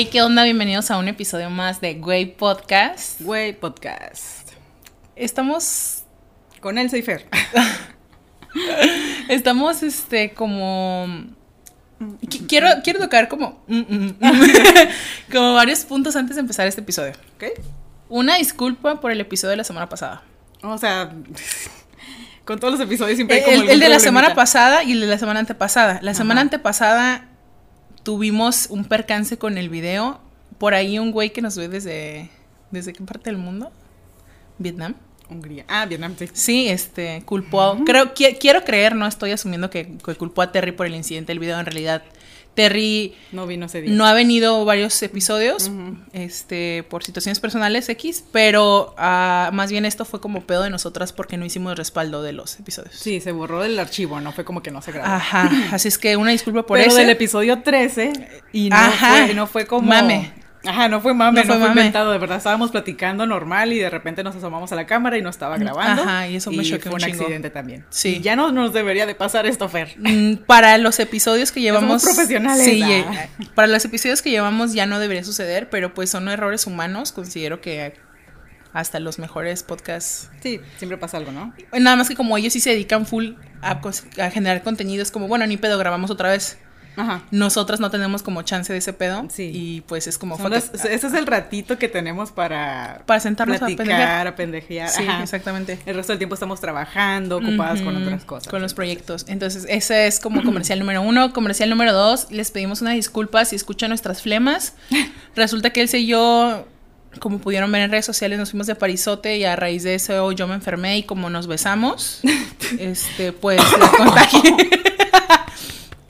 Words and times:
Hey, 0.00 0.08
¿qué 0.12 0.22
onda? 0.22 0.44
Bienvenidos 0.44 0.92
a 0.92 0.98
un 0.98 1.08
episodio 1.08 1.50
más 1.50 1.80
de 1.80 1.94
Güey 1.94 2.36
Podcast. 2.36 3.20
Güey 3.20 3.52
Podcast. 3.52 4.48
Estamos. 5.16 6.04
Con 6.60 6.78
Elsa 6.78 6.96
y 6.96 7.02
Fer. 7.02 7.26
Estamos, 9.28 9.82
este, 9.82 10.34
como. 10.34 11.08
Qu- 11.98 12.46
Quiero, 12.46 12.68
quiero 12.84 13.00
tocar 13.00 13.26
como. 13.26 13.64
como 15.32 15.54
varios 15.54 15.80
puntos 15.80 16.14
antes 16.14 16.36
de 16.36 16.42
empezar 16.42 16.68
este 16.68 16.82
episodio. 16.82 17.14
¿Ok? 17.34 17.58
Una 18.08 18.36
disculpa 18.36 19.00
por 19.00 19.10
el 19.10 19.20
episodio 19.20 19.50
de 19.50 19.56
la 19.56 19.64
semana 19.64 19.88
pasada. 19.88 20.22
O 20.62 20.78
sea, 20.78 21.10
con 22.44 22.60
todos 22.60 22.74
los 22.74 22.80
episodios 22.80 23.16
siempre 23.16 23.38
hay 23.38 23.42
como 23.42 23.68
El, 23.68 23.80
de 23.80 23.88
la 23.88 23.98
semana 23.98 24.36
pasada 24.36 24.84
y 24.84 24.92
el 24.92 25.00
de 25.00 25.08
la 25.08 25.18
semana 25.18 25.40
antepasada. 25.40 25.98
La 26.02 26.14
semana 26.14 26.42
Ajá. 26.42 26.42
antepasada 26.42 27.27
tuvimos 28.02 28.66
un 28.70 28.84
percance 28.84 29.38
con 29.38 29.58
el 29.58 29.68
video. 29.68 30.20
Por 30.58 30.74
ahí 30.74 30.98
un 30.98 31.10
güey 31.12 31.32
que 31.32 31.42
nos 31.42 31.56
ve 31.56 31.68
desde. 31.68 32.30
¿Desde 32.70 32.92
qué 32.92 33.02
parte 33.04 33.30
del 33.30 33.38
mundo? 33.38 33.70
Vietnam. 34.58 34.94
Hungría. 35.30 35.64
Ah, 35.68 35.84
Vietnam, 35.86 36.14
sí. 36.18 36.28
Sí, 36.32 36.68
este, 36.68 37.22
culpó, 37.26 37.78
creo, 37.84 38.14
qui- 38.14 38.36
quiero 38.40 38.64
creer, 38.64 38.94
no 38.94 39.06
estoy 39.06 39.30
asumiendo 39.32 39.68
que, 39.68 39.96
que 39.98 40.14
culpó 40.14 40.40
a 40.42 40.52
Terry 40.52 40.72
por 40.72 40.86
el 40.86 40.94
incidente 40.94 41.32
del 41.32 41.38
video, 41.38 41.58
en 41.60 41.66
realidad 41.66 42.02
Terry 42.58 43.14
No 43.32 43.46
vino 43.46 43.66
ese 43.66 43.80
día. 43.82 43.92
no 43.94 44.04
ha 44.06 44.12
venido 44.12 44.64
varios 44.64 45.00
episodios, 45.02 45.70
este, 46.12 46.82
por 46.88 47.04
situaciones 47.04 47.38
personales 47.40 47.88
X, 47.88 48.24
pero 48.32 48.94
ah, 48.98 49.50
más 49.52 49.70
bien 49.70 49.84
esto 49.84 50.04
fue 50.04 50.20
como 50.20 50.42
pedo 50.42 50.62
de 50.64 50.70
nosotras 50.70 51.12
porque 51.12 51.36
no 51.36 51.44
hicimos 51.44 51.76
respaldo 51.76 52.22
de 52.22 52.32
los 52.32 52.58
episodios. 52.58 52.94
Sí, 52.96 53.20
se 53.20 53.30
borró 53.32 53.62
del 53.62 53.78
archivo, 53.78 54.20
no 54.20 54.32
fue 54.32 54.44
como 54.44 54.62
que 54.62 54.70
no 54.70 54.82
se 54.82 54.90
grabó. 54.92 55.08
Ajá, 55.14 55.50
así 55.72 55.88
es 55.88 55.98
que 55.98 56.16
una 56.16 56.32
disculpa 56.32 56.64
por 56.66 56.78
Pero 56.78 56.88
eso. 56.90 56.98
del 56.98 57.10
episodio 57.10 57.62
13 57.62 58.12
y 58.52 58.70
no 58.70 58.76
Ajá. 58.76 59.26
fue, 59.26 59.34
no 59.34 59.46
fue 59.46 59.66
como 59.66 59.88
Mame. 59.88 60.32
Ajá, 60.68 60.88
no 60.88 61.00
fue 61.00 61.14
mame, 61.14 61.40
No 61.40 61.46
no, 61.46 61.52
fue 61.54 61.68
mame. 61.68 61.80
inventado, 61.80 62.12
de 62.12 62.18
verdad 62.18 62.36
estábamos 62.38 62.70
platicando 62.70 63.26
normal 63.26 63.72
y 63.72 63.78
de 63.78 63.88
repente 63.90 64.22
nos 64.22 64.36
asomamos 64.36 64.70
a 64.72 64.76
la 64.76 64.86
cámara 64.86 65.16
y 65.16 65.22
no 65.22 65.30
estaba 65.30 65.56
grabando. 65.56 66.02
Ajá, 66.02 66.28
y 66.28 66.36
eso 66.36 66.50
me 66.52 66.62
choqueó 66.62 66.90
fue 66.90 67.00
un 67.00 67.06
chingo. 67.06 67.22
accidente 67.22 67.50
también. 67.50 67.84
Sí. 67.90 68.16
Y 68.16 68.20
ya 68.20 68.36
no 68.36 68.52
nos 68.52 68.72
debería 68.72 69.06
de 69.06 69.14
pasar 69.14 69.46
esto, 69.46 69.68
Fer. 69.68 69.94
Mm, 69.98 70.34
Para 70.46 70.76
los 70.78 70.98
episodios 71.00 71.52
que 71.52 71.60
llevamos. 71.62 72.02
somos 72.02 72.16
profesionales, 72.16 72.64
Sí, 72.64 72.82
ah. 72.82 72.88
eh, 72.90 73.28
para 73.54 73.68
los 73.68 73.84
episodios 73.84 74.20
que 74.22 74.30
llevamos 74.30 74.72
ya 74.74 74.86
no 74.86 74.98
debería 74.98 75.24
suceder, 75.24 75.70
pero 75.70 75.94
pues 75.94 76.10
son 76.10 76.28
errores 76.28 76.66
humanos. 76.66 77.12
Considero 77.12 77.60
que 77.60 77.94
hasta 78.74 79.00
los 79.00 79.18
mejores 79.18 79.62
podcasts. 79.62 80.30
Sí, 80.42 80.60
siempre 80.76 80.98
pasa 80.98 81.16
algo, 81.16 81.32
¿no? 81.32 81.54
Nada 81.72 81.96
más 81.96 82.08
que 82.08 82.14
como 82.14 82.36
ellos 82.36 82.52
sí 82.52 82.60
se 82.60 82.70
dedican 82.70 83.06
full 83.06 83.32
a, 83.62 83.80
a 84.22 84.30
generar 84.30 84.62
contenido, 84.62 85.02
es 85.02 85.10
como, 85.10 85.26
bueno, 85.26 85.46
ni 85.46 85.56
pedo, 85.56 85.78
grabamos 85.78 86.10
otra 86.10 86.28
vez. 86.30 86.58
Ajá. 86.98 87.22
Nosotras 87.30 87.80
no 87.80 87.90
tenemos 87.90 88.22
como 88.22 88.42
chance 88.42 88.72
de 88.72 88.78
ese 88.78 88.92
pedo. 88.92 89.26
Sí. 89.30 89.50
Y 89.52 89.80
pues 89.82 90.06
es 90.06 90.18
como. 90.18 90.36
Las- 90.48 90.72
ese 90.74 91.06
es 91.06 91.14
el 91.14 91.26
ratito 91.26 91.78
que 91.78 91.88
tenemos 91.88 92.30
para, 92.32 93.02
Para 93.06 93.20
sentarnos 93.20 93.56
a 93.56 93.60
platicar, 93.60 93.86
pendejear. 93.86 94.26
a 94.26 94.36
pendejear. 94.36 94.88
Sí, 94.88 95.02
Ajá. 95.06 95.22
exactamente. 95.22 95.78
El 95.86 95.94
resto 95.96 96.12
del 96.12 96.18
tiempo 96.18 96.34
estamos 96.34 96.60
trabajando, 96.60 97.36
ocupadas 97.38 97.80
con 97.82 97.96
otras 98.02 98.24
cosas. 98.24 98.48
Con 98.48 98.62
los 98.62 98.74
proyectos. 98.74 99.24
Entonces, 99.28 99.66
ese 99.68 100.06
es 100.06 100.20
como 100.20 100.42
comercial 100.42 100.78
número 100.78 101.02
uno. 101.02 101.32
Comercial 101.32 101.68
número 101.70 101.92
dos, 101.92 102.28
les 102.30 102.50
pedimos 102.50 102.80
una 102.82 102.92
disculpa 102.92 103.44
si 103.44 103.56
escuchan 103.56 103.90
nuestras 103.90 104.22
flemas. 104.22 104.74
Resulta 105.36 105.70
que 105.70 105.82
él 105.82 105.88
y 105.92 106.06
yo, 106.06 106.66
como 107.20 107.38
pudieron 107.38 107.72
ver 107.72 107.82
en 107.82 107.90
redes 107.90 108.04
sociales, 108.04 108.38
nos 108.38 108.50
fuimos 108.50 108.66
de 108.66 108.74
Parisote 108.74 109.36
y 109.38 109.44
a 109.44 109.56
raíz 109.56 109.82
de 109.84 109.94
eso 109.94 110.32
yo 110.32 110.46
me 110.46 110.54
enfermé 110.54 110.98
y 110.98 111.02
como 111.04 111.30
nos 111.30 111.46
besamos, 111.46 112.20
este, 112.78 113.32
pues 113.32 113.60
la 113.78 113.88
contagié. 113.90 114.40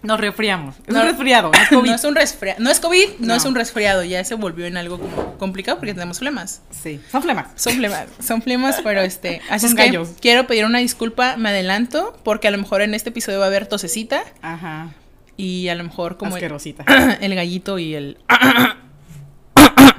Nos 0.03 0.21
resfriamos. 0.21 0.77
Es 0.87 0.95
No, 0.95 1.01
un 1.03 1.07
resfriado, 1.09 1.51
no 1.53 1.59
es 1.61 1.69
COVID. 1.69 1.89
No 1.89 1.95
es 1.95 2.05
un 2.05 2.15
resfriado, 2.15 2.61
no 2.61 2.71
es 2.71 2.81
COVID, 2.81 3.09
no, 3.19 3.27
No. 3.29 3.35
es 3.35 3.45
un 3.45 3.55
resfriado, 3.57 4.05
ya 4.05 4.23
se 4.25 4.34
volvió 4.34 4.67
en 4.67 4.77
algo 4.77 4.99
como 5.00 5.37
complicado 5.39 5.78
porque 5.78 5.93
tenemos 5.95 6.21
flemas. 6.21 6.62
Sí, 6.71 7.00
son 7.11 7.22
flemas. 7.22 7.47
Son 7.56 7.75
flemas, 7.75 8.06
son 8.25 8.43
flemas, 8.43 8.81
pero 8.84 9.00
este, 9.00 9.41
así 9.50 9.69
Son 9.69 9.78
es 9.78 9.91
que 9.91 10.00
quiero 10.21 10.47
pedir 10.47 10.65
una 10.67 10.78
disculpa, 10.78 11.37
me 11.37 11.49
adelanto, 11.49 12.17
porque 12.22 12.47
a 12.49 12.50
lo 12.53 12.59
mejor 12.59 12.81
en 12.83 12.95
este 12.95 13.11
episodio 13.11 13.39
va 13.41 13.47
a 13.47 13.49
haber 13.49 13.67
tosecita 13.67 14.22
Ajá. 14.41 14.91
y 15.37 15.69
a 15.69 15.75
lo 15.75 15.83
mejor 15.84 16.17
como 16.17 16.31
el, 16.37 16.43
Asquerosita. 16.45 16.84
el 17.21 17.34
gallito 17.34 17.78
y 17.81 17.95
el 17.95 18.19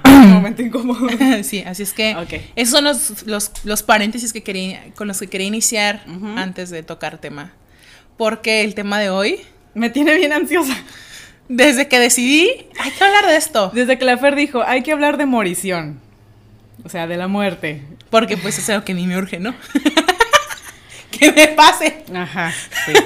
Un 0.05 0.29
momento 0.31 0.61
incómodo. 0.61 1.07
sí, 1.43 1.61
así 1.65 1.83
es 1.83 1.93
que 1.93 2.15
Ok. 2.15 2.33
esos 2.55 2.73
son 2.73 2.83
los, 2.85 3.25
los, 3.27 3.51
los 3.65 3.83
paréntesis 3.83 4.33
que 4.33 4.43
quería, 4.43 4.81
con 4.95 5.07
los 5.09 5.19
que 5.19 5.27
quería 5.27 5.47
iniciar 5.47 6.03
antes 6.37 6.69
de 6.69 6.83
tocar 6.83 7.17
tema. 7.17 7.51
Porque 8.17 8.63
el 8.63 8.75
tema 8.75 8.99
de 8.99 9.09
hoy, 9.09 9.39
Me 9.73 9.89
tiene 9.89 10.15
bien 10.15 10.33
ansiosa. 10.33 10.75
desde 11.47 11.87
que 11.87 11.99
decidí, 11.99 12.67
hay 12.79 12.91
que 12.91 13.03
hablar 13.03 13.27
de 13.27 13.35
esto. 13.35 13.71
Desde 13.73 13.97
que 13.97 14.05
la 14.05 14.17
Fer 14.17 14.35
dijo, 14.35 14.61
hay 14.63 14.83
que 14.83 14.91
hablar 14.91 15.17
de 15.17 15.25
morición. 15.25 15.99
O 16.83 16.89
sea, 16.89 17.07
de 17.07 17.17
la 17.17 17.27
muerte. 17.27 17.83
Porque 18.09 18.37
pues 18.37 18.57
es 18.57 18.69
algo 18.69 18.85
que 18.85 18.93
a 18.93 18.95
mí 18.95 19.05
me 19.05 19.17
urge, 19.17 19.39
¿no? 19.39 19.53
que 21.11 21.31
me 21.31 21.47
pase. 21.49 22.03
Ajá. 22.13 22.53
Sí. 22.85 22.93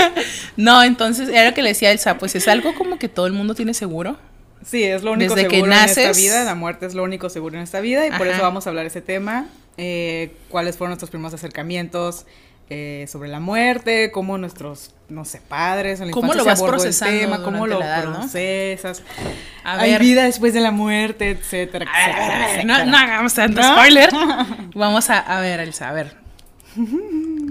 No, 0.55 0.83
entonces 0.83 1.29
era 1.29 1.49
lo 1.49 1.55
que 1.55 1.63
le 1.63 1.69
decía 1.69 1.91
Elsa, 1.91 2.19
pues 2.19 2.35
es 2.35 2.47
algo 2.47 2.75
como 2.75 2.99
que 2.99 3.09
todo 3.09 3.25
el 3.25 3.33
mundo 3.33 3.55
tiene 3.55 3.73
seguro. 3.73 4.17
Sí, 4.63 4.83
es 4.83 5.01
lo 5.01 5.13
único 5.13 5.33
Desde 5.33 5.47
que 5.47 5.55
seguro 5.55 5.71
en 5.73 5.79
esta 5.79 6.01
naces. 6.03 6.17
vida. 6.17 6.43
La 6.43 6.53
muerte 6.53 6.85
es 6.85 6.93
lo 6.93 7.01
único 7.03 7.27
seguro 7.31 7.57
en 7.57 7.63
esta 7.63 7.81
vida. 7.81 8.05
Y 8.05 8.11
por 8.11 8.27
eso 8.27 8.39
vamos 8.43 8.67
a 8.67 8.69
hablar 8.69 8.83
de 8.83 8.89
ese 8.89 9.01
tema. 9.01 9.47
Eh, 9.77 10.31
¿Cuáles 10.49 10.77
fueron 10.77 10.91
nuestros 10.91 11.09
primeros 11.09 11.33
acercamientos 11.33 12.27
eh, 12.73 13.05
sobre 13.07 13.29
la 13.29 13.39
muerte? 13.39 14.09
¿Cómo 14.11 14.37
nuestros, 14.37 14.91
no 15.09 15.25
sé, 15.25 15.41
padres 15.47 15.99
en 15.99 16.07
la 16.07 16.13
¿Cómo 16.13 16.33
lo 16.33 16.43
vas 16.43 16.57
abordó 16.59 16.75
el 16.77 16.81
procesando 16.81 17.19
tema? 17.19 17.43
¿Cómo 17.43 17.67
lo 17.67 17.79
no? 17.79 18.11
procesas? 18.19 19.03
A 19.63 19.79
Hay 19.79 19.97
vida 19.99 20.23
después 20.23 20.53
de 20.53 20.61
la 20.61 20.71
muerte, 20.71 21.29
etcétera, 21.29 21.85
A 21.91 21.97
ver, 22.07 22.09
etcétera, 22.09 22.35
a 22.35 22.39
ver, 22.39 22.49
etcétera. 22.49 22.85
no, 22.85 22.91
no 22.91 22.97
hagamos 22.97 23.33
tanto 23.35 23.61
¿No? 23.61 23.73
spoiler. 23.75 24.09
Vamos 24.73 25.09
a, 25.09 25.19
a 25.19 25.39
ver, 25.41 25.59
Elsa, 25.59 25.89
a 25.89 25.93
ver. 25.93 26.22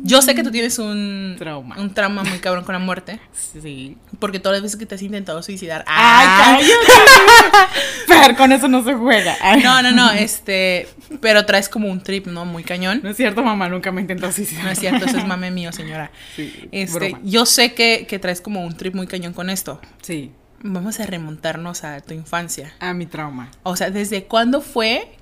Yo 0.04 0.20
sé 0.20 0.34
que 0.34 0.42
tú 0.42 0.50
tienes 0.50 0.78
un 0.78 1.36
Trauma. 1.38 1.76
un 1.78 1.94
trauma 1.94 2.24
muy 2.24 2.38
cabrón 2.38 2.64
con 2.64 2.72
la 2.72 2.78
muerte. 2.80 3.20
Sí. 3.32 3.96
Porque 4.18 4.40
todas 4.40 4.56
las 4.56 4.62
veces 4.62 4.78
que 4.78 4.86
te 4.86 4.94
has 4.96 5.02
intentado 5.02 5.42
suicidar. 5.42 5.84
¡Ay, 5.86 6.26
¡Ah! 6.28 6.58
cállate! 6.58 7.72
Fer, 8.06 8.36
con 8.36 8.52
eso 8.52 8.68
no 8.68 8.82
se 8.84 8.94
juega. 8.94 9.36
Ay. 9.40 9.62
No, 9.62 9.80
no, 9.82 9.92
no, 9.92 10.10
este. 10.12 10.88
Pero 11.20 11.46
traes 11.46 11.68
como 11.68 11.88
un 11.88 12.02
trip, 12.02 12.26
¿no? 12.26 12.44
Muy 12.44 12.64
cañón. 12.64 13.00
No 13.02 13.10
es 13.10 13.16
cierto, 13.16 13.42
mamá, 13.42 13.68
nunca 13.68 13.92
me 13.92 14.00
intentó 14.00 14.30
suicidar. 14.32 14.64
No 14.64 14.70
es 14.70 14.78
cierto, 14.80 15.04
eso 15.06 15.18
es 15.18 15.26
mame 15.26 15.50
mío, 15.52 15.72
señora. 15.72 16.10
Sí, 16.36 16.68
Este, 16.72 16.98
broma. 17.10 17.20
yo 17.24 17.46
sé 17.46 17.74
que, 17.74 18.06
que 18.08 18.18
traes 18.18 18.40
como 18.40 18.64
un 18.64 18.76
trip 18.76 18.94
muy 18.94 19.06
cañón 19.06 19.32
con 19.32 19.50
esto. 19.50 19.80
Sí, 20.02 20.32
Vamos 20.64 21.00
a 21.00 21.06
remontarnos 21.06 21.82
a 21.82 22.00
tu 22.02 22.14
infancia. 22.14 22.72
a 22.78 22.94
mi 22.94 23.06
trauma. 23.06 23.50
O 23.64 23.74
sea, 23.74 23.90
¿desde 23.90 24.24
cuándo 24.24 24.60
fue 24.60 25.16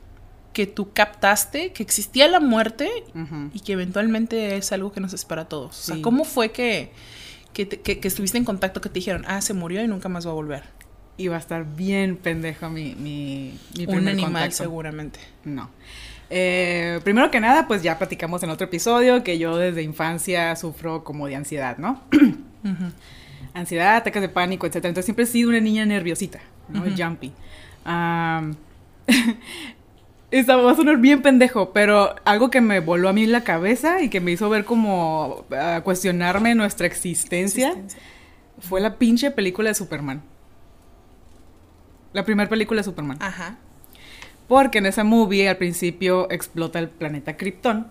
que 0.53 0.67
tú 0.67 0.93
captaste 0.93 1.73
que 1.73 1.83
existía 1.83 2.27
la 2.29 2.41
muerte 2.41 2.89
y 3.55 3.61
que 3.61 3.73
eventualmente 3.73 4.57
es 4.57 4.73
algo 4.73 4.93
que 4.93 5.01
nos 5.01 5.13
espera 5.13 5.43
a 5.43 5.49
todos? 5.49 5.79
O 5.79 5.83
sea. 5.95 6.03
¿cómo 6.03 6.25
fue 6.25 6.51
que, 6.53 6.93
que, 7.53 7.67
te- 7.67 7.81
que- 7.81 8.01
que 8.01 8.09
estuviste 8.09 8.37
en 8.39 8.45
contacto, 8.45 8.81
que 8.81 8.89
te 8.89 8.95
dijeron, 8.95 9.25
ah, 9.29 9.41
se 9.41 9.55
murió 9.55 9.83
y 9.83 9.89
nunca 9.89 10.09
más 10.09 10.27
va 10.27 10.31
a 10.31 10.35
volver? 10.35 10.65
Iba 11.17 11.37
a 11.37 11.39
estar 11.39 11.65
bien 11.77 12.17
pendejo 12.17 12.71
mi, 12.71 12.95
mi, 12.95 13.59
mi 13.77 13.87
Un 13.87 14.09
animal, 14.09 14.33
contacto. 14.33 14.57
seguramente. 14.57 15.21
No. 15.45 15.71
Eh, 16.31 17.01
primero 17.05 17.31
que 17.31 17.41
nada, 17.41 17.67
pues 17.69 17.83
ya 17.83 17.99
platicamos 17.99 18.43
en 18.43 18.51
otro 18.51 18.67
episodio 18.67 19.23
que 19.25 19.37
yo 19.39 19.57
desde 19.57 19.83
infancia 19.83 20.55
sufro 20.57 21.03
como 21.05 21.27
de 21.27 21.35
ansiedad, 21.37 21.77
¿no? 21.79 22.01
Ansiedad, 23.55 23.97
ataques 23.97 24.23
de 24.23 24.29
pánico, 24.29 24.67
etc. 24.67 24.77
Entonces 24.77 25.05
siempre 25.07 25.25
he 25.25 25.29
sido 25.29 25.49
una 25.51 25.59
niña 25.61 25.85
nerviosita, 25.85 26.41
¿no? 26.69 26.85
Jumpy. 26.97 27.33
Esta 30.31 30.55
va 30.57 30.71
a 30.71 30.77
sonar 30.77 30.99
bien 30.99 31.23
pendejo, 31.23 31.73
pero 31.73 32.15
algo 32.25 32.51
que 32.51 32.61
me 32.61 32.79
voló 32.79 33.09
a 33.09 33.13
mí 33.13 33.27
la 33.27 33.43
cabeza 33.43 34.01
y 34.01 34.09
que 34.11 34.21
me 34.21 34.31
hizo 34.31 34.49
ver 34.49 34.65
como 34.65 35.45
cuestionarme 35.83 36.55
nuestra 36.55 36.87
existencia 36.87 37.75
fue 38.61 38.81
la 38.81 38.97
pinche 38.97 39.31
película 39.33 39.71
de 39.71 39.75
Superman. 39.75 40.23
La 42.13 42.25
primera 42.25 42.49
película 42.49 42.79
de 42.81 42.85
Superman. 42.85 43.19
Ajá. 43.21 43.57
Porque 44.47 44.79
en 44.79 44.87
esa 44.87 45.03
movie 45.05 45.49
al 45.49 45.57
principio 45.57 46.31
explota 46.31 46.79
el 46.79 46.89
planeta 46.89 47.37
Krypton. 47.37 47.89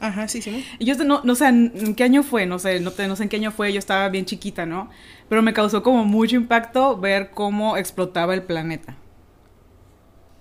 Ajá, 0.00 0.26
sí, 0.26 0.42
sí. 0.42 0.64
Y 0.80 0.84
yo 0.84 0.94
no, 1.04 1.20
no 1.22 1.34
sé 1.36 1.46
en 1.46 1.94
qué 1.94 2.02
año 2.02 2.24
fue, 2.24 2.46
no 2.46 2.58
sé, 2.58 2.80
no, 2.80 2.90
te- 2.90 3.06
no 3.06 3.14
sé 3.14 3.22
en 3.24 3.28
qué 3.28 3.36
año 3.36 3.52
fue, 3.52 3.72
yo 3.72 3.78
estaba 3.78 4.08
bien 4.08 4.24
chiquita, 4.24 4.66
¿no? 4.66 4.90
Pero 5.28 5.42
me 5.42 5.52
causó 5.52 5.82
como 5.84 6.04
mucho 6.04 6.34
impacto 6.34 6.96
ver 6.98 7.30
cómo 7.30 7.76
explotaba 7.76 8.34
el 8.34 8.42
planeta. 8.42 8.96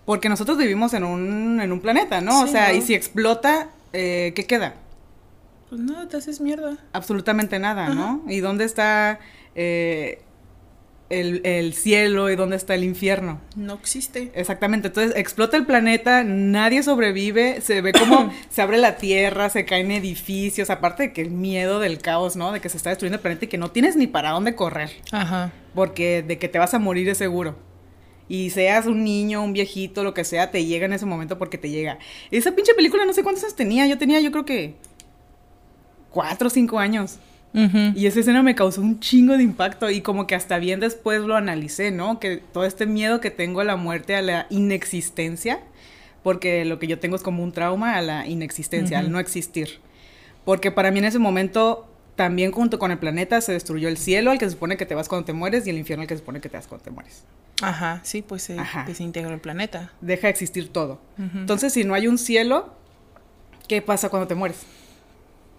Porque 0.06 0.30
nosotros 0.30 0.58
vivimos 0.58 0.94
en 0.94 1.04
un, 1.04 1.62
en 1.62 1.72
un 1.72 1.80
planeta, 1.80 2.22
¿no? 2.22 2.42
o 2.42 2.48
sea, 2.48 2.70
¿no? 2.70 2.76
y 2.76 2.82
si 2.82 2.94
explota, 2.94 3.70
eh, 3.94 4.34
¿qué 4.36 4.46
queda? 4.46 4.76
Pues 5.70 5.80
no, 5.80 6.08
te 6.08 6.18
haces 6.18 6.42
mierda. 6.42 6.78
Absolutamente 6.92 7.58
nada, 7.60 7.90
¿no? 7.90 8.24
¿Y 8.28 8.42
dónde 8.42 8.66
está 8.66 9.20
eh, 9.56 10.22
el, 11.10 11.42
el 11.46 11.74
cielo 11.74 12.30
y 12.30 12.36
dónde 12.36 12.58
está 12.58 12.76
el 12.76 12.84
infierno? 12.84 13.40
No 13.56 13.76
existe. 13.76 14.32
Exactamente, 14.34 14.88
entonces 14.90 15.16
explota 15.16 15.56
el 15.56 15.66
planeta, 15.66 16.26
nadie 16.26 16.84
sobrevive, 16.84 17.62
se 17.62 17.82
ve 17.82 17.94
como 17.94 18.34
se 18.50 18.62
abre 18.62 18.80
la 18.80 18.98
tierra, 18.98 19.50
se 19.50 19.64
caen 19.64 19.92
edificios, 19.92 20.70
aparte 20.70 21.04
de 21.04 21.14
que 21.14 21.22
el 21.22 21.32
miedo 21.32 21.80
del 21.80 22.00
caos, 22.00 22.36
¿no? 22.36 22.52
De 22.52 22.60
que 22.60 22.68
se 22.68 22.76
está 22.76 22.90
destruyendo 22.90 23.16
el 23.16 23.22
planeta 23.22 23.46
y 23.46 23.48
que 23.48 23.58
no 23.58 23.72
tienes 23.72 23.96
ni 23.96 24.08
para 24.08 24.32
dónde 24.32 24.56
correr, 24.56 24.92
Ajá. 25.14 25.52
porque 25.74 26.22
de 26.22 26.38
que 26.38 26.50
te 26.50 26.60
vas 26.60 26.74
a 26.74 26.80
morir 26.80 27.08
es 27.08 27.18
seguro. 27.18 27.56
Y 28.32 28.50
seas 28.50 28.86
un 28.86 29.04
niño, 29.04 29.44
un 29.44 29.52
viejito, 29.52 30.06
lo 30.06 30.14
que 30.14 30.24
sea, 30.24 30.52
te 30.52 30.64
llega 30.64 30.86
en 30.86 30.94
ese 30.94 31.06
momento 31.06 31.38
porque 31.38 31.58
te 31.58 31.70
llega. 31.70 32.00
Esa 32.32 32.56
pinche 32.56 32.74
película 32.74 33.04
no 33.04 33.12
sé 33.12 33.24
cuántos 33.24 33.44
años 33.44 33.58
tenía. 33.58 33.86
Yo 33.88 33.98
tenía, 33.98 34.22
yo 34.22 34.32
creo 34.32 34.46
que 34.46 34.76
cuatro 36.12 36.48
o 36.48 36.50
cinco 36.50 36.80
años. 36.80 37.20
Y 37.54 38.06
esa 38.06 38.22
escena 38.22 38.42
me 38.42 38.56
causó 38.56 38.80
un 38.80 39.02
chingo 39.02 39.36
de 39.36 39.44
impacto 39.44 39.90
y 39.90 40.00
como 40.00 40.28
que 40.28 40.36
hasta 40.36 40.60
bien 40.60 40.80
después 40.80 41.20
lo 41.20 41.36
analicé, 41.36 41.92
¿no? 41.92 42.22
Que 42.22 42.38
todo 42.38 42.64
este 42.64 42.86
miedo 42.86 43.20
que 43.20 43.32
tengo 43.32 43.60
a 43.60 43.66
la 43.66 43.76
muerte, 43.76 44.16
a 44.16 44.22
la 44.22 44.48
inexistencia, 44.50 45.60
porque 46.24 46.64
lo 46.64 46.80
que 46.80 46.88
yo 46.88 47.00
tengo 47.00 47.18
es 47.18 47.24
como 47.24 47.44
un 47.44 47.52
trauma 47.52 47.98
a 47.98 48.02
la 48.02 48.28
inexistencia, 48.28 49.00
al 49.00 49.12
no 49.12 49.20
existir. 49.20 49.82
Porque 50.46 50.72
para 50.72 50.90
mí 50.92 51.00
en 51.00 51.06
ese 51.06 51.20
momento 51.20 51.91
también 52.16 52.52
junto 52.52 52.80
con 52.80 52.92
el 52.92 52.98
planeta 53.00 53.42
se 53.42 53.54
destruyó 53.54 53.88
el 53.88 53.98
cielo, 53.98 54.32
al 54.32 54.38
que 54.38 54.46
se 54.46 54.52
supone 54.52 54.78
que 54.78 54.86
te 54.86 54.96
vas 54.96 55.10
cuando 55.10 55.26
te 55.26 55.34
mueres, 55.34 55.66
y 55.68 55.70
el 55.70 55.78
infierno 55.78 56.02
al 56.02 56.08
que 56.08 56.16
se 56.16 56.20
supone 56.20 56.42
que 56.42 56.50
te 56.50 56.58
vas 56.58 56.68
cuando 56.68 56.84
te 56.84 56.92
mueres. 56.92 57.24
Ajá, 57.62 58.02
sí, 58.04 58.22
pues 58.22 58.44
se, 58.44 58.58
se 58.94 59.04
integró 59.04 59.34
el 59.34 59.40
planeta. 59.40 59.92
Deja 60.02 60.24
de 60.24 60.30
existir 60.30 60.70
todo. 60.72 61.00
Entonces, 61.18 61.74
si 61.74 61.84
no 61.84 61.94
hay 61.94 62.08
un 62.08 62.18
cielo, 62.18 62.74
¿qué 63.68 63.82
pasa 63.82 64.10
cuando 64.10 64.28
te 64.28 64.36
mueres? 64.36 64.64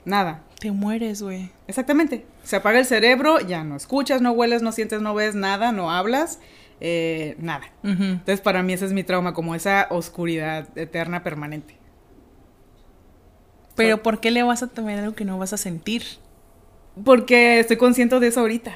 Nada. 0.05 0.43
Te 0.59 0.71
mueres, 0.73 1.23
güey. 1.23 1.51
Exactamente. 1.69 2.27
Se 2.43 2.57
apaga 2.57 2.79
el 2.81 2.87
cerebro, 2.87 3.41
ya 3.41 3.63
no 3.63 3.77
escuchas, 3.77 4.21
no 4.21 4.33
hueles, 4.33 4.63
no 4.63 4.73
sientes, 4.73 5.01
no 5.01 5.15
ves 5.15 5.35
nada, 5.35 5.71
no 5.71 5.91
hablas, 5.93 6.41
eh, 6.81 7.37
nada. 7.39 7.67
Entonces, 7.85 8.41
para 8.41 8.63
mí 8.63 8.73
ese 8.73 8.87
es 8.87 8.93
mi 8.93 9.05
trauma, 9.05 9.33
como 9.33 9.55
esa 9.55 9.87
oscuridad 9.91 10.67
eterna 10.77 11.23
permanente. 11.23 11.77
Pero, 13.77 14.03
¿por 14.03 14.21
qué 14.21 14.31
le 14.31 14.43
vas 14.43 14.63
a 14.63 14.67
temer 14.67 14.99
algo 14.99 15.15
que 15.15 15.25
no 15.25 15.39
vas 15.39 15.53
a 15.53 15.57
sentir? 15.57 16.03
Porque 17.05 17.61
estoy 17.61 17.77
consciente 17.77 18.19
de 18.21 18.27
eso 18.27 18.41
ahorita. 18.41 18.75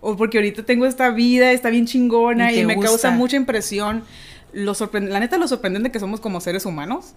O 0.00 0.16
porque 0.16 0.38
ahorita 0.38 0.64
tengo 0.64 0.86
esta 0.86 1.10
vida, 1.10 1.52
está 1.52 1.70
bien 1.70 1.86
chingona 1.86 2.52
y, 2.52 2.64
me 2.64 2.78
causa 2.78 3.10
mucha 3.10 3.36
impresión. 3.36 4.04
Lo 4.52 4.74
la 4.92 5.18
neta 5.18 5.36
lo 5.36 5.48
sorprendente 5.48 5.90
que 5.90 5.98
somos 5.98 6.20
como 6.20 6.40
seres 6.40 6.64
humanos, 6.64 7.14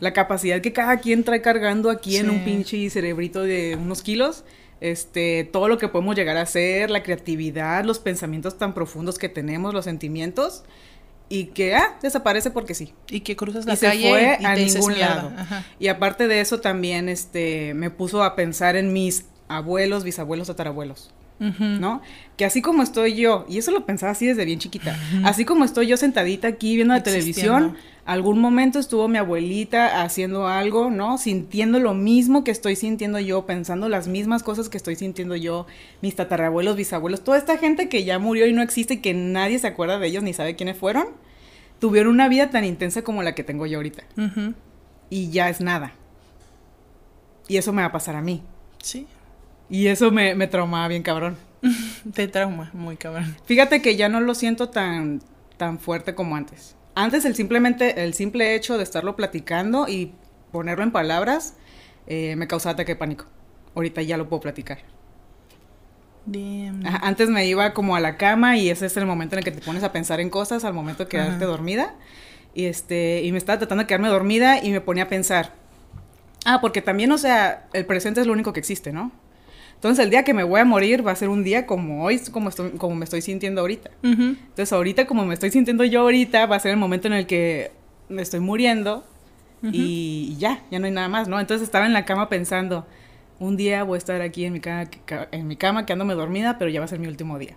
la 0.00 0.12
capacidad 0.12 0.60
que 0.62 0.72
cada 0.72 0.98
quien 0.98 1.22
trae 1.22 1.42
cargando 1.42 1.90
aquí 1.90 2.16
en 2.16 2.30
un 2.30 2.44
pinche 2.44 2.88
cerebrito 2.88 3.42
de 3.42 3.76
unos 3.76 4.02
kilos, 4.02 4.44
este, 4.80 5.44
todo 5.52 5.68
lo 5.68 5.76
que 5.76 5.88
podemos 5.88 6.16
llegar 6.16 6.38
a 6.38 6.42
hacer, 6.42 6.88
la 6.88 7.02
creatividad, 7.02 7.84
los 7.84 7.98
pensamientos 7.98 8.56
tan 8.56 8.72
profundos 8.72 9.18
que 9.18 9.28
tenemos, 9.28 9.74
los 9.74 9.84
sentimientos, 9.84 10.64
y 11.28 11.46
que, 11.46 11.74
ah, 11.74 11.98
desaparece 12.02 12.50
porque 12.50 12.74
sí. 12.74 12.94
Y 13.08 13.20
que 13.20 13.36
cruzas 13.36 13.66
la 13.66 13.76
calle 13.76 14.02
se 14.02 14.08
fue 14.08 14.38
a 14.44 14.54
ningún 14.54 14.98
lado. 14.98 15.32
Y 15.78 15.88
aparte 15.88 16.28
de 16.28 16.40
eso 16.40 16.60
también, 16.60 17.08
este, 17.08 17.74
me 17.74 17.90
puso 17.90 18.22
a 18.22 18.34
pensar 18.34 18.76
en 18.76 18.92
mis 18.92 19.26
abuelos, 19.48 20.04
bisabuelos, 20.04 20.46
tatarabuelos. 20.48 21.12
¿No? 21.38 22.02
Que 22.36 22.44
así 22.44 22.62
como 22.62 22.82
estoy 22.82 23.14
yo, 23.14 23.46
y 23.48 23.58
eso 23.58 23.70
lo 23.70 23.86
pensaba 23.86 24.12
así 24.12 24.26
desde 24.26 24.44
bien 24.44 24.58
chiquita, 24.58 24.98
así 25.24 25.44
como 25.44 25.64
estoy 25.64 25.86
yo 25.86 25.96
sentadita 25.96 26.48
aquí 26.48 26.76
viendo 26.76 26.94
la 26.94 27.02
televisión, 27.02 27.76
algún 28.04 28.40
momento 28.40 28.78
estuvo 28.78 29.06
mi 29.06 29.18
abuelita 29.18 30.02
haciendo 30.02 30.48
algo, 30.48 30.90
¿no? 30.90 31.18
Sintiendo 31.18 31.78
lo 31.78 31.92
mismo 31.94 32.42
que 32.42 32.50
estoy 32.50 32.74
sintiendo 32.74 33.20
yo, 33.20 33.44
pensando 33.44 33.88
las 33.88 34.08
mismas 34.08 34.42
cosas 34.42 34.68
que 34.68 34.78
estoy 34.78 34.96
sintiendo 34.96 35.36
yo, 35.36 35.66
mis 36.00 36.16
tatarabuelos, 36.16 36.74
bisabuelos, 36.74 37.22
toda 37.22 37.36
esta 37.36 37.58
gente 37.58 37.88
que 37.88 38.04
ya 38.04 38.18
murió 38.18 38.46
y 38.46 38.52
no 38.52 38.62
existe 38.62 38.94
y 38.94 38.98
que 38.98 39.12
nadie 39.12 39.58
se 39.58 39.66
acuerda 39.66 39.98
de 39.98 40.06
ellos 40.06 40.22
ni 40.22 40.32
sabe 40.32 40.56
quiénes 40.56 40.78
fueron, 40.78 41.08
tuvieron 41.80 42.14
una 42.14 42.28
vida 42.28 42.50
tan 42.50 42.64
intensa 42.64 43.02
como 43.02 43.22
la 43.22 43.34
que 43.34 43.44
tengo 43.44 43.66
yo 43.66 43.78
ahorita. 43.78 44.04
Y 45.10 45.30
ya 45.30 45.50
es 45.50 45.60
nada. 45.60 45.92
Y 47.46 47.56
eso 47.58 47.72
me 47.72 47.82
va 47.82 47.88
a 47.88 47.92
pasar 47.92 48.16
a 48.16 48.22
mí. 48.22 48.42
Sí. 48.82 49.06
Y 49.70 49.88
eso 49.88 50.10
me, 50.10 50.34
me 50.34 50.46
traumaba 50.46 50.88
bien 50.88 51.02
cabrón. 51.02 51.36
Te 52.14 52.28
trauma, 52.28 52.70
muy 52.72 52.96
cabrón. 52.96 53.36
Fíjate 53.44 53.82
que 53.82 53.96
ya 53.96 54.08
no 54.08 54.20
lo 54.20 54.34
siento 54.34 54.68
tan, 54.68 55.20
tan 55.56 55.78
fuerte 55.78 56.14
como 56.14 56.36
antes. 56.36 56.76
Antes 56.94 57.24
el 57.24 57.34
simplemente, 57.34 58.02
el 58.02 58.14
simple 58.14 58.54
hecho 58.54 58.76
de 58.76 58.82
estarlo 58.82 59.16
platicando 59.16 59.88
y 59.88 60.12
ponerlo 60.50 60.82
en 60.84 60.90
palabras 60.90 61.54
eh, 62.06 62.36
me 62.36 62.46
causaba 62.48 62.72
ataque 62.72 62.92
de 62.92 62.96
pánico. 62.96 63.26
Ahorita 63.74 64.02
ya 64.02 64.16
lo 64.16 64.28
puedo 64.28 64.40
platicar. 64.40 64.78
antes 67.02 67.28
me 67.28 67.46
iba 67.46 67.72
como 67.74 67.94
a 67.94 68.00
la 68.00 68.16
cama 68.16 68.56
y 68.56 68.70
ese 68.70 68.86
es 68.86 68.96
el 68.96 69.06
momento 69.06 69.36
en 69.36 69.40
el 69.40 69.44
que 69.44 69.50
te 69.50 69.60
pones 69.60 69.82
a 69.84 69.92
pensar 69.92 70.20
en 70.20 70.30
cosas 70.30 70.64
al 70.64 70.74
momento 70.74 71.04
de 71.04 71.08
quedarte 71.10 71.44
dormida. 71.44 71.94
Y 72.54 72.64
este, 72.64 73.22
y 73.22 73.30
me 73.30 73.38
estaba 73.38 73.58
tratando 73.58 73.84
de 73.84 73.86
quedarme 73.86 74.08
dormida 74.08 74.62
y 74.62 74.70
me 74.70 74.80
ponía 74.80 75.04
a 75.04 75.08
pensar. 75.08 75.52
Ah, 76.44 76.60
porque 76.60 76.80
también, 76.80 77.12
o 77.12 77.18
sea, 77.18 77.68
el 77.72 77.84
presente 77.84 78.20
es 78.20 78.26
lo 78.26 78.32
único 78.32 78.52
que 78.52 78.60
existe, 78.60 78.92
¿no? 78.92 79.12
Entonces 79.78 80.04
el 80.04 80.10
día 80.10 80.24
que 80.24 80.34
me 80.34 80.42
voy 80.42 80.58
a 80.58 80.64
morir 80.64 81.06
va 81.06 81.12
a 81.12 81.14
ser 81.14 81.28
un 81.28 81.44
día 81.44 81.64
como 81.64 82.02
hoy, 82.02 82.18
como, 82.32 82.48
estoy, 82.48 82.70
como 82.70 82.96
me 82.96 83.04
estoy 83.04 83.22
sintiendo 83.22 83.60
ahorita. 83.60 83.90
Entonces 84.02 84.72
ahorita 84.72 85.06
como 85.06 85.24
me 85.24 85.34
estoy 85.34 85.52
sintiendo 85.52 85.84
yo 85.84 86.00
ahorita, 86.00 86.46
va 86.46 86.56
a 86.56 86.58
ser 86.58 86.72
el 86.72 86.78
momento 86.78 87.06
en 87.06 87.12
el 87.12 87.26
que 87.28 87.70
me 88.08 88.20
estoy 88.20 88.40
muriendo 88.40 89.04
y, 89.62 90.34
ya, 90.36 90.64
ya 90.72 90.80
no 90.80 90.86
hay 90.86 90.90
nada 90.90 91.08
más, 91.08 91.28
¿no? 91.28 91.38
Entonces 91.38 91.64
estaba 91.64 91.86
en 91.86 91.92
la 91.92 92.04
cama 92.04 92.28
pensando, 92.28 92.88
un 93.38 93.56
día 93.56 93.84
voy 93.84 93.94
a 93.94 93.98
estar 93.98 94.20
aquí 94.20 94.44
en 94.46 94.54
mi 94.54 94.60
cama, 94.60 94.90
en 95.30 95.46
mi 95.46 95.54
cama 95.54 95.86
quedándome 95.86 96.14
dormida, 96.14 96.58
pero 96.58 96.72
ya 96.72 96.80
va 96.80 96.86
a 96.86 96.88
ser 96.88 96.98
mi 96.98 97.06
último 97.06 97.38
día. 97.38 97.56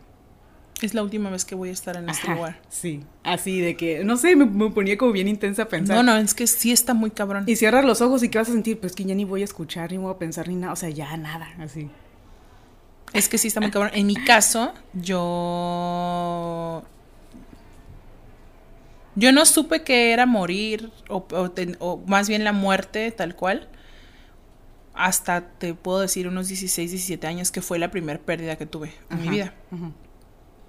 Es 0.84 0.94
la 0.94 1.02
última 1.02 1.32
vez 1.32 1.44
que 1.44 1.56
voy 1.56 1.70
a 1.70 1.72
estar 1.72 1.96
en 1.96 2.08
este 2.08 2.36
lugar. 2.36 2.60
Sí, 2.70 3.02
así 3.24 3.62
de 3.62 3.76
que, 3.76 4.04
no 4.04 4.16
sé, 4.16 4.36
me, 4.36 4.46
me, 4.46 4.70
ponía 4.70 4.96
como 4.96 5.12
bien 5.12 5.28
intensa 5.28 5.64
a 5.64 5.68
pensar. 5.68 5.96
No, 5.96 6.04
no, 6.04 6.18
es 6.18 6.36
que 6.36 6.46
sí 6.46 6.72
está 6.72 6.94
muy 6.94 7.10
cabrón. 7.10 7.46
Y 7.48 7.56
cierras 7.56 7.84
los 7.84 8.02
ojos 8.02 8.22
y 8.22 8.30
¿qué 8.30 8.38
vas 8.38 8.50
a 8.50 8.52
sentir? 8.52 8.80
Pues 8.80 8.94
que 8.94 9.06
ya 9.06 9.16
ni 9.16 9.26
voy 9.26 9.42
a 9.42 9.46
escuchar, 9.46 9.92
ni 9.92 9.98
voy 9.98 10.12
a 10.12 10.20
pensar, 10.20 10.48
ni 10.48 10.56
nada, 10.56 10.74
o 10.74 10.76
sea, 10.76 10.90
ya 10.90 11.18
nada, 11.18 11.50
así. 11.60 11.90
Es 13.14 13.28
que 13.28 13.38
sí 13.38 13.48
está 13.48 13.60
muy 13.60 13.72
cabrón. 13.72 13.92
En 13.94 14.08
mi 14.08 14.16
caso, 14.16 14.74
yo. 14.94 16.84
Yo 19.16 19.32
no 19.34 19.46
supe 19.46 19.84
que 19.84 20.14
era 20.14 20.26
morir, 20.26 20.90
o, 21.10 22.02
más 22.08 22.30
bien 22.30 22.44
la 22.44 22.54
muerte, 22.54 23.12
tal 23.12 23.36
cual. 23.36 23.68
Hasta 24.94 25.50
te 25.58 25.74
puedo 25.74 26.00
decir 26.00 26.28
unos 26.28 26.48
16, 26.48 26.92
17 26.92 27.28
años, 27.28 27.52
que 27.52 27.62
fue 27.62 27.80
la 27.80 27.92
primera 27.92 28.20
pérdida 28.20 28.56
que 28.58 28.66
tuve 28.66 28.94
en 29.10 29.22
mi 29.22 29.30
vida. 29.30 29.54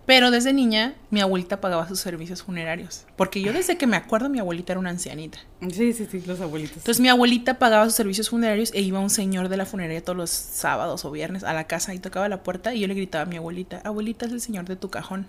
Pero 0.05 0.31
desde 0.33 0.53
niña, 0.53 0.95
mi 1.11 1.21
abuelita 1.21 1.61
pagaba 1.61 1.87
sus 1.87 2.01
servicios 2.01 2.43
funerarios. 2.43 3.05
Porque 3.17 3.41
yo 3.41 3.53
desde 3.53 3.77
que 3.77 3.87
me 3.87 3.97
acuerdo, 3.97 4.29
mi 4.29 4.41
abuelita 4.41 4.73
era 4.73 4.81
una 4.81 4.91
ancianita. 4.91 5.39
Sí, 5.71 5.93
sí, 5.93 6.09
sí, 6.11 6.23
los 6.27 6.41
abuelitos. 6.41 6.79
Entonces 6.79 7.01
mi 7.01 7.09
abuelita 7.09 7.59
pagaba 7.59 7.85
sus 7.85 7.95
servicios 7.95 8.29
funerarios 8.29 8.73
e 8.75 8.81
iba 8.81 8.99
un 8.99 9.11
señor 9.11 9.49
de 9.49 9.57
la 9.57 9.65
funeraria 9.65 10.03
todos 10.03 10.17
los 10.17 10.31
sábados 10.31 11.05
o 11.05 11.11
viernes 11.13 11.45
a 11.45 11.53
la 11.53 11.69
casa 11.69 11.95
y 11.95 11.99
tocaba 11.99 12.29
la 12.29 12.43
puerta 12.43 12.75
y 12.75 12.81
yo 12.81 12.89
le 12.89 12.95
gritaba 12.95 13.23
a 13.23 13.27
mi 13.27 13.37
abuelita, 13.37 13.81
abuelita 13.85 14.27
es 14.27 14.33
el 14.33 14.41
señor 14.41 14.65
de 14.65 14.77
tu 14.77 14.91
cajón. 14.91 15.27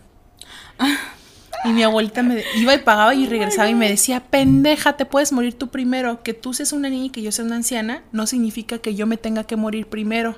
Y 1.66 1.70
mi 1.70 1.84
abuelita 1.84 2.24
me 2.24 2.44
iba 2.56 2.74
y 2.74 2.80
pagaba 2.80 3.16
y 3.16 3.26
regresaba 3.26 3.70
y 3.70 3.76
me 3.76 3.88
decía, 3.88 4.20
pendeja, 4.20 4.98
te 4.98 5.06
puedes 5.06 5.32
morir 5.32 5.54
tú 5.54 5.70
primero. 5.70 6.22
Que 6.22 6.34
tú 6.34 6.54
seas 6.54 6.74
una 6.74 6.90
niña 6.90 7.06
y 7.06 7.10
que 7.10 7.22
yo 7.22 7.32
sea 7.32 7.46
una 7.46 7.56
anciana 7.56 8.04
no 8.12 8.28
significa 8.28 8.80
que 8.80 8.96
yo 8.96 9.08
me 9.08 9.16
tenga 9.16 9.46
que 9.46 9.56
morir 9.56 9.88
primero. 9.88 10.36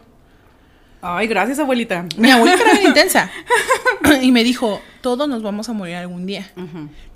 Ay, 1.07 1.27
gracias, 1.27 1.59
abuelita. 1.59 2.07
Mi 2.17 2.31
abuelita 2.31 2.63
era 2.63 2.73
muy 2.73 2.85
intensa. 2.87 3.29
y 4.23 4.31
me 4.31 4.43
dijo, 4.43 4.81
todos 5.01 5.29
nos 5.29 5.43
vamos 5.43 5.69
a 5.69 5.73
morir 5.73 5.95
algún 5.95 6.25
día. 6.25 6.51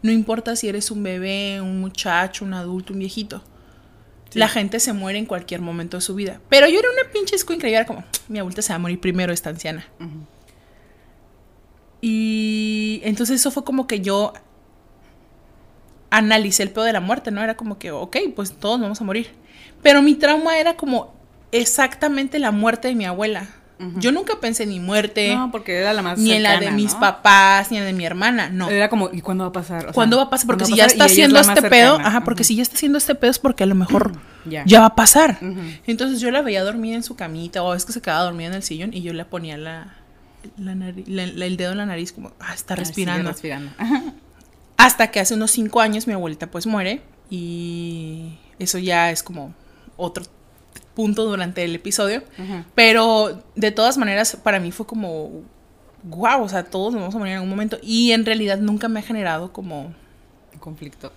No 0.03 0.11
importa 0.11 0.55
si 0.55 0.69
eres 0.69 0.91
un 0.91 1.01
bebé, 1.01 1.59
un 1.59 1.81
muchacho, 1.81 2.45
un 2.45 2.53
adulto, 2.53 2.93
un 2.93 2.99
viejito. 2.99 3.43
La 4.33 4.47
gente 4.47 4.79
se 4.79 4.93
muere 4.93 5.17
en 5.17 5.25
cualquier 5.25 5.61
momento 5.61 5.97
de 5.97 6.01
su 6.01 6.13
vida. 6.13 6.39
Pero 6.49 6.67
yo 6.67 6.77
era 6.77 6.87
una 6.91 7.11
pinche 7.11 7.35
escuincla 7.35 7.67
era 7.67 7.85
como, 7.87 8.03
mi 8.27 8.37
abuelita 8.37 8.61
se 8.61 8.71
va 8.73 8.75
a 8.75 8.79
morir 8.79 8.99
primero, 8.99 9.33
esta 9.33 9.49
anciana. 9.49 9.87
Y 11.99 13.01
entonces 13.03 13.39
eso 13.39 13.49
fue 13.49 13.63
como 13.63 13.87
que 13.87 14.01
yo 14.01 14.33
analicé 16.11 16.61
el 16.61 16.69
pedo 16.69 16.83
de 16.83 16.93
la 16.93 17.01
muerte, 17.01 17.31
¿no? 17.31 17.41
Era 17.41 17.57
como 17.57 17.79
que, 17.79 17.89
ok, 17.91 18.17
pues 18.35 18.53
todos 18.53 18.79
vamos 18.79 19.01
a 19.01 19.03
morir. 19.03 19.31
Pero 19.81 20.03
mi 20.03 20.13
trauma 20.13 20.59
era 20.59 20.75
como 20.75 21.11
exactamente 21.51 22.37
la 22.37 22.51
muerte 22.51 22.87
de 22.89 22.93
mi 22.95 23.05
abuela. 23.05 23.47
Yo 23.97 24.11
nunca 24.11 24.39
pensé 24.41 24.65
ni 24.65 24.79
muerte. 24.81 25.33
No, 25.33 25.51
porque 25.51 25.77
era 25.77 25.93
la 25.93 26.01
más 26.01 26.19
Ni 26.19 26.33
en 26.33 26.43
la 26.43 26.59
de 26.59 26.69
mis 26.71 26.95
papás, 26.95 27.71
ni 27.71 27.77
en 27.77 27.83
la 27.83 27.87
de 27.87 27.93
mi 27.93 28.05
hermana, 28.05 28.49
no. 28.49 28.69
Era 28.69 28.89
como, 28.89 29.09
¿y 29.13 29.21
cuándo 29.21 29.45
va 29.45 29.49
a 29.49 29.53
pasar? 29.53 29.93
¿Cuándo 29.93 30.17
va 30.17 30.23
a 30.23 30.29
pasar? 30.29 30.47
Porque 30.47 30.65
si 30.65 30.75
ya 30.75 30.85
está 30.85 31.05
haciendo 31.05 31.39
este 31.39 31.61
pedo, 31.69 31.95
ajá, 31.95 32.23
porque 32.25 32.43
si 32.43 32.55
ya 32.55 32.61
está 32.61 32.75
haciendo 32.75 32.97
este 32.97 33.15
pedo 33.15 33.31
es 33.31 33.39
porque 33.39 33.63
a 33.63 33.67
lo 33.67 33.75
mejor 33.75 34.13
ya. 34.45 34.81
va 34.81 34.87
a 34.87 34.95
pasar. 34.95 35.39
Entonces 35.87 36.19
yo 36.19 36.29
la 36.29 36.41
veía 36.41 36.63
dormida 36.63 36.95
en 36.95 37.03
su 37.03 37.15
camita, 37.15 37.63
o 37.63 37.73
es 37.73 37.85
que 37.85 37.93
se 37.93 38.01
quedaba 38.01 38.23
dormida 38.23 38.47
en 38.47 38.55
el 38.55 38.63
sillón 38.63 38.93
y 38.93 39.01
yo 39.01 39.13
le 39.13 39.23
ponía 39.23 39.57
la, 39.57 39.95
el 40.57 41.57
dedo 41.57 41.71
en 41.71 41.77
la 41.77 41.85
nariz 41.85 42.11
como, 42.11 42.33
ah, 42.39 42.53
está 42.53 42.75
respirando. 42.75 43.31
respirando. 43.31 43.71
Hasta 44.77 45.11
que 45.11 45.19
hace 45.19 45.35
unos 45.35 45.51
cinco 45.51 45.79
años 45.81 46.07
mi 46.07 46.13
abuelita 46.13 46.47
pues 46.47 46.65
muere 46.65 47.01
y 47.29 48.37
eso 48.59 48.77
ya 48.77 49.11
es 49.11 49.23
como 49.23 49.53
otro 49.97 50.25
punto 50.99 51.23
durante 51.23 51.63
el 51.63 51.73
episodio. 51.75 52.23
Pero 52.75 53.41
de 53.55 53.71
todas 53.71 53.97
maneras, 53.97 54.37
para 54.43 54.59
mí 54.59 54.73
fue 54.73 54.85
como, 54.85 55.43
wow, 56.03 56.41
o 56.43 56.49
sea, 56.49 56.65
todos 56.65 56.91
nos 56.91 56.99
vamos 56.99 57.15
a 57.15 57.19
morir 57.19 57.31
en 57.31 57.37
algún 57.37 57.49
momento. 57.49 57.79
Y 57.81 58.11
en 58.11 58.25
realidad 58.25 58.57
nunca 58.57 58.89
me 58.89 58.99
ha 58.99 59.03
generado 59.03 59.53
como... 59.53 59.93
Conflicto. 60.59 61.13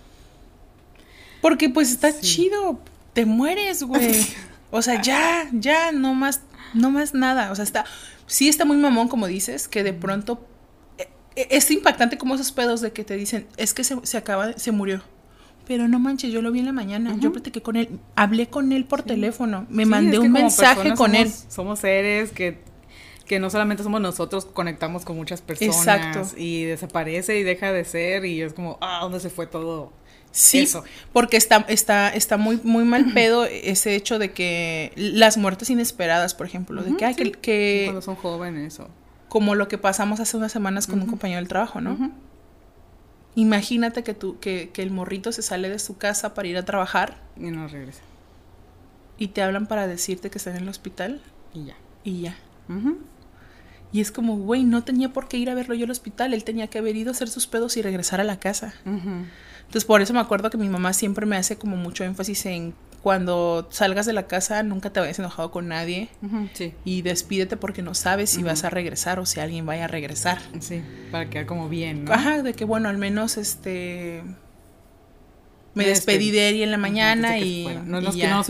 Porque 1.41 1.67
pues 1.67 1.91
está 1.91 2.17
chido, 2.17 2.79
te 3.11 3.25
mueres, 3.25 3.83
güey. 3.83 4.25
O 4.75 4.81
sea, 4.81 5.01
ya, 5.01 5.49
ya, 5.51 5.91
no 5.91 6.15
más, 6.15 6.41
no 6.73 6.89
más 6.89 7.13
nada. 7.13 7.51
O 7.51 7.55
sea, 7.55 7.63
está, 7.63 7.83
sí 8.25 8.47
está 8.49 8.63
muy 8.65 8.77
mamón, 8.77 9.09
como 9.09 9.27
dices, 9.27 9.67
que 9.67 9.83
de 9.83 9.93
pronto 9.93 10.47
e- 11.35 11.47
es 11.51 11.69
impactante 11.69 12.17
como 12.17 12.33
esos 12.35 12.51
pedos 12.53 12.81
de 12.81 12.91
que 12.91 13.03
te 13.03 13.15
dicen, 13.15 13.45
es 13.57 13.73
que 13.75 13.83
se, 13.83 13.97
se 14.03 14.17
acaba, 14.17 14.53
se 14.53 14.71
murió. 14.71 15.03
Pero 15.65 15.87
no 15.87 15.97
manches, 15.99 16.31
yo 16.33 16.41
lo 16.41 16.51
vi 16.51 16.59
en 16.59 16.65
la 16.65 16.73
mañana, 16.73 17.15
yo 17.19 17.31
platiqué 17.31 17.61
con 17.61 17.75
él, 17.77 17.99
hablé 18.15 18.47
con 18.47 18.71
él 18.73 18.83
por 18.85 19.03
teléfono, 19.03 19.65
me 19.69 19.83
Sí, 19.83 19.89
mandé 19.89 20.11
es 20.13 20.19
que 20.19 20.25
un 20.25 20.31
mensaje 20.33 20.93
con 20.95 21.15
él. 21.15 21.29
somos- 21.49 21.79
seres 21.79 22.31
que, 22.31 22.59
que 23.25 23.39
no 23.39 23.49
solamente 23.49 23.81
somos 23.83 24.01
nosotros, 24.01 24.43
conectamos 24.45 25.05
con 25.05 25.15
muchas 25.15 25.41
personas. 25.41 25.77
Exacto. 25.77 26.27
Y 26.37 26.63
desaparece 26.63 27.39
y 27.39 27.43
deja 27.43 27.71
de 27.71 27.85
ser 27.85 28.25
y 28.25 28.41
es 28.41 28.53
como, 28.53 28.77
ah, 28.81 28.99
¿dónde 29.01 29.21
se 29.21 29.29
fue 29.29 29.47
todo? 29.47 29.93
Sí, 30.31 30.59
Eso. 30.63 30.83
porque 31.13 31.37
está, 31.37 31.63
está, 31.69 32.09
está 32.09 32.37
muy, 32.37 32.59
muy 32.63 32.83
mal 32.85 33.13
pedo 33.13 33.45
ese 33.45 33.95
hecho 33.95 34.17
de 34.19 34.31
que 34.31 34.91
las 34.97 35.37
muertes 35.37 35.69
inesperadas, 35.69 36.33
por 36.33 36.45
ejemplo, 36.47 36.83
de 36.83 36.95
que, 36.97 37.05
ay, 37.05 37.15
que, 37.15 37.31
que- 37.31 37.83
Cuando 37.85 38.01
son 38.01 38.15
jóvenes 38.15 38.79
o... 38.79 38.89
como 39.29 39.53
lo 39.55 39.67
que 39.67 39.77
pasamos 39.77 40.19
hace 40.19 40.35
unas 40.35 40.51
semanas 40.51 40.87
con 40.87 40.99
un 41.01 41.07
compañero 41.07 41.39
del 41.39 41.47
trabajo, 41.47 41.79
¿no? 41.81 42.11
Imagínate 43.35 44.03
que 44.03 44.13
tú, 44.13 44.39
que, 44.39 44.69
que 44.71 44.81
el 44.83 44.91
morrito 44.91 45.31
se 45.31 45.41
sale 45.41 45.69
de 45.69 45.79
su 45.79 45.97
casa 45.97 46.33
para 46.33 46.47
ir 46.47 46.57
a 46.57 46.65
trabajar 46.65 47.17
Y 47.37 47.49
no 47.51 47.67
regresa. 47.67 48.01
y 49.17 49.29
te 49.29 49.41
hablan 49.41 49.67
para 49.67 49.87
decirte 49.87 50.29
que 50.29 50.37
está 50.37 50.51
en 50.51 50.57
el 50.57 50.69
hospital 50.69 51.21
Y 51.53 51.65
ya. 51.65 51.75
y 52.03 52.21
ya. 52.21 52.37
Y 53.91 54.01
es 54.01 54.11
como, 54.11 54.37
güey, 54.37 54.63
no 54.63 54.83
tenía 54.83 55.13
por 55.13 55.27
qué 55.27 55.37
ir 55.37 55.49
a 55.49 55.53
verlo 55.55 55.75
yo 55.75 55.85
al 55.85 55.91
hospital, 55.91 56.33
él 56.33 56.43
tenía 56.43 56.67
que 56.67 56.79
haber 56.79 56.95
ido 56.95 57.09
a 57.09 57.13
hacer 57.13 57.29
sus 57.29 57.45
pedos 57.47 57.77
y 57.77 57.81
regresar 57.83 58.19
a 58.21 58.23
la 58.23 58.39
casa. 58.39 58.73
Entonces, 58.85 59.85
por 59.85 60.01
eso 60.01 60.13
me 60.13 60.19
acuerdo 60.19 60.49
que 60.49 60.57
mi 60.57 60.67
mamá 60.69 60.93
siempre 60.93 61.25
me 61.27 61.35
hace 61.37 61.57
como 61.57 61.75
mucho 61.75 62.03
énfasis 62.03 62.45
en 62.47 62.73
cuando 63.03 63.67
salgas 63.69 64.05
de 64.05 64.13
la 64.13 64.27
casa, 64.27 64.63
nunca 64.63 64.89
te 64.91 65.01
vayas 65.01 65.19
enojado 65.19 65.51
con 65.51 65.67
nadie 65.67 66.07
Sí, 66.53 66.73
y 66.85 67.01
despídete 67.01 67.57
porque 67.57 67.81
no 67.81 67.93
sabes 67.93 68.29
si 68.29 68.43
vas 68.43 68.63
a 68.63 68.69
regresar 68.69 69.19
o 69.19 69.25
si 69.25 69.41
alguien 69.41 69.65
vaya 69.65 69.85
a 69.85 69.87
regresar. 69.89 70.39
sí, 70.59 70.81
para 71.11 71.29
quedar 71.29 71.45
como 71.45 71.67
bien, 71.67 72.05
¿no? 72.05 72.13
Ajá, 72.13 72.41
de 72.41 72.53
que 72.53 72.63
bueno, 72.63 72.87
al 72.87 72.97
menos 72.97 73.35
este 73.37 74.23
me 75.75 75.83
Me 75.83 75.89
despedí 75.89 76.31
de 76.31 76.49
él 76.49 76.55
y 76.57 76.63
en 76.63 76.71
la 76.71 76.77
mañana 76.77 77.39
y. 77.39 77.65
No, 77.85 77.99
y 77.99 78.01
nos, 78.03 78.15
no 78.15 78.21
quedamos, 78.21 78.49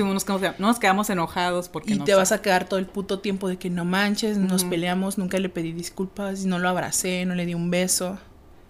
no 0.60 0.68
nos 0.68 0.80
quedamos 0.80 1.10
enojados 1.10 1.70
porque 1.70 1.94
y 1.94 1.98
no 1.98 2.04
te 2.04 2.14
vas 2.14 2.32
a 2.32 2.42
quedar 2.42 2.68
todo 2.68 2.80
el 2.80 2.86
puto 2.86 3.20
tiempo 3.20 3.48
de 3.48 3.58
que 3.58 3.70
no 3.72 3.86
manches, 3.86 4.38
nos 4.38 4.66
peleamos, 4.66 5.18
nunca 5.18 5.40
le 5.40 5.50
pedí 5.50 5.72
disculpas, 5.72 6.46
no 6.46 6.60
lo 6.60 6.70
abracé, 6.70 7.26
no 7.26 7.34
le 7.34 7.46
di 7.48 7.56
un 7.56 7.72
beso 7.72 8.20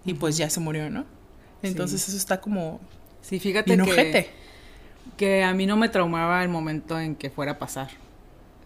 y 0.06 0.14
pues 0.14 0.38
ya 0.38 0.48
se 0.48 0.60
murió, 0.60 0.88
¿no? 0.88 1.04
Entonces 1.62 2.00
Sí. 2.02 2.10
eso 2.10 2.16
está 2.16 2.40
como 2.40 2.80
Sí, 3.20 3.38
fíjate 3.38 3.74
bien 3.76 3.84
que. 3.84 4.43
Que 5.16 5.44
a 5.44 5.54
mí 5.54 5.66
no 5.66 5.76
me 5.76 5.88
traumaba 5.88 6.42
el 6.42 6.48
momento 6.48 6.98
en 6.98 7.16
que 7.16 7.30
fuera 7.30 7.52
a 7.52 7.58
pasar, 7.58 7.88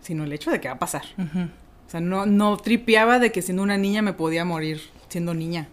sino 0.00 0.25
el 0.25 0.33
hecho 0.33 0.50
de 0.50 0.61
que 0.61 0.69
va 0.69 0.75
a 0.75 0.78
pasar. 0.78 1.02
O 1.87 1.90
sea, 1.90 2.00
no, 2.00 2.26
no 2.26 2.57
tripeaba 2.57 3.19
de 3.19 3.33
que 3.33 3.43
siendo 3.43 3.62
una 3.62 3.78
niña 3.78 4.02
me 4.02 4.12
podía 4.12 4.45
morir 4.45 4.81
siendo 5.09 5.35
niña. 5.35 5.69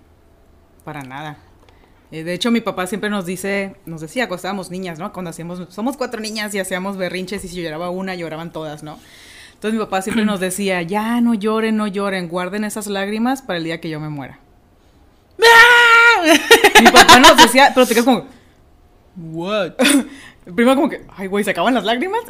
Para 0.84 1.04
nada. 1.04 1.38
Eh, 2.12 2.24
de 2.24 2.34
hecho, 2.34 2.52
mi 2.52 2.62
papá 2.62 2.88
siempre 2.88 3.10
nos 3.10 3.26
dice, 3.26 3.76
nos 3.86 4.02
decía 4.02 4.28
cuando 4.28 4.38
estábamos 4.38 4.72
niñas, 4.72 5.00
¿no? 5.00 5.12
Cuando 5.12 5.32
hacíamos, 5.32 5.68
somos 5.74 5.98
cuatro 5.98 6.22
niñas 6.22 6.54
y 6.54 6.60
hacíamos 6.60 6.98
berrinches 6.98 7.44
y 7.44 7.48
si 7.48 7.62
lloraba 7.62 7.90
una, 7.90 8.16
lloraban 8.16 8.52
todas, 8.52 8.84
¿no? 8.84 9.00
Entonces 9.54 9.80
mi 9.80 9.84
papá 9.84 10.02
siempre 10.02 10.26
nos 10.26 10.40
decía, 10.40 10.82
ya 10.84 11.20
no 11.22 11.34
lloren, 11.34 11.76
no 11.76 11.88
lloren, 11.88 12.28
guarden 12.28 12.64
esas 12.64 12.88
lágrimas 12.88 13.42
para 13.42 13.58
el 13.58 13.64
día 13.64 13.82
que 13.82 13.90
yo 13.90 14.00
me 14.00 14.10
muera. 14.10 14.40
mi 16.82 16.92
papá 16.92 17.20
nos 17.20 17.38
decía, 17.38 17.72
pero 17.74 17.88
te 17.88 17.94
quedas 17.94 18.06
como, 18.06 18.26
What? 19.16 19.74
primero 20.54 20.76
como 20.76 20.90
que, 20.90 21.06
ay, 21.16 21.28
güey, 21.28 21.44
¿se 21.44 21.52
acaban 21.52 21.74
las 21.74 21.84
lágrimas? 21.84 22.22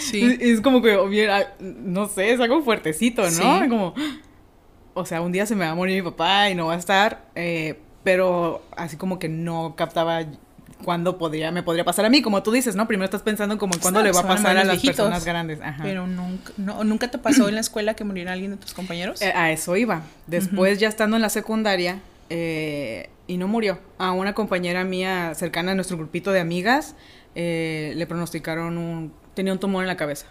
Sí. 0.00 0.36
Es, 0.40 0.60
como 0.60 0.82
que, 0.82 1.28
ah, 1.30 1.54
no 1.60 2.08
sé, 2.08 2.32
es 2.32 2.40
algo 2.40 2.60
fuertecito, 2.60 3.22
¿no? 3.22 3.30
Sí. 3.62 3.68
Como, 3.68 3.94
o 4.94 5.06
sea, 5.06 5.20
un 5.20 5.30
día 5.30 5.46
se 5.46 5.54
me 5.54 5.64
va 5.64 5.70
a 5.70 5.74
morir 5.76 6.02
mi 6.02 6.10
papá 6.10 6.50
y 6.50 6.56
no 6.56 6.66
va 6.66 6.74
a 6.74 6.76
estar, 6.78 7.26
eh, 7.36 7.78
pero 8.02 8.62
así 8.76 8.96
como 8.96 9.18
que 9.20 9.28
no 9.28 9.74
captaba 9.76 10.24
cuándo 10.84 11.18
podría, 11.18 11.50
me 11.52 11.62
podría 11.62 11.84
pasar 11.84 12.04
a 12.04 12.10
mí, 12.10 12.22
como 12.22 12.42
tú 12.42 12.50
dices, 12.50 12.76
¿no? 12.76 12.86
Primero 12.86 13.04
estás 13.04 13.22
pensando 13.22 13.58
como 13.58 13.74
en 13.74 13.80
cuándo 13.80 14.02
le 14.02 14.12
va 14.12 14.20
a 14.20 14.22
van 14.22 14.32
a 14.32 14.34
pasar 14.36 14.56
a 14.56 14.64
las 14.64 14.72
viejitos. 14.74 14.96
personas 14.96 15.24
grandes. 15.24 15.60
Ajá. 15.60 15.82
Pero 15.82 16.06
nunca, 16.06 16.52
no, 16.56 16.84
¿nunca 16.84 17.10
te 17.10 17.18
pasó 17.18 17.48
en 17.48 17.54
la 17.54 17.60
escuela 17.60 17.94
que 17.94 18.04
muriera 18.04 18.32
alguien 18.32 18.52
de 18.52 18.56
tus 18.56 18.74
compañeros? 18.74 19.22
Eh, 19.22 19.32
a 19.34 19.52
eso 19.52 19.76
iba. 19.76 20.02
Después, 20.26 20.78
ya 20.78 20.88
estando 20.88 21.16
en 21.16 21.22
la 21.22 21.30
secundaria, 21.30 22.00
eh, 22.30 23.10
y 23.26 23.36
no 23.36 23.48
murió. 23.48 23.78
A 23.98 24.12
una 24.12 24.34
compañera 24.34 24.84
mía 24.84 25.32
cercana 25.34 25.72
a 25.72 25.74
nuestro 25.74 25.96
grupito 25.96 26.32
de 26.32 26.40
amigas, 26.40 26.94
eh, 27.34 27.92
le 27.96 28.06
pronosticaron 28.06 28.78
un... 28.78 29.12
tenía 29.34 29.52
un 29.52 29.58
tumor 29.58 29.82
en 29.82 29.88
la 29.88 29.96
cabeza. 29.96 30.26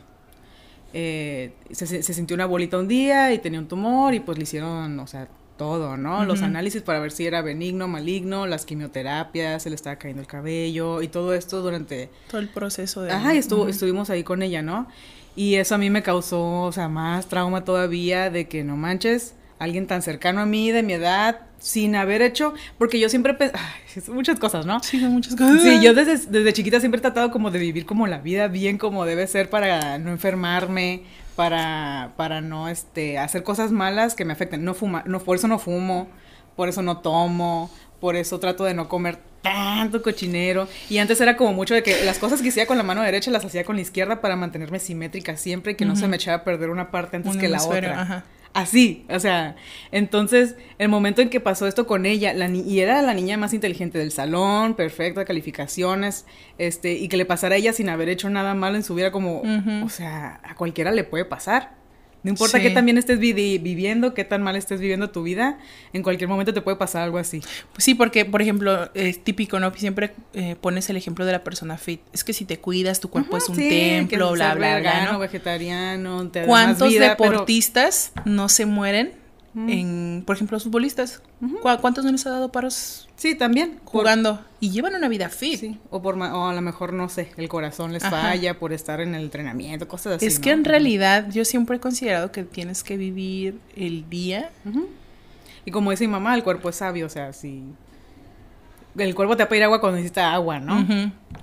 Eh, 0.93 1.53
se, 1.71 1.85
se 2.03 2.13
sintió 2.13 2.35
una 2.35 2.45
bolita 2.45 2.77
un 2.77 2.87
día 2.87 3.33
y 3.33 3.39
tenía 3.39 3.59
un 3.59 3.67
tumor 3.67 4.13
y 4.13 4.21
pues 4.21 4.37
le 4.37 4.43
hicieron, 4.43 4.97
o 4.99 5.07
sea, 5.07 5.27
todo, 5.57 5.97
¿no? 5.97 6.25
Los 6.25 6.39
Ujú. 6.39 6.45
análisis 6.45 6.81
para 6.81 6.99
ver 6.99 7.11
si 7.11 7.25
era 7.25 7.41
benigno, 7.41 7.87
maligno, 7.87 8.47
las 8.47 8.65
quimioterapias, 8.65 9.63
se 9.63 9.69
le 9.69 9.75
estaba 9.75 9.97
cayendo 9.97 10.21
el 10.21 10.27
cabello 10.27 11.01
y 11.01 11.07
todo 11.07 11.33
esto 11.33 11.61
durante 11.61 12.09
Todo 12.29 12.39
el 12.39 12.49
proceso 12.49 13.01
de... 13.01 13.11
Ajá, 13.11 13.33
y 13.33 13.37
estuvo, 13.37 13.61
Ujú. 13.61 13.69
estuvimos 13.71 14.09
ahí 14.09 14.23
con 14.23 14.41
ella, 14.41 14.61
¿no? 14.61 14.87
Y 15.35 15.55
eso 15.55 15.75
a 15.75 15.77
mí 15.77 15.89
me 15.89 16.01
causó, 16.01 16.61
o 16.63 16.71
sea, 16.71 16.87
más 16.87 17.27
trauma 17.27 17.65
todavía 17.65 18.29
de 18.29 18.47
que 18.47 18.63
no 18.63 18.77
manches, 18.77 19.35
alguien 19.59 19.87
tan 19.87 20.01
cercano 20.01 20.41
a 20.41 20.45
mí, 20.45 20.71
de 20.71 20.83
mi 20.83 20.93
edad, 20.93 21.41
sin 21.59 21.95
haber 21.95 22.21
hecho, 22.21 22.53
porque 22.77 22.99
yo 22.99 23.09
siempre, 23.09 23.35
ay, 23.39 24.01
muchas 24.09 24.39
cosas, 24.39 24.65
¿no? 24.65 24.81
Sí, 24.83 24.99
son 24.99 25.11
muchas 25.11 25.35
cosas. 25.35 25.61
Sí, 25.61 25.81
yo 25.81 25.93
desde, 25.93 26.17
desde 26.29 26.53
chiquita 26.53 26.79
siempre 26.79 26.99
he 26.99 27.01
tratado 27.01 27.31
como 27.31 27.51
de 27.51 27.59
vivir 27.59 27.85
como 27.85 28.07
la 28.07 28.19
vida 28.19 28.47
bien 28.47 28.77
como 28.77 29.05
debe 29.05 29.27
ser 29.27 29.49
para 29.49 29.97
no 29.97 30.11
enfermarme, 30.11 31.03
para, 31.35 32.13
para 32.17 32.41
no 32.41 32.69
este, 32.69 33.17
hacer 33.17 33.43
cosas 33.43 33.71
malas 33.71 34.15
que 34.15 34.25
me 34.25 34.33
afecten. 34.33 34.63
No 34.63 34.73
fuma, 34.73 35.03
no, 35.05 35.19
por 35.19 35.37
eso 35.37 35.47
no 35.47 35.59
fumo, 35.59 36.07
por 36.55 36.69
eso 36.69 36.81
no 36.81 36.99
tomo, 36.99 37.69
por 37.99 38.15
eso 38.15 38.39
trato 38.39 38.63
de 38.65 38.73
no 38.73 38.87
comer 38.87 39.19
tanto 39.41 40.01
cochinero. 40.01 40.67
Y 40.89 40.97
antes 40.97 41.19
era 41.21 41.37
como 41.37 41.53
mucho 41.53 41.73
de 41.73 41.83
que 41.83 42.03
las 42.03 42.19
cosas 42.19 42.41
que 42.41 42.49
hacía 42.49 42.65
con 42.65 42.77
la 42.77 42.83
mano 42.83 43.01
derecha 43.01 43.31
las 43.31 43.45
hacía 43.45 43.63
con 43.63 43.75
la 43.75 43.81
izquierda 43.81 44.21
para 44.21 44.35
mantenerme 44.35 44.79
simétrica 44.79 45.37
siempre 45.37 45.73
y 45.73 45.75
que 45.75 45.85
no 45.85 45.95
se 45.95 46.07
me 46.07 46.15
echara 46.15 46.37
a 46.37 46.43
perder 46.43 46.69
una 46.69 46.91
parte 46.91 47.17
antes 47.17 47.37
que 47.37 47.47
la 47.47 47.63
otra. 47.63 48.01
ajá. 48.01 48.23
Así, 48.55 49.05
o 49.09 49.19
sea, 49.19 49.57
entonces 49.91 50.55
el 50.77 50.87
momento 50.87 51.21
en 51.21 51.29
que 51.29 51.41
pasó 51.41 51.67
esto 51.67 51.85
con 51.85 52.05
ella, 52.05 52.33
la 52.33 52.47
ni- 52.47 52.61
y 52.61 52.79
era 52.79 53.01
la 53.01 53.13
niña 53.13 53.35
más 53.37 53.53
inteligente 53.53 53.97
del 53.99 54.11
salón, 54.11 54.75
perfecta 54.75 55.25
calificaciones, 55.25 56.25
este, 56.57 56.93
y 56.93 57.09
que 57.09 57.17
le 57.17 57.25
pasara 57.25 57.55
a 57.55 57.57
ella 57.57 57.73
sin 57.73 57.89
haber 57.89 58.07
hecho 58.07 58.29
nada 58.29 58.53
malo 58.53 58.77
en 58.77 58.83
su 58.83 58.95
vida, 58.95 59.11
como, 59.11 59.41
o 59.83 59.89
sea, 59.89 60.39
a 60.43 60.55
cualquiera 60.55 60.91
le 60.91 61.03
puede 61.03 61.25
pasar. 61.25 61.73
No 62.25 62.31
importa 62.31 62.57
Sí. 62.57 62.63
qué 62.63 62.71
tan 62.71 62.85
bien 62.85 62.97
estés 62.97 63.19
viviendo, 63.19 64.15
qué 64.15 64.23
tan 64.25 64.41
mal 64.41 64.55
estés 64.55 64.81
viviendo 64.81 65.11
tu 65.11 65.21
vida, 65.21 65.59
en 65.93 66.01
cualquier 66.01 66.27
momento 66.27 66.55
te 66.55 66.61
puede 66.61 66.75
pasar 66.75 67.03
algo 67.03 67.19
así. 67.19 67.39
Pues 67.71 67.83
sí, 67.83 67.93
porque, 67.93 68.25
por 68.25 68.41
ejemplo, 68.41 68.89
es 68.95 69.23
típico, 69.23 69.59
¿no? 69.59 69.71
Siempre 69.75 70.11
eh, 70.33 70.55
pones 70.59 70.89
el 70.89 70.97
ejemplo 70.97 71.23
de 71.25 71.31
la 71.33 71.43
persona 71.43 71.77
fit. 71.77 72.01
Es 72.13 72.23
que 72.23 72.33
si 72.33 72.43
te 72.45 72.57
cuidas, 72.57 72.99
tu 72.99 73.09
cuerpo 73.11 73.37
es 73.37 73.47
un 73.47 73.55
Sí, 73.57 73.69
templo, 73.69 74.31
bla, 74.31 74.55
bla, 74.55 74.79
bla, 74.79 75.17
vegetariano, 75.19 76.27
te 76.29 76.39
da 76.39 76.45
más 76.47 76.49
¿Cuántos 76.49 76.91
pero- 76.93 77.09
deportistas 77.09 78.11
no 78.25 78.49
se 78.49 78.65
mueren 78.65 79.11
Mm. 79.55 79.69
en, 79.69 80.23
por 80.27 80.35
ejemplo, 80.35 80.55
los 80.57 80.65
futbolistas? 80.65 81.21
¿Cu- 81.39 81.69
¿Cuántos 81.81 82.03
no 82.05 82.11
les 82.11 82.25
ha 82.27 82.29
dado 82.29 82.51
paros 82.51 83.07
Sí, 83.15 83.35
también. 83.35 83.79
por- 83.85 84.01
jugando? 84.01 84.39
Y 84.59 84.69
llevan 84.71 84.93
una 84.95 85.07
vida 85.07 85.29
fit. 85.29 85.59
Sí, 85.59 85.79
o, 85.89 86.01
por, 86.01 86.17
ma- 86.17 86.37
o 86.37 86.47
a 86.49 86.53
lo 86.53 86.61
mejor, 86.61 86.91
no 86.93 87.07
sé, 87.09 87.31
el 87.37 87.47
corazón 87.47 87.93
les 87.93 88.03
Ajá. 88.03 88.21
falla 88.21 88.59
por 88.59 88.73
estar 88.73 88.99
en 88.99 89.15
el 89.15 89.23
entrenamiento, 89.23 89.87
cosas 89.87 90.17
así. 90.17 90.25
es 90.25 90.35
¿no? 90.39 90.43
que 90.43 90.51
en 90.51 90.65
realidad 90.65 91.29
yo 91.31 91.45
siempre 91.45 91.77
he 91.77 91.79
considerado 91.79 92.31
que 92.33 92.43
tienes 92.43 92.83
que 92.83 92.97
vivir 92.97 93.57
el 93.77 94.09
día. 94.09 94.49
Y 95.63 95.71
como 95.71 95.89
dice 95.91 96.05
mi 96.05 96.11
mamá, 96.11 96.35
el 96.35 96.43
cuerpo 96.43 96.69
es 96.69 96.75
sabio, 96.75 97.05
o 97.05 97.09
sea, 97.09 97.31
si... 97.33 97.63
El 98.97 99.13
cuerpo 99.13 99.35
te 99.35 99.43
va 99.43 99.45
a 99.45 99.49
pedir 99.49 99.63
agua 99.63 99.81
cuando 99.81 99.97
necesita 99.97 100.33
agua, 100.33 100.59
¿no? 100.59 100.85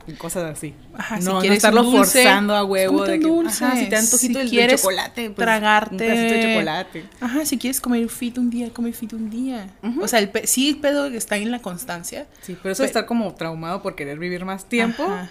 Y 0.06 0.12
cosas 0.14 0.44
así. 0.50 0.75
Ajá, 0.97 1.18
si 1.21 1.25
no, 1.26 1.35
no 1.35 1.40
quieres 1.40 1.59
estarlo 1.59 1.82
dulce, 1.85 2.23
forzando 2.25 2.56
a 2.56 2.64
huevo 2.64 3.04
de 3.04 3.21
que, 3.21 3.26
dulce. 3.26 3.64
ajá, 3.64 3.76
si 3.76 3.88
te 3.88 3.97
antojito 3.97 4.40
Si 4.42 4.49
quieres 4.49 4.80
chocolate, 4.80 5.30
pues, 5.30 5.37
tragarte 5.37 5.92
un 5.94 5.99
pedacito 5.99 6.35
de 6.35 6.42
chocolate. 6.54 7.04
Ajá, 7.21 7.44
si 7.44 7.59
quieres 7.59 7.80
comer 7.80 8.09
fit 8.09 8.38
un 8.38 8.50
día, 8.50 8.71
come 8.73 8.92
fit 8.92 9.12
un 9.12 9.28
día. 9.30 9.68
O 10.00 10.09
sea, 10.09 10.18
el 10.18 10.30
pe- 10.30 10.47
sí 10.47 10.71
el 10.71 10.78
pedo 10.78 11.06
está 11.06 11.37
en 11.37 11.50
la 11.50 11.61
constancia. 11.61 12.26
Sí, 12.40 12.56
pero 12.61 12.73
eso 12.73 12.82
de 12.82 12.87
Pe- 12.87 12.90
estar 12.90 13.06
como 13.06 13.32
traumado 13.35 13.82
por 13.82 13.94
querer 13.94 14.18
vivir 14.18 14.44
más 14.44 14.64
tiempo. 14.64 15.04
Ajá. 15.04 15.30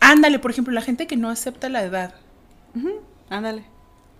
Ándale, 0.00 0.38
por 0.38 0.50
ejemplo, 0.50 0.72
la 0.74 0.82
gente 0.82 1.06
que 1.06 1.16
no 1.16 1.30
acepta 1.30 1.68
la 1.68 1.82
edad, 1.82 2.14
Ujú, 2.76 3.00
Ándale. 3.30 3.64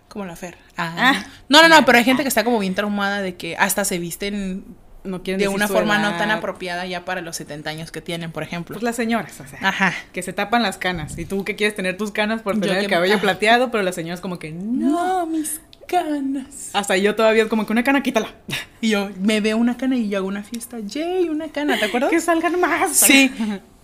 como 0.08 0.24
la 0.24 0.34
Fer. 0.36 0.56
Ah. 0.78 1.22
No, 1.50 1.60
no, 1.62 1.68
no, 1.68 1.84
pero 1.84 1.98
hay 1.98 2.04
gente 2.04 2.22
que 2.22 2.28
está 2.28 2.42
como 2.44 2.58
bien 2.58 2.74
traumada 2.74 3.20
de 3.20 3.36
que 3.36 3.56
hasta 3.56 3.84
se 3.84 3.98
visten 3.98 4.64
No 5.06 5.22
quieren 5.22 5.38
de 5.40 5.48
una 5.48 5.68
forma 5.68 5.98
no 5.98 6.16
tan 6.16 6.30
apropiada 6.30 6.86
ya 6.86 7.04
para 7.04 7.20
los 7.20 7.36
70 7.36 7.70
años 7.70 7.90
que 7.92 8.00
tienen, 8.00 8.32
por 8.32 8.42
ejemplo. 8.42 8.74
Pues 8.74 8.82
las 8.82 8.96
señoras, 8.96 9.40
o 9.40 9.46
sea. 9.48 9.58
Ajá. 9.62 9.94
Que 10.12 10.22
se 10.22 10.32
tapan 10.32 10.62
las 10.62 10.78
canas. 10.78 11.16
Y 11.18 11.24
tú 11.24 11.44
que 11.44 11.56
quieres 11.56 11.74
tener 11.76 11.96
tus 11.96 12.10
canas 12.10 12.42
por 12.42 12.54
Yo 12.56 12.60
tener 12.62 12.78
el 12.78 12.84
que- 12.86 12.90
cabello 12.94 13.20
plateado, 13.20 13.70
pero 13.70 13.82
las 13.84 13.94
señoras 13.94 14.20
como 14.20 14.38
que 14.38 14.52
no. 14.52 14.90
No, 15.22 15.26
mis 15.26 15.60
canas. 15.86 16.70
Hasta 16.72 16.96
yo 16.96 17.14
todavía 17.14 17.48
como 17.48 17.64
que 17.66 17.72
una 17.72 17.84
cana, 17.84 18.02
quítala. 18.02 18.28
Y 18.80 18.90
yo 18.90 19.08
me 19.20 19.40
veo 19.40 19.56
una 19.56 19.76
cana 19.78 19.96
y 19.96 20.08
yo 20.10 20.18
hago 20.18 20.28
una 20.28 20.42
fiesta. 20.42 20.78
Yay, 20.80 21.28
una 21.30 21.48
cana, 21.48 21.78
¿te 21.78 21.86
acuerdas? 21.86 22.10
Que 22.10 22.20
salgan 22.20 22.60
más. 22.60 22.94
Sí. 22.96 23.32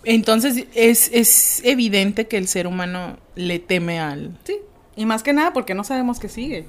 Entonces 0.05 0.65
es, 0.75 1.09
es 1.13 1.61
evidente 1.63 2.27
que 2.27 2.37
el 2.37 2.47
ser 2.47 2.67
humano 2.67 3.17
le 3.35 3.57
teme 3.59 3.99
al... 3.99 4.37
Sí. 4.43 4.57
Y 4.95 5.05
más 5.05 5.23
que 5.23 5.33
nada 5.33 5.53
porque 5.53 5.73
no 5.73 5.83
sabemos 5.83 6.19
qué 6.19 6.29
sigue. 6.29 6.65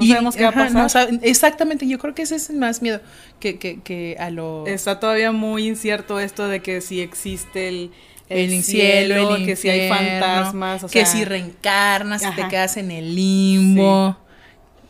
No 0.00 0.06
sabemos 0.06 0.36
qué 0.36 0.44
va 0.44 0.50
a 0.50 0.52
ajá, 0.52 0.56
pasar. 0.56 0.82
no 0.82 0.88
exactamente, 1.22 1.86
yo 1.86 1.98
creo 1.98 2.14
que 2.14 2.22
ese 2.22 2.36
es 2.36 2.50
el 2.50 2.56
más 2.56 2.82
miedo 2.82 3.00
que, 3.38 3.58
que, 3.58 3.80
que 3.82 4.16
a 4.18 4.30
lo... 4.30 4.66
Está 4.66 5.00
todavía 5.00 5.32
muy 5.32 5.66
incierto 5.68 6.20
esto 6.20 6.46
de 6.48 6.60
que 6.60 6.80
si 6.82 7.00
existe 7.00 7.68
el, 7.68 7.92
el, 8.28 8.62
cielo, 8.62 9.36
el 9.36 9.42
que 9.42 9.56
si 9.56 9.68
hay 9.70 9.80
fantasmas, 9.80 10.84
o 10.84 10.88
que 10.90 11.00
sea, 11.00 11.06
si 11.06 11.24
reencarnas, 11.24 12.26
y 12.26 12.32
te 12.32 12.46
quedas 12.46 12.76
en 12.76 12.90
el 12.90 13.14
limbo. 13.14 14.16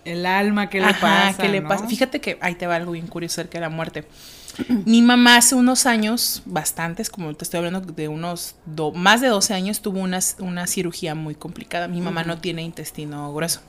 el 0.05 0.27
alma, 0.27 0.71
¿qué 0.71 0.81
le 0.81 0.89
Ajá, 0.89 0.95
pasa? 0.95 1.39
¿qué 1.39 1.49
le 1.49 1.61
no? 1.61 1.69
pasa? 1.69 1.87
Fíjate 1.87 2.21
que 2.21 2.39
ahí 2.41 2.55
te 2.55 2.67
va 2.67 2.77
algo 2.77 2.93
bien 2.93 3.07
curioso 3.07 3.41
acerca 3.41 3.59
de 3.59 3.63
la 3.63 3.69
muerte. 3.69 4.07
Mi 4.85 5.03
mamá 5.03 5.37
hace 5.37 5.55
unos 5.55 5.87
años, 5.87 6.43
bastantes, 6.47 7.11
como 7.11 7.35
te 7.35 7.45
estoy 7.45 7.59
hablando 7.59 7.81
de 7.81 8.09
unos 8.09 8.57
do- 8.67 8.93
más 8.93 9.21
de 9.21 9.29
12 9.29 9.55
años, 9.55 9.83
tuvo 9.83 10.01
una, 10.01 10.21
una 10.41 10.67
cirugía 10.67 11.15
muy 11.15 11.35
complicada. 11.35 11.89
Mi 11.89 12.01
mamá 12.01 12.25
no 12.25 12.39
tiene 12.41 12.63
intestino 12.63 13.33
grueso. 13.35 13.61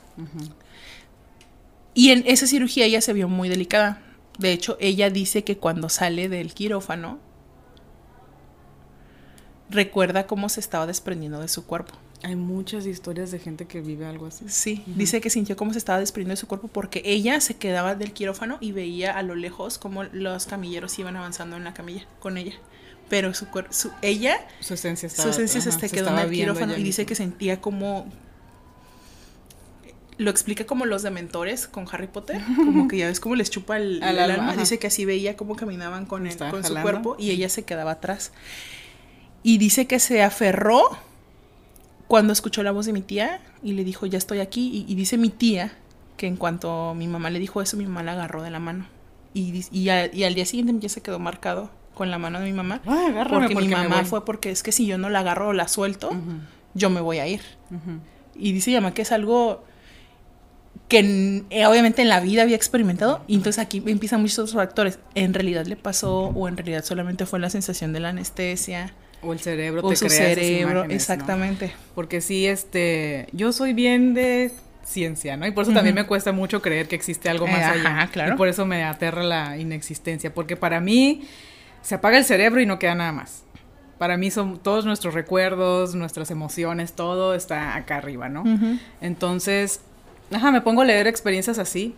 Y 1.94 2.10
en 2.10 2.24
esa 2.26 2.46
cirugía 2.46 2.86
ella 2.86 3.00
se 3.00 3.12
vio 3.12 3.28
muy 3.28 3.48
delicada. 3.48 4.00
De 4.38 4.52
hecho, 4.52 4.76
ella 4.80 5.10
dice 5.10 5.44
que 5.44 5.58
cuando 5.58 5.88
sale 5.88 6.28
del 6.28 6.54
quirófano, 6.54 7.18
recuerda 9.68 10.26
cómo 10.26 10.48
se 10.48 10.60
estaba 10.60 10.86
desprendiendo 10.86 11.40
de 11.40 11.48
su 11.48 11.66
cuerpo. 11.66 11.94
Hay 12.22 12.36
muchas 12.36 12.86
historias 12.86 13.32
de 13.32 13.40
gente 13.40 13.66
que 13.66 13.80
vive 13.80 14.06
algo 14.06 14.26
así. 14.26 14.44
Sí, 14.48 14.84
dice 14.86 15.20
que 15.20 15.28
sintió 15.28 15.56
cómo 15.56 15.72
se 15.72 15.78
estaba 15.78 15.98
desprendiendo 15.98 16.34
de 16.34 16.40
su 16.40 16.46
cuerpo 16.46 16.68
porque 16.68 17.02
ella 17.04 17.40
se 17.40 17.56
quedaba 17.56 17.96
del 17.96 18.12
quirófano 18.12 18.58
y 18.60 18.70
veía 18.72 19.16
a 19.16 19.22
lo 19.22 19.34
lejos 19.34 19.78
cómo 19.78 20.04
los 20.04 20.46
camilleros 20.46 20.96
iban 20.98 21.16
avanzando 21.16 21.56
en 21.56 21.64
la 21.64 21.74
camilla 21.74 22.06
con 22.20 22.38
ella. 22.38 22.54
Pero 23.08 23.34
su 23.34 23.48
cuerpo, 23.48 23.72
su, 23.72 23.90
ella, 24.02 24.38
Su 24.60 24.74
esencia 24.74 25.08
su 25.08 25.28
estaba, 25.28 25.32
se, 25.32 25.90
quedó 25.90 26.10
en 26.10 26.18
el 26.18 26.30
quirófano 26.30 26.76
y 26.76 26.82
dice 26.82 27.04
que 27.04 27.14
sentía 27.14 27.60
como 27.60 28.06
lo 30.18 30.30
explica 30.30 30.64
como 30.66 30.84
los 30.86 31.02
dementores 31.02 31.66
con 31.66 31.86
Harry 31.90 32.06
Potter, 32.06 32.40
como 32.56 32.86
que 32.88 32.98
ya 32.98 33.06
ves 33.06 33.18
cómo 33.20 33.34
les 33.34 33.50
chupa 33.50 33.76
el, 33.78 34.02
Al 34.02 34.18
el 34.18 34.30
alma. 34.32 34.52
Dice 34.60 34.78
que 34.78 34.86
así 34.88 35.04
veía 35.04 35.36
cómo 35.36 35.56
caminaban 35.56 36.06
con, 36.06 36.26
el, 36.26 36.32
con 36.50 36.62
su 36.64 36.72
cuerpo 36.82 37.16
y 37.18 37.30
ella 37.30 37.48
se 37.48 37.64
quedaba 37.64 37.92
atrás. 37.92 38.32
Y 39.42 39.58
dice 39.58 39.86
que 39.86 39.98
se 39.98 40.22
aferró 40.22 40.82
cuando 42.08 42.32
escuchó 42.32 42.62
la 42.62 42.70
voz 42.72 42.86
de 42.86 42.92
mi 42.92 43.00
tía 43.02 43.40
y 43.62 43.72
le 43.72 43.84
dijo, 43.84 44.06
ya 44.06 44.18
estoy 44.18 44.40
aquí. 44.40 44.84
Y, 44.86 44.92
y 44.92 44.94
dice 44.94 45.16
mi 45.18 45.30
tía 45.30 45.72
que 46.16 46.26
en 46.26 46.36
cuanto 46.36 46.94
mi 46.94 47.08
mamá 47.08 47.30
le 47.30 47.38
dijo 47.38 47.62
eso, 47.62 47.76
mi 47.76 47.84
mamá 47.86 48.02
la 48.02 48.12
agarró 48.12 48.42
de 48.42 48.50
la 48.50 48.58
mano. 48.58 48.86
Y, 49.34 49.64
y, 49.72 49.88
a- 49.88 50.14
y 50.14 50.24
al 50.24 50.34
día 50.34 50.44
siguiente 50.44 50.72
mi 50.72 50.80
tía 50.80 50.90
se 50.90 51.00
quedó 51.00 51.18
marcado 51.18 51.70
con 51.94 52.10
la 52.10 52.18
mano 52.18 52.38
de 52.38 52.44
mi 52.46 52.52
mamá. 52.52 52.80
Agárrame 52.86 53.28
porque, 53.30 53.48
mi 53.48 53.54
porque 53.54 53.68
me 53.68 53.74
mamá 53.88 54.04
fue 54.04 54.24
porque 54.24 54.50
es 54.50 54.62
que 54.62 54.72
si 54.72 54.86
yo 54.86 54.98
no 54.98 55.08
la 55.10 55.20
agarro 55.20 55.48
o 55.48 55.52
la 55.52 55.68
suelto, 55.68 56.10
yo 56.74 56.90
me 56.90 57.00
voy 57.00 57.18
a 57.18 57.26
ir. 57.26 57.40
Y 58.36 58.52
dice 58.52 58.70
mi 58.70 58.76
mamá 58.76 58.94
que 58.94 59.02
es 59.02 59.10
algo 59.12 59.64
que 60.92 61.42
eh, 61.50 61.66
obviamente 61.66 62.02
en 62.02 62.08
la 62.08 62.20
vida 62.20 62.42
había 62.42 62.56
experimentado. 62.56 63.24
Y 63.26 63.34
entonces 63.34 63.60
aquí 63.62 63.82
empiezan 63.86 64.20
muchos 64.20 64.52
factores. 64.52 64.98
En 65.14 65.34
realidad 65.34 65.66
le 65.66 65.76
pasó 65.76 66.26
o 66.28 66.48
en 66.48 66.56
realidad 66.56 66.84
solamente 66.84 67.26
fue 67.26 67.40
la 67.40 67.50
sensación 67.50 67.92
de 67.92 68.00
la 68.00 68.10
anestesia 68.10 68.92
O 69.22 69.32
el 69.32 69.40
cerebro 69.40 69.80
o 69.84 69.88
te 69.90 69.96
su 69.96 70.06
crea 70.06 70.30
esas 70.32 70.44
cerebro. 70.44 70.84
Exactamente. 70.84 71.72
Porque 71.94 72.20
sí, 72.20 72.46
este, 72.46 73.26
yo 73.32 73.52
soy 73.52 73.72
bien 73.72 74.14
de 74.14 74.52
ciencia, 74.84 75.36
¿no? 75.36 75.46
Y 75.46 75.52
por 75.52 75.62
eso 75.64 75.72
también 75.72 75.94
me 75.94 76.06
cuesta 76.06 76.32
mucho 76.32 76.60
creer 76.60 76.88
que 76.88 76.96
existe 76.96 77.28
algo 77.28 77.46
más 77.46 77.60
Eh, 77.60 77.64
allá. 77.80 77.88
ajá, 77.98 78.06
claro. 78.12 78.34
Y 78.34 78.36
por 78.36 78.48
eso 78.48 78.66
me 78.66 78.82
aterra 78.84 79.22
la 79.22 79.56
inexistencia, 79.58 80.34
porque 80.34 80.56
para 80.56 80.80
mí 80.80 81.22
se 81.82 81.94
apaga 81.94 82.18
el 82.18 82.24
cerebro 82.24 82.60
y 82.60 82.66
no 82.66 82.78
queda 82.78 82.94
nada 82.94 83.12
más. 83.12 83.44
Para 83.98 84.16
mí 84.16 84.32
son 84.32 84.58
todos 84.58 84.84
nuestros 84.84 85.14
recuerdos, 85.14 85.94
nuestras 85.94 86.32
emociones, 86.32 86.92
todo 86.94 87.34
está 87.34 87.76
acá 87.76 87.98
arriba, 87.98 88.28
¿no? 88.28 88.42
Entonces, 89.00 89.80
ajá, 90.32 90.50
me 90.50 90.60
pongo 90.60 90.82
a 90.82 90.84
leer 90.84 91.06
experiencias 91.06 91.58
así 91.58 91.94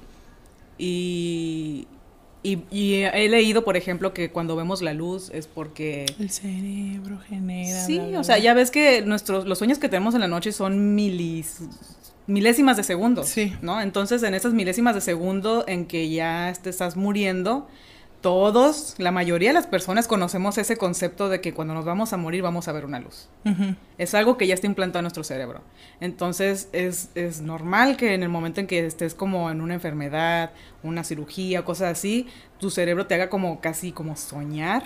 y, 0.79 1.87
y, 2.43 2.59
y 2.71 2.95
he 3.03 3.29
leído, 3.29 3.65
por 3.65 3.77
ejemplo, 3.77 4.13
que 4.13 4.31
cuando 4.31 4.57
vemos 4.57 4.83
la 4.83 4.93
luz 4.93 5.31
es 5.33 5.47
porque... 5.47 6.07
El 6.19 6.31
cerebro 6.31 7.19
genera. 7.29 7.81
Sí, 7.85 7.99
bla, 7.99 8.09
bla, 8.09 8.21
o 8.21 8.25
sea, 8.25 8.39
ya 8.39 8.55
ves 8.55 8.71
que 8.71 9.03
nuestros, 9.03 9.47
los 9.47 9.59
sueños 9.59 9.79
que 9.79 9.89
tenemos 9.89 10.15
en 10.15 10.21
la 10.21 10.29
noche 10.29 10.53
son 10.53 10.95
milis, 10.95 11.61
milésimas 12.27 12.77
de 12.77 12.83
segundo, 12.83 13.23
Sí. 13.25 13.55
¿no? 13.63 13.81
Entonces, 13.81 14.23
en 14.23 14.35
esas 14.35 14.53
milésimas 14.53 14.95
de 14.95 15.01
segundo 15.01 15.65
en 15.67 15.87
que 15.87 16.09
ya 16.11 16.53
te 16.63 16.71
estás 16.71 16.97
muriendo, 16.97 17.69
todos, 18.25 18.95
la 18.97 19.11
mayoría 19.11 19.51
de 19.51 19.53
las 19.53 19.67
personas 19.67 20.09
conocemos 20.09 20.57
ese 20.57 20.79
concepto 20.79 21.29
de 21.29 21.43
que 21.43 21.53
cuando 21.53 21.75
nos 21.75 21.85
vamos 21.85 22.15
a 22.15 22.17
morir 22.17 22.41
vamos 22.41 22.69
a 22.69 22.73
ver 22.73 22.87
una 22.87 22.99
luz. 22.99 23.29
Es 23.99 24.15
algo 24.15 24.39
que 24.39 24.47
ya 24.47 24.55
está 24.55 24.67
implantado 24.67 25.01
en 25.01 25.05
nuestro 25.05 25.25
cerebro. 25.25 25.61
Entonces 26.01 26.71
es, 26.73 27.11
es 27.15 27.43
normal 27.43 27.99
que 27.99 28.15
en 28.15 28.23
el 28.23 28.31
momento 28.31 28.61
en 28.61 28.67
que 28.67 28.87
estés 28.87 29.15
como 29.15 29.51
en 29.51 29.61
una 29.61 29.75
enfermedad, 29.75 30.53
una 30.83 31.05
cirugía, 31.05 31.67
cosas 31.67 31.93
así, 31.93 32.27
tu 32.59 32.71
cerebro 32.71 33.07
te 33.07 33.15
haga 33.15 33.29
como 33.29 33.61
casi 33.61 33.93
como 33.93 34.17
soñar 34.17 34.85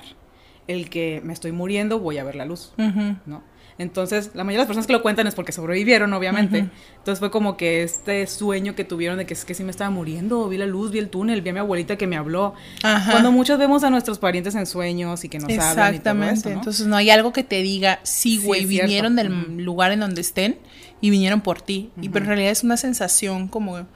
el 0.67 0.91
que 0.91 1.21
me 1.23 1.33
estoy 1.33 1.53
muriendo, 1.53 2.01
voy 2.01 2.19
a 2.19 2.25
ver 2.25 2.35
la 2.35 2.45
luz. 2.45 2.75
¿no? 2.77 3.45
Entonces, 3.79 4.31
la 4.35 4.43
mayoría 4.43 4.59
de 4.59 4.63
las 4.63 4.67
personas 4.67 4.87
que 4.89 4.93
lo 4.93 5.03
cuentan 5.03 5.29
es 5.29 5.37
porque 5.37 5.53
sobrevivieron, 5.53 6.13
obviamente. 6.13 6.69
Entonces 6.97 7.21
fue 7.21 7.31
como 7.31 7.57
que 7.57 7.85
este 7.85 8.27
sueño 8.27 8.75
que 8.75 8.85
tuvieron 8.85 9.19
de 9.19 9.25
que 9.27 9.35
es 9.35 9.45
que 9.45 9.55
sí 9.55 9.63
me 9.63 9.71
estaba 9.71 9.89
muriendo, 9.89 10.49
vi 10.49 10.59
la 10.59 10.67
luz, 10.67 10.91
vi 10.91 10.99
el 10.99 11.09
túnel, 11.09 11.43
vi 11.43 11.51
a 11.51 11.53
mi 11.53 11.61
abuelita 11.61 11.97
que 11.97 12.09
me 12.09 12.17
habló. 12.17 12.55
Ajá. 12.83 13.13
Cuando 13.13 13.31
muchos 13.31 13.57
vemos 13.59 13.85
a 13.85 13.91
nuestros 13.91 14.19
parientes 14.19 14.57
en 14.57 14.67
sueños 14.67 15.23
y 15.25 15.29
que 15.29 15.39
nos 15.39 15.45
hablan 15.51 15.95
Exactamente. 15.95 16.53
Entonces 16.53 16.87
no 16.87 16.97
hay 16.97 17.11
algo 17.11 17.33
que 17.33 17.45
te 17.45 17.63
diga, 17.63 18.01
sí, 18.03 18.39
Sí, 18.39 18.45
güey, 18.45 18.67
cierto. 18.67 18.87
vinieron 18.87 19.17
del 19.17 19.65
lugar 19.65 19.93
en 19.93 20.01
donde 20.01 20.21
estén 20.23 20.59
y 21.01 21.11
vinieron 21.11 21.41
por 21.41 21.63
ti. 21.63 21.91
Y 22.03 22.09
pero 22.09 22.25
en 22.25 22.29
realidad 22.31 22.51
es 22.51 22.65
una 22.65 22.77
sensación 22.77 23.47
como 23.47 23.87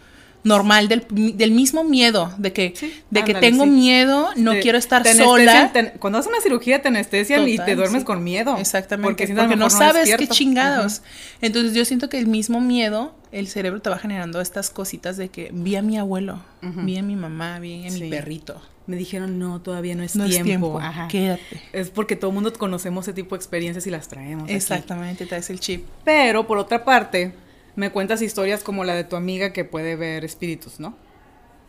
normal 0.44 0.88
del, 0.88 1.06
del 1.10 1.52
mismo 1.52 1.84
miedo, 1.84 2.32
de 2.36 2.52
que, 2.52 2.72
Sí, 2.76 2.92
de 3.10 3.22
que 3.24 3.34
tengo 3.34 3.64
sí. 3.64 3.70
miedo, 3.70 4.30
no 4.36 4.52
quiero 4.60 4.76
estar 4.78 5.06
sola. 5.06 5.70
te- 5.72 5.92
cuando 5.92 6.18
haces 6.18 6.30
una 6.32 6.40
cirugía 6.42 6.82
te 6.82 6.88
anestesian 6.88 7.48
y 7.48 7.58
te 7.58 7.76
duermes 7.76 8.00
sí. 8.02 8.06
con 8.06 8.24
miedo. 8.24 8.56
Exactamente. 8.58 9.24
Porque, 9.26 9.34
Porque, 9.34 9.56
no 9.56 9.70
sabes 9.70 10.14
qué 10.16 10.26
chingados. 10.26 11.02
Entonces 11.40 11.74
yo 11.74 11.84
siento 11.84 12.08
que 12.08 12.18
el 12.18 12.26
mismo 12.26 12.60
miedo, 12.60 13.14
el 13.30 13.46
cerebro 13.48 13.80
te 13.80 13.88
va 13.90 13.98
generando 13.98 14.40
estas 14.40 14.70
cositas 14.70 15.16
de 15.16 15.28
que 15.28 15.50
vi 15.52 15.76
a 15.76 15.82
mi 15.82 15.96
abuelo, 15.96 16.40
vi 16.60 16.98
a 16.98 17.02
mi 17.02 17.14
mamá, 17.16 17.58
vi 17.60 17.86
a 17.86 17.90
mi 17.90 18.10
perrito. 18.10 18.60
Me 18.88 18.96
dijeron, 18.96 19.38
no, 19.38 19.60
todavía 19.60 19.94
no 19.94 20.02
es 20.02 20.16
No 20.16 20.24
tiempo. 20.24 20.40
es 20.40 20.44
tiempo, 20.44 20.80
Ajá. 20.80 21.06
quédate. 21.06 21.62
Es 21.72 21.90
porque 21.90 22.16
todo 22.16 22.30
el 22.32 22.34
mundo 22.34 22.52
conocemos 22.52 23.04
ese 23.06 23.12
tipo 23.14 23.36
de 23.36 23.38
experiencias 23.38 23.86
y 23.86 23.90
las 23.90 24.08
traemos. 24.08 24.50
Exactamente, 24.50 25.24
traes 25.24 25.50
el 25.50 25.60
chip. 25.60 25.86
Pero 26.04 26.48
por 26.48 26.58
otra 26.58 26.84
parte, 26.84 27.32
me 27.76 27.90
cuentas 27.90 28.22
historias 28.22 28.62
como 28.62 28.84
la 28.84 28.94
de 28.94 29.04
tu 29.04 29.16
amiga 29.16 29.52
que 29.52 29.64
puede 29.64 29.96
ver 29.96 30.24
espíritus, 30.24 30.80
¿no? 30.80 30.94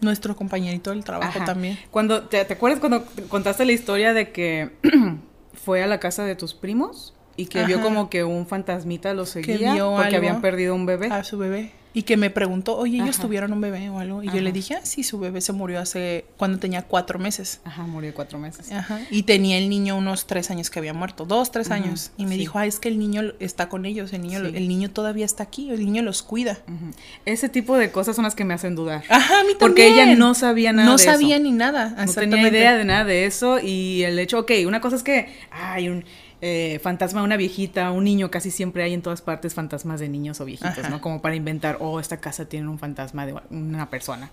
Nuestro 0.02 0.36
compañerito 0.36 0.90
del 0.90 1.04
trabajo 1.04 1.38
Ajá. 1.38 1.46
también. 1.46 1.80
Cuando, 1.92 2.24
¿te, 2.24 2.44
te 2.44 2.54
acuerdas 2.54 2.80
cuando 2.80 3.06
contaste 3.30 3.66
la 3.66 3.72
historia 3.72 4.14
de 4.14 4.32
que 4.32 4.72
fue 5.54 5.82
a 5.82 5.88
la 5.88 6.00
casa 6.00 6.26
de 6.26 6.36
tus 6.36 6.54
primos 6.54 7.14
y 7.36 7.46
que 7.48 7.64
vio 7.66 7.82
como 7.82 8.10
que 8.10 8.24
un 8.24 8.46
fantasmita 8.46 9.14
lo 9.14 9.26
seguía 9.26 9.72
porque 9.72 10.04
algo. 10.04 10.18
habían 10.18 10.42
perdido 10.42 10.76
un 10.76 10.86
bebé? 10.86 11.08
a 11.08 11.24
su 11.24 11.38
bebé. 11.38 11.72
Y 11.96 12.04
que 12.04 12.18
me 12.18 12.30
preguntó, 12.32 12.76
oye, 12.76 12.96
ellos 12.98 13.18
Ajá. 13.18 13.22
tuvieron 13.28 13.54
un 13.54 13.62
bebé 13.62 13.88
o 13.90 14.00
algo. 14.00 14.24
Y 14.24 14.26
yo 14.28 14.32
Ajá. 14.34 14.42
le 14.42 14.52
dije, 14.52 14.74
ah, 14.76 14.82
sí, 14.84 15.04
su 15.04 15.20
bebé 15.20 15.42
se 15.42 15.54
murió 15.54 15.80
hace, 15.80 16.26
cuando 16.38 16.58
tenía 16.58 16.82
cuatro 16.82 17.20
meses. 17.20 17.62
Ajá, 17.66 17.84
murió 17.84 18.14
cuatro 18.16 18.40
meses. 18.40 18.72
Ajá. 18.72 19.00
Y 19.12 19.24
tenía 19.24 19.58
el 19.60 19.70
niño 19.70 19.96
unos 19.96 20.26
tres 20.26 20.50
años 20.50 20.70
que 20.72 20.80
había 20.80 20.94
muerto, 20.94 21.26
dos, 21.26 21.52
tres 21.52 21.70
años. 21.70 22.12
Y 22.18 22.26
me 22.26 22.32
sí. 22.32 22.38
dijo, 22.40 22.58
ah, 22.58 22.66
es 22.66 22.80
que 22.80 22.90
el 22.90 22.98
niño 22.98 23.34
está 23.40 23.70
con 23.70 23.86
ellos, 23.86 24.12
el 24.14 24.24
niño, 24.24 24.40
Sí. 24.40 24.52
el 24.56 24.68
niño 24.68 24.90
todavía 24.90 25.26
está 25.26 25.44
aquí, 25.44 25.70
el 25.70 25.86
niño 25.86 26.02
los 26.02 26.24
cuida. 26.24 26.58
Ujú. 26.68 26.92
Ese 27.26 27.48
tipo 27.48 27.78
de 27.78 27.92
cosas 27.92 28.16
son 28.16 28.24
las 28.24 28.34
que 28.34 28.44
me 28.44 28.56
hacen 28.56 28.76
dudar. 28.76 29.04
Ajá, 29.10 29.42
a 29.42 29.44
mí 29.44 29.50
también. 29.50 29.58
Porque 29.60 29.88
ella 29.88 30.16
no 30.16 30.34
sabía 30.34 30.74
nada 30.74 30.88
No 30.90 30.98
de 30.98 31.04
sabía 31.04 31.36
eso. 31.36 31.44
ni 31.44 31.52
nada. 31.52 31.90
No 32.06 32.12
tenía 32.12 32.48
idea 32.48 32.76
de 32.76 32.86
nada 32.86 33.04
de 33.06 33.26
eso 33.26 33.60
y 33.60 34.02
el 34.04 34.18
hecho, 34.18 34.40
ok, 34.40 34.52
una 34.66 34.82
cosa 34.82 34.96
es 34.96 35.04
que 35.04 35.28
hay 35.52 35.90
un 35.90 36.04
eh, 36.46 36.80
fantasma 36.80 37.22
de 37.22 37.26
una 37.26 37.38
viejita, 37.38 37.90
un 37.92 38.04
niño, 38.04 38.30
casi 38.30 38.52
siempre 38.52 38.84
hay 38.84 38.94
en 38.94 39.02
todas 39.02 39.22
partes 39.22 39.54
fantasmas 39.54 40.02
de 40.02 40.10
niños 40.10 40.42
o 40.42 40.46
viejitos, 40.46 40.78
Ajá. 40.80 40.90
¿no? 40.90 41.00
Como 41.00 41.22
para 41.22 41.36
inventar, 41.36 41.78
oh, 41.80 42.02
esta 42.02 42.18
casa 42.18 42.50
tiene 42.50 42.68
un 42.68 42.78
fantasma 42.78 43.26
de 43.26 43.34
una 43.50 43.90
persona. 43.90 44.30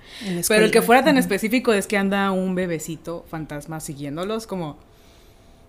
Pero 0.49 0.65
el 0.65 0.73
que 0.73 0.83
fuera 0.83 1.05
tan 1.05 1.19
específico 1.19 1.73
es 1.73 1.87
que 1.87 1.97
anda 1.97 2.33
un 2.33 2.57
bebecito 2.57 3.25
fantasma 3.31 3.79
siguiéndolos, 3.79 4.49
como... 4.49 4.77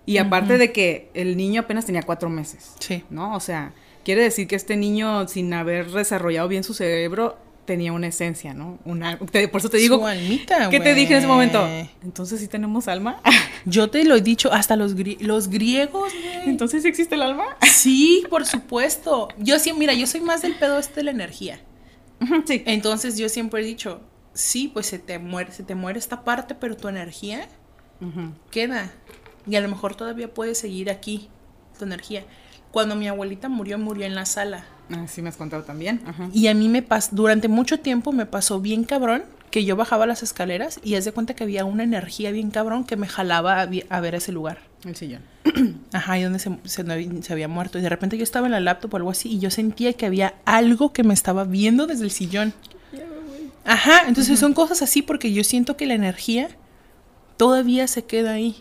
Y 0.04 0.18
aparte 0.18 0.58
de 0.58 0.72
que 0.72 1.12
el 1.14 1.36
niño 1.36 1.60
apenas 1.60 1.86
tenía 1.86 2.02
cuatro 2.02 2.28
meses. 2.28 2.72
Sí. 2.80 3.04
¿no? 3.08 3.36
O 3.36 3.40
sea, 3.40 3.72
quiere 4.04 4.24
decir 4.24 4.48
que 4.48 4.56
este 4.56 4.76
niño, 4.76 5.28
sin 5.28 5.54
haber 5.54 5.92
desarrollado 5.92 6.48
bien 6.48 6.64
su 6.64 6.74
cerebro, 6.74 7.38
tenía 7.64 7.92
una 7.92 8.08
esencia, 8.08 8.54
¿no? 8.54 8.78
Una, 8.84 9.18
te- 9.18 9.46
por 9.48 9.60
eso 9.60 9.68
te 9.70 9.76
digo, 9.76 9.98
Su 9.98 10.06
almita, 10.06 10.68
¿qué 10.70 10.80
te 10.80 10.94
dije 10.94 11.12
en 11.12 11.18
ese 11.18 11.26
momento? 11.28 11.66
Entonces 12.02 12.40
sí 12.40 12.48
tenemos 12.48 12.88
alma. 12.88 13.20
Yo 13.64 13.88
te 13.90 14.04
lo 14.04 14.16
he 14.16 14.20
dicho, 14.20 14.52
hasta 14.52 14.74
los, 14.76 14.96
gri- 14.96 15.18
los 15.20 15.48
griegos, 15.48 16.12
güey. 16.12 16.48
Entonces 16.50 16.82
sí 16.82 16.88
existe 16.88 17.14
el 17.14 17.22
alma. 17.22 17.44
Sí, 17.66 18.24
por 18.30 18.46
supuesto. 18.46 19.28
Yo 19.38 19.58
sí, 19.58 19.72
mira, 19.72 19.92
yo 19.92 20.06
soy 20.06 20.20
más 20.20 20.42
del 20.42 20.54
pedo 20.54 20.78
este 20.78 20.94
de 20.96 21.04
la 21.04 21.10
energía. 21.10 21.60
Sí. 22.46 22.62
Entonces 22.66 23.16
yo 23.18 23.28
siempre 23.28 23.60
he 23.60 23.64
dicho, 23.64 24.00
sí, 24.34 24.68
pues 24.72 24.86
se 24.86 24.98
te 25.00 25.18
muere, 25.18 25.50
se 25.52 25.64
te 25.64 25.74
muere 25.74 25.98
esta 25.98 26.22
parte, 26.22 26.54
pero 26.54 26.76
tu 26.76 26.86
energía 26.88 27.48
queda. 28.50 28.92
Y 29.46 29.56
a 29.56 29.60
lo 29.60 29.68
mejor 29.68 29.94
todavía 29.96 30.32
puedes 30.32 30.58
seguir 30.58 30.90
aquí, 30.90 31.28
tu 31.78 31.84
energía. 31.84 32.24
Cuando 32.70 32.94
mi 32.96 33.08
abuelita 33.08 33.48
murió, 33.48 33.78
murió 33.78 34.06
en 34.06 34.14
la 34.14 34.26
sala. 34.26 34.64
Ah, 34.92 35.06
sí 35.08 35.22
me 35.22 35.28
has 35.28 35.36
contado 35.36 35.62
también. 35.64 36.00
Ajá. 36.06 36.28
Y 36.32 36.48
a 36.48 36.54
mí 36.54 36.68
me 36.68 36.82
pasó, 36.82 37.10
durante 37.12 37.48
mucho 37.48 37.80
tiempo 37.80 38.12
me 38.12 38.26
pasó 38.26 38.60
bien 38.60 38.84
cabrón 38.84 39.24
que 39.50 39.64
yo 39.64 39.76
bajaba 39.76 40.06
las 40.06 40.22
escaleras 40.22 40.80
y 40.82 40.94
haz 40.94 41.04
de 41.04 41.12
cuenta 41.12 41.34
que 41.34 41.44
había 41.44 41.64
una 41.64 41.84
energía 41.84 42.30
bien 42.30 42.50
cabrón 42.50 42.84
que 42.84 42.96
me 42.96 43.06
jalaba 43.06 43.60
a, 43.60 43.68
a 43.88 44.00
ver 44.00 44.14
ese 44.14 44.32
lugar. 44.32 44.58
El 44.84 44.96
sillón. 44.96 45.22
Ajá, 45.92 46.18
y 46.18 46.22
donde 46.22 46.38
se 46.38 47.32
había 47.32 47.48
muerto. 47.48 47.78
Y 47.78 47.82
de 47.82 47.88
repente 47.88 48.16
yo 48.16 48.24
estaba 48.24 48.46
en 48.46 48.52
la 48.52 48.60
laptop 48.60 48.94
o 48.94 48.96
algo 48.96 49.10
así 49.10 49.30
y 49.30 49.38
yo 49.38 49.50
sentía 49.50 49.92
que 49.92 50.06
había 50.06 50.34
algo 50.44 50.92
que 50.92 51.04
me 51.04 51.14
estaba 51.14 51.44
viendo 51.44 51.86
desde 51.86 52.04
el 52.04 52.10
sillón. 52.10 52.54
Ajá, 53.64 54.08
entonces 54.08 54.40
son 54.40 54.54
cosas 54.54 54.82
así 54.82 55.02
porque 55.02 55.32
yo 55.32 55.44
siento 55.44 55.76
que 55.76 55.86
la 55.86 55.94
energía 55.94 56.48
todavía 57.36 57.86
se 57.86 58.04
queda 58.04 58.32
ahí. 58.32 58.56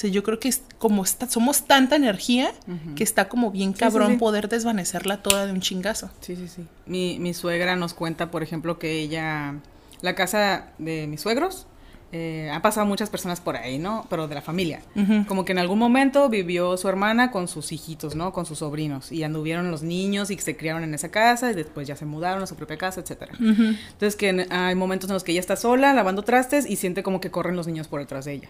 O 0.00 0.02
sea, 0.02 0.08
yo 0.08 0.22
creo 0.22 0.40
que 0.40 0.48
es 0.48 0.62
como 0.78 1.04
está, 1.04 1.28
somos 1.28 1.64
tanta 1.64 1.94
energía 1.94 2.52
que 2.96 3.04
está 3.04 3.28
como 3.28 3.50
bien 3.50 3.74
sí, 3.74 3.80
cabrón 3.80 4.12
sí. 4.12 4.16
poder 4.16 4.48
desvanecerla 4.48 5.22
toda 5.22 5.44
de 5.44 5.52
un 5.52 5.60
chingazo. 5.60 6.08
Sí, 6.22 6.36
sí, 6.36 6.48
sí. 6.48 6.64
Mi, 6.86 7.18
mi 7.18 7.34
suegra 7.34 7.76
nos 7.76 7.92
cuenta, 7.92 8.30
por 8.30 8.42
ejemplo, 8.42 8.78
que 8.78 8.98
ella, 9.00 9.56
la 10.00 10.14
casa 10.14 10.68
de 10.78 11.06
mis 11.06 11.20
suegros, 11.20 11.66
eh, 12.12 12.50
ha 12.50 12.62
pasado 12.62 12.86
muchas 12.86 13.10
personas 13.10 13.40
por 13.42 13.56
ahí, 13.56 13.78
¿no? 13.78 14.06
Pero 14.08 14.26
de 14.26 14.34
la 14.34 14.40
familia. 14.40 14.80
Como 15.28 15.44
que 15.44 15.52
en 15.52 15.58
algún 15.58 15.78
momento 15.78 16.30
vivió 16.30 16.78
su 16.78 16.88
hermana 16.88 17.30
con 17.30 17.46
sus 17.46 17.70
hijitos, 17.70 18.14
¿no? 18.16 18.32
Con 18.32 18.46
sus 18.46 18.60
sobrinos. 18.60 19.12
Y 19.12 19.22
anduvieron 19.22 19.70
los 19.70 19.82
niños 19.82 20.30
y 20.30 20.38
se 20.38 20.56
criaron 20.56 20.82
en 20.82 20.94
esa 20.94 21.10
casa 21.10 21.50
y 21.50 21.54
después 21.54 21.86
ya 21.86 21.94
se 21.94 22.06
mudaron 22.06 22.42
a 22.42 22.46
su 22.46 22.56
propia 22.56 22.78
casa, 22.78 23.02
etcétera. 23.02 23.34
Ujú. 23.34 23.62
Entonces 23.92 24.16
que 24.16 24.30
en- 24.30 24.50
hay 24.50 24.74
momentos 24.74 25.10
en 25.10 25.14
los 25.14 25.24
que 25.24 25.32
ella 25.32 25.40
está 25.40 25.56
sola 25.56 25.92
lavando 25.92 26.22
trastes 26.22 26.64
y 26.68 26.76
siente 26.76 27.02
como 27.02 27.20
que 27.20 27.30
corren 27.30 27.54
los 27.54 27.66
niños 27.66 27.86
por 27.86 28.00
detrás 28.00 28.24
de 28.24 28.32
ella. 28.32 28.48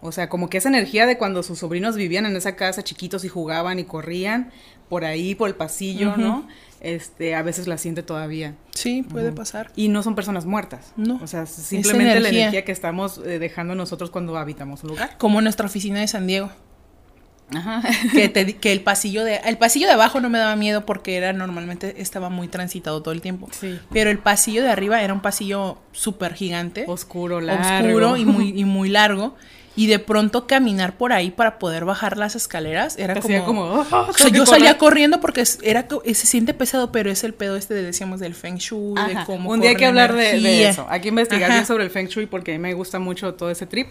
O 0.00 0.12
sea, 0.12 0.28
como 0.28 0.48
que 0.48 0.58
esa 0.58 0.68
energía 0.68 1.06
de 1.06 1.18
cuando 1.18 1.42
sus 1.42 1.58
sobrinos 1.58 1.96
vivían 1.96 2.26
en 2.26 2.36
esa 2.36 2.54
casa 2.56 2.82
chiquitos 2.84 3.24
y 3.24 3.28
jugaban 3.28 3.78
y 3.78 3.84
corrían 3.84 4.50
por 4.88 5.04
ahí, 5.04 5.34
por 5.34 5.48
el 5.48 5.54
pasillo. 5.54 6.16
¿no? 6.16 6.46
Este, 6.80 7.34
a 7.34 7.42
veces 7.42 7.66
la 7.66 7.78
siente 7.78 8.02
todavía. 8.02 8.54
Sí, 8.72 9.02
puede 9.02 9.32
pasar. 9.32 9.72
Y 9.74 9.88
no 9.88 10.02
son 10.02 10.14
personas 10.14 10.44
muertas. 10.44 10.92
No. 10.96 11.18
O 11.22 11.26
sea, 11.26 11.46
simplemente 11.46 12.20
la 12.20 12.28
energía. 12.28 12.64
que 12.64 12.72
estamos 12.72 13.18
eh, 13.24 13.38
dejando 13.38 13.74
nosotros 13.74 14.10
cuando 14.10 14.36
habitamos 14.36 14.84
un 14.84 14.90
lugar. 14.90 15.16
Como 15.18 15.40
nuestra 15.40 15.66
oficina 15.66 16.00
de 16.00 16.08
San 16.08 16.26
Diego. 16.26 16.50
Ajá. 17.54 17.82
que, 18.12 18.28
te 18.34 18.56
que 18.56 18.72
el 18.72 18.80
pasillo 18.82 19.22
de 19.24 19.36
el 19.36 19.56
pasillo 19.56 19.86
de 19.86 19.92
abajo 19.92 20.20
no 20.20 20.28
me 20.28 20.38
daba 20.38 20.56
miedo 20.56 20.84
porque 20.84 21.16
era 21.16 21.32
normalmente 21.32 22.02
estaba 22.02 22.28
muy 22.28 22.48
transitado 22.48 23.02
todo 23.02 23.14
el 23.14 23.20
tiempo 23.20 23.48
Sí. 23.52 23.78
pero 23.92 24.10
el 24.10 24.18
pasillo 24.18 24.64
de 24.64 24.68
arriba 24.70 25.00
era 25.00 25.14
un 25.14 25.20
pasillo 25.20 25.78
súper 25.92 26.34
gigante 26.34 26.84
Oscuro, 26.88 27.40
largo. 27.40 27.86
oscuro 27.86 28.16
y 28.16 28.24
muy 28.24 28.48
y 28.48 28.64
muy 28.64 28.88
largo 28.88 29.36
y 29.76 29.86
de 29.88 29.98
pronto 29.98 30.46
caminar 30.46 30.96
por 30.96 31.12
ahí 31.12 31.30
para 31.30 31.58
poder 31.58 31.84
bajar 31.84 32.16
las 32.16 32.34
escaleras 32.34 32.96
era 32.98 33.14
Te 33.14 33.20
como, 33.20 33.34
hacía 33.34 33.44
como, 33.46 33.62
"Oh, 33.62 33.80
o 33.80 33.84
sea, 33.84 34.00
tengo 34.16 34.30
que 34.32 34.32
yo 34.38 34.46
salía 34.46 34.78
correr". 34.78 34.78
corriendo 34.78 35.20
porque 35.20 35.42
es- 35.42 35.58
era 35.62 35.86
co- 35.86 36.02
se 36.04 36.14
siente 36.14 36.54
pesado 36.54 36.90
pero 36.92 37.10
es 37.10 37.22
el 37.24 37.34
pedo 37.34 37.56
este 37.56 37.74
de, 37.74 37.82
decíamos 37.82 38.18
del 38.20 38.34
feng 38.34 38.56
shui 38.56 38.94
de 39.06 39.16
cómo 39.26 39.50
Un 39.50 39.60
día 39.60 39.70
hay 39.70 39.76
que 39.76 39.82
la 39.82 39.88
hablar 39.88 40.14
de, 40.14 40.40
de 40.40 40.68
eso. 40.68 40.86
Hay 40.88 41.00
que 41.02 41.08
investigar 41.08 41.44
Ajá. 41.50 41.54
bien 41.58 41.66
sobre 41.66 41.84
el 41.84 41.90
Feng 41.90 42.06
Shui 42.08 42.26
porque 42.26 42.52
a 42.52 42.54
mí 42.54 42.58
me 42.58 42.72
gusta 42.74 42.98
mucho 42.98 43.34
todo 43.34 43.50
ese 43.50 43.66
trip. 43.66 43.88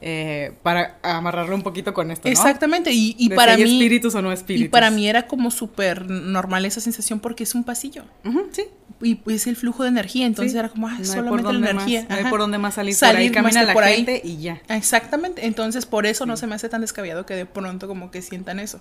Eh, 0.00 0.52
para 0.62 0.98
amarrarlo 1.02 1.54
un 1.54 1.62
poquito 1.62 1.94
con 1.94 2.10
esto, 2.10 2.28
¿no? 2.28 2.32
exactamente 2.32 2.92
y, 2.92 3.14
y 3.18 3.28
De 3.28 3.34
si 3.34 3.36
para 3.36 3.52
hay 3.54 3.64
mí 3.64 3.72
espíritus 3.72 4.14
o 4.14 4.22
no 4.22 4.30
espíritus. 4.32 4.66
y 4.66 4.68
para 4.68 4.90
mí 4.90 5.08
era 5.08 5.26
como 5.26 5.50
súper 5.50 6.10
normal 6.10 6.64
esa 6.66 6.80
sensación 6.80 7.18
porque 7.20 7.44
es 7.44 7.54
un 7.54 7.64
pasillo 7.64 8.04
sí. 8.52 8.64
y 9.02 9.18
es 9.32 9.46
el 9.46 9.56
flujo 9.56 9.82
de 9.84 9.88
energía, 9.90 10.26
entonces 10.26 10.52
Sí. 10.52 10.58
era 10.58 10.68
como, 10.68 10.86
ah, 10.88 10.92
No 10.92 10.96
por 10.98 11.06
solamente 11.06 11.52
la 11.54 11.70
energía. 11.70 12.00
más- 12.02 12.10
no 12.10 12.16
hay 12.16 12.30
por 12.30 12.40
dónde 12.40 12.58
más 12.58 12.74
salir, 12.74 12.94
por 12.94 12.98
Salir 12.98 13.18
ahí 13.20 13.42
más 13.42 13.52
camina 13.54 13.62
la 13.64 13.72
por 13.72 13.84
ahí. 13.84 14.06
y 14.24 14.36
ya. 14.38 14.60
Exactamente, 14.68 15.46
entonces 15.46 15.86
por 15.86 16.06
eso 16.06 16.26
no 16.26 16.36
se 16.36 16.46
me 16.46 16.54
hace 16.54 16.68
tan 16.68 16.80
descabellado 16.82 17.24
que 17.26 17.34
de 17.34 17.46
pronto 17.46 17.88
como 17.88 18.10
que 18.10 18.20
sientan 18.22 18.60
eso. 18.60 18.80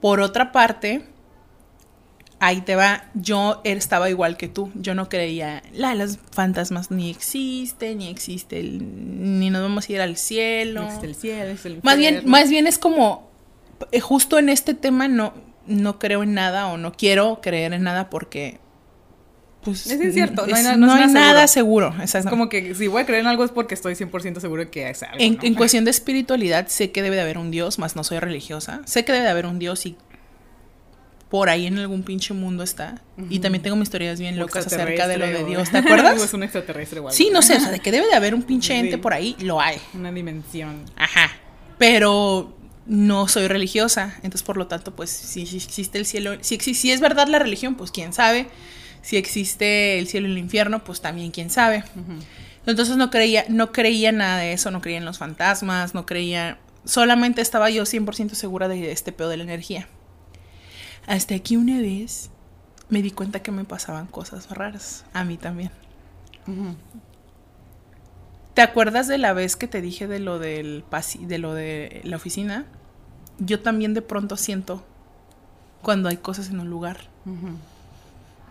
Por 0.00 0.20
otra 0.20 0.52
parte, 0.52 1.04
ahí 2.46 2.60
te 2.60 2.76
va, 2.76 3.04
yo 3.14 3.60
estaba 3.64 4.10
igual 4.10 4.36
que 4.36 4.48
tú, 4.48 4.70
yo 4.74 4.94
no 4.94 5.08
creía, 5.08 5.62
la, 5.72 5.94
los 5.94 6.18
fantasmas 6.30 6.90
ni 6.90 7.10
existen, 7.10 7.98
ni 7.98 8.08
existe, 8.08 8.60
el- 8.60 9.38
ni 9.40 9.50
nos 9.50 9.62
vamos 9.62 9.88
a 9.88 9.92
ir 9.92 10.00
al 10.00 10.16
cielo. 10.16 10.82
Existe 10.84 11.06
el 11.06 11.14
cielo, 11.14 11.44
existe 11.50 11.68
el 11.68 11.80
Más 11.82 11.96
bien, 11.96 12.22
más 12.26 12.50
bien 12.50 12.66
es 12.66 12.78
como, 12.78 13.30
eh, 13.92 14.00
justo 14.00 14.38
en 14.38 14.48
este 14.48 14.74
tema 14.74 15.08
no, 15.08 15.32
no 15.66 15.98
creo 15.98 16.22
en 16.22 16.34
nada 16.34 16.66
o 16.68 16.76
no 16.76 16.92
quiero 16.92 17.40
creer 17.42 17.72
en 17.72 17.82
nada 17.84 18.10
porque... 18.10 18.58
Pues, 19.62 19.86
Es 19.86 19.98
incierto, 19.98 20.46
no 20.46 20.54
hay 20.54 20.60
es- 20.60 20.68
na- 20.68 20.76
no 20.76 20.86
es 20.94 21.10
nada 21.10 21.28
nada 21.32 21.46
seguro. 21.46 21.88
Es 21.96 22.14
exacto. 22.14 22.28
como 22.28 22.50
que 22.50 22.74
si 22.74 22.86
voy 22.86 23.00
a 23.00 23.06
creer 23.06 23.22
en 23.22 23.28
algo 23.28 23.44
es 23.44 23.50
porque 23.50 23.72
estoy 23.72 23.94
100% 23.94 24.38
seguro 24.40 24.62
de 24.62 24.68
que 24.70 24.90
es 24.90 25.02
algo. 25.02 25.16
En, 25.18 25.36
¿no? 25.36 25.42
en 25.42 25.54
cuestión 25.54 25.86
de 25.86 25.90
espiritualidad, 25.90 26.66
sé 26.68 26.90
que 26.92 27.00
debe 27.02 27.16
de 27.16 27.22
haber 27.22 27.38
un 27.38 27.50
Dios, 27.50 27.78
más 27.78 27.96
no 27.96 28.04
soy 28.04 28.18
religiosa. 28.18 28.82
Sé 28.84 29.06
que 29.06 29.12
debe 29.12 29.24
de 29.24 29.30
haber 29.30 29.46
un 29.46 29.58
Dios 29.58 29.86
y 29.86 29.96
por 31.34 31.48
ahí 31.48 31.66
en 31.66 31.76
algún 31.80 32.04
pinche 32.04 32.32
mundo 32.32 32.62
está. 32.62 33.02
Y 33.28 33.40
también 33.40 33.60
tengo 33.60 33.74
mis 33.74 33.90
teorías 33.90 34.20
bien 34.20 34.38
locas 34.38 34.68
acerca 34.68 35.08
de 35.08 35.16
lo 35.16 35.26
de 35.26 35.42
Dios. 35.42 35.68
¿Te 35.68 35.78
acuerdas? 35.78 36.22
es 36.22 36.32
un 36.32 36.44
extraterrestre 36.44 36.98
algo. 36.98 37.10
Sí, 37.10 37.30
no 37.32 37.42
sé, 37.42 37.56
o 37.56 37.58
sea, 37.58 37.72
de 37.72 37.80
que 37.80 37.90
debe 37.90 38.06
de 38.06 38.14
haber 38.14 38.36
un 38.36 38.42
pinche 38.44 38.78
ente 38.78 38.92
Sí. 38.92 38.96
por 38.98 39.14
ahí, 39.14 39.34
lo 39.40 39.60
hay. 39.60 39.78
Una 39.94 40.12
dimensión. 40.12 40.84
Ajá. 40.94 41.32
Pero 41.76 42.56
no 42.86 43.26
soy 43.26 43.48
religiosa, 43.48 44.14
entonces 44.18 44.44
por 44.44 44.56
lo 44.56 44.68
tanto, 44.68 44.94
pues 44.94 45.10
si, 45.10 45.44
si 45.44 45.56
existe 45.56 45.98
el 45.98 46.06
cielo, 46.06 46.38
si, 46.40 46.92
es 46.92 47.00
verdad 47.00 47.26
la 47.26 47.40
religión, 47.40 47.74
pues 47.74 47.90
quién 47.90 48.12
sabe. 48.12 48.46
Si 49.02 49.16
existe 49.16 49.98
el 49.98 50.06
cielo 50.06 50.28
y 50.28 50.30
el 50.30 50.38
infierno, 50.38 50.84
pues 50.84 51.00
también 51.00 51.32
quién 51.32 51.50
sabe. 51.50 51.82
Entonces 52.64 52.96
no 52.96 53.10
creía, 53.10 53.44
no 53.48 53.72
creía 53.72 54.12
nada 54.12 54.38
de 54.38 54.52
eso, 54.52 54.70
no 54.70 54.80
creía 54.80 54.98
en 54.98 55.04
los 55.04 55.18
fantasmas, 55.18 55.94
no 55.94 56.06
creía, 56.06 56.58
solamente 56.84 57.42
estaba 57.42 57.70
yo 57.70 57.82
100% 57.82 58.34
segura 58.34 58.68
de 58.68 58.92
este 58.92 59.10
pedo 59.10 59.30
de 59.30 59.38
la 59.38 59.42
energía. 59.42 59.88
Hasta 61.06 61.38
que 61.38 61.56
una 61.56 61.78
vez 61.78 62.30
me 62.88 63.02
di 63.02 63.10
cuenta 63.10 63.42
que 63.42 63.50
me 63.50 63.64
pasaban 63.64 64.06
cosas 64.06 64.50
raras, 64.50 65.04
a 65.12 65.24
mí 65.24 65.36
también. 65.36 65.70
¿Te 68.54 68.62
acuerdas 68.62 69.08
de 69.08 69.18
la 69.18 69.32
vez 69.32 69.56
que 69.56 69.66
te 69.66 69.80
dije 69.80 70.06
de 70.06 70.20
lo 70.20 70.38
del 70.38 70.84
pasi 70.88 71.24
de 71.26 71.38
lo 71.38 71.54
de 71.54 72.00
la 72.04 72.16
oficina? 72.16 72.66
Yo 73.38 73.60
también 73.60 73.94
de 73.94 74.02
pronto 74.02 74.36
siento 74.36 74.84
cuando 75.82 76.08
hay 76.08 76.18
cosas 76.18 76.50
en 76.50 76.60
un 76.60 76.70
lugar. 76.70 77.08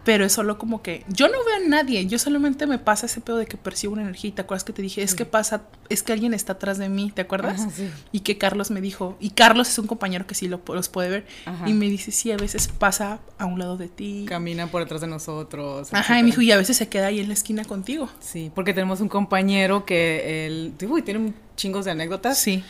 Pero 0.03 0.25
es 0.25 0.33
solo 0.33 0.57
como 0.57 0.81
que 0.81 1.05
yo 1.07 1.27
no 1.27 1.37
veo 1.45 1.55
a 1.65 1.67
nadie, 1.67 2.05
yo 2.05 2.19
solamente 2.19 2.67
me 2.67 2.77
pasa 2.77 3.05
ese 3.05 3.21
pedo 3.21 3.37
de 3.37 3.45
que 3.45 3.57
percibo 3.57 3.93
una 3.93 4.01
energía. 4.01 4.29
¿Y 4.29 4.33
te 4.33 4.41
acuerdas 4.41 4.63
que 4.63 4.73
te 4.73 4.81
dije? 4.81 5.01
Es 5.01 5.15
que 5.15 5.25
pasa, 5.25 5.63
es 5.89 6.03
que 6.03 6.11
alguien 6.11 6.33
está 6.33 6.53
atrás 6.53 6.77
de 6.77 6.89
mí, 6.89 7.11
¿te 7.13 7.21
acuerdas? 7.21 7.61
Ajá, 7.61 7.69
sí. 7.69 7.89
Y 8.11 8.19
que 8.19 8.37
Carlos 8.37 8.69
me 8.69 8.81
dijo, 8.81 9.17
y 9.19 9.29
Carlos 9.29 9.69
es 9.69 9.79
un 9.79 9.87
compañero 9.87 10.27
que 10.27 10.35
sí 10.35 10.47
lo, 10.47 10.61
los 10.67 10.89
puede 10.89 11.09
ver, 11.09 11.25
Ajá. 11.45 11.69
y 11.69 11.73
me 11.73 11.87
dice, 11.87 12.11
sí, 12.11 12.31
a 12.31 12.37
veces 12.37 12.67
pasa 12.67 13.19
a 13.37 13.45
un 13.45 13.59
lado 13.59 13.77
de 13.77 13.87
ti. 13.87 14.25
Camina 14.27 14.67
por 14.67 14.81
detrás 14.81 15.01
de 15.01 15.07
nosotros. 15.07 15.93
Ajá, 15.93 16.19
y 16.19 16.23
me 16.23 16.27
dijo, 16.27 16.41
y 16.41 16.51
a 16.51 16.57
veces 16.57 16.75
se 16.77 16.89
queda 16.89 17.07
ahí 17.07 17.19
en 17.19 17.29
la 17.29 17.33
esquina 17.33 17.63
contigo. 17.63 18.09
Sí, 18.19 18.51
porque 18.53 18.73
tenemos 18.73 18.99
un 18.99 19.09
compañero 19.09 19.85
que 19.85 20.47
él, 20.47 20.73
uy, 20.89 21.01
tiene 21.01 21.19
un 21.19 21.35
chingos 21.55 21.85
de 21.85 21.91
anécdotas. 21.91 22.37
Sí. 22.37 22.63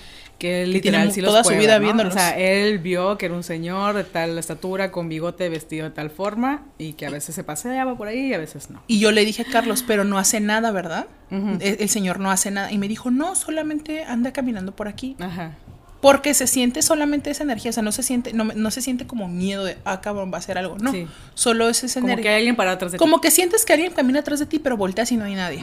Que 0.43 0.63
él 0.63 0.73
literal 0.73 1.11
sí 1.13 1.21
los 1.21 1.29
toda 1.31 1.43
su 1.45 1.51
vida 1.57 1.79
¿no? 1.79 1.83
viéndolos. 1.85 2.13
O 2.13 2.17
sea, 2.17 2.37
él 2.37 2.79
vio 2.79 3.17
que 3.17 3.27
era 3.27 3.35
un 3.35 3.43
señor 3.43 3.95
de 3.95 4.03
tal 4.03 4.37
estatura, 4.37 4.91
con 4.91 5.07
bigote, 5.07 5.47
vestido 5.47 5.85
de 5.85 5.91
tal 5.95 6.09
forma, 6.09 6.63
y 6.77 6.93
que 6.93 7.05
a 7.05 7.09
veces 7.09 7.33
se 7.33 7.43
paseaba 7.45 7.95
por 7.97 8.09
ahí 8.09 8.27
y 8.27 8.33
a 8.33 8.37
veces 8.37 8.69
no. 8.69 8.83
Y 8.87 8.99
yo 8.99 9.11
le 9.13 9.23
dije 9.23 9.43
a 9.43 9.45
Carlos, 9.45 9.85
pero 9.87 10.03
no 10.03 10.17
hace 10.17 10.41
nada, 10.41 10.71
¿verdad? 10.71 11.07
Ujú. 11.31 11.57
el, 11.61 11.77
el 11.79 11.89
señor 11.89 12.19
no 12.19 12.29
hace 12.29 12.51
nada. 12.51 12.71
Y 12.73 12.77
me 12.77 12.87
dijo, 12.89 13.09
no, 13.09 13.35
solamente 13.35 14.03
anda 14.03 14.33
caminando 14.33 14.75
por 14.75 14.87
aquí. 14.89 15.15
Ajá. 15.19 15.55
Porque 16.01 16.33
se 16.33 16.47
siente 16.47 16.81
solamente 16.81 17.29
esa 17.31 17.43
energía, 17.43 17.69
o 17.69 17.73
sea, 17.73 17.81
no 17.81 17.93
se 17.93 18.03
siente, 18.03 18.33
no, 18.33 18.43
no 18.43 18.71
se 18.71 18.81
siente 18.81 19.07
como 19.07 19.29
miedo 19.29 19.63
de, 19.63 19.77
ah, 19.85 20.01
cabrón, 20.01 20.33
va 20.33 20.35
a 20.35 20.39
hacer 20.39 20.57
algo. 20.57 20.77
No, 20.77 20.91
Sí. 20.91 21.07
solo 21.33 21.69
es 21.69 21.81
esa 21.85 22.01
Como 22.01 22.07
que 22.07 22.13
energía. 22.15 22.31
hay 22.31 22.37
alguien 22.39 22.57
parado 22.57 22.75
atrás 22.75 22.91
de 22.91 22.97
ti. 22.97 22.99
Como 22.99 23.21
que 23.21 23.31
sientes 23.31 23.63
que 23.63 23.71
alguien 23.71 23.93
camina 23.93 24.19
atrás 24.19 24.39
de 24.39 24.45
ti, 24.45 24.59
pero 24.59 24.75
volteas 24.75 25.09
y 25.13 25.15
no 25.15 25.23
hay 25.23 25.35
nadie. 25.35 25.61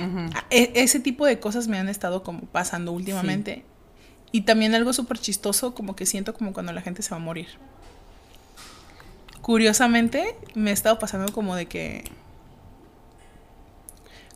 E- 0.49 0.73
ese 0.77 0.99
tipo 0.99 1.27
de 1.27 1.39
cosas 1.39 1.69
me 1.69 1.79
han 1.79 1.91
estado 1.91 2.23
como 2.23 2.41
pasando 2.41 2.93
últimamente. 2.93 3.65
Y 4.33 4.43
también 4.43 4.75
algo 4.75 4.93
súper 4.93 5.19
chistoso, 5.19 5.75
como 5.75 5.97
que 5.97 6.07
siento 6.07 6.35
como 6.35 6.53
cuando 6.53 6.73
la 6.73 6.81
gente 6.83 7.03
se 7.03 7.11
va 7.11 7.17
a 7.17 7.21
morir. 7.21 7.49
Curiosamente, 9.43 10.37
me 10.55 10.71
ha 10.71 10.73
estado 10.73 10.99
pasando 10.99 11.33
como 11.33 11.57
de 11.57 11.67
que... 11.67 12.05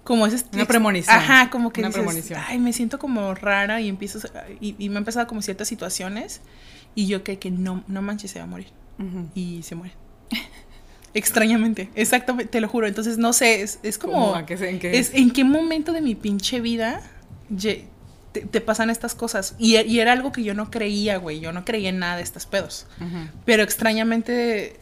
Como 0.02 0.26
ese... 0.26 0.44
Una 0.52 0.66
premonición. 0.66 1.16
Ajá, 1.16 1.50
como 1.50 1.72
que 1.72 1.80
Una 1.80 1.88
dices, 1.88 2.02
premonición. 2.02 2.40
ay, 2.46 2.58
me 2.58 2.72
siento 2.72 2.98
como 2.98 3.34
rara 3.34 3.80
y 3.80 3.88
empiezo... 3.88 4.18
Y, 4.60 4.74
y 4.78 4.88
me 4.88 4.98
han 4.98 5.04
pasado 5.04 5.26
como 5.26 5.42
ciertas 5.42 5.68
situaciones 5.68 6.40
y 6.94 7.06
yo 7.06 7.22
que, 7.22 7.38
que 7.38 7.50
no, 7.50 7.84
no 7.86 8.02
manches, 8.02 8.30
se 8.32 8.38
va 8.38 8.44
a 8.44 8.48
morir 8.48 8.68
y 9.34 9.62
se 9.62 9.74
muere. 9.74 9.94
Extrañamente, 11.14 11.90
exactamente, 11.94 12.50
te 12.50 12.60
lo 12.60 12.68
juro. 12.68 12.86
Entonces, 12.88 13.18
no 13.18 13.32
sé, 13.32 13.62
es, 13.62 13.78
es 13.84 13.98
como... 13.98 14.12
¿Cómo? 14.14 14.34
¿A 14.34 14.46
qué 14.46 14.56
se- 14.56 14.68
en 14.70 14.78
qué? 14.80 14.98
es, 14.98 15.14
¿En 15.14 15.30
qué 15.30 15.44
momento 15.44 15.92
de 15.92 16.00
mi 16.00 16.14
pinche 16.16 16.60
vida 16.60 17.00
te, 18.34 18.40
te 18.42 18.60
pasan 18.60 18.90
estas 18.90 19.14
cosas? 19.14 19.54
Y, 19.58 19.76
y 19.78 20.00
era 20.00 20.12
algo 20.12 20.30
que 20.32 20.42
yo 20.42 20.52
no 20.52 20.70
creía, 20.70 21.16
güey. 21.16 21.40
Yo 21.40 21.52
no 21.52 21.64
creía 21.64 21.88
en 21.88 22.00
nada 22.00 22.16
de 22.16 22.22
estos 22.22 22.44
pedos. 22.44 22.86
Pero 23.46 23.62
extrañamente... 23.62 24.80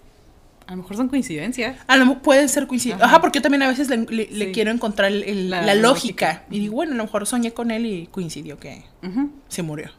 A 0.67 0.73
lo 0.73 0.79
mejor 0.79 0.97
son 0.97 1.09
coincidencias. 1.09 1.77
A 1.87 1.97
lo 1.97 2.07
mejor 2.07 2.23
pueden 2.23 2.49
ser 2.49 2.67
coincidencias. 2.67 3.05
Ajá. 3.05 3.17
Ajá, 3.17 3.21
porque 3.21 3.39
yo 3.41 3.43
también 3.43 3.63
a 3.63 3.69
veces 3.69 3.89
le, 3.89 3.99
le- 4.07 4.53
quiero 4.53 4.71
encontrar 4.71 5.11
el- 5.13 5.25
el- 5.25 5.51
La 5.51 5.61
la, 5.61 5.75
lógica. 5.75 6.27
lógica. 6.29 6.45
Y 6.51 6.61
digo, 6.61 6.75
bueno, 6.77 6.93
a 6.93 6.97
lo 6.97 7.05
mejor 7.05 7.27
soñé 7.27 7.53
con 7.53 7.71
él 7.71 7.85
y 7.85 8.07
coincidió 8.07 8.59
que 8.59 8.85
Ujú. 9.03 9.31
se 9.49 9.63
murió. 9.63 9.91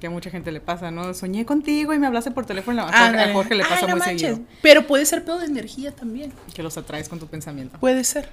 Que 0.00 0.06
a 0.06 0.10
mucha 0.10 0.30
gente 0.30 0.50
le 0.50 0.60
pasa, 0.60 0.90
¿no? 0.90 1.12
Soñé 1.12 1.44
contigo 1.44 1.92
y 1.92 1.98
me 1.98 2.06
hablaste 2.06 2.30
por 2.30 2.46
teléfono. 2.46 2.82
A 2.82 2.86
Jorge, 3.06 3.20
a 3.20 3.32
Jorge 3.32 3.54
le 3.54 3.62
pasa 3.64 3.74
Ay, 3.76 3.82
no 3.82 3.88
muy 3.96 3.98
manches. 4.00 4.20
seguido. 4.30 4.46
Pero 4.62 4.86
puede 4.86 5.04
ser 5.06 5.24
pedo 5.24 5.38
de 5.40 5.46
energía 5.46 5.92
también. 5.94 6.32
Que 6.54 6.62
los 6.62 6.76
atraes 6.78 7.08
con 7.08 7.18
tu 7.18 7.26
pensamiento. 7.26 7.78
Puede 7.78 8.02
ser. 8.04 8.28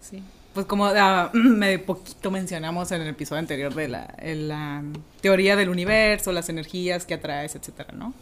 Sí. 0.00 0.22
Pues 0.54 0.66
como 0.66 0.86
ah, 0.86 1.30
me 1.34 1.78
poquito 1.80 2.30
mencionamos 2.30 2.92
en 2.92 3.02
el 3.02 3.08
episodio 3.08 3.40
anterior 3.40 3.74
de 3.74 3.88
la 3.88 4.82
teoría 5.20 5.56
del 5.56 5.68
universo, 5.68 6.32
las 6.32 6.48
energías 6.48 7.04
que 7.04 7.14
atraes, 7.14 7.56
etcétera, 7.56 7.92
¿no? 7.92 8.14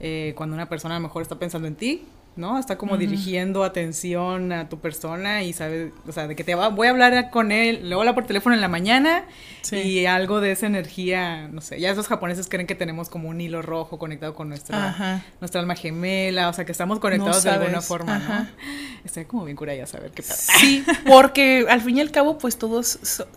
Eh, 0.00 0.32
cuando 0.36 0.54
una 0.54 0.68
persona 0.68 0.96
a 0.96 0.98
lo 0.98 1.02
mejor 1.04 1.22
está 1.22 1.38
pensando 1.38 1.68
en 1.68 1.76
ti, 1.76 2.02
¿no? 2.40 2.58
Está 2.58 2.76
como 2.78 2.96
dirigiendo 2.96 3.62
atención 3.62 4.50
a 4.52 4.68
tu 4.68 4.80
persona 4.80 5.42
y 5.44 5.52
sabe, 5.52 5.92
o 6.08 6.12
sea, 6.12 6.26
de 6.26 6.34
que 6.34 6.42
te 6.42 6.54
va, 6.56 6.68
voy 6.68 6.88
a 6.88 6.90
hablar 6.90 7.30
con 7.30 7.52
él, 7.52 7.80
luego 7.84 8.00
habla 8.02 8.14
por 8.14 8.26
teléfono 8.26 8.54
en 8.54 8.60
la 8.60 8.68
mañana 8.68 9.24
Sí. 9.62 9.76
y 9.76 10.06
algo 10.06 10.40
de 10.40 10.52
esa 10.52 10.66
energía, 10.66 11.46
no 11.48 11.60
sé, 11.60 11.78
ya 11.78 11.90
esos 11.90 12.08
japoneses 12.08 12.48
creen 12.48 12.66
que 12.66 12.74
tenemos 12.74 13.08
como 13.10 13.28
un 13.28 13.40
hilo 13.40 13.60
rojo 13.62 13.98
conectado 13.98 14.34
con 14.34 14.48
nuestra, 14.48 14.88
Ajá. 14.88 15.22
nuestra 15.40 15.60
alma 15.60 15.76
gemela, 15.76 16.48
o 16.48 16.52
sea, 16.54 16.64
que 16.64 16.72
estamos 16.72 16.98
conectados 16.98 17.44
de 17.44 17.50
alguna 17.50 17.80
forma, 17.82 18.16
Ajá. 18.16 18.38
¿no? 18.98 19.04
Estoy 19.04 19.26
como 19.26 19.44
bien 19.44 19.56
curada 19.56 19.76
ya 19.78 19.86
saber 19.86 20.10
qué 20.12 20.22
pasa. 20.22 20.52
Sí, 20.58 20.82
porque 21.06 21.66
al 21.68 21.80
fin 21.82 21.98
y 21.98 22.00
al 22.00 22.10
cabo, 22.10 22.38
pues 22.38 22.56
todos... 22.58 22.98
so- 23.02 23.28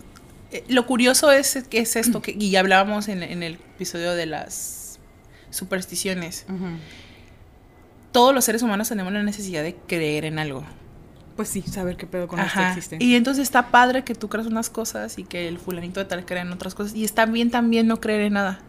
eh, 0.52 0.62
lo 0.68 0.86
curioso 0.86 1.30
es 1.32 1.64
que 1.68 1.78
es 1.80 1.96
esto, 1.96 2.22
que, 2.22 2.30
y 2.38 2.50
ya 2.50 2.60
hablábamos 2.60 3.08
en, 3.08 3.22
en 3.22 3.42
el 3.42 3.54
episodio 3.54 4.14
de 4.14 4.26
las 4.26 4.98
supersticiones. 5.50 6.46
Todos 8.14 8.32
los 8.32 8.44
seres 8.44 8.62
humanos 8.62 8.88
tenemos 8.88 9.12
la 9.12 9.24
necesidad 9.24 9.64
de 9.64 9.74
creer 9.74 10.24
en 10.24 10.38
algo. 10.38 10.62
Pues 11.34 11.48
sí, 11.48 11.62
saber 11.62 11.96
qué 11.96 12.06
pedo 12.06 12.28
con 12.28 12.38
nuestra 12.38 12.60
Ajá. 12.62 12.70
existencia. 12.70 13.04
Y 13.04 13.16
entonces 13.16 13.42
está 13.42 13.72
padre 13.72 14.04
que 14.04 14.14
tú 14.14 14.28
creas 14.28 14.46
unas 14.46 14.70
cosas 14.70 15.18
y 15.18 15.24
que 15.24 15.48
el 15.48 15.58
fulanito 15.58 15.98
de 15.98 16.06
tal 16.06 16.24
crea 16.24 16.42
en 16.42 16.52
otras 16.52 16.76
cosas. 16.76 16.94
Y 16.94 17.02
está 17.02 17.26
bien 17.26 17.50
también 17.50 17.88
no 17.88 18.00
creer 18.00 18.20
en 18.20 18.34
nada. 18.34 18.60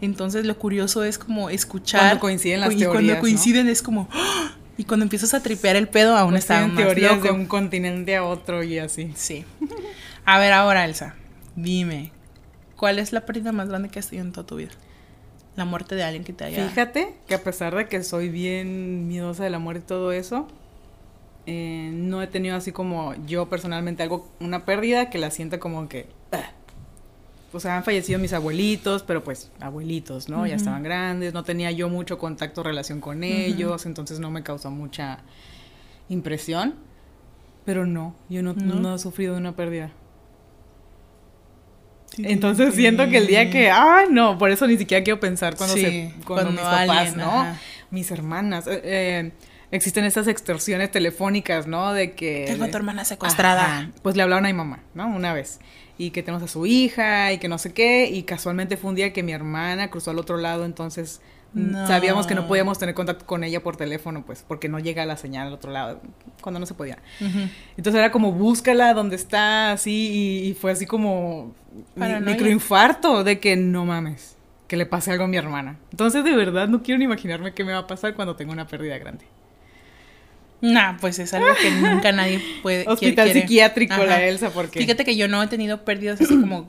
Entonces 0.00 0.46
lo 0.46 0.58
curioso 0.58 1.04
es 1.04 1.16
como 1.16 1.48
escuchar. 1.48 2.00
Cuando 2.00 2.18
coinciden 2.18 2.60
las 2.60 2.72
y 2.72 2.78
teorías, 2.78 2.92
cuando 2.92 3.14
¿no? 3.14 3.20
coinciden 3.20 3.68
es 3.68 3.82
como. 3.82 4.08
¡ah! 4.12 4.50
Y 4.76 4.82
cuando 4.82 5.04
empiezas 5.04 5.32
a 5.32 5.40
tripear 5.40 5.76
el 5.76 5.86
pedo, 5.86 6.16
aún 6.16 6.32
Pues 6.32 6.42
está 6.42 6.66
más 6.66 6.76
teorías 6.76 7.12
loco. 7.12 7.22
de 7.28 7.30
un 7.30 7.46
continente 7.46 8.16
a 8.16 8.24
otro 8.24 8.64
y 8.64 8.80
así. 8.80 9.12
Sí. 9.14 9.44
A 10.24 10.40
ver, 10.40 10.52
ahora, 10.52 10.84
Elsa, 10.84 11.14
dime, 11.54 12.10
¿cuál 12.74 12.98
es 12.98 13.12
la 13.12 13.20
pérdida 13.26 13.52
más 13.52 13.68
grande 13.68 13.90
que 13.90 14.00
has 14.00 14.08
tenido 14.08 14.26
en 14.26 14.32
toda 14.32 14.44
tu 14.44 14.56
vida? 14.56 14.70
La 15.56 15.64
muerte 15.64 15.94
de 15.94 16.02
alguien 16.02 16.24
que 16.24 16.32
te 16.32 16.44
haya... 16.44 16.68
Fíjate 16.68 17.14
que 17.26 17.34
a 17.34 17.42
pesar 17.42 17.74
de 17.74 17.86
que 17.86 18.02
soy 18.02 18.28
bien 18.30 19.06
miedosa 19.08 19.44
de 19.44 19.50
la 19.50 19.58
muerte 19.58 19.82
y 19.84 19.86
todo 19.88 20.12
eso, 20.12 20.48
eh, 21.46 21.90
no 21.92 22.22
he 22.22 22.26
tenido 22.26 22.56
así 22.56 22.72
como 22.72 23.14
yo 23.26 23.48
personalmente 23.50 24.02
algo, 24.02 24.28
una 24.40 24.64
pérdida 24.64 25.10
que 25.10 25.18
la 25.18 25.30
sienta 25.30 25.58
como 25.60 25.88
que... 25.88 26.06
"Ah". 26.32 26.50
O 27.54 27.60
sea, 27.60 27.76
han 27.76 27.84
fallecido 27.84 28.18
mis 28.18 28.32
abuelitos, 28.32 29.02
pero 29.02 29.22
pues 29.22 29.50
abuelitos, 29.60 30.30
¿no? 30.30 30.46
Ya 30.46 30.54
estaban 30.54 30.82
grandes, 30.82 31.34
no 31.34 31.44
tenía 31.44 31.70
yo 31.70 31.90
mucho 31.90 32.16
contacto, 32.16 32.62
relación 32.62 33.00
con 33.02 33.24
ellos, 33.24 33.84
entonces 33.84 34.20
no 34.20 34.30
me 34.30 34.42
causó 34.42 34.70
mucha 34.70 35.18
impresión. 36.08 36.74
Pero 37.66 37.84
no, 37.84 38.14
yo 38.30 38.42
no, 38.42 38.54
¿No? 38.54 38.76
no 38.76 38.94
he 38.94 38.98
sufrido 38.98 39.34
de 39.34 39.40
una 39.40 39.54
pérdida. 39.54 39.92
Entonces 42.18 42.74
sí. 42.74 42.80
siento 42.82 43.08
que 43.08 43.18
el 43.18 43.26
día 43.26 43.50
que, 43.50 43.70
ah, 43.70 44.04
no, 44.10 44.38
por 44.38 44.50
eso 44.50 44.66
ni 44.66 44.76
siquiera 44.76 45.02
quiero 45.02 45.18
pensar 45.20 45.56
cuando, 45.56 45.74
Sí, 45.74 45.82
se, 45.82 46.12
cuando, 46.24 46.24
cuando 46.26 46.50
mis 46.52 46.60
papás, 46.60 46.88
alguien, 46.88 47.16
¿no? 47.16 47.40
ajá. 47.40 47.60
Mis 47.90 48.10
hermanas. 48.10 48.66
eh, 48.66 48.80
eh, 48.84 49.32
existen 49.70 50.04
estas 50.04 50.26
extorsiones 50.28 50.90
telefónicas, 50.90 51.66
¿no? 51.66 51.92
De 51.92 52.12
que... 52.12 52.44
Tengo 52.46 52.64
a 52.64 52.68
tu 52.68 52.76
hermana 52.76 53.04
secuestrada. 53.04 53.64
Ajá. 53.64 53.90
Pues 54.02 54.16
le 54.16 54.22
hablaron 54.22 54.44
a 54.44 54.48
mi 54.48 54.54
mamá, 54.54 54.80
¿no? 54.94 55.06
Una 55.08 55.32
vez. 55.32 55.60
Y 55.98 56.10
que 56.10 56.22
tenemos 56.22 56.42
a 56.42 56.48
su 56.48 56.66
hija 56.66 57.32
y 57.32 57.38
que 57.38 57.48
no 57.48 57.58
sé 57.58 57.72
qué. 57.72 58.06
Y 58.06 58.24
casualmente 58.24 58.76
fue 58.76 58.90
un 58.90 58.96
día 58.96 59.12
que 59.12 59.22
mi 59.22 59.32
hermana 59.32 59.88
cruzó 59.90 60.10
al 60.10 60.18
otro 60.18 60.36
lado, 60.36 60.64
entonces 60.64 61.20
No. 61.54 61.86
sabíamos 61.86 62.26
que 62.26 62.34
no 62.34 62.46
podíamos 62.48 62.78
tener 62.78 62.94
contacto 62.94 63.26
con 63.26 63.44
ella 63.44 63.62
por 63.62 63.76
teléfono, 63.76 64.24
pues 64.24 64.42
porque 64.46 64.68
no 64.70 64.78
llega 64.78 65.04
la 65.04 65.16
señal 65.18 65.48
al 65.48 65.52
otro 65.52 65.70
lado, 65.70 66.00
cuando 66.40 66.58
no 66.60 66.64
se 66.66 66.72
podía. 66.74 66.98
Entonces 67.76 67.98
era 67.98 68.10
como 68.10 68.32
búscala 68.32 68.94
donde 68.94 69.16
está, 69.16 69.72
así, 69.72 70.40
y, 70.44 70.48
y 70.48 70.54
fue 70.54 70.72
así 70.72 70.86
como 70.86 71.54
mi- 71.94 72.20
microinfarto 72.20 73.22
de 73.22 73.38
que 73.38 73.56
no 73.56 73.84
mames, 73.84 74.36
que 74.66 74.76
le 74.78 74.86
pase 74.86 75.10
algo 75.12 75.24
a 75.24 75.28
mi 75.28 75.36
hermana. 75.36 75.76
Entonces 75.90 76.24
de 76.24 76.34
verdad 76.34 76.68
no 76.68 76.82
quiero 76.82 76.98
ni 76.98 77.04
imaginarme 77.04 77.52
qué 77.52 77.64
me 77.64 77.72
va 77.72 77.80
a 77.80 77.86
pasar 77.86 78.14
cuando 78.14 78.34
tenga 78.34 78.52
una 78.52 78.66
pérdida 78.66 78.96
grande. 78.96 79.26
Nah, 80.62 80.96
pues 81.00 81.18
es 81.18 81.34
algo 81.34 81.48
que 81.60 81.70
nunca 81.72 82.12
nadie 82.12 82.40
puede... 82.62 82.86
Hospital 82.88 83.26
quiere- 83.26 83.40
psiquiátrico 83.42 83.94
Ajá. 83.94 84.04
la 84.06 84.22
Elsa, 84.24 84.50
porque... 84.50 84.78
Fíjate 84.78 85.04
que 85.04 85.16
yo 85.16 85.26
no 85.28 85.42
he 85.42 85.48
tenido 85.48 85.84
pérdidas 85.84 86.20
así 86.20 86.40
como... 86.40 86.68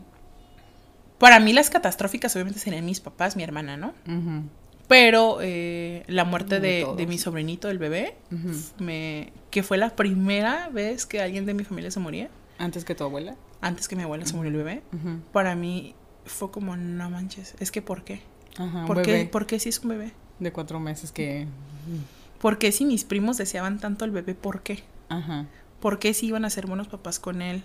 Para 1.19 1.39
mí 1.39 1.53
las 1.53 1.69
catastróficas 1.69 2.35
obviamente 2.35 2.59
serían 2.59 2.83
mis 2.85 2.99
papás, 2.99 3.35
mi 3.37 3.43
hermana, 3.43 3.77
¿no? 3.77 3.93
Ujú, 4.07 4.43
Pero 4.93 5.39
eh, 5.41 6.03
la 6.05 6.23
muerte 6.23 6.59
De 6.59 7.07
mi 7.07 7.17
sobrinito, 7.17 7.67
el 7.71 7.79
bebé, 7.79 8.15
me, 8.77 9.33
que 9.49 9.63
fue 9.63 9.77
la 9.79 9.95
primera 9.95 10.69
vez 10.69 11.07
que 11.07 11.19
alguien 11.19 11.47
de 11.47 11.55
mi 11.55 11.63
familia 11.63 11.89
se 11.89 11.99
moría, 11.99 12.29
Antes 12.59 12.85
que 12.85 12.93
tu 12.93 13.03
abuela. 13.03 13.35
antes 13.59 13.87
que 13.87 13.95
mi 13.95 14.03
abuela 14.03 14.23
se 14.27 14.35
murió 14.35 14.51
el 14.51 14.57
bebé, 14.57 14.83
para 15.31 15.55
mí 15.55 15.95
fue 16.25 16.51
como, 16.51 16.77
no 16.77 17.09
manches, 17.09 17.55
es 17.59 17.71
que 17.71 17.81
¿por 17.81 18.03
qué? 18.03 18.21
Ajá, 18.55 18.85
¿Por 18.85 18.97
bebé 18.97 19.23
qué, 19.23 19.25
¿Por 19.25 19.47
qué 19.47 19.57
si 19.57 19.69
es 19.69 19.79
un 19.79 19.89
bebé? 19.89 20.11
de 20.37 20.51
cuatro 20.51 20.79
meses 20.79 21.11
que... 21.11 21.47
¿Por 22.39 22.59
qué 22.59 22.71
si 22.71 22.85
mis 22.85 23.03
primos 23.03 23.37
deseaban 23.37 23.79
tanto 23.79 24.05
al 24.05 24.11
bebé? 24.11 24.35
¿Por 24.35 24.61
qué? 24.61 24.83
Ajá. 25.09 25.47
¿Por 25.79 25.97
qué 25.97 26.13
si 26.13 26.27
iban 26.27 26.45
a 26.45 26.51
ser 26.51 26.67
buenos 26.67 26.87
papás 26.87 27.17
con 27.17 27.41
él? 27.41 27.63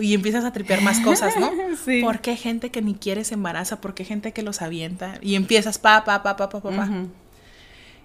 Y 0.00 0.14
empiezas 0.14 0.44
a 0.44 0.52
tripear 0.52 0.80
más 0.82 1.00
cosas, 1.00 1.34
¿no? 1.38 1.50
Sí. 1.84 2.00
¿Por 2.02 2.20
qué 2.20 2.36
gente 2.36 2.70
que 2.70 2.82
ni 2.82 2.94
quiere 2.94 3.24
se 3.24 3.34
embaraza? 3.34 3.80
¿Por 3.80 3.94
qué 3.94 4.04
gente 4.04 4.32
que 4.32 4.42
los 4.42 4.62
avienta? 4.62 5.18
Y 5.20 5.34
empiezas 5.34 5.78
pa, 5.78 6.04
pa, 6.04 6.22
pa, 6.22 6.36
pa, 6.36 6.48
pa, 6.48 6.60
pa, 6.60 6.70
pa. 6.70 6.84
Ujú. 6.84 7.08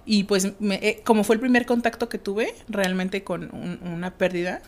Y 0.06 0.24
pues, 0.26 0.54
me- 0.60 0.76
eh, 0.76 1.02
como 1.04 1.24
fue 1.24 1.36
el 1.36 1.40
primer 1.40 1.66
contacto 1.66 2.10
que 2.10 2.18
tuve 2.20 2.54
realmente 2.70 3.24
con 3.24 3.44
un- 3.54 3.80
una 3.84 4.12
pérdida, 4.12 4.62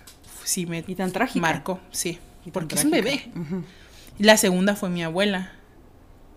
sí 0.43 0.65
me 0.65 0.83
Y 0.87 0.95
tan 0.95 1.11
trágica. 1.11 1.41
marcó, 1.41 1.79
sí. 1.91 2.17
Porque 2.51 2.75
es 2.75 2.85
un 2.85 2.91
bebé. 2.91 3.29
Y 4.19 4.23
La 4.23 4.37
segunda 4.37 4.75
fue 4.75 4.89
mi 4.89 5.03
abuela. 5.03 5.51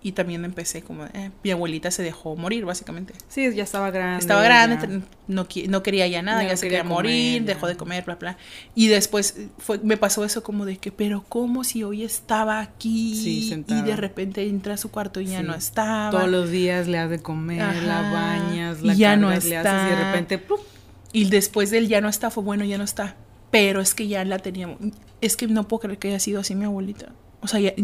Y 0.03 0.13
también 0.13 0.47
empecé 0.47 0.81
como, 0.81 1.05
eh, 1.13 1.31
mi 1.45 1.51
abuelita 1.51 1.91
se 1.91 2.03
dejó 2.03 2.35
morir, 2.35 2.65
básicamente. 2.65 3.13
Sí, 3.29 3.55
ya 3.55 3.65
estaba 3.65 3.91
grande. 3.91 4.21
Estaba 4.21 4.43
grande, 4.43 4.79
ya. 4.81 4.89
no, 5.29 5.47
no 5.69 5.83
quería 5.83 6.07
ya 6.07 6.23
nada, 6.23 6.43
Ya 6.43 6.49
ya 6.51 6.57
se 6.57 6.67
quería 6.69 6.85
morir, 6.85 7.43
ya. 7.43 7.47
dejó 7.55 7.67
de 7.67 7.77
comer, 7.77 8.05
bla, 8.05 8.15
bla. 8.15 8.39
Y 8.75 8.89
después 8.89 9.35
eh, 9.37 9.49
fue, 9.59 9.79
me 9.81 9.99
pasó 9.99 10.25
eso 10.25 10.43
como 10.43 10.65
de 10.65 10.79
que, 10.79 10.91
pero 10.91 11.23
¿cómo 11.29 11.65
si 11.65 11.83
hoy 11.83 12.03
estaba 12.03 12.61
aquí 12.61 13.15
Sí, 13.15 13.65
y 13.69 13.83
de 13.83 13.95
repente 13.97 14.47
entra 14.49 14.73
a 14.73 14.77
su 14.79 14.91
cuarto 14.91 15.21
y 15.21 15.27
ya 15.27 15.41
Sí. 15.41 15.47
no 15.47 15.55
estaba? 15.55 16.11
Todos 16.11 16.31
los 16.31 16.49
días 16.51 16.89
le 16.89 16.97
has 16.99 17.11
de 17.11 17.21
comer, 17.21 17.59
la 17.59 18.01
Ajá. 18.01 18.11
bañas, 18.13 18.81
la 18.83 18.95
Y 18.95 18.97
ya 18.97 19.17
no 19.17 19.27
cargas, 19.29 19.45
le 19.45 19.57
haces 19.59 19.73
y 19.73 19.85
de 19.85 19.93
está. 19.93 20.05
repente 20.13 20.39
¡plum! 20.39 20.61
Y 21.13 21.25
después 21.29 21.71
del 21.71 21.89
ya 21.89 22.01
no 22.01 22.09
está, 22.09 22.31
fue 22.31 22.43
bueno, 22.43 22.65
ya 22.65 22.79
no 22.79 22.85
está. 22.85 23.17
Pero 23.51 23.83
es 23.83 23.95
que 23.95 24.09
ya 24.09 24.25
la 24.25 24.39
teníamos. 24.39 24.79
Es 25.21 25.37
que 25.37 25.47
no 25.47 25.69
puedo 25.69 25.81
creer 25.81 25.99
que 25.99 26.09
haya 26.09 26.21
sido 26.21 26.41
así 26.41 26.55
mi 26.55 26.65
abuelita. 26.65 27.13
O 27.43 27.49
sea, 27.49 27.59
ya, 27.61 27.75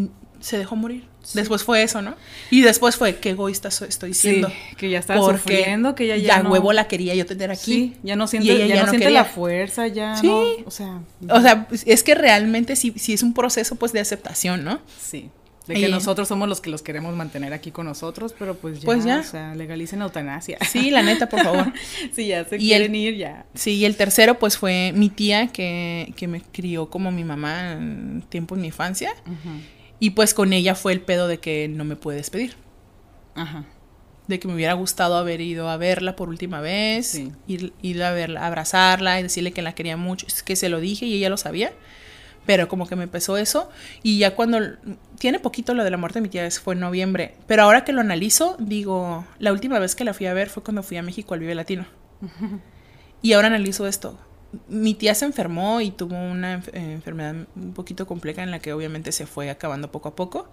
se 0.41 0.59
dejó 0.59 0.77
morir. 0.77 1.05
Sí. 1.27 1.37
Después 1.41 1.65
fue 1.65 1.83
eso, 1.83 2.03
¿no? 2.03 2.15
Y 2.53 2.61
después 2.63 2.95
fue, 2.95 3.17
qué 3.17 3.31
egoísta 3.31 3.69
estoy 3.69 4.15
siendo. 4.15 4.49
Sí, 4.49 4.55
que 4.77 4.89
ya 4.91 5.01
estaba 5.01 5.21
sufriendo, 5.33 5.97
que 5.97 6.05
ella 6.05 6.17
ya 6.19 6.37
ya 6.37 6.43
no... 6.45 6.51
huevo 6.53 6.73
la 6.73 6.87
quería 6.87 7.17
yo 7.17 7.27
tener 7.27 7.51
aquí. 7.51 7.65
Sí, 7.65 7.97
ya 8.05 8.15
no 8.15 8.29
siente, 8.29 8.57
ya 8.57 8.65
ya 8.67 8.77
no 8.77 8.83
no 8.85 8.91
siente 8.91 9.11
la 9.11 9.25
fuerza, 9.25 9.89
ya 9.89 10.15
Sí. 10.17 10.29
no, 10.29 10.41
o 10.65 10.71
sea... 10.71 11.01
O 11.29 11.41
sea, 11.41 11.67
pues, 11.67 11.83
es 11.85 12.05
que 12.05 12.15
realmente 12.15 12.77
sí, 12.77 12.93
sí 12.97 13.13
es 13.13 13.25
un 13.25 13.35
proceso 13.35 13.75
pues 13.75 13.93
de 13.93 13.99
aceptación, 13.99 14.63
¿no? 14.63 14.79
Sí, 15.01 15.31
de 15.67 15.75
que 15.75 15.89
Y- 15.89 15.91
nosotros 15.91 16.29
somos 16.29 16.49
los 16.49 16.61
que 16.61 16.71
los 16.71 16.83
queremos 16.83 17.17
mantener 17.17 17.53
aquí 17.53 17.73
con 17.73 17.87
nosotros, 17.87 18.33
pero 18.39 18.55
pues 18.55 18.79
ya, 18.83 18.85
Pues 18.85 19.05
ya. 19.05 19.19
o 19.19 19.25
sea, 19.25 19.53
legalicen 19.57 19.99
la 19.99 20.05
eutanasia. 20.05 20.59
Sí, 20.71 20.93
la 20.93 21.03
neta, 21.03 21.29
por 21.29 21.43
favor. 21.43 21.73
si 22.15 22.29
ya 22.29 22.45
se 22.45 22.55
Y 22.55 22.59
quieren 22.69 22.95
el- 22.95 23.01
ir, 23.01 23.17
ya. 23.17 23.47
Sí, 23.55 23.73
y 23.73 23.85
el 23.85 23.97
tercero 23.97 24.39
pues 24.39 24.57
fue 24.57 24.93
mi 24.95 25.09
tía 25.09 25.49
que, 25.49 26.13
que 26.17 26.29
me 26.29 26.41
crió 26.41 26.89
como 26.89 27.11
mi 27.11 27.25
mamá 27.25 27.73
en 27.73 28.23
tiempo 28.29 28.55
en 28.55 28.61
mi 28.61 28.69
infancia. 28.69 29.13
Y 29.99 30.11
pues 30.11 30.35
con 30.35 30.53
ella 30.53 30.75
fue 30.75 30.93
el 30.93 31.01
pedo 31.01 31.29
de 31.29 31.39
que 31.39 31.69
no 31.69 31.85
me 31.85 31.97
pude 31.97 32.17
despedir. 32.17 32.57
Ajá. 33.35 33.65
De 34.29 34.39
que 34.41 34.49
me 34.49 34.55
hubiera 34.55 34.73
gustado 34.75 35.17
haber 35.17 35.41
ido 35.41 35.69
a 35.71 35.77
verla 35.77 36.17
por 36.17 36.29
última 36.29 36.61
vez, 36.61 37.07
Sí. 37.09 37.33
ir, 37.47 37.73
ir 37.81 38.03
a 38.03 38.11
verla, 38.13 38.47
abrazarla 38.47 39.19
y 39.21 39.23
decirle 39.23 39.53
que 39.53 39.63
la 39.63 39.75
quería 39.75 39.97
mucho. 39.97 40.27
Es 40.27 40.43
que 40.43 40.57
se 40.57 40.69
lo 40.69 40.81
dije 40.81 41.07
y 41.07 41.15
ella 41.15 41.29
lo 41.31 41.37
sabía, 41.37 41.73
pero 42.45 42.69
como 42.69 42.87
que 42.89 42.97
me 42.97 43.05
empezó 43.05 43.37
eso. 43.37 43.71
Y 44.03 44.19
ya 44.19 44.35
cuando, 44.35 44.59
tiene 45.19 45.39
poquito 45.39 45.75
lo 45.75 45.85
de 45.85 45.91
la 45.91 45.97
muerte 45.97 46.19
de 46.19 46.23
mi 46.25 46.29
tía, 46.29 46.51
fue 46.51 46.75
en 46.75 46.81
noviembre, 46.81 47.35
pero 47.47 47.63
ahora 47.63 47.85
que 47.85 47.93
lo 47.93 48.01
analizo, 48.01 48.57
digo, 48.59 49.25
la 49.39 49.53
última 49.53 49.79
vez 49.79 49.95
que 49.95 50.05
la 50.05 50.13
fui 50.13 50.27
a 50.27 50.35
ver 50.35 50.49
fue 50.51 50.63
cuando 50.63 50.83
fui 50.83 50.97
a 50.97 51.03
México 51.03 51.35
al 51.35 51.41
Vive 51.41 51.55
Latino. 51.55 51.87
Y 53.23 53.33
ahora 53.33 53.47
analizo 53.49 53.87
esto. 53.87 54.19
Mi 54.69 54.95
tía 54.95 55.15
se 55.15 55.25
enfermó 55.25 55.81
y 55.81 55.91
tuvo 55.91 56.17
una 56.17 56.57
eh, 56.73 56.93
enfermedad 56.93 57.35
un 57.55 57.73
poquito 57.73 58.07
compleja 58.07 58.43
en 58.43 58.51
la 58.51 58.59
que 58.59 58.73
obviamente 58.73 59.13
se 59.13 59.27
fue 59.27 59.51
acabando 59.51 59.91
poco 59.91 60.09
a 60.11 60.17
poco. 60.17 60.49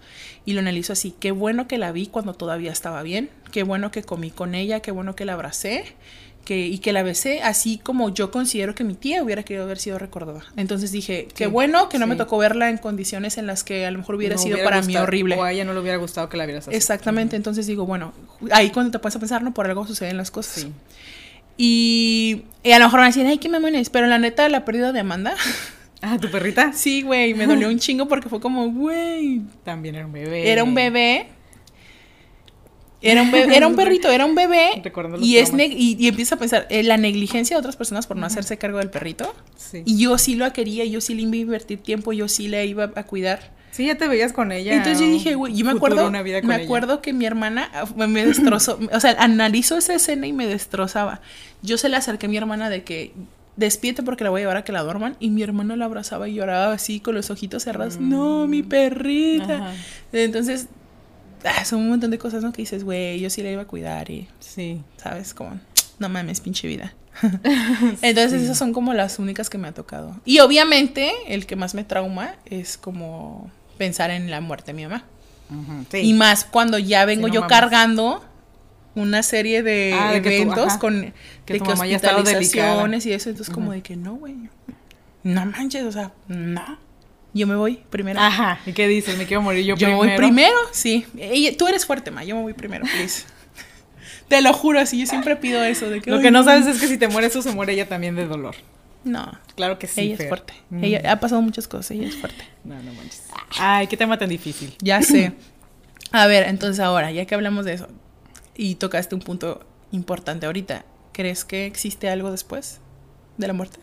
Y 0.45 0.53
lo 0.53 0.59
analizo 0.59 0.93
así, 0.93 1.13
qué 1.19 1.31
bueno 1.31 1.67
que 1.67 1.77
la 1.77 1.91
vi 1.91 2.07
cuando 2.07 2.33
todavía 2.33 2.71
estaba 2.71 3.03
bien, 3.03 3.29
qué 3.51 3.63
bueno 3.63 3.91
que 3.91 4.03
comí 4.03 4.31
con 4.31 4.55
ella, 4.55 4.79
qué 4.81 4.91
bueno 4.91 5.15
que 5.15 5.25
la 5.25 5.33
abracé, 5.33 5.85
que, 6.45 6.67
y 6.67 6.79
que 6.79 6.91
la 6.91 7.03
besé 7.03 7.41
así 7.41 7.77
como 7.77 8.09
yo 8.09 8.31
considero 8.31 8.75
que 8.75 8.83
mi 8.83 8.95
tía 8.95 9.23
hubiera 9.23 9.43
querido 9.43 9.63
haber 9.63 9.79
sido 9.79 9.97
recordada. 9.97 10.43
Entonces 10.57 10.91
dije, 10.91 11.27
qué 11.33 11.47
bueno 11.47 11.89
que 11.89 11.99
no 11.99 12.07
me 12.07 12.15
tocó 12.15 12.37
verla 12.37 12.69
en 12.69 12.77
condiciones 12.77 13.37
en 13.37 13.47
las 13.47 13.63
que 13.63 13.85
a 13.85 13.91
lo 13.91 13.99
mejor 13.99 14.15
hubiera 14.15 14.35
No 14.35 14.41
sido 14.41 14.55
hubiera 14.55 14.69
para 14.69 14.81
mí 14.81 14.95
horrible. 14.97 15.35
O 15.37 15.43
a 15.43 15.51
ella 15.51 15.63
no 15.65 15.73
le 15.73 15.79
hubiera 15.79 15.97
gustado 15.97 16.29
que 16.29 16.37
la 16.37 16.45
vieras 16.45 16.67
así. 16.67 16.75
Exactamente, 16.75 17.35
entonces 17.35 17.67
digo, 17.67 17.85
bueno, 17.85 18.13
ahí 18.51 18.71
cuando 18.71 18.91
te 18.91 18.99
puedes 18.99 19.17
pensar, 19.17 19.41
¿no? 19.41 19.53
Por 19.53 19.67
algo 19.67 19.87
suceden 19.87 20.17
las 20.17 20.31
cosas. 20.31 20.63
Sí. 20.63 20.73
Y, 21.57 22.43
y 22.63 22.71
a 22.71 22.79
lo 22.79 22.85
mejor 22.85 22.99
van 22.99 23.05
a 23.05 23.09
decir, 23.09 23.25
ay, 23.25 23.37
qué 23.37 23.49
mamones, 23.49 23.89
pero 23.89 24.07
la 24.07 24.17
neta, 24.19 24.49
la 24.49 24.65
pérdida 24.65 24.91
de 24.91 24.99
Amanda, 24.99 25.35
Ah, 26.01 26.17
¿tu 26.19 26.29
perrita? 26.29 26.73
sí, 26.73 27.01
güey, 27.01 27.33
me 27.33 27.47
dolió 27.47 27.69
un 27.69 27.79
chingo 27.79 28.07
porque 28.07 28.29
fue 28.29 28.39
como, 28.39 28.69
güey, 28.69 29.41
También 29.63 29.95
era 29.95 30.05
un 30.05 30.11
bebé. 30.11 30.51
era 30.51 30.63
un 30.63 30.75
bebé. 30.75 31.27
Era 33.05 33.21
un, 33.21 33.31
bebé, 33.31 33.57
era 33.57 33.67
un 33.67 33.75
perrito, 33.77 34.09
era 34.09 34.25
un 34.25 34.33
bebé. 34.33 34.81
Y, 35.19 35.35
es 35.35 35.51
y, 35.53 35.97
y 35.99 36.07
empieza 36.07 36.35
a 36.35 36.39
pensar 36.39 36.67
en 36.69 36.87
la 36.87 36.95
negligencia 36.95 37.55
de 37.55 37.59
otras 37.59 37.75
personas 37.75 38.07
por 38.07 38.15
no 38.15 38.25
hacerse 38.25 38.57
cargo 38.57 38.77
del 38.77 38.89
perrito. 38.89 39.33
Sí. 39.57 39.83
Y 39.85 39.97
yo 39.97 40.17
sí 40.17 40.35
lo 40.35 40.51
quería, 40.53 40.85
yo 40.85 41.01
sí 41.01 41.13
le 41.13 41.23
iba 41.23 41.33
a 41.33 41.37
invertir 41.37 41.79
tiempo, 41.79 42.13
yo 42.13 42.29
sí 42.29 42.47
le 42.47 42.65
iba 42.65 42.91
a 42.95 43.03
cuidar. 43.03 43.51
Sí, 43.73 43.87
ya 43.87 43.95
te 43.95 44.07
veías 44.07 44.33
con 44.33 44.51
ella. 44.51 44.75
Entonces 44.75 44.99
yo 44.99 45.07
dije, 45.07 45.33
güey, 45.33 45.55
yo 45.55 45.65
me 45.65 45.71
acuerdo, 45.71 46.07
una 46.07 46.21
vida 46.21 46.41
con 46.41 46.49
me 46.49 46.55
ella. 46.57 46.65
acuerdo 46.65 47.01
que 47.01 47.11
mi 47.11 47.25
hermana 47.25 47.71
ah, 47.73 47.85
me, 48.07 48.23
destrozó, 48.23 48.77
o 48.91 48.99
sea, 48.99 49.15
analizó 49.17 49.77
esa 49.77 49.95
escena 49.95 50.27
y 50.27 50.33
me 50.33 50.45
destrozaba. 50.45 51.21
Yo 51.63 51.79
se 51.79 51.89
le 51.89 51.97
acerqué 51.97 52.27
a 52.27 52.29
mi 52.29 52.37
hermana 52.37 52.69
de 52.69 52.83
que 52.83 53.13
despídete 53.55 54.03
porque 54.03 54.23
la 54.23 54.29
voy 54.29 54.41
a 54.41 54.43
llevar 54.43 54.57
a 54.57 54.63
que 54.63 54.71
la 54.71 54.83
duerman 54.83 55.17
y 55.19 55.31
mi 55.31 55.41
hermana 55.41 55.75
la 55.75 55.85
abrazaba 55.85 56.29
y 56.29 56.35
lloraba 56.35 56.71
así 56.71 56.99
con 56.99 57.15
los 57.15 57.31
ojitos 57.31 57.63
cerrados. 57.63 57.97
No, 57.97 58.45
mi 58.45 58.61
perrita. 58.61 59.57
Mm. 59.57 59.63
Ajá. 59.63 59.73
Entonces, 60.11 60.67
ah, 61.43 61.65
son 61.65 61.79
un 61.79 61.89
montón 61.89 62.11
de 62.11 62.19
cosas, 62.19 62.43
¿no? 62.43 62.53
Que 62.53 62.61
dices, 62.61 62.83
güey, 62.83 63.19
yo 63.19 63.31
sí 63.31 63.41
la 63.41 63.49
iba 63.49 63.63
a 63.63 63.67
cuidar 63.67 64.11
y, 64.11 64.27
Sí. 64.39 64.83
¿sabes? 64.97 65.33
Como, 65.33 65.59
no 65.97 66.09
mames, 66.09 66.41
pinche 66.41 66.67
vida. 66.67 66.93
Entonces 68.03 68.43
esas 68.43 68.57
son 68.57 68.71
como 68.71 68.93
las 68.93 69.17
únicas 69.17 69.49
que 69.49 69.57
me 69.57 69.67
ha 69.67 69.71
tocado. 69.71 70.15
Y 70.25 70.39
obviamente 70.41 71.11
el 71.27 71.47
que 71.47 71.55
más 71.55 71.73
me 71.73 71.83
trauma 71.83 72.35
es 72.45 72.77
como 72.77 73.49
pensar 73.77 74.11
en 74.11 74.29
la 74.31 74.41
muerte 74.41 74.67
de 74.71 74.73
mi 74.75 74.83
mamá. 74.83 75.05
Sí. 75.91 75.97
Y 75.99 76.13
más 76.13 76.45
cuando 76.45 76.79
ya 76.79 77.05
vengo 77.05 77.27
Sí, 77.27 77.33
no 77.33 77.41
yo 77.41 77.47
cargando 77.47 78.23
una 78.95 79.21
serie 79.23 79.61
de 79.63 79.93
Ah, 79.99 80.11
de 80.13 80.21
que 80.21 80.37
eventos 80.37 80.67
ajá. 80.67 80.79
con 80.79 81.13
Que 81.45 81.53
de 81.53 81.59
que 81.59 81.71
hospitalizaciones 81.71 83.05
y 83.05 83.13
eso. 83.13 83.29
Entonces 83.29 83.53
como 83.53 83.71
de 83.71 83.81
que 83.81 83.95
no, 83.95 84.15
güey. 84.15 84.35
No 85.23 85.45
manches, 85.45 85.83
o 85.83 85.91
sea, 85.91 86.11
no. 86.27 86.79
Yo 87.35 87.47
me 87.47 87.55
voy 87.55 87.79
primero. 87.89 88.19
Ajá. 88.19 88.59
¿Y 88.65 88.73
qué 88.73 88.87
dices? 88.87 89.17
Me 89.17 89.25
quiero 89.25 89.41
morir 89.41 89.65
yo, 89.65 89.75
yo 89.75 89.87
me 89.87 89.93
primero. 89.95 90.09
voy 90.09 90.17
primero, 90.27 90.57
sí. 90.71 91.05
Ella- 91.17 91.55
tú 91.57 91.67
eres 91.67 91.85
fuerte, 91.85 92.11
ma. 92.11 92.23
Yo 92.23 92.35
me 92.35 92.41
voy 92.43 92.53
primero, 92.53 92.85
please. 92.85 93.23
Te 94.27 94.41
lo 94.41 94.53
juro, 94.53 94.79
así 94.79 94.99
yo 94.99 95.05
siempre 95.07 95.35
pido 95.35 95.63
eso 95.63 95.89
de 95.89 96.01
que 96.01 96.09
Lo 96.11 96.17
"Ay, 96.17 96.23
que 96.23 96.31
no 96.31 96.43
sabes 96.43 96.65
es 96.67 96.79
que 96.79 96.87
si 96.87 96.97
te 96.97 97.07
mueres 97.07 97.33
tú, 97.33 97.41
se 97.41 97.51
muere 97.51 97.73
ella 97.73 97.87
también 97.87 98.15
de 98.15 98.25
dolor. 98.25 98.55
No, 99.03 99.31
Claro 99.55 99.77
que 99.79 99.87
sí. 99.87 100.01
ella 100.01 100.15
es 100.19 100.27
fuerte. 100.29 100.53
Mm. 100.69 100.83
Ella 100.83 101.11
ha 101.11 101.19
pasado 101.19 101.41
muchas 101.41 101.67
cosas, 101.67 101.91
ella 101.91 102.07
es 102.07 102.15
fuerte. 102.15 102.43
No, 102.63 102.75
no 102.81 102.93
manches. 102.93 103.23
Ay, 103.59 103.87
qué 103.87 103.97
tema 103.97 104.17
tan 104.17 104.29
difícil. 104.29 104.75
Ya 104.81 105.01
sé. 105.01 105.33
A 106.11 106.27
ver, 106.27 106.47
entonces 106.47 106.79
ahora, 106.79 107.11
ya 107.11 107.25
que 107.25 107.35
hablamos 107.35 107.65
de 107.65 107.73
eso 107.73 107.87
y 108.55 108.75
tocaste 108.75 109.15
un 109.15 109.21
punto 109.21 109.65
importante 109.91 110.45
ahorita, 110.45 110.85
¿crees 111.11 111.43
que 111.43 111.65
existe 111.65 112.07
algo 112.09 112.31
después 112.31 112.79
de 113.37 113.47
la 113.47 113.53
muerte? 113.53 113.79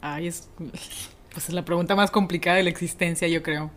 Ay, 0.00 0.28
es, 0.28 0.48
pues 1.32 1.48
es 1.48 1.54
la 1.54 1.64
pregunta 1.64 1.94
más 1.96 2.10
complicada 2.10 2.56
de 2.58 2.62
la 2.64 2.70
existencia, 2.70 3.26
yo 3.28 3.42
creo. 3.42 3.70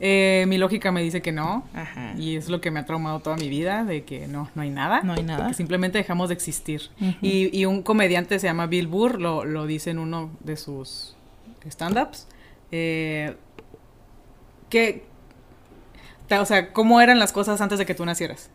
Eh, 0.00 0.44
mi 0.48 0.58
lógica 0.58 0.90
me 0.92 1.02
dice 1.02 1.22
que 1.22 1.32
no. 1.32 1.66
Ajá. 1.74 2.14
Y 2.18 2.36
es 2.36 2.48
lo 2.48 2.60
que 2.60 2.70
me 2.70 2.80
ha 2.80 2.84
traumado 2.86 3.20
toda 3.20 3.36
mi 3.36 3.48
vida, 3.48 3.84
de 3.84 4.04
que 4.04 4.26
no, 4.28 4.50
no 4.54 4.62
hay 4.62 4.70
nada. 4.70 5.02
No 5.02 5.12
hay 5.14 5.22
nada. 5.22 5.48
Que 5.48 5.54
simplemente 5.54 5.98
dejamos 5.98 6.28
de 6.28 6.34
existir. 6.34 6.82
Y, 7.22 7.56
y 7.58 7.64
un 7.66 7.82
comediante 7.82 8.38
se 8.38 8.46
llama 8.46 8.66
Bill 8.66 8.86
Burr, 8.88 9.20
lo, 9.20 9.44
lo 9.44 9.66
dice 9.66 9.90
en 9.90 9.98
uno 9.98 10.30
de 10.40 10.56
sus 10.56 11.14
stand-ups. 11.68 12.26
eh, 12.72 13.36
que, 14.70 15.04
o 16.38 16.44
sea, 16.46 16.72
¿cómo 16.72 17.00
eran 17.00 17.18
las 17.18 17.32
cosas 17.32 17.60
antes 17.60 17.78
de 17.78 17.86
que 17.86 17.94
tú 17.94 18.04
nacieras? 18.04 18.50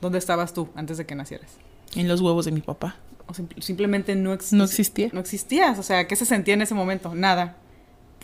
¿Dónde 0.00 0.18
estabas 0.18 0.52
tú 0.52 0.68
antes 0.74 0.98
de 0.98 1.06
que 1.06 1.14
nacieras? 1.14 1.56
En 1.96 2.06
los 2.08 2.20
huevos 2.20 2.44
de 2.44 2.52
mi 2.52 2.60
papá. 2.60 2.96
O 3.26 3.32
simp- 3.32 3.58
simplemente 3.60 4.14
no, 4.14 4.32
ex- 4.34 4.52
No 4.52 4.64
existía. 4.64 5.08
No 5.12 5.20
existías. 5.20 5.78
O 5.78 5.82
sea, 5.82 6.06
¿qué 6.06 6.16
se 6.16 6.26
sentía 6.26 6.54
en 6.54 6.62
ese 6.62 6.74
momento? 6.74 7.14
Nada. 7.14 7.56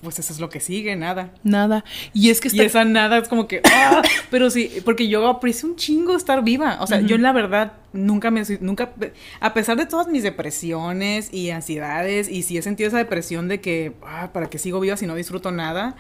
Pues 0.05 0.19
eso 0.19 0.33
es 0.33 0.39
lo 0.39 0.51
que 0.51 0.61
sigue, 0.61 0.95
nada. 0.95 1.33
Nada. 1.43 1.85
Y 2.13 2.31
es 2.31 2.41
que 2.41 2.49
Y 2.49 2.61
está... 2.61 2.65
esa 2.65 2.85
nada 2.85 3.19
es 3.19 3.29
como 3.29 3.49
que, 3.49 3.63
¡ah! 3.73 4.03
pero 4.31 4.51
sí, 4.51 4.71
porque 4.85 5.09
yo 5.09 5.27
aprecio 5.27 5.69
un 5.69 5.77
chingo 5.77 6.15
estar 6.17 6.45
viva. 6.45 6.79
O 6.81 6.87
sea, 6.87 6.99
Ujú. 6.99 7.07
yo 7.07 7.19
la 7.19 7.33
verdad 7.33 7.73
nunca 7.93 8.31
me, 8.31 8.43
nunca, 8.61 8.93
a 9.41 9.55
pesar 9.55 9.77
de 9.77 9.87
todas 9.87 10.07
mis 10.07 10.23
depresiones 10.23 11.33
y 11.33 11.51
ansiedades, 11.51 12.29
y 12.29 12.43
si 12.43 12.59
he 12.59 12.63
sentido 12.63 12.89
esa 12.89 12.99
depresión 12.99 13.49
de 13.49 13.61
que, 13.61 13.95
ah, 14.07 14.31
¿para 14.33 14.49
qué 14.51 14.59
sigo 14.59 14.79
viva 14.79 14.97
si 14.97 15.07
no 15.07 15.15
disfruto 15.15 15.51
nada? 15.51 15.97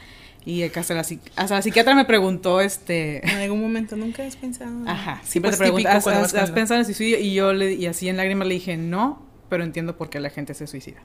Y 0.47 0.63
hasta 0.63 0.93
la, 0.93 1.01
hasta 1.01 1.55
la 1.55 1.63
psiquiatra 1.63 1.95
me 1.95 2.05
preguntó, 2.05 2.61
este, 2.61 3.27
En 3.27 3.39
algún 3.39 3.63
momento 3.63 3.97
nunca 3.97 4.27
has 4.27 4.37
pensado. 4.37 4.87
ajá, 4.87 5.21
siempre 5.25 5.51
pues, 5.51 5.59
te 5.59 5.65
pregunta, 5.65 5.99
típico 5.99 6.11
¿has, 6.11 6.51
pensado 6.51 6.75
en 6.75 6.81
el 6.81 6.85
suicidio? 6.85 7.19
Y 7.19 7.33
yo 7.33 7.55
le, 7.55 7.73
y 7.73 7.87
así 7.87 8.09
en 8.11 8.19
lágrimas 8.19 8.47
le 8.47 8.55
dije, 8.55 8.77
no, 8.77 9.23
pero 9.49 9.65
entiendo 9.65 9.97
por 9.97 10.11
qué 10.11 10.21
la 10.21 10.29
gente 10.29 10.53
se 10.53 10.67
suicida. 10.67 11.01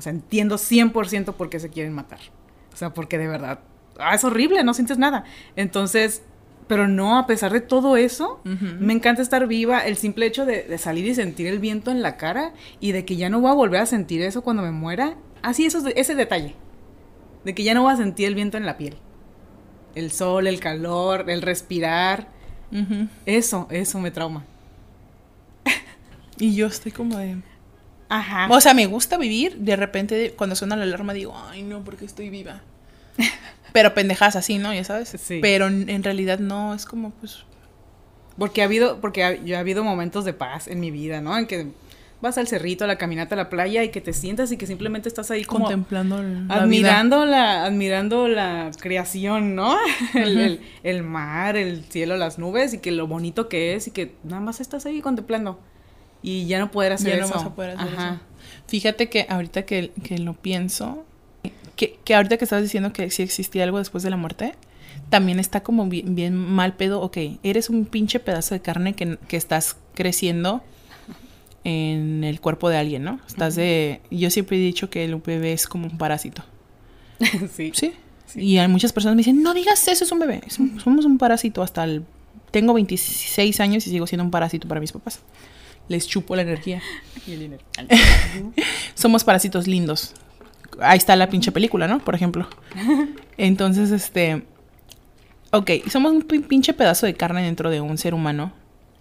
O 0.00 0.02
sea, 0.02 0.12
entiendo 0.12 0.56
100% 0.56 1.34
por 1.34 1.50
qué 1.50 1.60
se 1.60 1.68
quieren 1.68 1.92
matar. 1.92 2.20
O 2.72 2.76
sea, 2.76 2.94
porque 2.94 3.18
de 3.18 3.28
verdad, 3.28 3.60
ah, 3.98 4.14
es 4.14 4.24
horrible, 4.24 4.64
no 4.64 4.72
sientes 4.72 4.96
nada. 4.96 5.24
Entonces, 5.56 6.22
pero 6.68 6.88
no, 6.88 7.18
a 7.18 7.26
pesar 7.26 7.52
de 7.52 7.60
todo 7.60 7.98
eso, 7.98 8.40
me 8.80 8.94
encanta 8.94 9.20
estar 9.20 9.46
viva. 9.46 9.80
El 9.80 9.96
simple 9.98 10.24
hecho 10.24 10.46
de, 10.46 10.62
de 10.62 10.78
salir 10.78 11.04
y 11.04 11.14
sentir 11.14 11.48
el 11.48 11.58
viento 11.58 11.90
en 11.90 12.00
la 12.00 12.16
cara 12.16 12.54
y 12.80 12.92
de 12.92 13.04
que 13.04 13.16
ya 13.16 13.28
no 13.28 13.40
voy 13.40 13.50
a 13.50 13.54
volver 13.54 13.82
a 13.82 13.86
sentir 13.86 14.22
eso 14.22 14.40
cuando 14.40 14.62
me 14.62 14.70
muera. 14.70 15.16
Así, 15.42 15.66
eso, 15.66 15.86
es- 15.86 15.92
ese 15.96 16.14
detalle. 16.14 16.54
De 17.44 17.54
que 17.54 17.62
ya 17.62 17.74
no 17.74 17.82
voy 17.82 17.92
a 17.92 17.96
sentir 17.96 18.26
el 18.26 18.34
viento 18.34 18.56
en 18.56 18.64
la 18.64 18.78
piel. 18.78 18.96
El 19.94 20.10
sol, 20.12 20.46
el 20.46 20.60
calor, 20.60 21.28
el 21.28 21.42
respirar. 21.42 22.28
Eso, 23.26 23.66
eso 23.70 23.98
me 23.98 24.10
trauma. 24.10 24.44
Y 26.38 26.54
yo 26.54 26.66
estoy 26.68 26.92
como 26.92 27.16
de... 27.18 27.36
Ajá. 28.10 28.48
O 28.50 28.60
sea, 28.60 28.74
me 28.74 28.86
gusta 28.86 29.16
vivir, 29.16 29.56
de 29.58 29.76
repente 29.76 30.34
cuando 30.36 30.56
suena 30.56 30.74
la 30.76 30.82
alarma 30.82 31.14
digo, 31.14 31.34
ay 31.48 31.62
no, 31.62 31.82
porque 31.84 32.04
estoy 32.04 32.28
viva. 32.28 32.60
Pero 33.72 33.94
pendejas 33.94 34.34
así, 34.36 34.58
¿no? 34.58 34.74
Ya 34.74 34.82
sabes. 34.84 35.14
Sí. 35.18 35.38
Pero 35.40 35.68
en, 35.68 36.02
realidad 36.02 36.40
no, 36.40 36.74
es 36.74 36.84
como 36.86 37.10
pues... 37.12 37.44
Porque 38.36 38.62
ha 38.62 38.64
habido, 38.64 39.00
porque 39.00 39.22
ha, 39.22 39.34
yo 39.34 39.56
ha 39.56 39.60
habido 39.60 39.84
momentos 39.84 40.24
de 40.24 40.32
paz 40.32 40.66
en 40.66 40.80
mi 40.80 40.90
vida, 40.90 41.20
¿no? 41.20 41.36
En 41.38 41.46
que 41.46 41.68
vas 42.20 42.36
al 42.36 42.48
cerrito, 42.48 42.84
a 42.84 42.86
la 42.88 42.96
caminata, 42.96 43.34
a 43.34 43.38
la 43.38 43.48
playa 43.48 43.84
y 43.84 43.90
que 43.90 44.00
te 44.00 44.12
sientas 44.12 44.50
y 44.50 44.56
que 44.56 44.66
simplemente 44.66 45.08
estás 45.08 45.30
ahí 45.30 45.44
como 45.44 45.66
contemplando 45.66 46.22
la 46.22 46.28
vida. 46.28 46.54
admirando 46.54 47.24
la, 47.26 47.64
admirando 47.64 48.28
la 48.28 48.70
creación, 48.80 49.54
¿no? 49.54 49.76
el- 50.14 50.60
el 50.82 51.02
mar, 51.02 51.56
el 51.56 51.84
cielo, 51.84 52.16
las 52.16 52.38
nubes 52.38 52.74
y 52.74 52.78
que 52.78 52.90
lo 52.90 53.06
bonito 53.06 53.48
que 53.48 53.74
es 53.74 53.86
y 53.86 53.90
que 53.92 54.14
nada 54.24 54.40
más 54.40 54.60
estás 54.60 54.84
ahí 54.86 55.00
contemplando 55.00 55.60
y 56.22 56.46
ya 56.46 56.58
no 56.58 56.70
poder 56.70 56.92
hacer 56.92 57.16
ya 57.18 57.24
eso. 57.24 57.34
no 57.34 57.34
vas 57.36 57.44
a 57.44 57.54
poder 57.54 57.70
hacer 57.78 57.94
Ajá. 57.94 58.08
eso. 58.14 58.20
Fíjate 58.66 59.08
que 59.08 59.26
ahorita 59.28 59.62
que, 59.64 59.90
que 60.04 60.18
lo 60.18 60.34
pienso, 60.34 61.04
que, 61.76 61.98
que 62.04 62.14
ahorita 62.14 62.36
que 62.36 62.44
estabas 62.44 62.62
diciendo 62.62 62.92
que 62.92 63.10
si 63.10 63.22
existía 63.22 63.64
algo 63.64 63.78
después 63.78 64.02
de 64.02 64.10
la 64.10 64.16
muerte, 64.16 64.54
también 65.08 65.40
está 65.40 65.62
como 65.62 65.86
bien, 65.86 66.14
bien 66.14 66.34
mal 66.36 66.74
pedo. 66.74 67.00
Ok, 67.00 67.18
eres 67.42 67.68
un 67.68 67.84
pinche 67.84 68.20
pedazo 68.20 68.54
de 68.54 68.60
carne 68.60 68.94
que, 68.94 69.18
que 69.28 69.36
estás 69.36 69.76
creciendo 69.94 70.62
en 71.64 72.24
el 72.24 72.40
cuerpo 72.40 72.68
de 72.68 72.78
alguien, 72.78 73.02
¿no? 73.02 73.20
Estás 73.26 73.56
de... 73.56 74.00
Yo 74.10 74.30
siempre 74.30 74.56
he 74.56 74.60
dicho 74.60 74.88
que 74.88 75.04
el 75.04 75.16
bebé 75.16 75.52
es 75.52 75.66
como 75.66 75.86
un 75.86 75.98
parásito. 75.98 76.42
sí. 77.54 77.72
Sí. 77.74 77.92
Y 78.34 78.58
hay 78.58 78.68
muchas 78.68 78.92
personas 78.92 79.16
me 79.16 79.20
dicen, 79.20 79.42
no 79.42 79.52
digas 79.54 79.86
eso, 79.88 80.04
es 80.04 80.12
un 80.12 80.20
bebé. 80.20 80.40
Somos 80.48 81.04
un 81.04 81.18
parásito 81.18 81.62
hasta 81.62 81.84
el... 81.84 82.04
Tengo 82.50 82.74
26 82.74 83.60
años 83.60 83.86
y 83.86 83.90
sigo 83.90 84.06
siendo 84.06 84.24
un 84.24 84.30
parásito 84.30 84.68
para 84.68 84.80
mis 84.80 84.92
papás. 84.92 85.20
Les 85.90 86.06
chupo 86.06 86.34
la 86.36 86.42
energía. 86.42 86.80
Y 87.26 87.32
el 87.32 87.40
dinero. 87.40 87.62
Somos 88.94 89.24
parásitos 89.24 89.66
lindos. 89.66 90.14
Ahí 90.80 90.96
está 90.96 91.14
la 91.16 91.28
pinche 91.28 91.52
película, 91.52 91.86
¿no? 91.86 91.98
Por 91.98 92.14
ejemplo. 92.14 92.48
Entonces, 93.36 93.90
este... 93.90 94.44
Ok, 95.52 95.70
somos 95.90 96.12
un 96.12 96.22
pin- 96.22 96.46
pinche 96.46 96.72
pedazo 96.72 97.04
de 97.06 97.14
carne 97.14 97.42
dentro 97.42 97.68
de 97.70 97.80
un 97.82 97.98
ser 97.98 98.14
humano. 98.14 98.52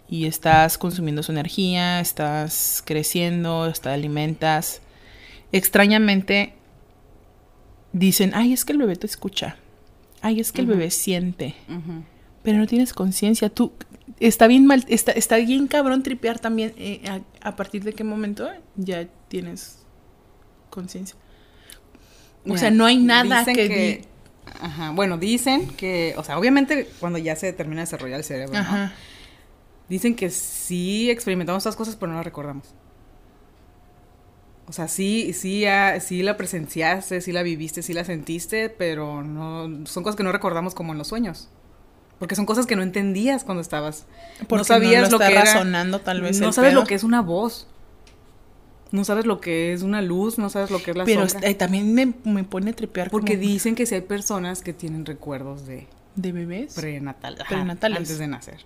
Y 0.09 0.25
estás 0.25 0.77
consumiendo 0.79 1.21
su 1.23 1.31
energía, 1.31 1.99
estás 2.01 2.81
creciendo, 2.85 3.71
te 3.71 3.89
alimentas. 3.89 4.81
Extrañamente 5.51 6.55
dicen, 7.93 8.31
ay, 8.33 8.51
es 8.53 8.65
que 8.65 8.73
el 8.73 8.79
bebé 8.79 8.95
te 8.95 9.05
escucha. 9.05 9.55
Ay, 10.21 10.39
es 10.39 10.51
que 10.51 10.61
el 10.61 10.67
bebé 10.67 10.89
siente. 10.91 11.55
Pero 12.43 12.57
no 12.57 12.65
tienes 12.67 12.93
conciencia. 12.93 13.49
Tú 13.49 13.71
está 14.19 14.47
bien 14.47 14.65
mal, 14.65 14.85
está, 14.87 15.11
está 15.11 15.37
bien 15.37 15.67
cabrón 15.67 16.03
tripear 16.03 16.39
también. 16.39 16.73
eh, 16.77 17.01
a, 17.07 17.49
a 17.49 17.55
partir 17.55 17.83
de 17.83 17.93
qué 17.93 18.03
momento 18.03 18.49
ya 18.75 19.07
tienes 19.27 19.85
conciencia. 20.69 21.15
O 22.47 22.57
sea, 22.57 22.71
no 22.71 22.85
hay 22.85 22.97
nada 22.97 23.39
dicen 23.39 23.55
que, 23.55 24.05
Ajá, 24.61 24.91
bueno, 24.91 25.17
dicen 25.17 25.67
que, 25.67 26.15
o 26.17 26.23
sea, 26.23 26.37
obviamente 26.37 26.89
cuando 26.99 27.19
ya 27.19 27.35
se 27.35 27.53
termina 27.53 27.81
de 27.81 27.85
desarrollar 27.85 28.19
el 28.19 28.23
cerebro, 28.23 28.53
¿no? 28.53 28.59
Ajá. 28.59 28.93
Dicen 29.87 30.15
que 30.15 30.29
sí 30.29 31.09
experimentamos 31.09 31.61
estas 31.61 31.75
cosas, 31.75 31.95
pero 31.95 32.11
no 32.11 32.17
las 32.17 32.25
recordamos. 32.25 32.73
O 34.67 34.71
sea, 34.71 34.87
sí, 34.87 35.33
sí, 35.33 35.65
ah, 35.65 35.99
sí 35.99 36.21
la 36.21 36.37
presenciaste, 36.37 37.21
sí 37.21 37.31
la 37.31 37.41
viviste, 37.41 37.81
sí 37.81 37.93
la 37.93 38.03
sentiste, 38.03 38.69
pero 38.69 39.23
no 39.23 39.85
son 39.87 40.03
cosas 40.03 40.15
que 40.15 40.23
no 40.23 40.31
recordamos 40.31 40.75
como 40.75 40.91
en 40.91 40.99
los 40.99 41.07
sueños. 41.07 41.49
Porque 42.19 42.35
son 42.35 42.45
cosas 42.45 42.65
que 42.67 42.75
no 42.75 42.83
entendías 42.83 43.43
cuando 43.43 43.61
estabas. 43.61 44.05
Porque 44.47 44.59
no 44.59 44.63
sabías 44.65 45.09
lo, 45.11 45.17
que 45.19 45.25
era. 45.31 45.45
razonando 45.45 45.99
tal 46.01 46.21
vez 46.21 46.39
No 46.39 46.47
el 46.47 46.53
sabes 46.53 46.71
pedo. 46.71 46.81
lo 46.81 46.87
que 46.87 46.95
es 46.95 47.03
una 47.03 47.21
voz. 47.21 47.67
No 48.91 49.05
sabes 49.05 49.25
lo 49.25 49.39
que 49.39 49.71
es 49.71 49.83
una 49.83 50.01
luz, 50.01 50.37
no 50.37 50.49
sabes 50.49 50.69
lo 50.71 50.81
que 50.81 50.91
es 50.91 50.97
la 50.97 51.05
Pero 51.05 51.29
sombra. 51.29 51.47
eh, 51.49 51.53
también 51.55 51.93
me, 51.93 52.13
me 52.25 52.43
pone 52.43 52.71
a 52.71 52.75
tripear 52.75 53.09
Porque 53.11 53.35
como 53.35 53.47
dicen 53.47 53.75
que 53.75 53.85
sí 53.85 53.95
hay 53.95 54.01
personas 54.01 54.61
que 54.63 54.73
tienen 54.73 55.05
recuerdos 55.05 55.65
de 55.67 55.87
de 56.15 56.31
bebés. 56.31 56.73
prenatal, 56.73 57.35
ajá, 57.39 57.47
Prenatales. 57.49 57.99
antes 57.99 58.17
de 58.19 58.27
nacer. 58.27 58.57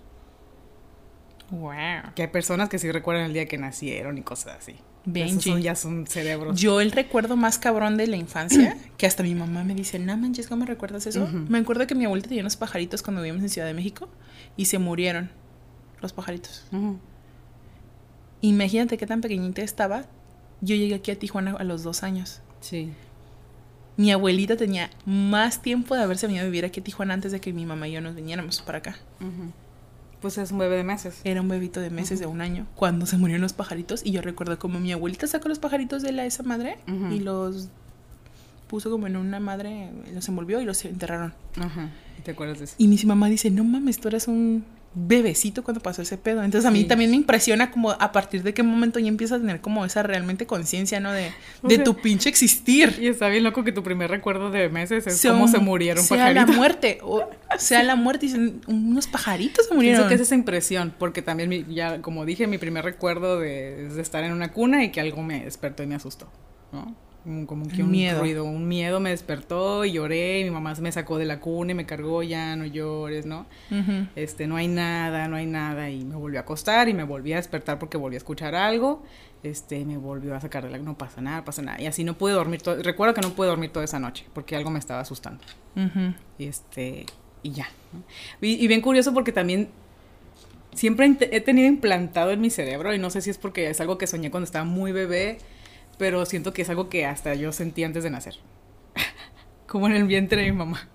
Wow. 1.51 2.13
Que 2.15 2.23
hay 2.23 2.27
personas 2.29 2.69
que 2.69 2.79
sí 2.79 2.91
recuerdan 2.91 3.25
el 3.25 3.33
día 3.33 3.45
que 3.47 3.57
nacieron 3.57 4.17
y 4.17 4.21
cosas 4.23 4.57
así. 4.59 4.75
Benji. 5.05 5.31
Esos 5.31 5.43
son, 5.43 5.61
ya 5.61 5.75
son 5.75 6.07
cerebros. 6.07 6.59
Yo 6.59 6.79
el 6.79 6.91
recuerdo 6.91 7.35
más 7.35 7.59
cabrón 7.59 7.97
de 7.97 8.07
la 8.07 8.15
infancia, 8.15 8.77
que 8.97 9.05
hasta 9.05 9.23
mi 9.23 9.35
mamá 9.35 9.63
me 9.63 9.75
dice, 9.75 9.99
no 9.99 10.15
manches, 10.17 10.47
¿cómo 10.47 10.65
recuerdas 10.65 11.05
eso? 11.07 11.27
Me 11.27 11.57
acuerdo 11.57 11.85
que 11.87 11.95
mi 11.95 12.05
abuelita 12.05 12.29
tenía 12.29 12.43
unos 12.43 12.55
pajaritos 12.55 13.01
cuando 13.03 13.21
vivíamos 13.21 13.43
en 13.43 13.49
Ciudad 13.49 13.67
de 13.67 13.73
México 13.73 14.07
y 14.55 14.65
se 14.65 14.79
murieron 14.79 15.29
los 16.01 16.13
pajaritos. 16.13 16.65
Imagínate 18.41 18.97
qué 18.97 19.05
tan 19.05 19.21
pequeñita 19.21 19.61
estaba. 19.61 20.05
Yo 20.61 20.75
llegué 20.75 20.95
aquí 20.95 21.11
a 21.11 21.19
Tijuana 21.19 21.55
a 21.57 21.63
los 21.63 21.83
dos 21.83 22.03
años. 22.03 22.41
Sí. 22.61 22.91
Mi 23.95 24.11
abuelita 24.11 24.57
tenía 24.57 24.89
más 25.05 25.61
tiempo 25.61 25.95
de 25.95 26.03
haberse 26.03 26.27
venido 26.27 26.43
a 26.43 26.45
vivir 26.45 26.65
aquí 26.65 26.79
a 26.79 26.83
Tijuana 26.83 27.13
antes 27.13 27.31
de 27.31 27.39
que 27.39 27.53
mi 27.53 27.65
mamá 27.65 27.87
y 27.87 27.91
yo 27.91 28.01
nos 28.01 28.15
viniéramos 28.15 28.61
para 28.61 28.79
acá. 28.79 28.97
Pues 30.23 30.37
es 30.37 30.53
un 30.53 30.57
bebé 30.57 30.77
de 30.77 30.85
meses. 30.85 31.19
Era 31.25 31.41
un 31.41 31.49
bebito 31.49 31.81
de 31.81 31.89
meses, 31.89 32.17
de 32.17 32.27
un 32.27 32.39
año, 32.39 32.65
cuando 32.75 33.05
se 33.05 33.17
murieron 33.17 33.41
los 33.41 33.51
pajaritos. 33.51 34.05
Y 34.05 34.11
yo 34.11 34.21
recuerdo 34.21 34.57
como 34.57 34.79
mi 34.79 34.93
abuelita 34.93 35.27
sacó 35.27 35.49
los 35.49 35.59
pajaritos 35.59 36.01
de 36.01 36.13
la 36.13 36.25
esa 36.25 36.43
madre 36.43 36.77
y 37.11 37.19
los 37.19 37.67
puso 38.69 38.89
como 38.89 39.05
en 39.05 39.17
una 39.17 39.41
madre, 39.41 39.89
los 40.13 40.25
envolvió 40.29 40.61
y 40.61 40.65
los 40.65 40.85
enterraron. 40.85 41.33
Ajá. 41.57 41.89
¿Y 42.17 42.21
¿Te 42.21 42.31
acuerdas 42.31 42.59
de 42.59 42.65
eso? 42.65 42.75
Y 42.77 42.87
mi 42.87 42.97
mamá 43.03 43.27
dice, 43.27 43.51
no 43.51 43.65
mames, 43.65 43.99
tú 43.99 44.07
eras 44.07 44.29
un 44.29 44.63
bebecito 44.95 45.63
cuando 45.63 45.81
pasó 45.81 46.01
ese 46.01 46.17
pedo. 46.17 46.43
Entonces 46.43 46.67
a 46.67 46.71
mí 46.71 46.81
Sí. 46.81 46.85
también 46.85 47.09
me 47.11 47.15
impresiona 47.17 47.71
como 47.71 47.91
a 47.91 48.11
partir 48.11 48.43
de 48.43 48.53
qué 48.53 48.61
momento 48.63 48.99
ya 48.99 49.07
empiezas 49.07 49.37
a 49.37 49.41
tener 49.41 49.59
como 49.61 49.85
esa 49.85 50.03
realmente 50.03 50.45
conciencia, 50.45 50.99
¿no? 50.99 51.11
De, 51.11 51.31
de 51.63 51.75
sea, 51.75 51.83
tu 51.83 51.95
pinche 51.95 52.29
existir. 52.29 52.97
Y 53.01 53.07
está 53.07 53.27
bien 53.29 53.43
loco 53.43 53.63
que 53.63 53.71
tu 53.71 53.81
primer 53.83 54.09
recuerdo 54.11 54.51
de 54.51 54.69
meses 54.69 55.07
es 55.07 55.17
Sea 55.17 55.31
cómo 55.31 55.45
un- 55.45 55.51
se 55.51 55.57
murieron 55.59 56.03
Sea 56.03 56.17
la 56.17 56.23
pajaritos. 56.33 56.55
muerte, 56.55 56.97
o 57.01 57.27
sea 57.57 57.81
la 57.83 57.95
muerte, 57.95 58.27
dicen, 58.27 58.61
unos 58.67 59.07
pajaritos 59.07 59.67
se 59.67 59.73
murieron. 59.73 60.01
Pienso 60.01 60.09
que 60.09 60.15
es 60.15 60.21
esa 60.21 60.35
impresión, 60.35 60.93
porque 60.99 61.21
también, 61.21 61.49
mi- 61.49 61.65
ya 61.73 62.01
como 62.01 62.25
dije, 62.25 62.45
mi 62.47 62.57
primer 62.57 62.85
recuerdo 62.85 63.39
de, 63.39 63.87
es 63.87 63.95
de 63.95 64.01
estar 64.01 64.23
en 64.23 64.31
una 64.31 64.51
cuna 64.51 64.83
y 64.83 64.91
que 64.91 65.01
algo 65.01 65.23
me 65.23 65.43
despertó 65.43 65.83
y 65.83 65.87
me 65.87 65.95
asustó, 65.95 66.29
¿no? 66.71 66.95
Como 67.23 67.69
que 67.69 67.81
un 67.83 67.91
Miedo. 67.91 68.19
ruido, 68.19 68.43
un 68.43 68.67
miedo 68.67 68.99
me 68.99 69.11
despertó 69.11 69.85
y 69.85 69.93
lloré, 69.93 70.41
y 70.41 70.43
mi 70.43 70.49
mamá 70.49 70.73
me 70.81 70.91
sacó 70.91 71.17
de 71.17 71.23
la 71.23 71.39
cuna 71.39 71.71
y 71.71 71.75
me 71.75 71.85
cargó, 71.85 72.21
ya 72.21 72.57
no 72.57 72.65
llores, 72.65 73.25
¿no? 73.25 73.45
Este, 74.17 74.45
no 74.45 74.57
hay 74.57 74.67
nada, 74.67 75.29
no 75.29 75.37
hay 75.37 75.45
nada, 75.45 75.89
y 75.89 76.03
me 76.03 76.15
volvió 76.15 76.39
a 76.39 76.41
acostar 76.41 76.89
y 76.89 76.93
me 76.93 77.05
volví 77.05 77.31
a 77.31 77.37
despertar 77.37 77.79
porque 77.79 77.95
volví 77.95 78.15
a 78.15 78.17
escuchar 78.17 78.55
algo, 78.55 79.03
este, 79.41 79.85
me 79.85 79.95
volvió 79.95 80.35
a 80.35 80.41
sacar 80.41 80.65
de 80.65 80.71
la, 80.71 80.77
no 80.79 80.97
pasa 80.97 81.21
nada, 81.21 81.45
pasa 81.45 81.61
nada, 81.61 81.81
y 81.81 81.85
así 81.85 82.03
no 82.03 82.17
pude 82.17 82.33
dormir, 82.33 82.61
todo, 82.61 82.83
recuerdo 82.83 83.13
que 83.13 83.21
no 83.21 83.29
pude 83.29 83.47
dormir 83.47 83.69
toda 83.69 83.85
esa 83.85 83.99
noche, 83.99 84.25
porque 84.33 84.57
algo 84.57 84.69
me 84.69 84.79
estaba 84.79 84.99
asustando. 84.99 85.43
Y 86.37 86.45
este, 86.45 87.05
y 87.41 87.51
ya. 87.51 87.69
¿no? 87.93 88.03
Y, 88.41 88.63
y 88.63 88.67
bien 88.67 88.81
curioso 88.81 89.13
porque 89.13 89.31
también 89.31 89.69
siempre 90.73 91.15
he 91.31 91.39
tenido 91.39 91.69
implantado 91.69 92.31
en 92.31 92.41
mi 92.41 92.49
cerebro, 92.49 92.93
y 92.93 92.99
no 92.99 93.09
sé 93.09 93.21
si 93.21 93.29
es 93.29 93.37
porque 93.37 93.69
es 93.69 93.79
algo 93.79 93.97
que 93.97 94.07
soñé 94.07 94.29
cuando 94.29 94.43
estaba 94.43 94.65
muy 94.65 94.91
bebé, 94.91 95.37
pero 95.97 96.25
siento 96.25 96.53
que 96.53 96.63
es 96.63 96.69
algo 96.69 96.89
que 96.89 97.05
hasta 97.05 97.33
yo 97.35 97.51
sentí 97.51 97.83
antes 97.83 98.03
de 98.03 98.09
nacer. 98.09 98.35
como 99.67 99.87
en 99.87 99.93
el 99.93 100.03
vientre 100.05 100.41
de 100.41 100.51
mi 100.51 100.57
mamá. 100.57 100.87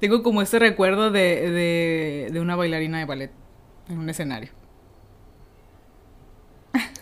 Tengo 0.00 0.22
como 0.22 0.42
este 0.42 0.58
recuerdo 0.58 1.10
de, 1.10 1.50
de, 1.50 2.28
de 2.32 2.40
una 2.40 2.56
bailarina 2.56 2.98
de 2.98 3.04
ballet 3.04 3.30
en 3.88 3.98
un 3.98 4.08
escenario. 4.08 4.50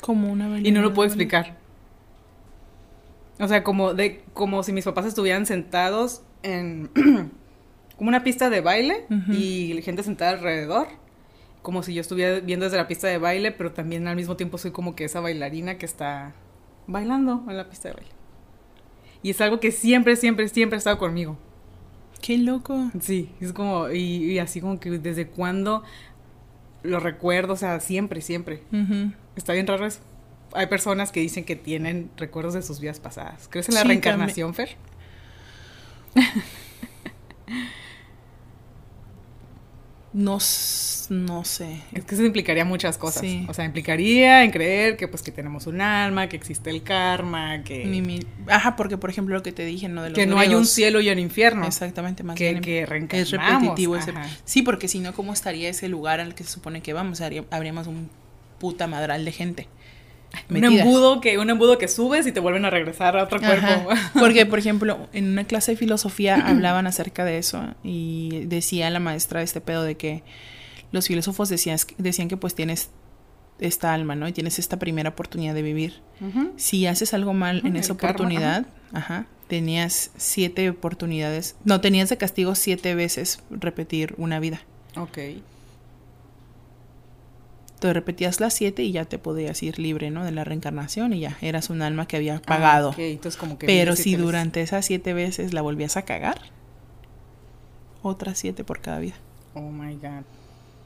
Como 0.01 0.31
una 0.31 0.59
Y 0.63 0.73
no 0.73 0.83
lo 0.83 0.93
puedo 0.93 1.07
explicar. 1.07 1.57
O 3.39 3.49
sea, 3.49 3.65
como 3.65 3.95
de 3.95 4.23
como 4.35 4.63
si 4.63 4.73
mis 4.73 4.85
papás 4.85 5.07
estuvieran 5.07 5.47
sentados 5.47 6.23
en 6.43 6.91
como 7.97 8.09
una 8.09 8.23
pista 8.23 8.51
de 8.51 8.61
baile 8.61 9.07
y 9.31 9.81
gente 9.83 10.03
sentada 10.03 10.33
alrededor. 10.33 10.89
Como 11.63 11.83
si 11.83 11.93
yo 11.95 12.01
estuviera 12.01 12.41
viendo 12.41 12.65
desde 12.65 12.79
la 12.79 12.89
pista 12.89 13.07
de 13.07 13.19
baile, 13.19 13.53
pero 13.53 13.73
también 13.73 14.09
al 14.09 14.17
mismo 14.17 14.37
tiempo 14.37 14.57
soy 14.57 14.71
como 14.71 14.97
que 14.97 15.05
esa 15.05 15.21
bailarina 15.21 15.77
que 15.77 15.85
está 15.85 16.35
bailando 16.91 17.45
en 17.49 17.57
la 17.57 17.69
pista 17.69 17.89
de 17.89 17.95
baile. 17.95 18.11
Y 19.23 19.31
es 19.31 19.41
algo 19.41 19.61
que 19.61 19.71
siempre, 19.71 20.17
siempre, 20.17 20.49
siempre 20.49 20.77
ha 20.77 20.79
estado 20.79 20.99
conmigo. 20.99 21.37
Qué 22.21 22.39
loco. 22.39 22.91
Sí, 23.01 23.31
es 23.41 23.53
como, 23.53 23.91
y, 23.91 24.33
y 24.33 24.39
así 24.39 24.61
como 24.61 24.79
que 24.81 24.91
desde 24.91 25.27
cuando 25.29 25.83
lo 26.83 27.01
recuerdo, 27.01 27.55
o 27.55 27.57
sea, 27.57 27.81
siempre, 27.81 28.21
siempre. 28.21 28.63
Está 29.37 29.53
bien 29.53 29.67
raro 29.67 29.87
eso. 29.87 30.01
Hay 30.53 30.67
personas 30.67 31.13
que 31.13 31.21
dicen 31.21 31.45
que 31.45 31.55
tienen 31.57 32.11
recuerdos 32.17 32.55
de 32.55 32.63
sus 32.63 32.81
vidas 32.81 32.99
pasadas. 33.01 33.49
¿Crees 33.49 33.69
en 33.69 33.75
la 33.77 33.83
Sí, 33.83 33.89
reencarnación, 33.89 34.55
Fer? 34.55 34.77
No, 40.13 40.39
no 41.11 41.45
sé. 41.45 41.83
Es 41.93 42.05
que 42.05 42.15
eso 42.17 42.25
implicaría 42.25 42.65
muchas 42.65 42.99
cosas. 42.99 43.23
Sí. 43.23 43.47
O 43.49 43.55
sea, 43.55 43.65
implicaría 43.65 44.43
en 44.43 44.51
creer 44.51 44.97
que 44.97 45.07
pues 45.07 45.23
que 45.23 45.31
tenemos 45.31 45.69
un 45.69 45.81
alma, 45.81 46.29
que 46.29 46.37
existe 46.37 46.69
el 46.71 46.83
karma, 46.83 47.63
que, 47.63 47.85
mi- 47.85 48.27
Ajá, 48.49 48.75
porque 48.75 48.99
por 48.99 49.09
ejemplo 49.11 49.37
lo 49.37 49.43
que 49.45 49.53
te 49.53 49.65
dije, 49.65 49.89
¿no? 49.89 50.03
De 50.03 50.11
los 50.11 50.19
que 50.19 50.27
no 50.27 50.39
hay 50.41 50.55
un 50.55 50.67
cielo 50.67 51.01
y 51.01 51.09
un 51.11 51.19
infierno. 51.21 51.65
Exactamente, 51.65 52.25
más 52.25 52.37
Que, 52.37 52.51
bien. 52.51 52.63
que 52.63 52.83
es 52.83 52.89
reencarnamos. 52.89 53.31
repetitivo 53.63 53.97
ese. 53.97 54.13
Sí, 54.45 54.63
porque 54.63 54.89
si 54.89 54.99
no, 54.99 55.13
¿cómo 55.15 55.33
estaría 55.33 55.69
ese 55.69 55.89
lugar 55.89 56.19
al 56.19 56.35
que 56.35 56.43
se 56.43 56.51
supone 56.51 56.83
que 56.83 56.93
vamos? 56.93 57.21
Habríamos 57.51 57.87
un 57.87 58.11
puta 58.59 58.87
madral 58.89 59.25
de 59.25 59.33
gente. 59.33 59.69
Un 60.49 60.65
embudo, 60.65 61.21
que, 61.21 61.39
un 61.39 61.51
embudo 61.51 61.79
que 61.79 61.89
subes 61.89 62.27
y 62.27 62.33
te 62.33 62.41
vuelven 62.41 62.65
a 62.65 62.71
regresar 62.71 63.17
a 63.17 63.25
otro 63.25 63.41
cuerpo. 63.41 63.91
Ajá. 63.91 64.13
Porque, 64.19 64.47
por 64.47 64.59
ejemplo, 64.59 65.09
en 65.13 65.29
una 65.31 65.45
clase 65.45 65.73
de 65.73 65.77
filosofía 65.77 66.37
hablaban 66.47 66.87
acerca 66.87 67.25
de 67.25 67.39
eso 67.39 67.63
y 67.83 68.45
decía 68.47 68.91
la 68.91 69.01
maestra 69.01 69.43
este 69.43 69.61
pedo 69.61 69.83
de 69.83 69.97
que 69.97 70.23
los 70.93 71.07
filósofos 71.07 71.49
decían, 71.49 71.79
decían 71.99 72.29
que 72.29 72.37
pues 72.37 72.55
tienes 72.55 72.91
esta 73.61 73.93
alma, 73.93 74.15
¿no? 74.15 74.27
Y 74.27 74.33
tienes 74.33 74.59
esta 74.59 74.79
primera 74.79 75.11
oportunidad 75.11 75.55
de 75.55 75.63
vivir. 75.63 76.01
Si 76.57 76.87
haces 76.87 77.15
algo 77.15 77.33
mal 77.33 77.63
en 77.65 77.77
esa 77.77 77.93
el 77.93 77.99
karma, 77.99 78.15
oportunidad, 78.15 78.67
ajá, 78.93 79.27
tenías 79.49 80.11
siete 80.17 80.69
oportunidades, 80.69 81.57
no, 81.65 81.81
tenías 81.81 82.09
de 82.09 82.17
castigo 82.17 82.55
siete 82.55 82.95
veces 82.95 83.43
repetir 83.51 84.15
una 84.19 84.41
vida. 84.41 84.61
Ok. 84.97 85.19
Entonces 87.81 87.95
repetías 87.95 88.41
las 88.41 88.53
siete 88.53 88.83
y 88.83 88.93
ya 88.93 89.07
te 89.07 89.17
podías 89.17 89.63
ir 89.63 89.79
libre, 89.79 90.11
¿no? 90.11 90.23
De 90.23 90.33
la 90.33 90.45
reencarnación 90.45 91.15
y 91.15 91.21
ya, 91.21 91.39
eras 91.41 91.71
un 91.71 91.81
alma 91.81 92.07
que 92.07 92.19
había 92.19 92.39
pagado. 92.43 92.89
Ah, 92.91 92.93
ok, 92.93 92.99
entonces 92.99 93.41
como 93.41 93.57
que 93.59 93.67
Pero 93.67 93.97
si 93.97 94.11
veces. 94.13 94.21
durante 94.27 94.61
esas 94.61 94.85
siete 94.85 95.15
veces 95.15 95.55
la 95.55 95.63
volvías 95.63 95.97
a 95.97 96.03
cagar, 96.03 96.43
otras 98.03 98.37
siete 98.39 98.65
por 98.65 98.83
cada 98.83 98.99
vida. 98.99 99.15
Oh 99.55 99.63
my 99.63 99.95
god. 99.95 100.25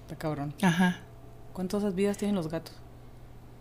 Está 0.02 0.14
cabrón. 0.16 0.54
Ajá. 0.62 1.00
¿Cuántas 1.52 1.96
vidas 1.96 2.16
tienen 2.16 2.36
los 2.36 2.46
gatos? 2.46 2.76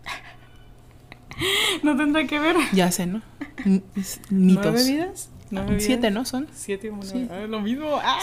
no 1.82 1.96
tendrá 1.96 2.24
que 2.28 2.38
ver. 2.38 2.54
Ya 2.72 2.92
sé, 2.92 3.06
¿no? 3.06 3.20
Mitos. 3.64 3.92
¿Nueve 4.30 4.84
vidas? 4.84 5.30
¿Nueve 5.50 5.70
vidas? 5.70 5.82
Siete, 5.84 6.10
¿no? 6.12 6.24
Son. 6.24 6.46
Siete 6.54 6.88
como 6.88 7.02
Sí. 7.02 7.26
Ah, 7.28 7.46
lo 7.48 7.60
mismo. 7.60 7.98
Ah, 8.00 8.20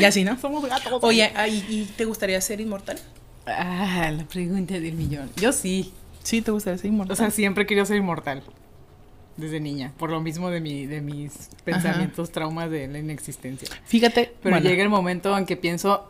Ya 0.00 0.10
sí, 0.10 0.24
¿no? 0.24 0.38
somos 0.38 0.64
gatos. 0.64 1.00
Oye, 1.02 1.30
ah, 1.36 1.46
¿y, 1.48 1.58
y 1.68 1.84
te 1.98 2.06
gustaría 2.06 2.40
ser 2.40 2.62
inmortal? 2.62 2.98
Ah, 3.46 4.10
la 4.16 4.24
pregunta 4.24 4.78
del 4.78 4.94
millón. 4.94 5.30
Yo 5.36 5.52
sí. 5.52 5.92
Sí, 6.22 6.42
te 6.42 6.50
gustaría 6.50 6.78
ser 6.78 6.90
inmortal. 6.90 7.12
O 7.12 7.16
sea, 7.16 7.30
siempre 7.30 7.66
querido 7.66 7.86
ser 7.86 7.96
inmortal. 7.96 8.42
Desde 9.36 9.60
niña. 9.60 9.92
Por 9.98 10.10
lo 10.10 10.20
mismo 10.20 10.50
de, 10.50 10.60
mi, 10.60 10.86
de 10.86 11.00
mis 11.00 11.50
pensamientos, 11.64 12.32
traumas 12.32 12.70
de 12.70 12.88
la 12.88 12.98
inexistencia. 12.98 13.68
Fíjate, 13.84 14.32
Pero 14.42 14.54
bueno, 14.54 14.68
llega 14.68 14.82
el 14.82 14.88
momento 14.88 15.36
en 15.36 15.46
que 15.46 15.56
pienso 15.56 16.04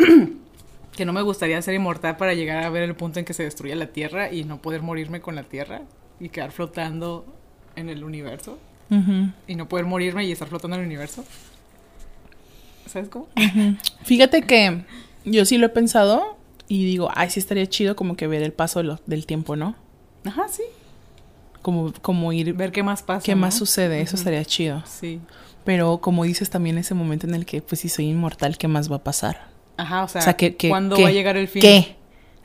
que 0.96 1.04
no 1.04 1.12
me 1.12 1.22
gustaría 1.22 1.60
ser 1.60 1.74
inmortal 1.74 2.16
para 2.16 2.34
llegar 2.34 2.64
a 2.64 2.70
ver 2.70 2.84
el 2.84 2.94
punto 2.94 3.18
en 3.18 3.24
que 3.24 3.34
se 3.34 3.42
destruya 3.42 3.74
la 3.74 3.88
Tierra 3.88 4.32
y 4.32 4.44
no 4.44 4.62
poder 4.62 4.82
morirme 4.82 5.20
con 5.20 5.34
la 5.34 5.42
Tierra 5.42 5.82
y 6.20 6.30
quedar 6.30 6.52
flotando 6.52 7.26
en 7.74 7.88
el 7.88 8.04
universo. 8.04 8.58
Y 9.48 9.56
no 9.56 9.68
poder 9.68 9.84
morirme 9.84 10.24
y 10.24 10.32
estar 10.32 10.46
flotando 10.46 10.76
en 10.76 10.82
el 10.82 10.86
universo. 10.86 11.24
¿Sabes 12.86 13.08
cómo? 13.08 13.28
fíjate 14.04 14.42
que 14.42 14.84
yo 15.24 15.44
sí 15.44 15.58
lo 15.58 15.66
he 15.66 15.70
pensado 15.70 16.35
y 16.68 16.84
digo, 16.84 17.10
ay, 17.14 17.30
sí 17.30 17.38
estaría 17.40 17.66
chido 17.66 17.96
como 17.96 18.16
que 18.16 18.26
ver 18.26 18.42
el 18.42 18.52
paso 18.52 18.80
de 18.80 18.84
lo- 18.84 19.00
del 19.06 19.26
tiempo, 19.26 19.56
¿no? 19.56 19.74
Ajá, 20.24 20.48
sí. 20.48 20.62
Como, 21.62 21.92
como 22.00 22.32
ir, 22.32 22.52
Ver 22.54 22.70
qué 22.72 22.82
más 22.82 23.02
pasa. 23.02 23.24
qué 23.24 23.34
¿no? 23.34 23.40
más 23.42 23.54
sucede, 23.54 24.00
eso 24.00 24.16
estaría 24.16 24.44
chido. 24.44 24.82
Sí. 24.86 25.20
Pero 25.64 25.98
como 25.98 26.24
dices 26.24 26.48
también 26.50 26.78
ese 26.78 26.94
momento 26.94 27.26
en 27.26 27.34
el 27.34 27.44
que, 27.44 27.60
pues 27.60 27.80
si 27.80 27.88
soy 27.88 28.06
inmortal, 28.06 28.56
¿qué 28.56 28.68
más 28.68 28.90
va 28.90 28.96
a 28.96 29.04
pasar? 29.04 29.48
Ajá, 29.76 30.04
o 30.04 30.08
sea, 30.08 30.20
O 30.20 30.24
sea, 30.24 30.34
que, 30.36 30.54
que- 30.56 30.68
¿cuándo 30.68 31.00
va 31.00 31.08
a 31.08 31.12
llegar 31.12 31.36
el 31.36 31.48
fin? 31.48 31.60
¿Qué? 31.62 31.96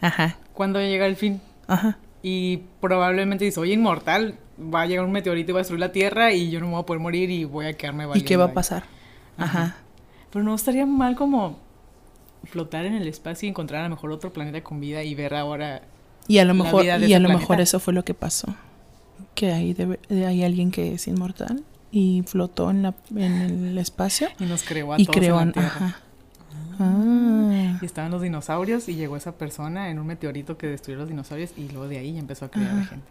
Ajá. 0.01 0.37
¿Cuándo 0.53 0.79
llega 0.79 1.05
el 1.05 1.15
fin? 1.15 1.39
Ajá. 1.67 1.97
Y 2.23 2.61
probablemente 2.79 3.45
dice, 3.45 3.55
soy 3.55 3.73
inmortal, 3.73 4.35
va 4.59 4.81
a 4.81 4.85
llegar 4.87 5.05
un 5.05 5.11
meteorito 5.11 5.51
y 5.51 5.53
va 5.53 5.59
a 5.59 5.61
destruir 5.61 5.79
la 5.79 5.91
Tierra 5.91 6.33
y 6.33 6.49
yo 6.49 6.59
no 6.59 6.65
me 6.67 6.71
voy 6.73 6.81
a 6.81 6.85
poder 6.85 6.99
morir 7.01 7.29
y 7.29 7.45
voy 7.45 7.67
a 7.67 7.73
quedarme 7.73 8.03
¿Y 8.03 8.07
valiendo 8.07 8.27
qué 8.27 8.37
va 8.37 8.45
a 8.45 8.47
ahí". 8.47 8.53
pasar? 8.53 8.83
Ajá. 9.37 9.59
Ajá. 9.63 9.75
Pero 10.31 10.43
no 10.43 10.55
estaría 10.55 10.85
mal 10.85 11.15
como 11.15 11.59
flotar 12.45 12.85
en 12.85 12.93
el 12.95 13.07
espacio 13.07 13.47
y 13.47 13.49
encontrar 13.49 13.81
a 13.81 13.83
lo 13.89 13.95
mejor 13.95 14.11
otro 14.11 14.31
planeta 14.33 14.61
con 14.63 14.79
vida 14.79 15.03
y 15.03 15.15
ver 15.15 15.33
ahora... 15.35 15.81
Y 16.27 16.37
a 16.39 16.45
lo 16.45 16.53
La 16.53 16.63
mejor, 16.63 16.83
vida 16.83 16.99
de 16.99 17.07
y 17.07 17.13
a 17.13 17.19
lo 17.19 17.27
planeta. 17.27 17.39
mejor 17.41 17.61
eso 17.61 17.79
fue 17.79 17.93
lo 17.93 18.03
que 18.05 18.13
pasó. 18.13 18.53
Que 19.35 19.51
hay, 19.51 19.73
debe- 19.73 19.99
hay 20.09 20.43
alguien 20.43 20.71
que 20.71 20.93
es 20.93 21.07
inmortal 21.07 21.63
y 21.91 22.23
flotó 22.25 22.69
en, 22.71 22.83
la, 22.83 22.93
en 23.15 23.33
el 23.67 23.77
espacio 23.77 24.27
Y 24.39 24.45
nos 24.45 24.63
creó 24.63 24.93
a 24.93 24.99
y 25.01 25.05
todos 25.05 25.17
creó... 25.17 25.39
en 25.41 25.47
la 25.47 25.53
Tierra. 25.53 25.67
Ajá. 25.75 25.99
Ah. 26.79 27.77
Y 27.81 27.85
estaban 27.85 28.11
los 28.11 28.21
dinosaurios 28.21 28.87
y 28.89 28.95
llegó 28.95 29.17
esa 29.17 29.33
persona 29.37 29.89
en 29.89 29.99
un 29.99 30.07
meteorito 30.07 30.57
que 30.57 30.67
destruyó 30.67 30.99
los 30.99 31.09
dinosaurios 31.09 31.51
y 31.57 31.67
luego 31.69 31.87
de 31.87 31.97
ahí 31.99 32.17
empezó 32.17 32.45
a 32.45 32.51
crear 32.51 32.69
a 32.71 32.79
Ajá. 32.79 32.85
gente. 32.85 33.05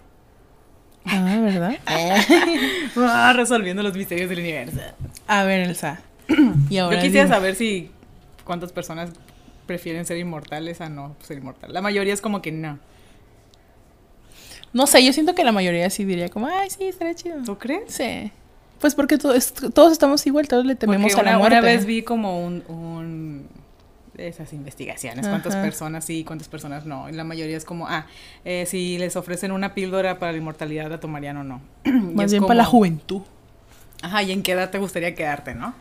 Ah, 1.07 1.39
¿verdad? 1.41 1.79
Ah, 2.97 3.33
resolviendo 3.35 3.83
los 3.83 3.95
misterios 3.97 4.29
del 4.29 4.41
universo. 4.41 4.81
A 5.27 5.45
ver, 5.45 5.61
Elsa. 5.69 6.01
Y 6.69 6.79
ahora 6.79 6.97
Yo 6.97 7.03
quisiera 7.03 7.25
dime. 7.25 7.37
saber 7.37 7.55
si 7.55 7.91
cuántas 8.51 8.73
personas 8.73 9.11
prefieren 9.67 10.05
ser 10.05 10.17
inmortales 10.19 10.81
a 10.81 10.89
no 10.89 11.15
ser 11.23 11.39
inmortal. 11.39 11.73
La 11.73 11.81
mayoría 11.81 12.13
es 12.13 12.21
como 12.21 12.43
que 12.43 12.51
no. 12.51 12.81
No 14.73 14.89
sé, 14.89 15.05
yo 15.05 15.13
siento 15.13 15.37
que 15.37 15.45
la 15.45 15.53
mayoría 15.53 15.89
sí 15.89 16.05
diría 16.05 16.29
como, 16.31 16.49
ay, 16.49 16.69
sí, 16.69 16.83
estaría 16.85 17.15
chido. 17.15 17.37
¿Tú 17.45 17.57
crees? 17.59 17.93
Sí. 17.95 18.33
Pues 18.81 18.97
porque 18.97 19.17
es- 19.37 19.53
todos 19.53 19.93
estamos 19.93 20.27
igual, 20.27 20.49
todos 20.49 20.67
le 20.67 20.75
tememos 20.75 21.13
Porque 21.13 21.21
a 21.21 21.25
la 21.25 21.31
una, 21.31 21.39
muerte. 21.39 21.59
una 21.59 21.67
vez 21.67 21.85
vi 21.87 22.03
como 22.03 22.45
un, 22.45 22.65
un 22.67 23.49
esas 24.17 24.53
investigaciones, 24.53 25.29
cuántas 25.29 25.55
Ajá. 25.55 25.63
personas 25.63 26.05
sí, 26.05 26.25
cuántas 26.25 26.49
personas 26.49 26.85
no. 26.87 27.09
Y 27.09 27.13
la 27.13 27.23
mayoría 27.23 27.57
es 27.57 27.65
como, 27.65 27.87
ah, 27.87 28.07
eh, 28.45 28.65
si 28.67 28.99
les 28.99 29.15
ofrecen 29.15 29.53
una 29.53 29.75
píldora 29.75 30.19
para 30.19 30.33
la 30.33 30.39
inmortalidad, 30.39 30.91
la 30.91 30.99
tomarían 30.99 31.37
o 31.37 31.45
no. 31.45 31.61
Más 31.85 32.33
bien 32.33 32.43
para 32.43 32.55
la 32.55 32.65
como- 32.65 32.79
juventud. 32.79 33.23
Ajá, 34.03 34.23
¿y 34.23 34.33
en 34.33 34.43
qué 34.43 34.53
edad 34.53 34.71
te 34.71 34.79
gustaría 34.79 35.15
quedarte, 35.15 35.55
no? 35.55 35.75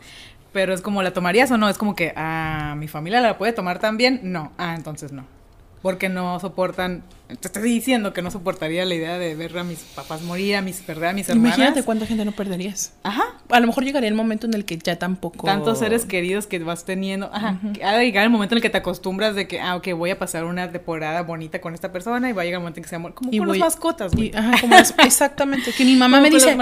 Pero 0.52 0.74
es 0.74 0.80
como, 0.80 1.02
¿la 1.02 1.12
tomarías 1.12 1.50
o 1.50 1.58
no? 1.58 1.68
Es 1.68 1.78
como 1.78 1.94
que, 1.94 2.12
ah, 2.16 2.74
¿mi 2.76 2.88
familia 2.88 3.20
la 3.20 3.38
puede 3.38 3.52
tomar 3.52 3.78
también? 3.78 4.20
No. 4.22 4.52
Ah, 4.58 4.74
entonces 4.76 5.12
no. 5.12 5.39
Porque 5.82 6.10
no 6.10 6.38
soportan, 6.40 7.02
te 7.40 7.48
estoy 7.48 7.62
diciendo 7.62 8.12
que 8.12 8.20
no 8.20 8.30
soportaría 8.30 8.84
la 8.84 8.94
idea 8.94 9.16
de 9.16 9.34
ver 9.34 9.56
a 9.56 9.64
mis 9.64 9.78
papás 9.78 10.20
morir, 10.20 10.56
a 10.56 10.60
mis, 10.60 10.76
perder 10.80 11.08
a 11.08 11.12
mis 11.14 11.26
hermanas. 11.30 11.56
Imagínate 11.56 11.82
cuánta 11.84 12.04
gente 12.04 12.22
no 12.26 12.32
perderías. 12.32 12.92
Ajá, 13.02 13.22
A 13.48 13.60
lo 13.60 13.66
mejor 13.66 13.84
llegaría 13.84 14.06
el 14.10 14.14
momento 14.14 14.46
en 14.46 14.52
el 14.52 14.66
que 14.66 14.76
ya 14.76 14.98
tampoco. 14.98 15.46
tantos 15.46 15.78
seres 15.78 16.04
queridos 16.04 16.46
que 16.46 16.58
vas 16.58 16.84
teniendo. 16.84 17.30
Ajá, 17.32 17.58
que 17.72 17.82
ha 17.82 17.96
de 17.96 18.04
llegar 18.04 18.24
el 18.24 18.30
momento 18.30 18.52
en 18.54 18.58
el 18.58 18.62
que 18.62 18.68
te 18.68 18.76
acostumbras 18.76 19.34
de 19.34 19.48
que, 19.48 19.58
ah, 19.58 19.74
ok, 19.76 19.88
voy 19.96 20.10
a 20.10 20.18
pasar 20.18 20.44
una 20.44 20.70
temporada 20.70 21.22
bonita 21.22 21.62
con 21.62 21.72
esta 21.72 21.90
persona 21.92 22.28
y 22.28 22.32
va 22.34 22.42
a 22.42 22.44
llegar 22.44 22.58
el 22.58 22.62
momento 22.62 22.80
en 22.80 22.82
que 22.84 22.90
se 22.90 22.96
amor. 22.96 23.14
Como 23.14 23.30
Y 23.32 23.38
con 23.38 23.46
voy- 23.48 23.58
las 23.58 23.68
mascotas, 23.68 24.12
güey. 24.14 24.32
Y, 24.34 24.36
ajá, 24.36 24.60
como 24.60 24.74
las- 24.74 24.94
exactamente. 25.04 25.72
Que 25.72 25.84
mi 25.86 25.96
mamá 25.96 26.20
me 26.20 26.28
dice, 26.28 26.54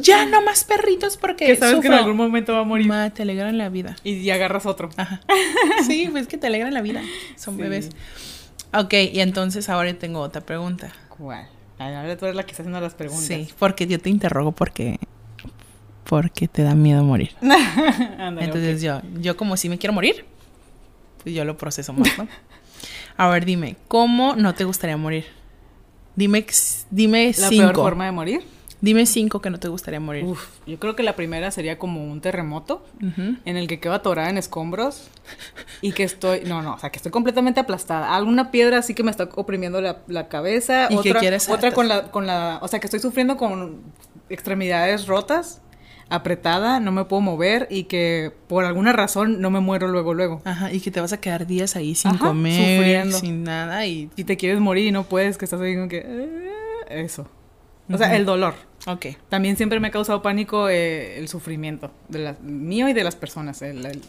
ya 0.00 0.26
no 0.26 0.42
más 0.42 0.62
perritos 0.62 1.16
porque 1.16 1.46
Que 1.46 1.56
sabes 1.56 1.72
que 1.80 1.88
en 1.88 1.92
sufro". 1.92 1.96
algún 1.96 2.16
momento 2.16 2.52
va 2.52 2.60
a 2.60 2.64
morir. 2.64 2.86
Ma, 2.86 3.10
te 3.10 3.22
alegran 3.22 3.58
la 3.58 3.68
vida. 3.68 3.96
Y 4.04 4.30
agarras 4.30 4.64
otro. 4.66 4.90
Ajá. 4.96 5.20
Sí, 5.88 6.08
pues 6.12 6.28
que 6.28 6.36
te 6.38 6.46
alegran 6.46 6.72
la 6.72 6.82
vida. 6.82 7.02
Son 7.36 7.56
Sí. 7.56 7.62
bebés. 7.62 7.90
Ok, 8.72 8.94
y 9.12 9.20
entonces 9.20 9.68
ahora 9.68 9.92
tengo 9.94 10.20
otra 10.20 10.40
pregunta. 10.40 10.92
¿Cuál? 11.08 11.48
Ahora 11.78 12.16
tú 12.16 12.26
eres 12.26 12.36
la 12.36 12.44
que 12.44 12.50
está 12.50 12.62
haciendo 12.62 12.80
las 12.80 12.94
preguntas. 12.94 13.24
Sí, 13.24 13.48
porque 13.58 13.86
yo 13.86 13.98
te 13.98 14.10
interrogo 14.10 14.52
porque 14.52 14.98
porque 16.04 16.48
te 16.48 16.62
da 16.62 16.74
miedo 16.74 17.02
morir. 17.04 17.34
Entonces 17.40 18.82
yo, 18.82 19.00
yo 19.20 19.36
como 19.36 19.56
si 19.56 19.68
me 19.68 19.78
quiero 19.78 19.92
morir, 19.92 20.24
pues 21.22 21.34
yo 21.34 21.44
lo 21.44 21.56
proceso 21.56 21.92
más, 21.92 22.18
¿no? 22.18 22.26
A 23.16 23.28
ver, 23.28 23.44
dime, 23.44 23.76
¿cómo 23.86 24.34
no 24.34 24.54
te 24.54 24.64
gustaría 24.64 24.96
morir? 24.96 25.26
Dime, 26.16 26.44
dime 26.90 27.32
La 27.38 27.48
cinco. 27.48 27.72
peor 27.72 27.76
forma 27.76 28.06
de 28.06 28.12
morir. 28.12 28.42
Dime 28.80 29.04
cinco 29.04 29.40
que 29.42 29.50
no 29.50 29.58
te 29.60 29.68
gustaría 29.68 30.00
morir. 30.00 30.24
Uf, 30.24 30.48
yo 30.66 30.78
creo 30.78 30.96
que 30.96 31.02
la 31.02 31.14
primera 31.14 31.50
sería 31.50 31.78
como 31.78 32.02
un 32.02 32.20
terremoto 32.20 32.84
en 33.00 33.56
el 33.56 33.68
que 33.68 33.78
quedo 33.78 33.92
atorada 33.92 34.30
en 34.30 34.38
escombros 34.38 35.10
y 35.82 35.92
que 35.92 36.02
estoy, 36.02 36.42
no, 36.46 36.62
no, 36.62 36.74
o 36.74 36.78
sea, 36.78 36.90
que 36.90 36.96
estoy 36.96 37.12
completamente 37.12 37.60
aplastada. 37.60 38.16
Alguna 38.16 38.50
piedra 38.50 38.78
así 38.78 38.94
que 38.94 39.02
me 39.02 39.10
está 39.10 39.28
oprimiendo 39.34 39.80
la, 39.82 39.98
la 40.06 40.28
cabeza, 40.28 40.86
Y 40.90 40.98
que 41.00 41.10
otra, 41.10 41.20
quieres 41.20 41.48
otra 41.50 41.72
con 41.72 41.88
la, 41.88 42.10
con 42.10 42.26
la, 42.26 42.58
o 42.62 42.68
sea, 42.68 42.80
que 42.80 42.86
estoy 42.86 43.00
sufriendo 43.00 43.36
con 43.36 43.82
extremidades 44.30 45.06
rotas, 45.06 45.60
apretada, 46.08 46.80
no 46.80 46.90
me 46.90 47.04
puedo 47.04 47.20
mover 47.20 47.68
y 47.70 47.84
que 47.84 48.32
por 48.48 48.64
alguna 48.64 48.92
razón 48.92 49.40
no 49.42 49.50
me 49.50 49.60
muero 49.60 49.88
luego, 49.88 50.14
luego. 50.14 50.40
Ajá, 50.44 50.72
y 50.72 50.80
que 50.80 50.90
te 50.90 51.00
vas 51.00 51.12
a 51.12 51.20
quedar 51.20 51.46
días 51.46 51.76
ahí 51.76 51.94
sin 51.94 52.12
Ajá, 52.12 52.28
comer, 52.28 52.78
sufriendo. 52.78 53.18
sin 53.18 53.44
nada 53.44 53.86
y... 53.86 54.10
Y 54.16 54.24
te 54.24 54.36
quieres 54.38 54.58
morir 54.58 54.86
y 54.86 54.90
no 54.92 55.04
puedes, 55.04 55.36
que 55.36 55.44
estás 55.44 55.60
ahí 55.60 55.74
como 55.74 55.88
que, 55.88 56.02
eh, 56.04 56.50
eso. 56.88 57.28
O 57.92 57.98
sea, 57.98 58.16
el 58.16 58.24
dolor. 58.24 58.54
Ok. 58.86 59.06
También 59.28 59.56
siempre 59.56 59.78
me 59.80 59.88
ha 59.88 59.90
causado 59.90 60.22
pánico 60.22 60.68
eh, 60.68 61.18
el 61.18 61.28
sufrimiento 61.28 61.90
de 62.08 62.18
la- 62.20 62.36
mío 62.40 62.88
y 62.88 62.92
de 62.92 63.04
las 63.04 63.16
personas. 63.16 63.60
El, 63.62 63.84
el- 63.84 64.02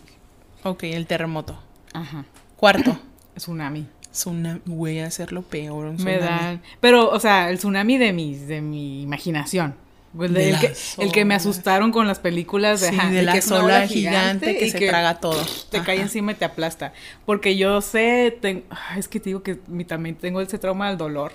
Ok, 0.63 0.84
el 0.84 1.07
terremoto. 1.07 1.59
ajá, 1.93 2.26
Cuarto. 2.55 2.97
tsunami. 3.36 3.88
Tsunami. 4.11 4.61
Voy 4.65 4.99
a 4.99 5.07
hacerlo 5.07 5.41
peor. 5.41 5.86
un 5.88 6.03
Me 6.03 6.17
dan. 6.19 6.61
Pero, 6.80 7.09
o 7.09 7.19
sea, 7.19 7.49
el 7.49 7.57
tsunami 7.57 7.97
de 7.97 8.13
mi, 8.13 8.36
de 8.36 8.61
mi 8.61 9.01
imaginación. 9.01 9.76
El, 10.19 10.34
De 10.34 10.49
el 10.49 10.59
que, 10.59 10.74
el 10.97 11.11
que 11.13 11.24
me 11.24 11.36
asustaron 11.36 11.91
con 11.93 12.05
las 12.05 12.19
películas 12.19 12.82
de, 12.82 12.89
Sí, 12.89 12.95
ajá, 12.99 13.09
de 13.09 13.22
la 13.24 13.32
que 13.32 13.38
es 13.39 13.49
ola 13.49 13.88
gigante 13.88 14.57
que 14.57 14.69
se 14.69 14.86
traga 14.88 15.22
todo. 15.22 15.41
Te 15.69 15.82
cae 15.84 16.01
encima 16.01 16.34
y 16.34 16.36
te 16.36 16.43
aplasta. 16.43 16.91
Porque 17.26 17.55
yo 17.55 17.80
sé, 17.80 18.38
ten- 18.41 18.65
ay, 18.69 18.99
es 18.99 19.07
que 19.07 19.22
te 19.22 19.30
digo 19.30 19.41
que 19.41 19.55
también 19.88 20.15
tengo 20.15 20.41
ese 20.41 20.59
trauma 20.59 20.89
del 20.89 20.97
dolor. 20.97 21.32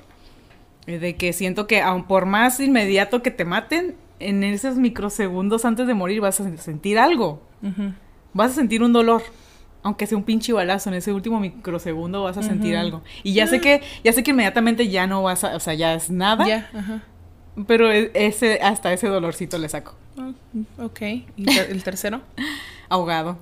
Eh, 0.86 0.98
De 0.98 1.16
que 1.16 1.32
siento 1.32 1.66
que 1.66 1.80
aun 1.80 2.04
por 2.04 2.26
más 2.26 2.60
inmediato 2.60 3.22
que 3.22 3.30
te 3.30 3.44
maten, 3.44 3.96
en 4.18 4.44
esos 4.44 4.76
microsegundos 4.76 5.64
antes 5.64 5.86
de 5.86 5.94
morir 5.94 6.20
vas 6.20 6.40
a 6.40 6.56
sentir 6.56 6.98
algo. 6.98 7.42
Vas 8.32 8.52
a 8.52 8.54
sentir 8.54 8.82
un 8.82 8.92
dolor. 8.92 9.22
Aunque 9.82 10.06
sea 10.06 10.18
un 10.18 10.24
pinche 10.24 10.52
balazo, 10.52 10.88
en 10.88 10.96
ese 10.96 11.12
último 11.12 11.38
microsegundo 11.38 12.22
vas 12.24 12.36
a 12.36 12.42
sentir 12.42 12.76
algo. 12.76 13.02
Y 13.22 13.34
ya 13.34 13.46
sé 13.46 13.60
que, 13.60 13.82
ya 14.02 14.12
sé 14.12 14.22
que 14.24 14.32
inmediatamente 14.32 14.88
ya 14.88 15.06
no 15.06 15.22
vas 15.22 15.44
a, 15.44 15.54
o 15.54 15.60
sea, 15.60 15.74
ya 15.74 15.94
es 15.94 16.10
nada. 16.10 16.46
Ya, 16.46 16.68
ajá. 16.74 17.02
Pero 17.66 17.92
e- 17.92 18.10
ese, 18.14 18.58
hasta 18.62 18.92
ese 18.92 19.06
dolorcito 19.06 19.58
le 19.58 19.68
saco. 19.68 19.94
Oh, 20.18 20.84
ok. 20.84 21.00
¿Y 21.36 21.58
el 21.70 21.82
tercero? 21.84 22.20
Ahogado. 22.88 23.38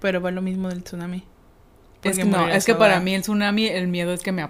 Pero 0.00 0.20
va 0.20 0.30
lo 0.32 0.42
mismo 0.42 0.68
del 0.68 0.82
tsunami. 0.82 1.22
Es 2.02 2.18
que 2.18 2.24
no, 2.24 2.48
es 2.48 2.64
que 2.64 2.74
para 2.74 2.98
mí 2.98 3.14
el 3.14 3.22
tsunami, 3.22 3.66
el 3.66 3.86
miedo 3.86 4.12
es 4.12 4.22
que 4.22 4.32
me 4.32 4.42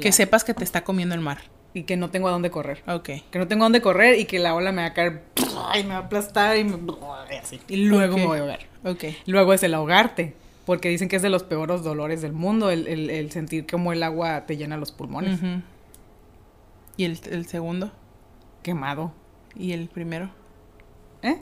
Que 0.00 0.12
sepas 0.12 0.44
que 0.44 0.54
te 0.54 0.64
está 0.64 0.84
comiendo 0.84 1.14
el 1.14 1.20
mar. 1.20 1.38
y 1.76 1.82
que 1.82 1.96
no 1.96 2.08
tengo 2.10 2.28
a 2.28 2.30
dónde 2.30 2.50
correr. 2.52 2.82
Ok. 2.86 3.10
Que 3.32 3.38
no 3.40 3.48
tengo 3.48 3.64
a 3.64 3.66
dónde 3.66 3.80
correr 3.82 4.18
y 4.20 4.26
que 4.26 4.38
la 4.38 4.54
ola 4.54 4.70
me 4.70 4.82
va 4.82 4.88
a 4.88 4.94
caer 4.94 5.24
y 5.76 5.82
me 5.82 5.88
va 5.88 5.96
a 5.96 5.98
aplastar 6.04 6.56
y, 6.56 6.62
me, 6.62 6.76
y 6.76 7.34
así. 7.34 7.60
Y 7.68 7.76
luego 7.86 8.16
me 8.16 8.26
voy 8.26 8.38
a 8.38 8.40
ahogar. 8.42 8.60
Ok. 8.84 9.04
Luego 9.26 9.52
es 9.54 9.62
el 9.64 9.74
ahogarte. 9.74 10.34
Porque 10.66 10.88
dicen 10.88 11.08
que 11.08 11.16
es 11.16 11.22
de 11.22 11.30
los 11.30 11.42
peores 11.42 11.82
dolores 11.82 12.22
del 12.22 12.32
mundo, 12.32 12.70
el, 12.70 12.86
el- 12.86 13.10
el 13.10 13.30
sentir 13.32 13.66
como 13.66 13.92
el 13.92 14.02
agua 14.04 14.46
te 14.46 14.56
llena 14.56 14.76
los 14.76 14.92
pulmones. 14.92 15.40
¿Y 16.96 17.04
el, 17.04 17.18
el 17.30 17.46
segundo? 17.46 17.90
Quemado. 18.62 19.12
¿Y 19.56 19.72
el 19.72 19.88
primero? 19.88 20.30
¿Eh? 21.22 21.38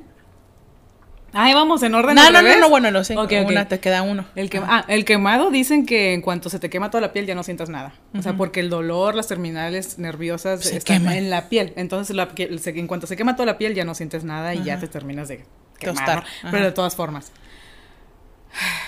Ahí 1.34 1.54
vamos 1.54 1.82
en 1.82 1.94
orden. 1.94 2.14
No, 2.14 2.30
no, 2.30 2.42
no, 2.42 2.58
no, 2.58 2.68
bueno, 2.68 2.90
lo 2.90 3.04
sé. 3.04 3.16
Ok, 3.16 3.32
ok. 3.42 3.48
Una, 3.48 3.66
te 3.66 3.80
queda 3.80 4.02
uno. 4.02 4.26
El, 4.34 4.50
que, 4.50 4.58
ah, 4.58 4.84
el 4.88 5.04
quemado 5.06 5.50
dicen 5.50 5.86
que 5.86 6.12
en 6.12 6.20
cuanto 6.20 6.50
se 6.50 6.58
te 6.58 6.68
quema 6.68 6.90
toda 6.90 7.00
la 7.00 7.12
piel 7.12 7.24
ya 7.24 7.34
no 7.34 7.42
sientas 7.42 7.70
nada. 7.70 7.94
O 8.14 8.20
sea, 8.20 8.36
porque 8.36 8.60
el 8.60 8.68
dolor, 8.68 9.14
las 9.14 9.28
terminales 9.28 9.98
nerviosas 9.98 10.60
Se 10.60 10.76
están 10.76 10.98
queman. 11.00 11.14
en 11.14 11.30
la 11.30 11.48
piel. 11.48 11.72
Entonces, 11.76 12.14
la 12.14 12.28
en 12.36 12.86
cuanto 12.86 13.06
se 13.06 13.16
quema 13.16 13.34
toda 13.34 13.46
la 13.46 13.58
piel 13.58 13.74
ya 13.74 13.84
no 13.84 13.94
sientes 13.94 14.24
nada 14.24 14.54
y 14.54 14.62
ya 14.62 14.78
te 14.78 14.88
terminas 14.88 15.28
de 15.28 15.44
quemar. 15.78 15.96
Tostar. 15.96 16.24
¿no? 16.44 16.50
Pero 16.50 16.64
de 16.64 16.72
todas 16.72 16.94
formas. 16.96 17.32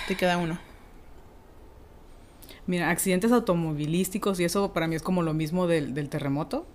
Te 0.06 0.14
queda 0.14 0.36
uno. 0.36 0.58
Mira, 2.66 2.90
accidentes 2.90 3.32
automovilísticos 3.32 4.38
y 4.40 4.44
eso 4.44 4.72
para 4.72 4.86
mí 4.86 4.96
es 4.96 5.02
como 5.02 5.22
lo 5.22 5.32
mismo 5.32 5.66
del, 5.66 5.94
del 5.94 6.10
terremoto. 6.10 6.66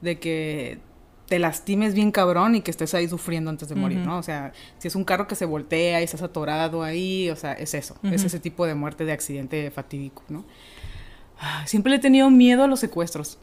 De 0.00 0.18
que 0.18 0.78
te 1.28 1.38
lastimes 1.38 1.92
bien 1.94 2.10
cabrón 2.10 2.54
y 2.54 2.62
que 2.62 2.70
estés 2.70 2.94
ahí 2.94 3.06
sufriendo 3.08 3.50
antes 3.50 3.68
de 3.68 3.74
morir. 3.74 3.98
¿no? 3.98 4.18
O 4.18 4.22
sea, 4.22 4.52
si 4.78 4.88
es 4.88 4.94
un 4.96 5.04
carro 5.04 5.26
que 5.28 5.34
se 5.34 5.44
voltea 5.44 6.00
y 6.00 6.04
estás 6.04 6.22
atorado 6.22 6.82
ahí, 6.82 7.28
o 7.30 7.36
sea, 7.36 7.52
es 7.52 7.74
eso. 7.74 7.96
Es 8.02 8.24
ese 8.24 8.40
tipo 8.40 8.64
de 8.66 8.74
muerte 8.74 9.04
de 9.04 9.12
accidente 9.12 9.70
fatídico, 9.70 10.22
¿no? 10.28 10.44
Ah, 11.40 11.64
Siempre 11.66 11.90
le 11.90 11.96
he 11.96 12.00
tenido 12.00 12.30
miedo 12.30 12.64
a 12.64 12.66
los 12.66 12.80
secuestros. 12.80 13.38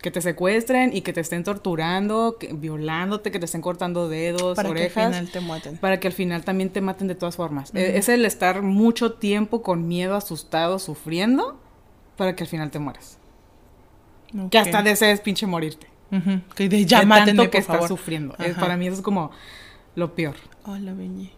Que 0.00 0.10
te 0.10 0.20
secuestren 0.20 0.96
y 0.96 1.02
que 1.02 1.12
te 1.12 1.20
estén 1.20 1.44
torturando, 1.44 2.36
que- 2.40 2.52
violándote, 2.54 3.30
que 3.30 3.38
te 3.38 3.44
estén 3.44 3.60
cortando 3.60 4.08
dedos, 4.08 4.56
Para 4.56 4.70
orejas. 4.70 4.94
que 4.94 5.00
al 5.00 5.12
final 5.12 5.30
te 5.30 5.40
mueten. 5.40 5.76
Para 5.76 6.00
que 6.00 6.08
al 6.08 6.12
final 6.12 6.44
también 6.44 6.70
te 6.70 6.80
maten 6.80 7.06
de 7.06 7.14
todas 7.14 7.36
formas. 7.36 7.70
Eh, 7.74 7.92
Es 7.98 8.08
el 8.08 8.24
estar 8.24 8.62
mucho 8.62 9.12
tiempo 9.12 9.62
con 9.62 9.86
miedo, 9.86 10.16
asustado, 10.16 10.80
sufriendo, 10.80 11.60
para 12.16 12.34
que 12.34 12.42
al 12.42 12.48
final 12.48 12.72
te 12.72 12.80
mueras. 12.80 13.18
Que 14.50 14.58
hasta 14.58 14.82
desees 14.82 15.20
pinche 15.20 15.46
morirte. 15.46 15.86
Que 16.54 16.68
de 16.68 16.84
ya 16.84 17.00
de 17.00 17.06
mátenme, 17.06 17.38
tanto 17.44 17.50
que 17.50 17.62
por 17.62 17.74
estás 17.76 17.88
sufriendo. 17.88 18.34
Es- 18.38 18.54
para 18.56 18.76
mí 18.76 18.86
eso 18.86 18.96
es 18.96 19.02
como 19.02 19.30
lo 19.94 20.14
peor. 20.14 20.34
Hola, 20.64 20.92
Beñe. 20.92 21.32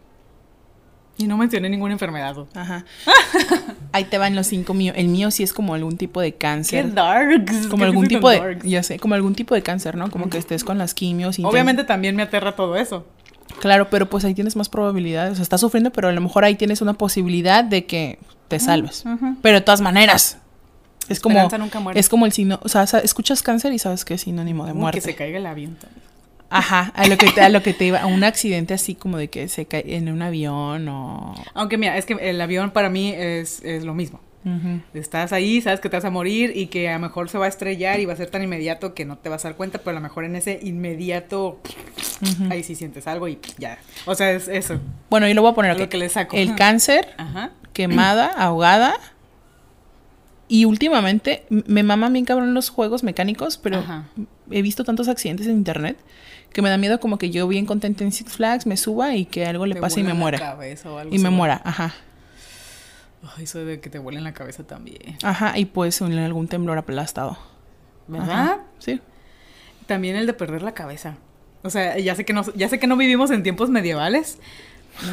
Y 1.16 1.28
no 1.28 1.36
mencioné 1.36 1.68
ninguna 1.70 1.92
enfermedad. 1.92 2.34
Ajá. 2.54 2.84
Ahí 3.92 4.04
te 4.04 4.18
van 4.18 4.34
los 4.34 4.48
cinco 4.48 4.74
míos. 4.74 4.96
El 4.98 5.06
mío 5.08 5.30
sí 5.30 5.44
es 5.44 5.52
como 5.52 5.74
algún 5.74 5.96
tipo 5.96 6.20
de 6.20 6.32
Qué 6.32 6.38
cáncer. 6.38 6.92
darks. 6.92 7.68
Como 7.68 7.82
qué 7.82 7.84
algún 7.84 8.08
tipo 8.08 8.28
de, 8.28 8.38
darks. 8.40 8.64
ya 8.64 8.82
sé, 8.82 8.98
como 8.98 9.14
algún 9.14 9.36
tipo 9.36 9.54
de 9.54 9.62
cáncer, 9.62 9.96
¿no? 9.96 10.10
Como 10.10 10.28
que 10.28 10.38
estés 10.38 10.64
con 10.64 10.76
las 10.76 10.92
quimios. 10.92 11.38
y 11.38 11.44
Obviamente 11.44 11.84
también 11.84 12.16
me 12.16 12.22
aterra 12.24 12.56
todo 12.56 12.74
eso. 12.76 13.06
Claro, 13.60 13.88
pero 13.90 14.10
pues 14.10 14.24
ahí 14.24 14.34
tienes 14.34 14.56
más 14.56 14.68
probabilidades. 14.68 15.32
O 15.32 15.36
sea, 15.36 15.42
estás 15.44 15.60
sufriendo, 15.60 15.92
pero 15.92 16.08
a 16.08 16.12
lo 16.12 16.20
mejor 16.20 16.44
ahí 16.44 16.56
tienes 16.56 16.82
una 16.82 16.94
posibilidad 16.94 17.62
de 17.62 17.86
que 17.86 18.18
te 18.48 18.58
salves. 18.58 19.04
Pero 19.40 19.54
de 19.58 19.60
todas 19.60 19.80
maneras, 19.80 20.38
es 21.08 21.20
como, 21.20 21.36
Esperanza 21.36 21.58
nunca 21.58 21.80
muere. 21.80 21.98
es 22.00 22.08
como 22.08 22.26
el 22.26 22.32
signo, 22.32 22.60
o 22.62 22.68
sea, 22.68 22.84
escuchas 23.02 23.42
cáncer 23.42 23.72
y 23.72 23.78
sabes 23.78 24.04
que 24.04 24.14
es 24.14 24.22
sinónimo 24.22 24.64
de 24.66 24.72
Uy, 24.72 24.78
muerte. 24.78 25.00
Que 25.00 25.06
se 25.06 25.14
caiga 25.14 25.38
el 25.38 25.46
avión 25.46 25.76
también. 25.76 26.02
Ajá, 26.50 26.92
a 26.94 27.08
lo 27.08 27.18
que 27.18 27.30
te, 27.32 27.40
a 27.40 27.48
lo 27.48 27.62
que 27.62 27.74
te 27.74 27.86
iba, 27.86 27.98
a 27.98 28.06
un 28.06 28.22
accidente 28.24 28.74
así 28.74 28.94
como 28.94 29.16
de 29.18 29.28
que 29.28 29.48
se 29.48 29.66
cae 29.66 29.96
en 29.96 30.08
un 30.08 30.22
avión 30.22 30.88
o... 30.88 31.34
Aunque 31.54 31.78
mira, 31.78 31.96
es 31.98 32.06
que 32.06 32.14
el 32.20 32.40
avión 32.40 32.70
para 32.70 32.88
mí 32.90 33.12
es, 33.16 33.60
es 33.64 33.84
lo 33.84 33.94
mismo. 33.94 34.20
Estás 34.92 35.32
ahí, 35.32 35.62
sabes 35.62 35.80
que 35.80 35.88
te 35.88 35.96
vas 35.96 36.04
a 36.04 36.10
morir 36.10 36.52
y 36.54 36.66
que 36.66 36.90
a 36.90 36.94
lo 36.94 36.98
mejor 36.98 37.30
se 37.30 37.38
va 37.38 37.46
a 37.46 37.48
estrellar 37.48 37.98
y 38.00 38.04
va 38.04 38.12
a 38.12 38.16
ser 38.16 38.28
tan 38.28 38.42
inmediato 38.42 38.92
que 38.92 39.06
no 39.06 39.16
te 39.16 39.30
vas 39.30 39.42
a 39.46 39.48
dar 39.48 39.56
cuenta, 39.56 39.78
pero 39.78 39.92
a 39.92 39.94
lo 39.94 40.02
mejor 40.02 40.26
en 40.26 40.36
ese 40.36 40.60
inmediato, 40.62 41.60
ahí 42.50 42.62
sí 42.62 42.74
sientes 42.74 43.06
algo 43.06 43.26
y 43.26 43.38
ya. 43.56 43.78
O 44.04 44.14
sea, 44.14 44.32
es 44.32 44.48
eso. 44.48 44.78
Bueno, 45.08 45.26
yo 45.26 45.32
lo 45.32 45.40
voy 45.40 45.52
a 45.52 45.54
poner 45.54 45.74
lo 45.74 45.82
aquí. 45.84 45.88
que 45.88 45.96
le 45.96 46.10
saco. 46.10 46.36
El 46.36 46.54
cáncer, 46.56 47.14
Ajá. 47.16 47.52
quemada, 47.72 48.26
ahogada. 48.26 48.94
Y 50.46 50.66
últimamente 50.66 51.46
me 51.48 51.82
maman 51.82 52.12
bien 52.12 52.24
cabrón 52.24 52.54
los 52.54 52.68
juegos 52.68 53.02
mecánicos, 53.02 53.56
pero 53.56 53.78
Ajá. 53.78 54.08
he 54.50 54.62
visto 54.62 54.84
tantos 54.84 55.08
accidentes 55.08 55.46
en 55.46 55.56
internet 55.56 55.98
que 56.52 56.62
me 56.62 56.68
da 56.68 56.76
miedo 56.76 57.00
como 57.00 57.18
que 57.18 57.30
yo 57.30 57.48
bien 57.48 57.66
contenta 57.66 58.04
en 58.04 58.12
Six 58.12 58.32
Flags 58.34 58.66
me 58.66 58.76
suba 58.76 59.16
y 59.16 59.24
que 59.26 59.46
algo 59.46 59.66
le 59.66 59.74
Te 59.74 59.80
pase 59.80 60.00
y 60.00 60.04
me 60.04 60.14
muera. 60.14 60.56
Y 61.10 61.18
me 61.18 61.30
muera, 61.30 61.60
ajá. 61.64 61.94
Ay, 63.36 63.44
eso 63.44 63.64
de 63.64 63.80
que 63.80 63.90
te 63.90 63.98
vuelen 63.98 64.22
la 64.22 64.34
cabeza 64.34 64.64
también. 64.64 65.16
Ajá, 65.22 65.58
y 65.58 65.64
pues 65.64 66.00
en 66.00 66.16
algún 66.18 66.46
temblor 66.46 66.78
aplastado. 66.78 67.38
¿Verdad? 68.06 68.30
Ajá, 68.30 68.60
Sí. 68.78 69.00
También 69.86 70.16
el 70.16 70.26
de 70.26 70.32
perder 70.32 70.62
la 70.62 70.72
cabeza. 70.72 71.16
O 71.62 71.70
sea, 71.70 71.98
ya 71.98 72.14
sé 72.14 72.24
que 72.24 72.32
no, 72.32 72.42
ya 72.54 72.68
sé 72.68 72.78
que 72.78 72.86
no 72.86 72.96
vivimos 72.96 73.30
en 73.30 73.42
tiempos 73.42 73.70
medievales. 73.70 74.38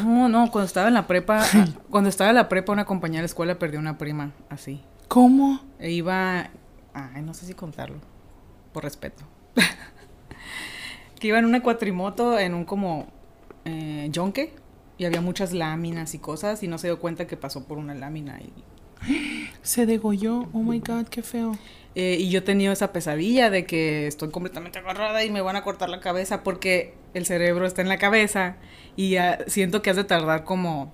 No, 0.04 0.28
no, 0.28 0.50
cuando 0.50 0.66
estaba 0.66 0.88
en 0.88 0.94
la 0.94 1.06
prepa, 1.06 1.44
cuando 1.90 2.08
estaba 2.08 2.30
en 2.30 2.36
la 2.36 2.48
prepa, 2.48 2.72
una 2.72 2.84
compañera 2.84 3.18
de 3.18 3.22
la 3.22 3.26
escuela 3.26 3.58
perdió 3.58 3.80
una 3.80 3.98
prima 3.98 4.32
así. 4.48 4.80
¿Cómo? 5.12 5.60
E 5.78 5.90
iba. 5.90 6.48
Ay, 6.94 7.20
no 7.20 7.34
sé 7.34 7.44
si 7.44 7.52
contarlo. 7.52 7.98
Por 8.72 8.82
respeto. 8.82 9.24
que 11.20 11.28
iba 11.28 11.38
en 11.38 11.44
una 11.44 11.62
cuatrimoto 11.62 12.38
en 12.38 12.54
un 12.54 12.64
como. 12.64 13.08
Eh, 13.66 14.08
yonque. 14.10 14.54
Y 14.96 15.04
había 15.04 15.20
muchas 15.20 15.52
láminas 15.52 16.14
y 16.14 16.18
cosas. 16.18 16.62
Y 16.62 16.66
no 16.66 16.78
se 16.78 16.86
dio 16.86 16.98
cuenta 16.98 17.26
que 17.26 17.36
pasó 17.36 17.66
por 17.66 17.76
una 17.76 17.94
lámina. 17.94 18.40
Y, 18.40 19.50
Se 19.60 19.84
degolló. 19.84 20.48
Oh 20.54 20.62
my 20.62 20.78
god, 20.78 21.06
qué 21.08 21.22
feo. 21.22 21.58
eh, 21.94 22.16
y 22.18 22.30
yo 22.30 22.38
he 22.38 22.42
tenido 22.42 22.72
esa 22.72 22.90
pesadilla 22.94 23.50
de 23.50 23.66
que 23.66 24.06
estoy 24.06 24.30
completamente 24.30 24.78
agarrada 24.78 25.24
y 25.24 25.30
me 25.30 25.42
van 25.42 25.56
a 25.56 25.62
cortar 25.62 25.90
la 25.90 26.00
cabeza 26.00 26.42
porque 26.42 26.94
el 27.12 27.26
cerebro 27.26 27.66
está 27.66 27.82
en 27.82 27.90
la 27.90 27.98
cabeza. 27.98 28.56
Y 28.96 29.16
siento 29.46 29.82
que 29.82 29.90
has 29.90 29.96
de 29.96 30.04
tardar 30.04 30.44
como. 30.44 30.90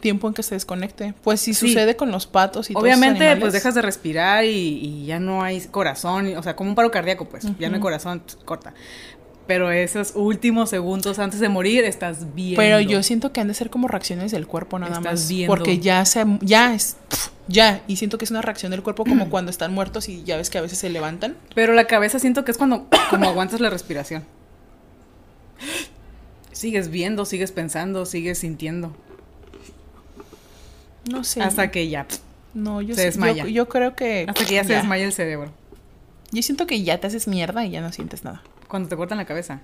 Tiempo 0.00 0.28
en 0.28 0.34
que 0.34 0.42
se 0.42 0.54
desconecte. 0.54 1.14
Pues 1.22 1.40
si 1.40 1.52
Sí. 1.54 1.68
sucede 1.68 1.96
con 1.96 2.10
los 2.10 2.26
patos 2.26 2.70
y 2.70 2.74
todos 2.74 2.84
esos 2.86 2.96
Obviamente, 2.98 3.24
animales. 3.24 3.40
pues 3.40 3.52
dejas 3.52 3.74
de 3.74 3.82
respirar 3.82 4.44
y, 4.44 4.48
y 4.48 5.06
ya 5.06 5.18
no 5.20 5.42
hay 5.42 5.60
corazón, 5.62 6.34
o 6.36 6.42
sea, 6.42 6.56
como 6.56 6.70
un 6.70 6.76
paro 6.76 6.90
cardíaco, 6.90 7.26
pues, 7.28 7.46
ya 7.58 7.68
no 7.68 7.74
hay 7.74 7.80
corazón, 7.80 8.20
pues, 8.20 8.36
corta. 8.44 8.72
Pero 9.46 9.70
esos 9.72 10.12
últimos 10.14 10.70
segundos 10.70 11.18
antes 11.18 11.40
de 11.40 11.48
morir 11.48 11.84
estás 11.84 12.34
bien. 12.34 12.56
Pero 12.56 12.78
yo 12.80 13.02
siento 13.02 13.32
que 13.32 13.40
han 13.40 13.48
de 13.48 13.54
ser 13.54 13.68
como 13.68 13.88
reacciones 13.88 14.30
del 14.30 14.46
cuerpo 14.46 14.78
nada 14.78 14.98
Estás 14.98 15.04
más. 15.22 15.28
viendo. 15.28 15.52
Porque 15.54 15.80
ya 15.80 16.04
se, 16.04 16.24
ya 16.40 16.72
es, 16.72 16.96
ya. 17.48 17.82
Y 17.88 17.96
siento 17.96 18.16
que 18.16 18.24
es 18.26 18.30
una 18.30 18.42
reacción 18.42 18.70
del 18.70 18.82
cuerpo 18.84 19.04
como 19.04 19.28
cuando 19.30 19.50
están 19.50 19.74
muertos 19.74 20.08
y 20.08 20.22
ya 20.22 20.36
ves 20.36 20.50
que 20.50 20.58
a 20.58 20.60
veces 20.60 20.78
se 20.78 20.88
levantan. 20.88 21.36
Pero 21.54 21.72
la 21.72 21.86
cabeza 21.88 22.20
siento 22.20 22.44
que 22.44 22.52
es 22.52 22.58
cuando 22.58 22.86
como 23.10 23.28
aguantas 23.28 23.58
la 23.60 23.70
respiración. 23.70 24.24
Sigues 26.52 26.90
viendo, 26.90 27.24
sigues 27.24 27.52
pensando, 27.52 28.04
sigues 28.06 28.38
sintiendo. 28.38 28.94
No 31.10 31.24
sé. 31.24 31.42
Hasta 31.42 31.70
que 31.70 31.88
ya, 31.88 32.06
no, 32.54 32.80
yo 32.82 32.94
se 32.94 33.00
sé- 33.02 33.06
desmaya. 33.06 33.44
Yo, 33.44 33.48
yo 33.48 33.68
creo 33.68 33.94
que. 33.96 34.26
hasta 34.28 34.44
que 34.44 34.54
ya 34.54 34.64
se 34.64 34.74
desmaya 34.74 35.04
el 35.04 35.12
cerebro. 35.12 35.52
Yo 36.32 36.42
siento 36.42 36.66
que 36.66 36.82
ya 36.82 36.98
te 36.98 37.06
haces 37.08 37.26
mierda 37.28 37.64
y 37.66 37.70
ya 37.70 37.80
no 37.80 37.92
sientes 37.92 38.22
nada. 38.24 38.42
Cuando 38.68 38.88
te 38.88 38.96
cortan 38.96 39.18
la 39.18 39.24
cabeza. 39.24 39.60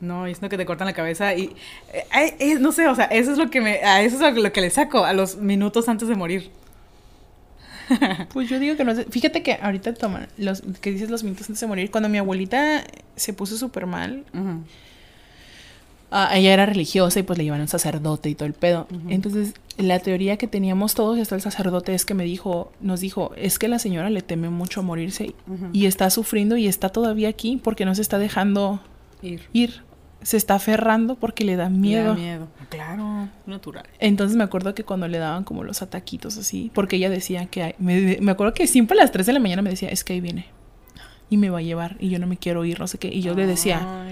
No, 0.00 0.26
yo 0.28 0.34
siento 0.34 0.48
que 0.48 0.56
te 0.56 0.64
cortan 0.64 0.86
la 0.86 0.92
cabeza 0.92 1.34
y... 1.34 1.54
eh, 1.92 2.36
eh, 2.38 2.54
no 2.60 2.70
sé, 2.72 2.86
o 2.86 2.94
sea, 2.94 3.06
eso 3.06 3.32
es 3.32 3.36
lo 3.38 3.50
que 3.50 3.60
me... 3.60 3.78
A 3.84 4.00
eso 4.02 4.24
es 4.26 4.36
lo 4.36 4.52
que 4.52 4.60
le 4.60 4.70
saco 4.70 5.04
a 5.04 5.12
los 5.12 5.36
minutos 5.38 5.88
antes 5.88 6.06
de 6.08 6.14
morir. 6.14 6.50
Pues 8.32 8.48
yo 8.50 8.58
digo 8.58 8.76
que 8.76 8.84
no. 8.84 8.94
Fíjate 8.94 9.42
que 9.42 9.54
ahorita 9.54 9.94
toman 9.94 10.28
los 10.36 10.62
que 10.80 10.90
dices 10.92 11.08
los 11.10 11.22
minutos 11.24 11.48
antes 11.48 11.60
de 11.60 11.66
morir. 11.66 11.90
Cuando 11.90 12.08
mi 12.10 12.18
abuelita 12.18 12.84
se 13.16 13.32
puso 13.32 13.56
súper 13.56 13.86
mal. 13.86 14.24
Ah, 16.10 16.30
ella 16.34 16.54
era 16.54 16.64
religiosa 16.66 17.18
y 17.20 17.22
pues 17.22 17.36
le 17.38 17.44
llevaron 17.44 17.62
un 17.62 17.68
sacerdote 17.68 18.30
y 18.30 18.34
todo 18.34 18.46
el 18.46 18.54
pedo. 18.54 18.86
Entonces, 19.08 19.54
la 19.76 19.98
teoría 19.98 20.36
que 20.38 20.46
teníamos 20.46 20.94
todos, 20.94 21.18
hasta 21.18 21.34
el 21.34 21.42
sacerdote, 21.42 21.94
es 21.94 22.04
que 22.06 22.14
me 22.14 22.24
dijo, 22.24 22.72
nos 22.80 23.00
dijo, 23.00 23.32
es 23.36 23.58
que 23.58 23.68
la 23.68 23.78
señora 23.78 24.08
le 24.08 24.22
teme 24.22 24.48
mucho 24.48 24.80
a 24.80 24.82
morirse 24.82 25.34
y 25.72 25.86
está 25.86 26.08
sufriendo 26.10 26.56
y 26.56 26.66
está 26.66 26.88
todavía 26.88 27.28
aquí 27.28 27.60
porque 27.62 27.84
no 27.84 27.94
se 27.94 28.02
está 28.02 28.18
dejando 28.18 28.80
Ir. 29.22 29.42
ir. 29.52 29.82
Se 30.22 30.36
está 30.36 30.56
aferrando 30.56 31.14
porque 31.14 31.44
le 31.44 31.54
da 31.56 31.68
miedo. 31.68 32.14
Me 32.14 32.22
da 32.22 32.36
miedo. 32.38 32.48
Claro, 32.70 33.28
natural. 33.46 33.84
Entonces 34.00 34.36
me 34.36 34.42
acuerdo 34.44 34.74
que 34.74 34.82
cuando 34.84 35.06
le 35.08 35.18
daban 35.18 35.44
como 35.44 35.62
los 35.62 35.80
ataquitos 35.80 36.36
así, 36.38 36.72
porque 36.74 36.96
ella 36.96 37.08
decía 37.08 37.46
que, 37.46 37.62
hay- 37.62 37.74
me, 37.78 38.18
me 38.20 38.32
acuerdo 38.32 38.52
que 38.52 38.66
siempre 38.66 38.98
a 38.98 39.02
las 39.02 39.12
3 39.12 39.26
de 39.26 39.32
la 39.34 39.38
mañana 39.40 39.62
me 39.62 39.70
decía, 39.70 39.90
es 39.90 40.02
que 40.02 40.14
ahí 40.14 40.20
viene. 40.20 40.46
Y 41.30 41.36
me 41.36 41.50
va 41.50 41.58
a 41.58 41.62
llevar 41.62 41.96
y 42.00 42.08
yo 42.08 42.18
no 42.18 42.26
me 42.26 42.36
quiero 42.38 42.64
ir, 42.64 42.80
no 42.80 42.86
sé 42.86 42.96
qué. 42.98 43.08
Y 43.08 43.20
yo 43.20 43.34
le 43.34 43.46
decía, 43.46 44.06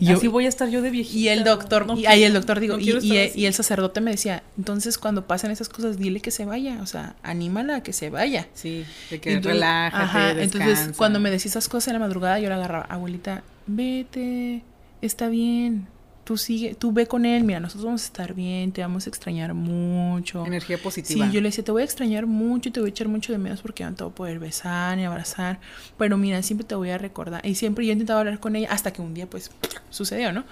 yo- 0.00 0.16
así 0.16 0.28
voy 0.28 0.46
a 0.46 0.48
estar 0.48 0.68
yo 0.68 0.82
de 0.82 0.90
viejita. 0.90 1.18
Y 1.18 1.28
el 1.28 1.42
doctor, 1.44 1.84
No 1.86 1.94
y, 1.94 1.96
quiero- 1.98 2.12
ahí 2.12 2.22
el 2.22 2.32
doctor 2.32 2.60
digo, 2.60 2.76
no 2.76 2.80
y, 2.82 3.44
el 3.44 3.54
sacerdote 3.54 4.00
me 4.00 4.12
decía, 4.12 4.42
entonces 4.56 4.96
cuando 4.96 5.26
pasen 5.26 5.50
esas 5.50 5.68
cosas, 5.68 5.98
dile 5.98 6.20
que 6.20 6.30
se 6.30 6.44
vaya, 6.44 6.78
o 6.80 6.86
sea, 6.86 7.16
anímala 7.24 7.76
a 7.76 7.82
que 7.82 7.92
se 7.92 8.08
vaya. 8.08 8.46
Sí, 8.54 8.84
de 9.10 9.20
que 9.20 9.32
Entonces- 9.32 9.52
relájate, 9.54 10.02
ajá, 10.04 10.30
entonces 10.42 10.96
cuando 10.96 11.18
me 11.18 11.30
decía 11.30 11.48
esas 11.48 11.68
cosas 11.68 11.88
en 11.88 11.94
la 11.94 11.98
madrugada, 11.98 12.38
yo 12.38 12.48
la 12.48 12.54
agarraba, 12.54 12.84
abuelita, 12.88 13.42
vete, 13.66 14.62
está 15.02 15.28
bien, 15.28 15.86
tú 16.30 16.36
sigue, 16.36 16.76
tú 16.76 16.92
ve 16.92 17.08
con 17.08 17.24
él, 17.24 17.42
mira, 17.42 17.58
nosotros 17.58 17.86
vamos 17.86 18.02
a 18.02 18.04
estar 18.04 18.34
bien, 18.34 18.70
te 18.70 18.82
vamos 18.82 19.04
a 19.04 19.10
extrañar 19.10 19.52
mucho. 19.52 20.46
Energía 20.46 20.78
positiva. 20.78 21.26
Sí, 21.26 21.32
yo 21.32 21.40
le 21.40 21.48
decía, 21.48 21.64
te 21.64 21.72
voy 21.72 21.82
a 21.82 21.84
extrañar 21.84 22.26
mucho 22.26 22.68
y 22.68 22.72
te 22.72 22.78
voy 22.78 22.90
a 22.90 22.92
echar 22.92 23.08
mucho 23.08 23.32
de 23.32 23.38
menos 23.38 23.62
porque 23.62 23.82
no 23.82 23.92
te 23.94 24.04
voy 24.04 24.12
a 24.12 24.14
poder 24.14 24.38
besar 24.38 24.96
ni 24.96 25.04
abrazar. 25.04 25.58
Pero 25.98 26.16
mira, 26.16 26.40
siempre 26.44 26.64
te 26.64 26.76
voy 26.76 26.90
a 26.90 26.98
recordar. 26.98 27.44
Y 27.44 27.56
siempre 27.56 27.84
yo 27.84 27.90
he 27.90 27.94
intentado 27.94 28.20
hablar 28.20 28.38
con 28.38 28.54
ella 28.54 28.68
hasta 28.70 28.92
que 28.92 29.02
un 29.02 29.12
día, 29.12 29.28
pues, 29.28 29.50
sucedió, 29.90 30.30
¿no? 30.30 30.44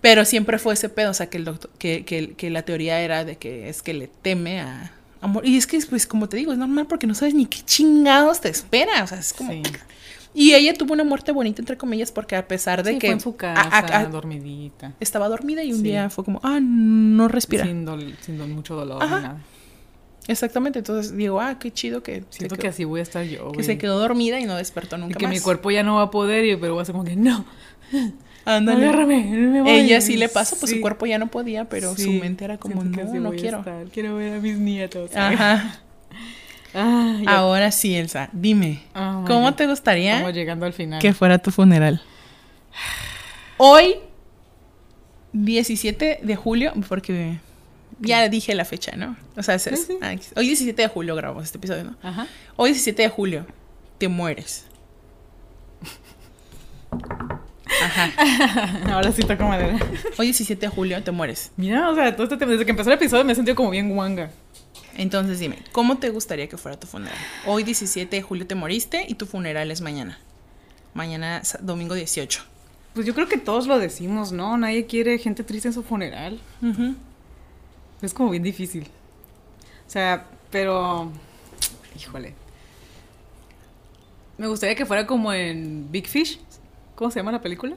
Pero 0.00 0.24
siempre 0.24 0.60
fue 0.60 0.74
ese 0.74 0.90
pedo, 0.90 1.10
o 1.10 1.14
sea, 1.14 1.28
que, 1.28 1.38
el 1.38 1.44
doctor, 1.44 1.72
que, 1.76 2.04
que, 2.04 2.34
que 2.34 2.48
la 2.48 2.62
teoría 2.62 3.00
era 3.00 3.24
de 3.24 3.34
que 3.34 3.68
es 3.68 3.82
que 3.82 3.94
le 3.94 4.06
teme 4.06 4.60
a, 4.60 4.92
a 5.22 5.26
morir. 5.26 5.54
Y 5.54 5.56
es 5.56 5.66
que, 5.66 5.80
pues, 5.90 6.06
como 6.06 6.28
te 6.28 6.36
digo, 6.36 6.52
es 6.52 6.58
normal 6.58 6.86
porque 6.86 7.08
no 7.08 7.16
sabes 7.16 7.34
ni 7.34 7.46
qué 7.46 7.62
chingados 7.64 8.40
te 8.40 8.48
espera. 8.48 9.02
O 9.02 9.08
sea, 9.08 9.18
es 9.18 9.32
como... 9.32 9.50
Sí. 9.50 9.62
Y 10.38 10.52
ella 10.52 10.74
tuvo 10.74 10.92
una 10.92 11.02
muerte 11.02 11.32
bonita, 11.32 11.62
entre 11.62 11.78
comillas, 11.78 12.12
porque 12.12 12.36
a 12.36 12.46
pesar 12.46 12.82
de 12.82 12.92
Sí, 12.92 12.98
que 12.98 13.06
fue 13.06 13.14
en 13.14 13.20
su 13.20 13.30
a- 13.30 13.36
casa, 13.38 13.68
a- 13.96 14.00
a- 14.00 14.04
dormidita. 14.06 14.92
estaba 15.00 15.28
dormida 15.28 15.64
y 15.64 15.72
un 15.72 15.78
Sí. 15.78 15.84
día 15.84 16.10
fue 16.10 16.24
como, 16.24 16.40
ah, 16.42 16.60
no 16.60 17.26
respira. 17.28 17.64
Sin, 17.64 17.86
dol- 17.86 18.14
sin 18.20 18.54
mucho 18.54 18.74
dolor 18.76 19.02
Ajá. 19.02 19.16
ni 19.16 19.22
nada. 19.22 19.40
Exactamente, 20.28 20.80
entonces 20.80 21.16
digo, 21.16 21.40
ah, 21.40 21.58
qué 21.58 21.72
chido 21.72 22.02
que, 22.02 22.24
Siento 22.30 22.56
quedó- 22.56 22.62
que 22.62 22.68
así 22.68 22.84
voy 22.84 23.00
a 23.00 23.02
estar 23.04 23.24
yo, 23.24 23.46
que 23.52 23.54
güey. 23.54 23.64
se 23.64 23.78
quedó 23.78 23.98
dormida 23.98 24.38
y 24.40 24.44
no 24.44 24.56
despertó 24.56 24.96
Y 24.96 25.00
nunca 25.00 25.16
que 25.18 25.26
más. 25.26 25.34
mi 25.34 25.40
cuerpo 25.40 25.70
ya 25.70 25.82
no 25.82 25.94
va 25.96 26.02
a 26.02 26.10
poder, 26.10 26.44
y- 26.44 26.56
pero 26.56 26.72
voy 26.74 26.80
a 26.80 26.82
hacer 26.82 26.92
como 26.92 27.04
que 27.04 27.16
no. 27.16 27.44
Ándale. 28.44 28.84
Agárrame, 28.86 29.24
me 29.24 29.62
voy. 29.62 29.70
Ella 29.70 30.00
sí 30.00 30.16
le 30.16 30.28
pasa, 30.28 30.56
pues 30.60 30.70
Sí. 30.70 30.76
su 30.76 30.82
cuerpo 30.82 31.06
ya 31.06 31.18
no 31.18 31.28
podía, 31.28 31.64
pero 31.68 31.96
su 31.96 32.10
mente 32.12 32.44
era 32.44 32.58
como, 32.58 32.82
siento 32.82 32.98
que 33.12 33.18
no, 33.18 33.30
no 33.30 33.30
quiero. 33.32 33.58
estar, 33.60 33.86
Quiero 33.86 34.16
ver 34.16 34.34
a 34.34 34.40
mis 34.40 34.58
nietos. 34.58 35.10
Ajá. 35.16 35.80
Ah, 36.78 37.16
Ahora 37.26 37.70
sí, 37.72 37.96
Elsa, 37.96 38.28
dime, 38.32 38.82
Oh 38.94 39.20
my 39.22 39.26
¿cómo 39.26 39.46
God. 39.50 39.54
te 39.54 39.66
gustaría 39.66 40.12
Estamos 40.16 40.34
llegando 40.34 40.66
al 40.66 40.72
final. 40.74 41.00
que 41.00 41.14
fuera 41.14 41.38
tu 41.38 41.50
funeral? 41.50 42.02
Hoy, 43.56 43.96
17 45.32 46.20
de 46.22 46.36
julio, 46.36 46.72
porque 46.88 47.38
ya 48.00 48.28
dije 48.28 48.54
la 48.54 48.64
fecha, 48.66 48.94
¿no? 48.96 49.16
O 49.36 49.42
sea, 49.42 49.54
es- 49.54 49.62
Sí, 49.62 49.74
sí. 49.76 49.98
ah, 50.02 50.14
hoy 50.36 50.46
17 50.46 50.82
de 50.82 50.88
julio 50.88 51.16
grabamos 51.16 51.44
este 51.44 51.56
episodio, 51.58 51.84
¿no? 51.84 51.96
Ajá. 52.02 52.26
Hoy 52.56 52.70
17 52.70 53.02
de 53.02 53.08
julio, 53.08 53.46
te 53.98 54.08
mueres. 54.08 54.66
Ajá. 57.82 58.12
Ahora 58.94 59.12
sí 59.12 59.22
toco 59.22 59.44
madera. 59.44 59.78
Hoy 60.18 60.26
17 60.26 60.60
de 60.66 60.68
julio 60.68 61.02
te 61.02 61.10
mueres. 61.10 61.52
Mira, 61.56 61.88
o 61.90 61.94
sea, 61.94 62.14
todo 62.14 62.24
este 62.32 62.44
desde 62.46 62.64
que 62.64 62.70
empezó 62.70 62.90
el 62.90 62.96
episodio 62.96 63.24
me 63.24 63.32
he 63.32 63.34
sentido 63.36 63.54
como 63.56 63.70
bien 63.70 63.90
guanga. 63.90 64.30
Entonces 64.96 65.38
dime, 65.38 65.58
¿cómo 65.72 65.98
te 65.98 66.08
gustaría 66.10 66.48
que 66.48 66.56
fuera 66.56 66.80
tu 66.80 66.86
funeral? 66.86 67.18
Hoy 67.46 67.64
17 67.64 68.16
de 68.16 68.22
julio 68.22 68.46
te 68.46 68.54
moriste 68.54 69.04
y 69.08 69.14
tu 69.14 69.26
funeral 69.26 69.70
es 69.70 69.82
mañana. 69.82 70.18
Mañana, 70.94 71.42
domingo 71.60 71.94
18. 71.94 72.42
Pues 72.94 73.06
yo 73.06 73.14
creo 73.14 73.28
que 73.28 73.36
todos 73.36 73.66
lo 73.66 73.78
decimos, 73.78 74.32
¿no? 74.32 74.56
Nadie 74.56 74.86
quiere 74.86 75.18
gente 75.18 75.44
triste 75.44 75.68
en 75.68 75.74
su 75.74 75.82
funeral. 75.82 76.40
Es 78.00 78.14
como 78.14 78.30
bien 78.30 78.42
difícil. 78.42 78.88
O 79.86 79.90
sea, 79.90 80.26
pero 80.50 81.12
híjole. 81.94 82.34
Me 84.38 84.46
gustaría 84.46 84.74
que 84.74 84.86
fuera 84.86 85.06
como 85.06 85.32
en 85.32 85.90
Big 85.90 86.06
Fish. 86.06 86.40
¿Cómo 86.94 87.10
se 87.10 87.20
llama 87.20 87.32
la 87.32 87.42
película? 87.42 87.76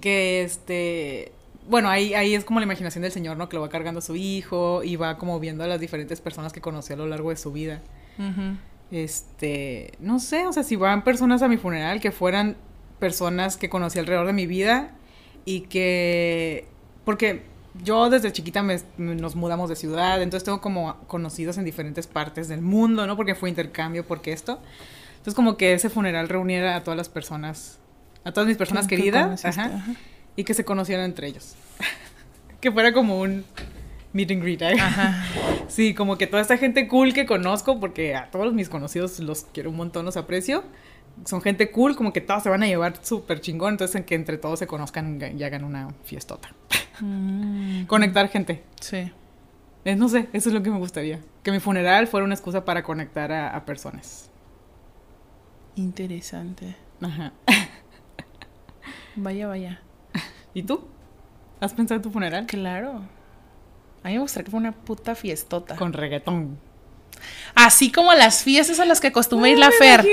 Que 0.00 0.42
este. 0.42 1.32
Bueno, 1.68 1.88
ahí, 1.88 2.14
ahí 2.14 2.34
es 2.34 2.44
como 2.44 2.58
la 2.60 2.64
imaginación 2.64 3.02
del 3.02 3.12
señor, 3.12 3.36
¿no? 3.36 3.48
Que 3.48 3.56
lo 3.56 3.62
va 3.62 3.68
cargando 3.68 3.98
a 3.98 4.02
su 4.02 4.16
hijo 4.16 4.82
y 4.82 4.96
va 4.96 5.18
como 5.18 5.38
viendo 5.38 5.64
a 5.64 5.66
las 5.66 5.80
diferentes 5.80 6.20
personas 6.20 6.52
que 6.52 6.60
conoció 6.60 6.94
a 6.94 6.98
lo 6.98 7.06
largo 7.06 7.30
de 7.30 7.36
su 7.36 7.52
vida. 7.52 7.80
Este. 8.90 9.92
No 10.00 10.18
sé, 10.18 10.46
o 10.46 10.52
sea, 10.52 10.62
si 10.62 10.76
van 10.76 11.04
personas 11.04 11.42
a 11.42 11.48
mi 11.48 11.56
funeral, 11.56 12.00
que 12.00 12.10
fueran 12.10 12.56
personas 12.98 13.56
que 13.56 13.68
conocí 13.68 13.98
alrededor 13.98 14.26
de 14.26 14.32
mi 14.32 14.46
vida 14.46 14.90
y 15.44 15.62
que. 15.62 16.66
Porque 17.04 17.42
yo 17.82 18.10
desde 18.10 18.32
chiquita 18.32 18.62
me, 18.62 18.78
nos 18.98 19.36
mudamos 19.36 19.68
de 19.68 19.76
ciudad, 19.76 20.20
entonces 20.22 20.44
tengo 20.44 20.60
como 20.60 20.96
conocidos 21.06 21.56
en 21.58 21.64
diferentes 21.64 22.06
partes 22.06 22.48
del 22.48 22.62
mundo, 22.62 23.06
¿no? 23.06 23.16
Porque 23.16 23.34
fue 23.34 23.48
intercambio, 23.48 24.06
porque 24.06 24.32
esto. 24.32 24.60
Entonces 25.12 25.34
como 25.34 25.56
que 25.56 25.74
ese 25.74 25.90
funeral 25.90 26.28
reuniera 26.28 26.76
a 26.76 26.82
todas 26.82 26.96
las 26.96 27.08
personas, 27.08 27.78
a 28.24 28.32
todas 28.32 28.48
mis 28.48 28.56
personas 28.56 28.86
queridas, 28.86 29.44
ajá, 29.44 29.82
y 30.36 30.44
que 30.44 30.54
se 30.54 30.64
conocieran 30.64 31.04
entre 31.04 31.28
ellos. 31.28 31.54
que 32.60 32.70
fuera 32.70 32.92
como 32.92 33.20
un 33.20 33.44
meet 34.12 34.30
and 34.30 34.42
greet, 34.42 34.62
¿eh? 34.62 34.80
Ajá. 34.80 35.24
Sí, 35.68 35.94
como 35.94 36.18
que 36.18 36.26
toda 36.26 36.42
esta 36.42 36.58
gente 36.58 36.88
cool 36.88 37.14
que 37.14 37.26
conozco, 37.26 37.78
porque 37.78 38.16
a 38.16 38.28
todos 38.32 38.52
mis 38.52 38.68
conocidos 38.68 39.20
los 39.20 39.44
quiero 39.44 39.70
un 39.70 39.76
montón, 39.76 40.04
los 40.04 40.16
aprecio. 40.16 40.64
Son 41.24 41.40
gente 41.42 41.70
cool, 41.70 41.94
como 41.94 42.12
que 42.12 42.20
todos 42.20 42.42
se 42.42 42.48
van 42.48 42.64
a 42.64 42.66
llevar 42.66 42.94
súper 43.04 43.40
chingón, 43.40 43.74
entonces 43.74 43.94
en 43.94 44.02
que 44.02 44.16
entre 44.16 44.36
todos 44.36 44.58
se 44.58 44.66
conozcan 44.66 45.20
y 45.38 45.42
hagan 45.44 45.62
una 45.62 45.94
fiestota. 46.02 46.50
Mm. 47.00 47.84
Conectar 47.84 48.28
gente. 48.28 48.64
Sí. 48.80 49.12
no 49.84 50.08
sé, 50.08 50.28
eso 50.32 50.48
es 50.48 50.54
lo 50.54 50.62
que 50.62 50.70
me 50.70 50.78
gustaría. 50.78 51.20
Que 51.44 51.52
mi 51.52 51.60
funeral 51.60 52.08
fuera 52.08 52.24
una 52.24 52.34
excusa 52.34 52.64
para 52.64 52.82
conectar 52.82 53.30
a, 53.30 53.64
personas. 53.64 54.28
Interesante. 55.76 56.74
Ajá. 57.00 57.32
vaya, 59.14 59.46
vaya. 59.46 59.80
¿Y 60.54 60.62
tú? 60.62 60.80
¿Has 61.60 61.74
pensado 61.74 61.96
en 61.96 62.02
tu 62.02 62.10
funeral? 62.10 62.46
Claro. 62.46 63.02
A 64.02 64.08
mí 64.08 64.14
me 64.14 64.20
gustaría 64.20 64.44
que 64.44 64.50
fuera 64.50 64.68
una 64.68 64.76
puta 64.76 65.14
fiestota. 65.14 65.76
Con 65.76 65.92
reggaetón. 65.92 66.58
Así 67.54 67.90
como 67.90 68.14
las 68.14 68.42
fiestas 68.42 68.80
a 68.80 68.84
las 68.84 69.00
que 69.00 69.08
acostumbra 69.08 69.50
ir 69.50 69.58
la 69.58 69.70
Fer. 69.70 70.04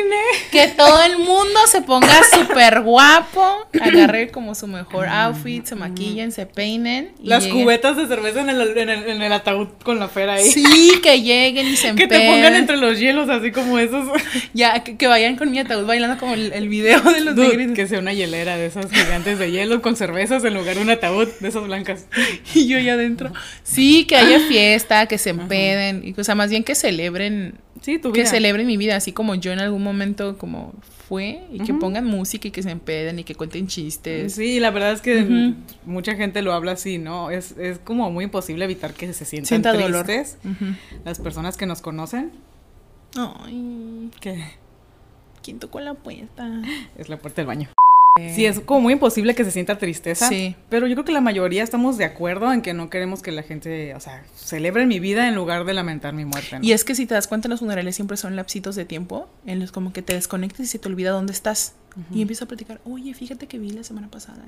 Que 0.52 0.68
todo 0.68 1.02
el 1.04 1.18
mundo 1.18 1.60
se 1.68 1.82
ponga 1.82 2.22
súper 2.34 2.82
guapo, 2.82 3.68
agarre 3.80 4.30
como 4.30 4.56
su 4.56 4.68
mejor 4.68 5.08
outfit, 5.08 5.66
se 5.66 5.76
maquillen, 5.76 6.32
se 6.32 6.46
peinen. 6.46 7.12
Las 7.22 7.48
cubetas 7.48 7.96
de 7.96 8.08
cerveza 8.08 8.42
en 8.42 8.50
el, 8.50 8.78
en, 8.78 9.22
el, 9.22 9.32
ataúd 9.32 9.68
con 9.84 10.00
la 10.00 10.08
Fer 10.08 10.30
ahí. 10.30 10.50
Sí, 10.50 11.00
que 11.02 11.22
lleguen 11.22 11.68
y 11.68 11.76
se. 11.76 11.96
Que 11.96 12.08
te 12.08 12.28
pongan 12.28 12.56
entre 12.56 12.78
los 12.78 13.00
hielos, 13.00 13.30
así 13.30 13.52
como 13.52 13.80
esos. 13.80 14.08
Ya, 14.54 14.84
que, 14.84 15.08
vayan 15.08 15.36
con 15.36 15.52
mi 15.52 15.60
ataúd 15.60 15.86
bailando 15.86 16.18
como 16.18 16.34
el, 16.34 16.70
video 16.70 17.00
de 17.02 17.22
los 17.22 17.36
Dude, 17.36 17.74
Que 17.74 17.88
sea 17.88 18.00
una 18.00 18.14
hielera 18.14 18.58
de 18.58 18.66
esas 18.66 18.92
gigantes 18.92 19.40
de 19.40 19.52
hielo 19.52 19.82
con 19.82 19.96
cervezas 19.96 20.44
en 20.44 20.54
lugar 20.54 20.76
de 20.76 20.82
un 20.82 20.90
ataúd 20.90 21.28
de 21.40 21.48
esas 21.48 21.64
blancas. 21.64 22.06
Y 22.54 22.68
yo 22.68 22.78
allá 22.78 22.94
adentro. 22.94 23.32
Sí, 23.64 24.06
que 24.06 24.16
haya 24.16 24.40
fiesta, 24.40 25.06
que 25.06 25.18
se 25.18 25.30
empeden. 25.30 26.02
Y, 26.04 26.20
o 26.20 26.24
sea, 26.24 26.36
más 26.36 26.50
bien 26.50 26.64
que 26.64 26.76
celebren 26.98 27.60
sí, 27.82 28.00
que 28.00 28.26
celebren 28.26 28.66
mi 28.66 28.78
vida, 28.78 28.96
así 28.96 29.12
como 29.12 29.36
yo 29.36 29.52
en 29.52 29.60
algún 29.60 29.84
momento 29.84 30.38
como 30.38 30.74
fue, 31.08 31.44
y 31.52 31.60
que 31.60 31.74
pongan 31.74 32.06
música 32.06 32.48
y 32.48 32.52
que 32.52 32.64
se 32.64 32.72
empeden 32.72 33.20
y 33.20 33.24
que 33.24 33.36
cuenten 33.36 33.68
chistes. 33.68 34.34
Sí, 34.34 34.60
la 34.60 34.72
verdad 34.72 34.94
es 34.94 35.02
que 35.02 35.54
mucha 35.86 36.16
gente 36.16 36.42
lo 36.42 36.54
habla 36.54 36.74
así, 36.74 36.98
¿no? 36.98 37.32
Es, 37.32 37.52
es 37.58 37.80
como 37.80 38.12
muy 38.12 38.26
imposible 38.26 38.66
evitar 38.66 38.94
que 38.94 39.14
se 39.14 39.26
sientan 39.26 39.48
Sienta 39.48 39.74
tristes 39.74 40.38
las 41.06 41.20
personas 41.20 41.56
que 41.56 41.66
nos 41.66 41.82
conocen. 41.82 42.32
Ay. 43.16 44.10
¿Qué? 44.20 44.44
¿Quién 45.44 45.60
tocó 45.60 45.80
la 45.80 45.94
puerta? 45.94 46.62
Es 46.98 47.10
la 47.10 47.18
puerta 47.18 47.42
del 47.42 47.48
baño. 47.48 47.70
Sí, 48.36 48.46
es 48.46 48.60
como 48.60 48.82
muy 48.82 48.94
imposible 48.94 49.36
que 49.36 49.44
se 49.44 49.52
sienta 49.52 49.78
tristeza. 49.78 50.28
Sí. 50.28 50.56
Pero 50.70 50.88
yo 50.88 50.96
creo 50.96 51.06
que 51.06 51.12
la 51.12 51.22
mayoría 51.22 51.64
estamos 51.64 51.98
de 51.98 52.06
acuerdo 52.06 52.52
en 52.54 52.62
que 52.62 52.74
no 52.74 52.90
queremos 52.90 53.22
que 53.22 53.32
la 53.32 53.44
gente, 53.44 53.96
o 53.96 54.00
sea, 54.00 54.24
celebre 54.36 54.86
mi 54.86 55.00
vida 55.00 55.28
en 55.28 55.36
lugar 55.36 55.66
de 55.66 55.74
lamentar 55.74 56.14
mi 56.14 56.26
muerte. 56.26 56.60
Y 56.62 56.72
es 56.72 56.84
que 56.84 56.96
si 56.96 57.06
te 57.06 57.14
das 57.14 57.28
cuenta, 57.28 57.48
los 57.48 57.60
funerales 57.60 57.96
siempre 57.96 58.18
son 58.18 58.36
lapsitos 58.36 58.76
de 58.76 58.86
tiempo 58.86 59.30
en 59.46 59.60
los 59.60 59.72
como 59.72 59.94
que 59.94 60.02
te 60.02 60.14
desconectes 60.14 60.62
y 60.62 60.68
se 60.68 60.80
te 60.80 60.88
olvida 60.88 61.12
dónde 61.12 61.34
estás. 61.34 61.74
Y 62.14 62.22
empieza 62.22 62.46
a 62.46 62.48
platicar, 62.48 62.80
oye, 62.86 63.12
fíjate 63.16 63.48
que 63.48 63.58
vi 63.58 63.72
la 63.72 63.84
semana 63.84 64.08
pasada. 64.08 64.46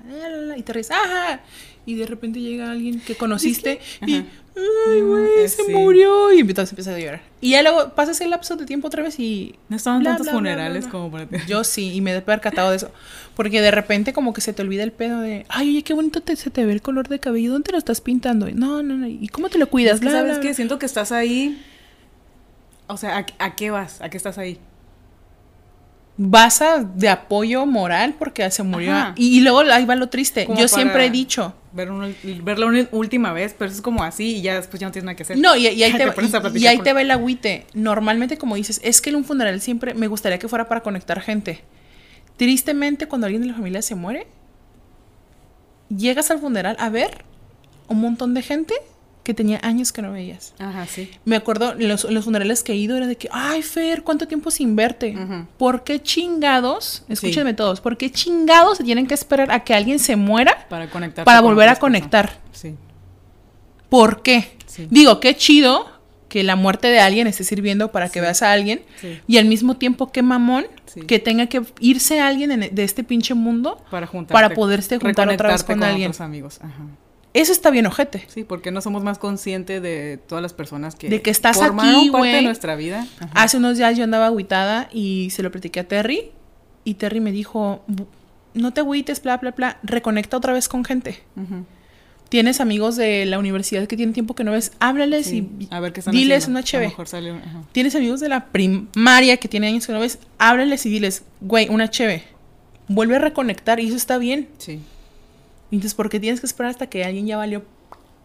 Y 0.55 0.61
te 0.61 0.71
ríes, 0.71 0.91
¡ajá! 0.91 1.41
Y 1.83 1.95
de 1.95 2.05
repente 2.05 2.39
llega 2.39 2.69
alguien 2.69 3.01
que 3.01 3.15
conociste 3.15 3.79
y, 4.05 4.17
¡ay, 4.17 5.01
güey! 5.01 5.49
Se 5.49 5.63
murió. 5.73 6.31
Y 6.31 6.41
entonces 6.41 6.73
empieza 6.73 6.93
a 6.93 6.99
llorar. 6.99 7.21
Y 7.41 7.51
ya 7.51 7.63
luego 7.63 7.95
pasas 7.95 8.21
el 8.21 8.29
lapso 8.29 8.55
de 8.55 8.67
tiempo 8.67 8.85
otra 8.85 9.01
vez 9.01 9.19
y. 9.19 9.55
No 9.67 9.77
estaban 9.77 10.03
tantos 10.03 10.29
funerales 10.29 10.85
como 10.85 11.09
para 11.09 11.25
ti. 11.25 11.37
Yo 11.47 11.63
sí, 11.63 11.91
y 11.93 12.01
me 12.01 12.15
he 12.15 12.21
percatado 12.21 12.69
de 12.69 12.75
eso. 12.75 12.91
Porque 13.39 13.61
de 13.61 13.71
repente, 13.71 14.11
como 14.11 14.33
que 14.33 14.41
se 14.41 14.51
te 14.51 14.63
olvida 14.63 14.83
el 14.83 14.91
pedo 14.91 15.21
de, 15.21 15.45
ay, 15.47 15.69
oye, 15.69 15.83
qué 15.83 15.93
bonito 15.93 16.19
te, 16.19 16.35
se 16.35 16.49
te 16.49 16.65
ve 16.65 16.73
el 16.73 16.81
color 16.81 17.07
de 17.07 17.21
cabello. 17.21 17.53
¿Dónde 17.53 17.71
lo 17.71 17.77
estás 17.77 18.01
pintando? 18.01 18.51
No, 18.51 18.83
no, 18.83 18.97
no. 18.97 19.07
¿Y 19.07 19.29
cómo 19.29 19.47
te 19.47 19.57
lo 19.57 19.69
cuidas? 19.69 20.01
¿Sabes 20.01 20.39
qué? 20.39 20.53
Siento 20.53 20.77
que 20.77 20.85
estás 20.85 21.13
ahí. 21.13 21.65
O 22.87 22.97
sea, 22.97 23.25
¿a 23.37 23.55
qué 23.55 23.71
vas? 23.71 24.01
¿A 24.01 24.09
qué 24.09 24.17
estás 24.17 24.37
ahí? 24.37 24.59
vas 26.21 26.61
a 26.61 26.83
de 26.83 27.07
apoyo 27.07 27.65
moral 27.65 28.15
porque 28.19 28.51
se 28.51 28.61
murió. 28.61 28.93
Y, 29.15 29.39
luego 29.39 29.61
ahí 29.61 29.85
va 29.85 29.95
lo 29.95 30.09
triste. 30.09 30.45
Yo 30.57 30.67
siempre 30.67 31.05
he 31.05 31.09
dicho. 31.09 31.53
Ver 31.71 31.89
verlo 32.43 32.67
una 32.67 32.89
última 32.91 33.31
vez, 33.31 33.55
pero 33.57 33.71
es 33.71 33.79
como 33.79 34.03
así 34.03 34.35
y 34.35 34.41
ya 34.41 34.55
después 34.55 34.81
ya 34.81 34.87
no 34.87 34.91
tienes 34.91 35.05
nada 35.05 35.15
que 35.15 35.23
hacer. 35.23 35.37
No, 35.37 35.55
y, 35.55 35.65
ahí, 35.65 35.93
te, 35.93 36.59
y, 36.59 36.67
ahí 36.67 36.79
te 36.83 36.91
va 36.91 37.01
el 37.01 37.11
agüite. 37.11 37.67
Normalmente, 37.73 38.37
como 38.37 38.55
dices, 38.55 38.81
es 38.83 38.99
que 38.99 39.11
en 39.11 39.15
un 39.15 39.23
funeral 39.23 39.61
siempre 39.61 39.93
me 39.93 40.07
gustaría 40.07 40.39
que 40.39 40.49
fuera 40.49 40.67
para 40.67 40.81
conectar 40.81 41.21
gente. 41.21 41.63
Tristemente, 42.39 43.05
cuando 43.05 43.27
alguien 43.27 43.41
de 43.41 43.49
la 43.49 43.53
familia 43.53 43.81
se 43.81 43.95
muere, 43.95 44.25
llegas 45.89 46.31
al 46.31 46.39
funeral 46.39 46.77
a 46.79 46.87
ver 46.87 47.25
un 47.89 47.99
montón 47.99 48.33
de 48.33 48.41
gente 48.41 48.73
que 49.23 49.33
tenía 49.33 49.59
años 49.61 49.91
que 49.91 50.01
no 50.01 50.13
veías. 50.13 50.53
Ajá, 50.57 50.85
sí. 50.85 51.11
Me 51.25 51.35
acuerdo, 51.35 51.73
en 51.73 51.89
los, 51.89 52.07
funerales 52.23 52.63
que 52.63 52.71
he 52.71 52.77
ido 52.77 52.95
era 52.95 53.07
de 53.07 53.17
que, 53.17 53.27
ay, 53.33 53.61
Fer, 53.61 54.03
¿cuánto 54.03 54.25
tiempo 54.25 54.51
sin 54.51 54.73
verte? 54.77 55.17
¿Por 55.57 55.83
qué 55.83 56.01
chingados, 56.01 57.03
escúchenme 57.09 57.53
todos, 57.53 57.81
por 57.81 57.97
qué 57.97 58.09
chingados 58.09 58.77
se 58.77 58.85
tienen 58.85 59.05
que 59.05 59.15
esperar 59.15 59.51
a 59.51 59.65
que 59.65 59.73
alguien 59.73 59.99
se 59.99 60.15
muera 60.15 60.65
para, 60.69 60.89
conectar 60.89 61.25
para 61.25 61.41
volver 61.41 61.67
a 61.67 61.75
conectar? 61.75 62.39
Sí. 62.53 62.73
¿Por 63.89 64.21
qué? 64.21 64.55
Digo, 64.89 65.19
qué 65.19 65.35
chido 65.35 65.98
que 66.29 66.43
la 66.43 66.55
muerte 66.55 66.87
de 66.87 66.99
alguien 66.99 67.27
esté 67.27 67.43
sirviendo 67.43 67.91
para 67.91 68.07
que 68.09 68.21
veas 68.21 68.41
a 68.41 68.51
alguien 68.53 68.81
y 69.27 69.37
al 69.37 69.45
mismo 69.45 69.75
tiempo 69.75 70.11
qué 70.11 70.21
mamón 70.21 70.65
que 71.07 71.19
tenga 71.19 71.47
que 71.47 71.61
irse 71.79 72.21
alguien 72.21 72.69
de 72.71 72.83
este 72.83 73.03
pinche 73.03 73.33
mundo 73.33 73.83
para, 73.91 74.09
para 74.27 74.49
poderse 74.51 74.97
juntar 74.99 75.27
otra 75.29 75.49
vez 75.49 75.63
con, 75.63 75.83
alguien. 75.83 76.11
amigos. 76.19 76.59
Ajá. 76.61 76.85
Eso 77.33 77.51
está 77.51 77.69
bien 77.69 77.85
ojete. 77.85 78.25
Sí, 78.27 78.43
porque 78.43 78.71
no 78.71 78.81
somos 78.81 79.03
más 79.03 79.19
conscientes 79.19 79.81
de 79.81 80.19
todas 80.27 80.41
las 80.41 80.53
personas 80.53 80.95
que, 80.95 81.09
de 81.09 81.21
que 81.21 81.29
estás 81.29 81.61
aquí, 81.61 82.09
parte 82.11 82.27
de 82.27 82.41
nuestra 82.41 82.75
vida. 82.75 83.05
Hace 83.33 83.57
unos 83.57 83.77
días 83.77 83.95
yo 83.97 84.03
andaba 84.03 84.27
agüitada 84.27 84.89
y 84.91 85.29
se 85.29 85.43
lo 85.43 85.51
platiqué 85.51 85.81
a 85.81 85.87
Terry 85.87 86.31
y 86.83 86.95
Terry 86.95 87.19
me 87.19 87.31
dijo, 87.31 87.83
no 88.53 88.73
te 88.73 88.81
agüites, 88.81 89.21
bla, 89.21 89.37
bla, 89.37 89.51
bla, 89.51 89.77
reconecta 89.83 90.37
otra 90.37 90.53
vez 90.53 90.67
con 90.67 90.83
gente. 90.83 91.19
Tienes 92.29 92.61
amigos 92.61 92.95
de 92.95 93.25
la 93.25 93.39
universidad 93.39 93.87
que 93.87 93.97
tienen 93.97 94.13
tiempo 94.13 94.35
que 94.35 94.43
no 94.43 94.51
ves, 94.51 94.71
háblales 94.79 95.33
y 95.33 95.49
a 95.71 95.79
ver 95.79 95.93
qué 95.93 96.01
están 96.01 96.13
diles 96.13 96.47
una 96.47 96.63
cheve. 96.63 96.93
Tienes 97.71 97.95
amigos 97.95 98.19
de 98.19 98.29
la 98.29 98.45
primaria 98.45 99.37
que 99.37 99.47
tienen 99.47 99.73
años 99.73 99.87
que 99.87 99.93
no 99.93 99.99
ves, 99.99 100.19
háblales 100.37 100.85
y 100.85 100.89
diles, 100.89 101.23
güey, 101.41 101.69
una 101.69 101.89
cheve. 101.89 102.23
Vuelve 102.87 103.15
a 103.15 103.19
reconectar 103.19 103.79
y 103.79 103.87
eso 103.87 103.97
está 103.97 104.19
bien. 104.19 104.47
Sí. 104.59 104.79
Entonces, 105.71 105.95
¿por 105.95 106.09
qué 106.09 106.19
tienes 106.19 106.39
que 106.39 106.45
esperar 106.45 106.69
hasta 106.69 106.87
que 106.87 107.03
alguien 107.03 107.25
ya 107.25 107.37
valió 107.37 107.63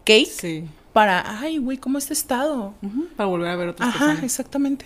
cake? 0.05 0.28
Sí. 0.28 0.64
Para, 0.92 1.40
ay, 1.40 1.57
güey, 1.57 1.78
¿cómo 1.78 1.96
es 1.96 2.05
este 2.05 2.14
estado? 2.14 2.74
Para 3.16 3.26
volver 3.26 3.48
a 3.48 3.57
ver 3.57 3.68
otras 3.70 3.88
Ajá, 3.88 4.18
exactamente. 4.22 4.84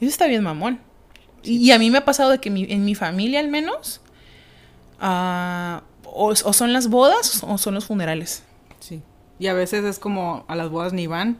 Eso 0.00 0.10
está 0.10 0.26
bien, 0.26 0.42
mamón. 0.42 0.78
Y, 1.42 1.70
a 1.70 1.78
mí 1.78 1.90
me 1.90 1.98
ha 1.98 2.04
pasado 2.04 2.30
de 2.30 2.38
que 2.38 2.50
en 2.50 2.84
mi 2.84 2.94
familia, 2.94 3.40
al 3.40 3.48
menos, 3.48 4.00
uh, 5.00 5.82
o, 6.12 6.34
son 6.34 6.72
las 6.72 6.88
bodas 6.88 7.42
o 7.42 7.58
son 7.58 7.74
los 7.74 7.86
funerales. 7.86 8.42
Sí. 8.80 9.02
Y 9.38 9.46
a 9.46 9.54
veces 9.54 9.84
es 9.84 9.98
como, 9.98 10.44
a 10.48 10.56
las 10.56 10.70
bodas 10.70 10.92
ni 10.92 11.06
van, 11.06 11.38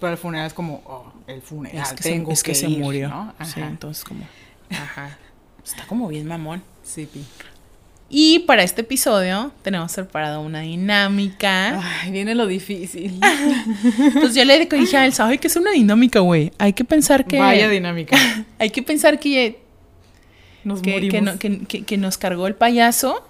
pero 0.00 0.12
al 0.12 0.18
funeral 0.18 0.46
es 0.46 0.54
como, 0.54 0.82
oh, 0.86 1.12
el 1.26 1.42
funeral, 1.42 1.82
es 1.82 1.92
que 1.92 2.02
tengo 2.02 2.30
se, 2.30 2.34
es 2.34 2.42
que, 2.42 2.54
se 2.54 2.68
murió. 2.68 3.08
¿no? 3.08 3.34
Sí, 3.44 3.60
entonces 3.60 4.04
como, 4.04 4.26
ajá. 4.70 5.18
Está 5.64 5.86
como 5.86 6.08
bien 6.08 6.26
mamón. 6.26 6.62
Sí, 6.82 7.06
pi. 7.06 7.24
Y 8.10 8.40
para 8.40 8.62
este 8.62 8.82
episodio 8.82 9.50
tenemos 9.62 9.92
preparado 9.94 10.40
una 10.42 10.60
dinámica. 10.60 11.80
Ay, 11.82 12.12
viene 12.12 12.34
lo 12.34 12.46
difícil. 12.46 13.18
Entonces 13.98 14.34
yo 14.34 14.44
le 14.44 14.66
dije 14.66 14.96
a 14.96 15.06
Elsa, 15.06 15.26
ay, 15.26 15.38
que 15.38 15.46
es 15.46 15.56
una 15.56 15.70
dinámica, 15.70 16.20
güey. 16.20 16.52
Hay 16.58 16.74
que 16.74 16.84
pensar 16.84 17.24
que... 17.24 17.38
Vaya 17.38 17.68
dinámica. 17.68 18.16
hay 18.58 18.70
que 18.70 18.82
pensar 18.82 19.18
que... 19.18 19.62
Nos 20.64 20.80
que, 20.80 21.10
que, 21.66 21.84
que, 21.84 21.98
nos 21.98 22.16
cargó 22.16 22.46
el 22.46 22.54
payaso. 22.54 23.26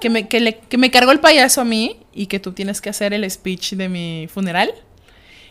Que 0.00 0.10
me, 0.10 0.28
que, 0.28 0.40
le, 0.40 0.58
que 0.58 0.78
me 0.78 0.90
cargó 0.90 1.12
el 1.12 1.20
payaso 1.20 1.60
a 1.60 1.64
mí 1.64 1.98
y 2.14 2.26
que 2.26 2.40
tú 2.40 2.52
tienes 2.52 2.80
que 2.80 2.88
hacer 2.90 3.12
el 3.12 3.28
speech 3.30 3.72
de 3.74 3.88
mi 3.88 4.28
funeral. 4.32 4.72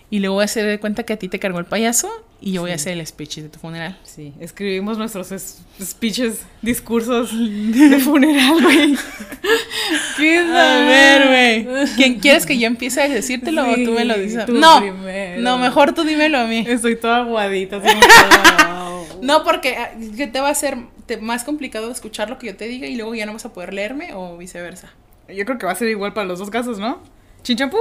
Y 0.09 0.19
luego 0.19 0.35
voy 0.35 0.43
a 0.43 0.45
hacer 0.45 0.65
de 0.65 0.79
cuenta 0.79 1.03
que 1.03 1.13
a 1.13 1.17
ti 1.17 1.27
te 1.27 1.37
cargó 1.37 1.59
el 1.59 1.65
payaso 1.65 2.09
y 2.39 2.53
yo 2.53 2.61
voy 2.61 2.71
a 2.71 2.77
Sí. 2.77 2.81
hacer 2.83 2.93
el 2.99 3.05
speech 3.05 3.37
de 3.37 3.49
tu 3.49 3.59
funeral. 3.59 3.97
Sí, 4.03 4.33
escribimos 4.39 4.97
nuestros 4.97 5.31
es- 5.33 5.61
speeches, 5.81 6.45
discursos 6.61 7.31
de 7.33 7.99
funeral, 7.99 8.61
güey. 8.63 8.95
¿Qué 10.17 10.37
A 10.39 10.77
ver, 10.85 11.65
güey. 11.65 11.87
¿Quién 11.95 12.19
quieres 12.19 12.45
que 12.45 12.57
yo 12.57 12.67
empiece 12.67 13.01
a 13.01 13.07
decírtelo 13.09 13.69
o 13.69 13.75
tú 13.75 13.91
me 13.91 14.05
lo 14.05 14.17
dices? 14.17 14.47
No, 14.47 14.79
primero. 14.79 15.41
no, 15.41 15.57
mejor 15.57 15.93
tú 15.93 16.03
dímelo 16.03 16.39
a 16.39 16.45
mí. 16.47 16.63
Estoy 16.67 16.95
toda 16.95 17.17
aguadita. 17.17 17.77
así 17.77 17.87
No, 19.21 19.43
porque 19.43 19.75
ah, 19.77 19.91
¿qué 20.15 20.27
te 20.27 20.39
va 20.39 20.49
a 20.49 20.55
ser 20.55 20.77
te- 21.07 21.17
más 21.17 21.43
complicado 21.43 21.89
escuchar 21.91 22.29
lo 22.29 22.37
que 22.37 22.47
yo 22.47 22.55
te 22.55 22.67
diga 22.67 22.85
y 22.87 22.95
luego 22.95 23.15
ya 23.15 23.25
no 23.25 23.33
vas 23.33 23.45
a 23.45 23.53
poder 23.53 23.73
leerme 23.73 24.13
o 24.13 24.37
viceversa. 24.37 24.91
Yo 25.27 25.43
creo 25.45 25.57
que 25.57 25.65
va 25.65 25.71
a 25.71 25.75
ser 25.75 25.87
igual 25.89 26.13
para 26.13 26.27
los 26.27 26.39
dos 26.39 26.49
casos, 26.49 26.77
¿no? 26.79 27.01
¿Chinchampú? 27.43 27.77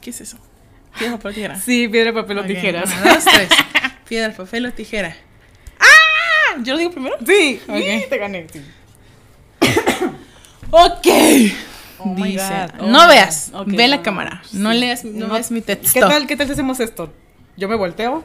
¿Qué 0.00 0.10
es 0.10 0.20
eso? 0.20 0.38
Piedra, 0.98 1.16
papel, 1.16 1.34
tijera. 1.34 1.56
Sí, 1.56 1.88
piedra, 1.88 2.12
papel 2.12 2.38
o 2.38 2.40
Ok, 2.42 2.46
tijeras. 2.46 2.90
Una, 3.02 3.14
dos, 3.14 3.24
tres. 3.24 3.48
Piedra, 4.08 4.32
papel 4.34 4.66
o 4.66 4.72
tijera. 4.72 5.16
¡Ah! 5.78 6.56
¿Yo 6.62 6.72
lo 6.74 6.78
digo 6.78 6.90
primero? 6.90 7.16
Sí, 7.26 7.60
Ok. 7.68 7.76
sí, 7.76 8.04
te 8.08 8.18
gané. 8.18 8.46
sí. 8.52 8.60
Ok. 10.70 11.06
Oh 12.02 12.14
Dice. 12.14 12.66
Oh 12.78 12.86
no 12.86 13.02
my 13.06 13.08
veas, 13.08 13.52
ve 13.66 13.88
la 13.88 13.96
no, 13.98 14.02
cámara. 14.02 14.42
sí. 14.48 14.56
No 14.58 14.72
leas, 14.72 15.04
no, 15.04 15.26
No. 15.26 15.34
veas 15.34 15.50
mi 15.50 15.60
texto. 15.60 15.90
¿Qué 15.92 16.00
tal, 16.00 16.26
¿Qué 16.26 16.36
tal 16.36 16.46
si 16.46 16.54
hacemos 16.54 16.80
esto? 16.80 17.12
Yo 17.56 17.68
me 17.68 17.74
volteo. 17.76 18.24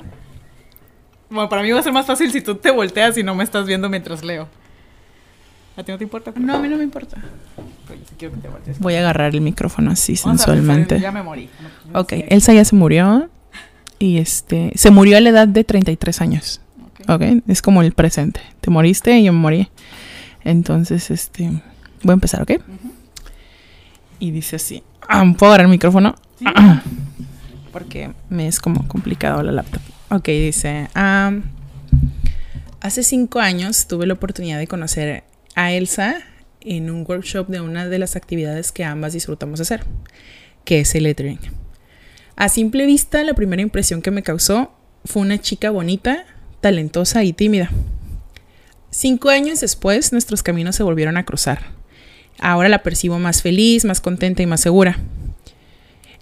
Bueno, 1.29 1.49
para 1.49 1.61
mí 1.63 1.71
va 1.71 1.79
a 1.79 1.83
ser 1.83 1.91
más 1.93 2.05
fácil 2.05 2.31
si 2.31 2.41
tú 2.41 2.55
te 2.55 2.71
volteas 2.71 3.17
y 3.17 3.23
no 3.23 3.33
me 3.35 3.43
estás 3.43 3.65
viendo 3.65 3.89
mientras 3.89 4.23
leo. 4.23 4.47
¿A 5.77 5.83
ti 5.83 5.91
no 5.91 5.97
te 5.97 6.03
importa? 6.05 6.31
No, 6.35 6.55
a 6.55 6.59
mí 6.59 6.69
no 6.69 6.77
me 6.77 6.83
importa. 6.83 7.17
Quiero 8.17 8.33
que 8.35 8.41
te 8.41 8.47
voltees. 8.47 8.79
Voy 8.79 8.95
a 8.95 8.99
agarrar 8.99 9.33
el 9.33 9.41
micrófono 9.41 9.91
así 9.91 10.13
Vamos 10.23 10.41
a 10.41 10.45
pensar 10.45 10.55
sensualmente. 10.55 10.95
en- 10.95 11.01
Ya 11.01 11.11
me 11.11 11.21
morí. 11.23 11.49
No, 11.91 11.99
Ok. 12.01 12.13
Elsa 12.29 12.53
ya 12.53 12.63
se 12.63 12.75
murió 12.75 13.29
y 13.99 14.17
este 14.19 14.71
se 14.75 14.89
murió 14.91 15.17
a 15.17 15.21
la 15.21 15.29
edad 15.29 15.47
de 15.47 15.63
33 15.63 16.21
años. 16.21 16.61
Ok. 17.07 17.09
Ok, 17.09 17.21
es 17.47 17.61
como 17.61 17.81
el 17.81 17.91
presente. 17.91 18.39
Te 18.61 18.69
moriste 18.71 19.17
y 19.17 19.25
yo 19.25 19.33
me 19.33 19.39
morí. 19.39 19.69
Entonces, 20.45 21.11
este, 21.11 21.43
voy 22.03 22.11
a 22.11 22.13
empezar, 22.13 22.41
¿ok? 22.43 22.51
Y 24.19 24.31
dice 24.31 24.55
así. 24.55 24.81
Ah, 25.09 25.25
¿Puedo 25.37 25.51
agarrar 25.51 25.65
el 25.65 25.71
micrófono? 25.71 26.15
Sí. 26.39 26.45
Porque 27.73 28.11
me 28.29 28.47
es 28.47 28.59
como 28.61 28.87
complicado 28.87 29.43
la 29.43 29.51
laptop. 29.51 29.81
Ok, 30.09 30.27
dice. 30.27 30.87
hace 32.79 33.03
cinco 33.03 33.39
años 33.39 33.87
tuve 33.87 34.05
la 34.05 34.13
oportunidad 34.13 34.59
de 34.59 34.67
conocer 34.67 35.23
a 35.55 35.71
Elsa 35.71 36.17
en 36.61 36.91
un 36.91 37.05
workshop 37.07 37.47
de 37.47 37.61
una 37.61 37.87
de 37.87 37.97
las 37.97 38.15
actividades 38.15 38.71
que 38.71 38.83
ambas 38.83 39.13
disfrutamos 39.13 39.59
hacer, 39.61 39.83
que 40.63 40.81
es 40.81 40.93
el 40.93 41.03
lettering. 41.03 41.39
A 42.35 42.49
simple 42.49 42.85
vista, 42.85 43.23
la 43.23 43.33
primera 43.33 43.61
impresión 43.61 44.01
que 44.01 44.11
me 44.11 44.21
causó 44.21 44.71
fue 45.05 45.23
una 45.23 45.39
chica 45.39 45.71
bonita, 45.71 46.25
talentosa 46.61 47.23
y 47.23 47.33
tímida. 47.33 47.71
Cinco 48.91 49.29
años 49.29 49.61
después, 49.61 50.11
nuestros 50.11 50.43
caminos 50.43 50.75
se 50.75 50.83
volvieron 50.83 51.17
a 51.17 51.25
cruzar. 51.25 51.73
Ahora 52.39 52.69
la 52.69 52.83
percibo 52.83 53.17
más 53.17 53.41
feliz, 53.41 53.85
más 53.85 54.01
contenta 54.01 54.43
y 54.43 54.45
más 54.45 54.61
segura. 54.61 54.99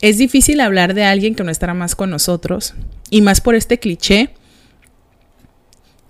Es 0.04 0.18
difícil 0.18 0.60
hablar 0.60 0.95
de 0.95 1.06
alguien 1.06 1.34
que 1.34 1.45
no 1.45 1.49
estará 1.49 1.74
más 1.74 1.95
con 1.95 2.10
nosotros, 2.10 2.74
y 3.10 3.22
más 3.22 3.39
por 3.39 3.56
este 3.56 3.80
cliché 3.80 4.32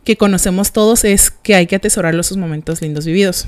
que 0.04 0.18
conocemos 0.18 0.72
todos 0.72 1.04
es 1.04 1.30
que 1.30 1.54
hay 1.54 1.68
que 1.68 1.76
atesorar 1.76 2.16
los 2.16 2.36
momentos 2.36 2.82
lindos 2.82 3.06
vividos. 3.06 3.46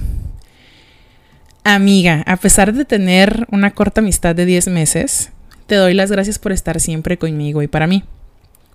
Amiga, 1.63 2.21
a 2.27 2.37
pesar 2.37 2.75
de 2.75 2.85
tener 2.85 3.47
una 3.51 3.71
corta 3.71 4.01
amistad 4.01 4.35
de 4.35 4.45
10 4.45 4.67
meses, 4.67 5.31
te 5.65 5.73
doy 5.77 5.95
las 5.95 6.11
gracias 6.11 6.37
por 6.37 6.51
estar 6.51 6.79
siempre 6.79 7.17
conmigo 7.17 7.63
y 7.63 7.67
para 7.67 7.87
mí. 7.87 8.03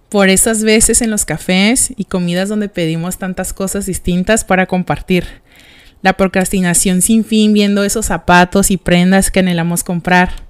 Por 0.08 0.28
esas 0.28 0.64
veces 0.64 1.02
en 1.02 1.12
los 1.12 1.24
cafés 1.24 1.92
y 1.96 2.06
comidas 2.06 2.48
donde 2.48 2.68
pedimos 2.68 3.16
tantas 3.16 3.52
cosas 3.52 3.86
distintas 3.86 4.44
para 4.44 4.66
compartir. 4.66 5.24
La 6.02 6.14
procrastinación 6.14 7.00
sin 7.00 7.24
fin 7.24 7.52
viendo 7.52 7.84
esos 7.84 8.06
zapatos 8.06 8.72
y 8.72 8.76
prendas 8.76 9.30
que 9.30 9.38
anhelamos 9.38 9.84
comprar. 9.84 10.49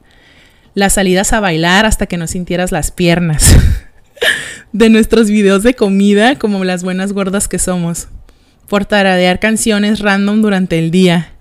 Las 0.75 0.95
salidas 0.95 1.33
a 1.33 1.41
bailar 1.41 1.87
hasta 1.87 2.07
que 2.07 2.17
no 2.17 2.27
sintieras 2.27 2.71
las 2.73 2.91
piernas. 2.91 3.57
de 4.73 4.89
nuestros 4.89 5.29
videos 5.29 5.63
de 5.63 5.75
comida 5.75 6.39
como 6.39 6.65
las 6.65 6.85
buenas 6.85 7.13
gordas 7.13 7.49
que 7.49 7.59
somos. 7.59 8.09
Por 8.69 8.85
taradear 8.85 9.41
canciones 9.41 9.99
random 9.99 10.43
durante 10.43 10.79
el 10.79 10.91
día. 10.91 11.33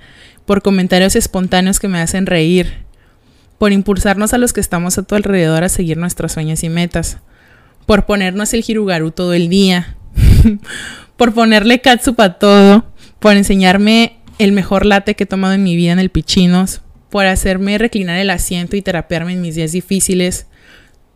Por 0.46 0.62
comentarios 0.64 1.16
espontáneos 1.16 1.80
que 1.80 1.88
me 1.88 2.02
hacen 2.02 2.26
reír. 2.26 2.86
Por 3.60 3.72
impulsarnos 3.72 4.34
a 4.34 4.38
los 4.38 4.54
que 4.54 4.62
estamos 4.62 4.98
a 4.98 5.04
tu 5.04 5.16
alrededor 5.16 5.64
a 5.64 5.70
seguir 5.70 5.98
nuestros 5.98 6.32
sueños 6.32 6.64
y 6.64 6.70
metas. 6.70 7.20
Por 7.86 8.06
ponernos 8.06 8.54
el 8.54 8.64
jirugaru 8.64 9.12
todo 9.12 9.34
el 9.34 9.50
día. 9.50 9.96
por 11.18 11.34
ponerle 11.34 11.82
catsup 11.82 12.20
a 12.22 12.40
todo. 12.40 12.92
Por 13.20 13.36
enseñarme 13.36 14.18
el 14.40 14.54
mejor 14.54 14.86
latte 14.86 15.16
que 15.16 15.26
he 15.26 15.28
tomado 15.28 15.54
en 15.54 15.64
mi 15.64 15.76
vida 15.76 15.92
en 15.92 16.00
el 16.00 16.10
Pichinos. 16.10 16.82
Por 17.10 17.26
hacerme 17.26 17.78
reclinar 17.78 18.20
el 18.20 18.30
asiento 18.30 18.76
y 18.76 18.82
terapearme 18.82 19.34
en 19.34 19.42
mis 19.42 19.56
días 19.56 19.72
difíciles. 19.72 20.46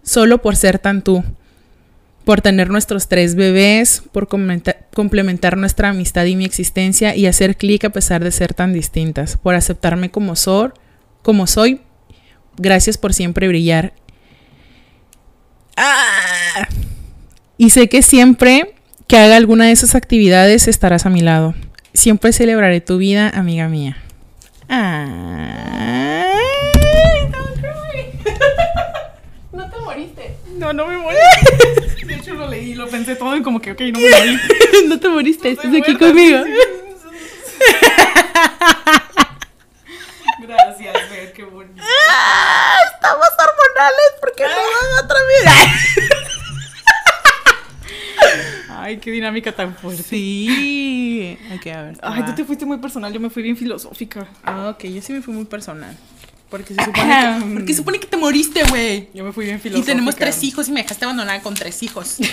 Solo 0.03 0.41
por 0.41 0.55
ser 0.55 0.79
tan 0.79 1.01
tú 1.01 1.23
por 2.23 2.41
tener 2.41 2.69
nuestros 2.69 3.07
tres 3.07 3.35
bebés, 3.35 4.03
por 4.11 4.27
complementar 4.27 5.57
nuestra 5.57 5.89
amistad 5.89 6.25
y 6.25 6.35
mi 6.35 6.45
existencia 6.45 7.15
y 7.15 7.25
hacer 7.25 7.57
clic 7.57 7.83
a 7.83 7.89
pesar 7.89 8.23
de 8.23 8.31
ser 8.31 8.53
tan 8.53 8.73
distintas, 8.73 9.37
por 9.37 9.55
aceptarme 9.55 10.09
como 10.09 10.35
soy, 10.35 10.69
como 11.21 11.47
soy. 11.47 11.81
Gracias 12.57 12.97
por 12.97 13.13
siempre 13.13 13.47
brillar. 13.47 13.93
¡Ah! 15.75 16.67
Y 17.57 17.71
sé 17.71 17.89
que 17.89 18.01
siempre 18.01 18.75
que 19.07 19.17
haga 19.17 19.35
alguna 19.35 19.65
de 19.65 19.71
esas 19.71 19.95
actividades 19.95 20.67
estarás 20.67 21.05
a 21.05 21.09
mi 21.09 21.21
lado. 21.21 21.55
Siempre 21.93 22.31
celebraré 22.31 22.79
tu 22.79 22.97
vida, 22.97 23.29
amiga 23.29 23.67
mía. 23.67 24.03
¡Ay! 24.68 26.34
Don't 27.32 27.59
cry. 27.59 28.20
No 29.51 29.70
te 29.70 29.78
moriste. 29.80 30.38
No, 30.57 30.74
no 30.74 30.88
me 30.88 30.97
morí. 30.97 31.18
De 32.05 32.16
hecho, 32.16 32.34
lo 32.34 32.47
leí, 32.47 32.74
lo 32.74 32.88
pensé 32.88 33.16
todo 33.16 33.36
y 33.36 33.41
como 33.43 33.61
que, 33.61 33.72
ok, 33.72 33.82
no 33.93 33.99
me 33.99 34.09
morí. 34.09 34.39
no 34.88 34.99
te 34.99 35.09
moriste, 35.09 35.51
estás 35.51 35.74
aquí 35.74 35.95
conmigo. 35.97 36.39
Gracias, 40.39 40.97
Fer, 41.09 41.34
qué 41.34 41.43
bonito. 41.43 41.84
¡Ah! 41.84 42.76
Estamos 42.93 43.28
hormonales 43.38 44.14
porque 44.20 44.43
no 44.43 44.49
van 44.49 45.05
otra 45.05 45.20
vez. 45.24 45.43
Ay, 48.84 48.97
qué 48.97 49.11
dinámica 49.11 49.51
tan 49.53 49.75
fuerte. 49.75 50.03
Sí. 50.03 51.38
Ok, 51.55 51.67
a 51.67 51.81
ver. 51.84 51.97
Ay, 52.01 52.23
tú 52.25 52.36
te 52.36 52.43
fuiste 52.43 52.65
muy 52.65 52.77
personal, 52.79 53.13
yo 53.13 53.19
me 53.19 53.29
fui 53.29 53.41
bien 53.43 53.55
filosófica. 53.55 54.27
Ah, 54.43 54.69
ok, 54.75 54.84
yo 54.86 55.01
sí 55.01 55.13
me 55.13 55.21
fui 55.21 55.34
muy 55.34 55.45
personal. 55.45 55.95
Porque 56.49 56.73
se 56.75 56.84
supone 56.84 57.07
que, 57.39 57.45
porque 57.53 57.73
se 57.73 57.77
supone 57.77 57.99
que 57.99 58.07
te 58.07 58.17
moriste, 58.17 58.63
güey. 58.65 59.09
Yo 59.13 59.23
me 59.23 59.31
fui 59.31 59.45
bien 59.45 59.57
Y 59.57 59.59
filosófica. 59.61 59.91
tenemos 59.93 60.15
tres 60.15 60.43
hijos 60.43 60.67
y 60.67 60.71
me 60.71 60.81
dejaste 60.81 61.05
abandonada 61.05 61.41
con 61.41 61.53
tres 61.53 61.81
hijos. 61.81 62.17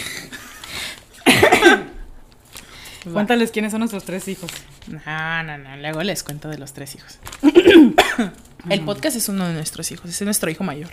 Cuéntales 3.13 3.51
quiénes 3.51 3.71
son 3.71 3.79
nuestros 3.81 4.05
tres 4.05 4.29
hijos. 4.29 4.51
No, 4.89 5.43
no, 5.43 5.57
no. 5.57 5.77
Luego 5.79 6.03
les 6.03 6.23
cuento 6.23 6.49
de 6.49 6.59
los 6.59 6.73
tres 6.75 6.95
hijos. 6.97 7.19
El 8.69 8.81
podcast 8.83 9.17
es 9.17 9.29
uno 9.31 9.47
de 9.47 9.55
nuestros 9.55 9.91
hijos. 9.91 10.11
Es 10.11 10.21
nuestro 10.23 10.51
hijo 10.51 10.65
mayor. 10.65 10.91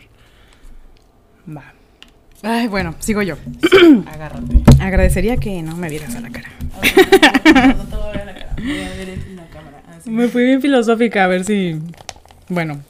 Va. 1.49 1.73
Ay, 2.43 2.67
bueno, 2.67 2.95
sigo 2.99 3.21
yo. 3.21 3.35
Agárrate. 4.05 4.63
Agradecería 4.79 5.37
que 5.37 5.61
no 5.61 5.75
me 5.75 5.89
vieras 5.89 6.15
a 6.15 6.21
la 6.21 6.29
cara. 6.29 6.49
No 7.75 7.83
te 7.85 7.95
voy 7.95 8.09
a 8.09 8.11
ver 8.11 8.25
la 8.25 8.33
cara. 8.33 8.55
Voy 8.55 8.79
a 8.79 8.89
ver 8.89 9.09
en 9.09 9.35
la 9.35 9.47
cámara. 9.47 9.83
Así. 9.97 10.09
Me 10.09 10.27
fui 10.27 10.43
bien 10.43 10.61
filosófica, 10.61 11.23
a 11.23 11.27
ver 11.27 11.43
si. 11.45 11.79
Bueno, 12.49 12.81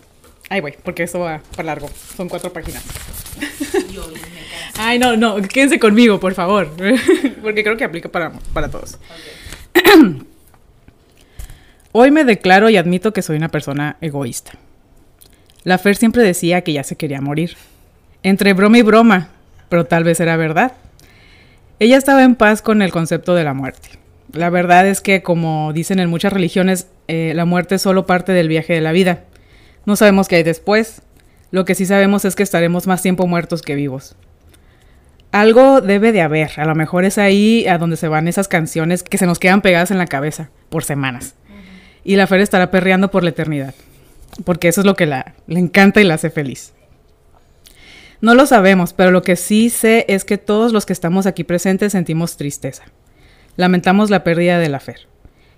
ahí 0.49 0.59
voy, 0.59 0.73
porque 0.83 1.03
eso 1.03 1.19
va 1.19 1.41
para 1.55 1.67
largo. 1.67 1.89
Son 2.15 2.27
cuatro 2.27 2.51
páginas. 2.51 2.83
Yo, 3.91 4.05
me 4.07 4.19
canso. 4.19 4.37
Ay, 4.79 4.99
no, 4.99 5.15
no, 5.15 5.41
quédense 5.41 5.79
conmigo, 5.79 6.19
por 6.19 6.33
favor. 6.33 6.69
porque 7.41 7.63
creo 7.63 7.77
que 7.77 7.83
aplica 7.83 8.09
para, 8.09 8.33
para 8.53 8.69
todos. 8.69 8.99
Hoy 11.93 12.11
me 12.11 12.25
declaro 12.25 12.69
y 12.69 12.77
admito 12.77 13.13
que 13.13 13.21
soy 13.21 13.37
una 13.37 13.49
persona 13.49 13.97
egoísta. 14.01 14.51
La 15.63 15.77
Fer 15.77 15.95
siempre 15.95 16.21
decía 16.21 16.61
que 16.61 16.73
ya 16.73 16.83
se 16.83 16.95
quería 16.95 17.21
morir. 17.21 17.55
Entre 18.23 18.53
broma 18.53 18.77
y 18.77 18.81
broma, 18.81 19.29
pero 19.69 19.85
tal 19.85 20.03
vez 20.03 20.19
era 20.19 20.37
verdad. 20.37 20.73
Ella 21.79 21.97
estaba 21.97 22.23
en 22.23 22.35
paz 22.35 22.61
con 22.61 22.81
el 22.81 22.91
concepto 22.91 23.35
de 23.35 23.43
la 23.43 23.53
muerte. 23.53 23.89
La 24.33 24.49
verdad 24.49 24.87
es 24.87 25.01
que, 25.01 25.21
como 25.21 25.71
dicen 25.73 25.99
en 25.99 26.09
muchas 26.09 26.33
religiones, 26.33 26.87
eh, 27.07 27.33
la 27.35 27.45
muerte 27.45 27.75
es 27.75 27.81
solo 27.81 28.05
parte 28.05 28.31
del 28.31 28.47
viaje 28.47 28.73
de 28.73 28.81
la 28.81 28.91
vida. 28.91 29.23
No 29.85 29.95
sabemos 29.95 30.27
qué 30.27 30.37
hay 30.37 30.43
después. 30.43 31.01
Lo 31.51 31.65
que 31.65 31.75
sí 31.75 31.85
sabemos 31.85 32.25
es 32.25 32.35
que 32.35 32.43
estaremos 32.43 32.87
más 32.87 33.01
tiempo 33.01 33.27
muertos 33.27 33.61
que 33.61 33.75
vivos. 33.75 34.15
Algo 35.31 35.81
debe 35.81 36.11
de 36.11 36.21
haber. 36.21 36.51
A 36.57 36.65
lo 36.65 36.75
mejor 36.75 37.05
es 37.05 37.17
ahí 37.17 37.67
a 37.67 37.77
donde 37.77 37.95
se 37.95 38.07
van 38.07 38.27
esas 38.27 38.47
canciones 38.47 39.03
que 39.03 39.17
se 39.17 39.25
nos 39.25 39.39
quedan 39.39 39.61
pegadas 39.61 39.91
en 39.91 39.97
la 39.97 40.07
cabeza 40.07 40.49
por 40.69 40.83
semanas. 40.83 41.35
Y 42.03 42.15
la 42.15 42.27
Fer 42.27 42.41
estará 42.41 42.71
perreando 42.71 43.11
por 43.11 43.23
la 43.23 43.29
eternidad. 43.29 43.73
Porque 44.43 44.67
eso 44.67 44.81
es 44.81 44.85
lo 44.87 44.95
que 44.95 45.05
la, 45.05 45.35
le 45.47 45.59
encanta 45.59 46.01
y 46.01 46.05
la 46.05 46.15
hace 46.15 46.29
feliz. 46.29 46.73
No 48.19 48.33
lo 48.33 48.47
sabemos, 48.47 48.93
pero 48.93 49.11
lo 49.11 49.21
que 49.21 49.35
sí 49.35 49.69
sé 49.69 50.05
es 50.07 50.25
que 50.25 50.39
todos 50.39 50.73
los 50.73 50.85
que 50.85 50.93
estamos 50.93 51.27
aquí 51.27 51.43
presentes 51.43 51.91
sentimos 51.91 52.35
tristeza. 52.35 52.83
Lamentamos 53.57 54.09
la 54.09 54.23
pérdida 54.23 54.57
de 54.57 54.69
la 54.69 54.79
Fer. 54.79 55.07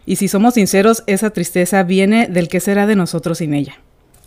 Y 0.05 0.17
si 0.17 0.27
somos 0.27 0.55
sinceros, 0.55 1.03
esa 1.07 1.29
tristeza 1.29 1.83
viene 1.83 2.27
del 2.27 2.49
que 2.49 2.59
será 2.59 2.85
de 2.85 2.95
nosotros 2.95 3.37
sin 3.37 3.53
ella. 3.53 3.79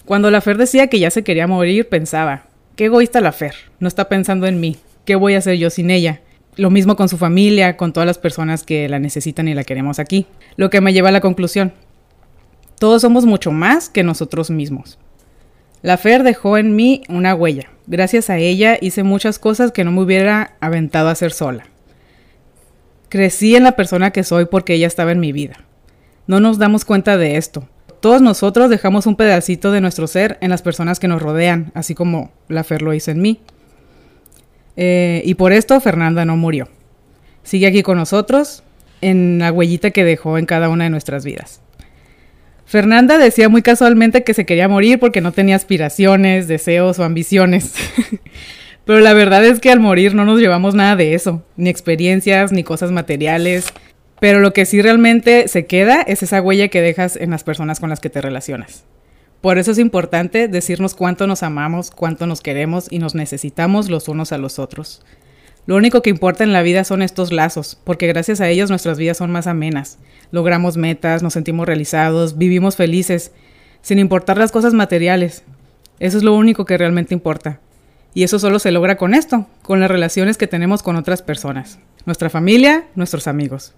Cuando 0.07 0.30
la 0.30 0.41
Fer 0.41 0.57
decía 0.57 0.87
que 0.87 0.99
ya 0.99 1.11
se 1.11 1.24
quería 1.24 1.47
morir, 1.47 1.89
pensaba, 1.89 2.47
qué 2.74 2.87
egoísta 2.87 3.20
la 3.20 3.33
Fer, 3.33 3.55
no 3.80 3.89
está 3.89 4.09
pensando 4.09 4.47
en 4.47 4.61
mí, 4.61 4.78
¿qué 5.05 5.14
voy 5.14 5.35
a 5.35 5.39
hacer 5.39 5.57
yo 5.57 5.68
sin 5.68 5.91
ella? 5.91 6.22
Lo 6.57 6.70
mismo 6.70 6.97
con 6.97 7.09
su 7.09 7.18
familia, 7.18 7.76
con 7.76 7.93
todas 7.93 8.07
las 8.07 8.18
personas 8.18 8.62
que 8.62 8.89
la 8.89 8.99
necesitan 8.99 9.49
y 9.49 9.55
la 9.55 9.64
queremos 9.64 9.99
aquí. 9.99 10.26
Lo 10.57 10.70
que 10.70 10.80
me 10.80 10.93
lleva 10.93 11.09
a 11.11 11.12
la 11.12 11.20
conclusión, 11.20 11.72
todos 12.78 13.03
somos 13.03 13.26
mucho 13.26 13.53
más 13.53 13.89
que 13.89 14.03
nosotros 14.03 14.51
mismos. 14.51 14.99
La 15.83 15.97
Fer 15.97 16.22
dejó 16.22 16.59
en 16.59 16.76
mí 16.76 17.03
una 17.09 17.35
huella. 17.35 17.68
Gracias 17.89 18.30
a 18.30 18.39
ella 18.39 18.78
hice 18.80 19.03
muchas 19.03 19.41
cosas 19.41 19.72
que 19.72 19.83
no 19.83 19.91
me 19.91 20.03
hubiera 20.03 20.55
aventado 20.61 21.09
a 21.09 21.12
hacer 21.12 21.33
sola. 21.33 21.64
Crecí 23.09 23.57
en 23.57 23.64
la 23.64 23.72
persona 23.72 24.12
que 24.12 24.22
soy 24.22 24.47
porque 24.47 24.74
ella 24.74 24.87
estaba 24.87 25.11
en 25.11 25.20
mi 25.20 25.33
vida. 25.33 25.64
No 26.28 26.39
nos 26.39 26.59
damos 26.59 26.85
cuenta 26.85 27.16
de 27.18 27.37
esto. 27.37 27.68
Todos 28.01 28.22
nosotros 28.22 28.70
dejamos 28.70 29.07
un 29.07 29.16
pedacito 29.16 29.72
de 29.72 29.80
nuestro 29.80 30.07
ser 30.07 30.39
en 30.41 30.51
las 30.51 30.62
personas 30.62 31.01
que 31.01 31.09
nos 31.09 31.20
rodean, 31.20 31.72
así 31.74 31.95
como 31.95 32.30
la 32.49 32.64
Fer 32.64 32.83
lo 32.83 32.95
hizo 32.95 33.11
en 33.11 33.20
mí. 33.20 33.41
Eh, 34.76 35.22
y 35.24 35.35
por 35.35 35.53
esto 35.53 35.80
Fernanda 35.80 36.24
no 36.24 36.37
murió. 36.37 36.68
Sigue 37.43 37.66
aquí 37.66 37.83
con 37.83 37.99
nosotros 37.99 38.62
en 39.01 39.41
la 39.41 39.51
huellita 39.53 39.91
que 39.91 40.05
dejó 40.05 40.39
en 40.39 40.47
cada 40.47 40.68
una 40.68 40.85
de 40.85 40.91
nuestras 40.91 41.24
vidas. 41.24 41.61
Fernanda 42.65 43.19
decía 43.19 43.49
muy 43.49 43.63
casualmente 43.63 44.25
que 44.25 44.35
se 44.35 44.47
quería 44.47 44.69
morir 44.69 44.99
porque 44.99 45.21
no 45.21 45.33
tenía 45.33 45.57
aspiraciones, 45.57 46.49
deseos 46.49 46.99
o 46.99 47.05
ambiciones. 47.05 47.75
Pero 48.85 49.01
la 49.01 49.13
verdad 49.13 49.45
es 49.45 49.61
que 49.61 49.71
al 49.71 49.81
morir 49.81 50.15
no 50.15 50.25
nos 50.25 50.41
llevamos 50.41 50.75
nada 50.75 50.97
de 50.97 51.15
eso, 51.15 51.43
ni 51.57 51.71
experiencias, 51.71 52.51
ni 52.53 52.65
cosas 52.65 52.91
materiales. 52.91 53.67
Pero 54.21 54.41
lo 54.41 54.53
que 54.53 54.67
sí 54.67 54.83
realmente 54.83 55.49
se 55.49 55.67
queda 55.67 56.03
es 56.03 56.23
esa 56.23 56.41
huella 56.41 56.69
que 56.69 56.81
dejas 56.81 57.17
en 57.17 57.31
las 57.31 57.45
personas 57.45 57.81
con 57.81 57.91
las 57.91 58.01
que 58.01 58.11
te 58.11 58.21
relacionas. 58.21 58.85
Por 59.41 59.59
eso 59.59 59.73
es 59.73 59.79
importante 59.79 60.47
decirnos 60.47 60.95
cuánto 60.95 61.27
nos 61.27 61.43
amamos, 61.43 61.91
cuánto 61.91 62.27
nos 62.27 62.41
queremos 62.41 62.87
y 62.91 63.01
nos 63.01 63.17
necesitamos 63.17 63.91
los 63.91 64.07
unos 64.09 64.31
a 64.31 64.39
los 64.39 64.61
otros. 64.61 65.03
Lo 65.65 65.77
único 65.77 66.03
que 66.03 66.11
importa 66.11 66.43
en 66.43 66.53
la 66.53 66.63
vida 66.63 66.83
son 66.83 67.03
estos 67.03 67.33
lazos, 67.33 67.79
porque 67.85 68.09
gracias 68.09 68.41
a 68.41 68.49
ellos 68.49 68.69
nuestras 68.69 68.99
vidas 68.99 69.17
son 69.17 69.31
más 69.31 69.47
amenas. 69.47 69.99
Logramos 70.33 70.77
metas, 70.77 71.23
nos 71.23 71.35
sentimos 71.35 71.67
realizados, 71.67 72.37
vivimos 72.37 72.75
felices, 72.75 73.31
sin 73.81 73.99
importar 74.01 74.39
las 74.39 74.51
cosas 74.51 74.75
materiales. 74.75 75.45
Eso 76.01 76.19
es 76.19 76.25
lo 76.25 76.35
único 76.35 76.65
que 76.65 76.79
realmente 76.79 77.15
importa. 77.15 77.61
Y 78.15 78.25
eso 78.25 78.39
solo 78.39 78.59
se 78.59 78.73
logra 78.73 78.97
con 78.97 79.15
esto, 79.15 79.47
con 79.63 79.79
las 79.79 79.91
relaciones 79.91 80.37
que 80.37 80.47
tenemos 80.47 80.83
con 80.83 80.97
otras 80.97 81.23
personas, 81.23 81.79
nuestra 82.05 82.29
familia, 82.29 82.85
nuestros 82.95 83.27
amigos. 83.27 83.73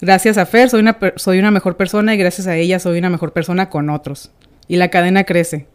Gracias 0.00 0.38
a 0.38 0.46
Fer 0.46 0.70
soy 0.70 0.80
una, 0.80 0.98
soy 1.16 1.38
una 1.38 1.50
mejor 1.50 1.76
persona 1.76 2.14
y 2.14 2.18
gracias 2.18 2.46
a 2.46 2.56
ella 2.56 2.78
soy 2.78 2.98
una 2.98 3.10
mejor 3.10 3.32
persona 3.32 3.68
con 3.68 3.90
otros. 3.90 4.30
Y 4.68 4.76
la 4.76 4.88
cadena 4.88 5.24
crece. 5.24 5.66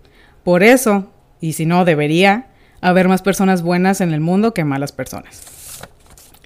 Por 0.44 0.64
eso, 0.64 1.12
y 1.42 1.54
si 1.54 1.66
no, 1.66 1.86
debería, 1.86 2.48
haber 2.82 3.08
más 3.08 3.22
personas 3.22 3.62
buenas 3.62 4.02
en 4.02 4.14
el 4.14 4.20
mundo 4.20 4.54
que 4.54 4.64
malas 4.64 4.92
personas. 4.92 5.42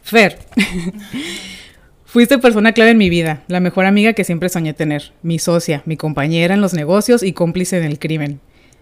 Fer, 0.01 0.37
fuiste 2.05 2.37
persona 2.37 2.73
clave 2.73 2.91
en 2.91 2.97
mi 2.97 3.09
vida, 3.09 3.43
la 3.47 3.59
mejor 3.59 3.85
amiga 3.85 4.13
que 4.13 4.23
siempre 4.23 4.49
soñé 4.49 4.73
tener, 4.73 5.13
mi 5.21 5.39
socia, 5.39 5.81
mi 5.85 5.97
compañera 5.97 6.53
en 6.53 6.61
los 6.61 6.73
negocios 6.73 7.23
y 7.23 7.33
cómplice 7.33 7.77
en 7.77 7.85
el 7.85 7.99
crimen. 7.99 8.39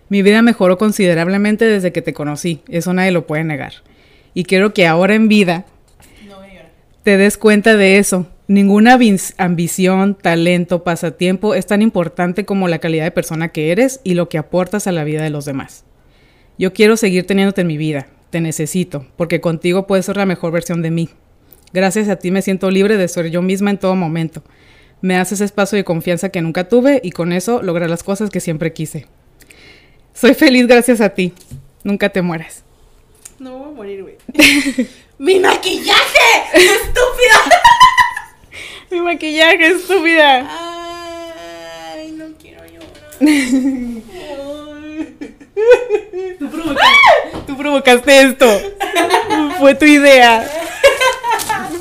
Mi 0.09 0.21
vida 0.21 0.41
mejoró 0.41 0.77
considerablemente 0.77 1.65
desde 1.65 1.91
que 1.91 2.01
te 2.01 2.13
conocí, 2.13 2.61
eso 2.67 2.93
nadie 2.93 3.11
lo 3.11 3.27
puede 3.27 3.43
negar. 3.43 3.73
Y 4.33 4.43
quiero 4.43 4.73
que 4.73 4.87
ahora 4.87 5.15
en 5.15 5.27
vida 5.27 5.65
te 7.03 7.17
des 7.17 7.37
cuenta 7.37 7.75
de 7.77 7.97
eso. 7.97 8.27
Ninguna 8.47 8.99
ambición, 9.37 10.15
talento, 10.15 10.83
pasatiempo 10.83 11.55
es 11.55 11.65
tan 11.65 11.81
importante 11.81 12.45
como 12.45 12.67
la 12.67 12.79
calidad 12.79 13.05
de 13.05 13.11
persona 13.11 13.49
que 13.49 13.71
eres 13.71 14.01
y 14.03 14.13
lo 14.13 14.29
que 14.29 14.37
aportas 14.37 14.87
a 14.87 14.91
la 14.91 15.03
vida 15.03 15.23
de 15.23 15.29
los 15.29 15.45
demás. 15.45 15.85
Yo 16.61 16.73
quiero 16.73 16.95
seguir 16.95 17.25
teniéndote 17.25 17.61
en 17.61 17.67
mi 17.67 17.75
vida. 17.75 18.05
Te 18.29 18.39
necesito, 18.39 19.07
porque 19.17 19.41
contigo 19.41 19.87
puedes 19.87 20.05
ser 20.05 20.15
la 20.15 20.27
mejor 20.27 20.51
versión 20.51 20.83
de 20.83 20.91
mí. 20.91 21.09
Gracias 21.73 22.07
a 22.07 22.17
ti 22.17 22.29
me 22.29 22.43
siento 22.43 22.69
libre 22.69 22.97
de 22.97 23.07
ser 23.07 23.31
yo 23.31 23.41
misma 23.41 23.71
en 23.71 23.79
todo 23.79 23.95
momento. 23.95 24.43
Me 25.01 25.17
haces 25.17 25.41
espacio 25.41 25.75
de 25.75 25.83
confianza 25.83 26.29
que 26.29 26.39
nunca 26.39 26.69
tuve 26.69 27.01
y 27.03 27.09
con 27.09 27.33
eso 27.33 27.63
lograr 27.63 27.89
las 27.89 28.03
cosas 28.03 28.29
que 28.29 28.39
siempre 28.39 28.73
quise. 28.73 29.07
Soy 30.13 30.35
feliz 30.35 30.67
gracias 30.67 31.01
a 31.01 31.09
ti. 31.09 31.33
Nunca 31.83 32.09
te 32.09 32.21
mueras. 32.21 32.63
No 33.39 33.57
voy 33.57 33.69
a 33.69 33.71
morir, 33.71 34.03
güey. 34.03 34.17
¡Mi 35.17 35.39
maquillaje! 35.39 36.29
¡Estúpida! 36.53 37.57
Mi 38.91 39.01
maquillaje, 39.01 39.65
estúpida. 39.65 40.47
Ay, 41.91 42.11
no 42.11 42.25
quiero 42.39 42.61
llorar. 42.67 43.17
Tú 47.47 47.57
provocaste, 47.57 48.21
esto. 48.21 48.47
Fue 49.59 49.75
tu 49.75 49.85
idea. 49.85 50.47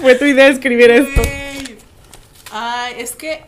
Fue 0.01 0.15
tu 0.15 0.25
idea 0.25 0.49
escribir 0.49 0.91
esto. 0.91 1.23
Ay, 2.53 2.95
es 2.99 3.15
que 3.15 3.43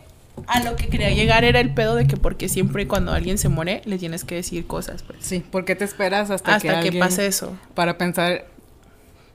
a 0.47 0.61
lo 0.63 0.75
que 0.75 0.87
quería 0.87 1.09
llegar 1.11 1.43
era 1.43 1.59
el 1.59 1.73
pedo 1.73 1.95
de 1.95 2.07
que 2.07 2.17
porque 2.17 2.49
siempre 2.49 2.87
cuando 2.87 3.11
alguien 3.11 3.37
se 3.37 3.49
muere 3.49 3.81
le 3.85 3.97
tienes 3.97 4.23
que 4.23 4.35
decir 4.35 4.65
cosas, 4.65 5.03
pues. 5.03 5.19
Sí, 5.21 5.43
porque 5.51 5.75
te 5.75 5.85
esperas 5.85 6.29
hasta, 6.29 6.55
hasta 6.55 6.81
que, 6.81 6.91
pase 6.93 7.27
eso. 7.27 7.57
Para 7.75 7.97
pensar 7.97 8.47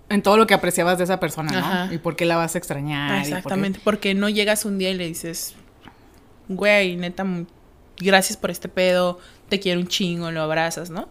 en 0.09 0.23
todo 0.23 0.37
lo 0.37 0.47
que 0.47 0.55
apreciabas 0.55 0.99
de 0.99 1.05
esa 1.05 1.21
persona, 1.21 1.87
¿no? 1.87 1.95
Y 1.95 1.99
por 1.99 2.17
qué 2.17 2.25
la 2.25 2.37
vas 2.37 2.55
a 2.55 2.59
extrañar. 2.59 3.21
Exactamente, 3.21 3.81
porque 3.83 4.15
no 4.15 4.29
llegas 4.29 4.65
un 4.65 4.79
día 4.79 4.91
y 4.91 4.95
le 4.95 5.07
dices, 5.07 5.55
güey, 6.49 6.97
neta, 6.97 7.27
gracias 7.99 8.37
por 8.37 8.51
este 8.51 8.69
pedo, 8.69 9.19
te 9.49 9.61
quiero 9.61 9.81
un 9.81 9.89
chingo, 9.89 10.31
lo 10.31 10.43
abrazas, 10.43 10.91
¿no? 10.91 11.09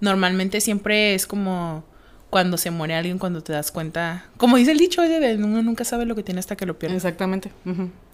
Normalmente 0.00 0.60
siempre 0.60 1.14
es 1.14 1.26
como 1.26 1.84
cuando 2.34 2.56
se 2.56 2.72
muere 2.72 2.96
alguien, 2.96 3.18
cuando 3.18 3.44
te 3.44 3.52
das 3.52 3.70
cuenta, 3.70 4.26
como 4.38 4.56
dice 4.56 4.72
el 4.72 4.78
dicho, 4.78 5.02
de 5.02 5.36
uno 5.36 5.62
nunca 5.62 5.84
sabe 5.84 6.04
lo 6.04 6.16
que 6.16 6.24
tiene 6.24 6.40
hasta 6.40 6.56
que 6.56 6.66
lo 6.66 6.76
pierde. 6.76 6.96
Exactamente. 6.96 7.52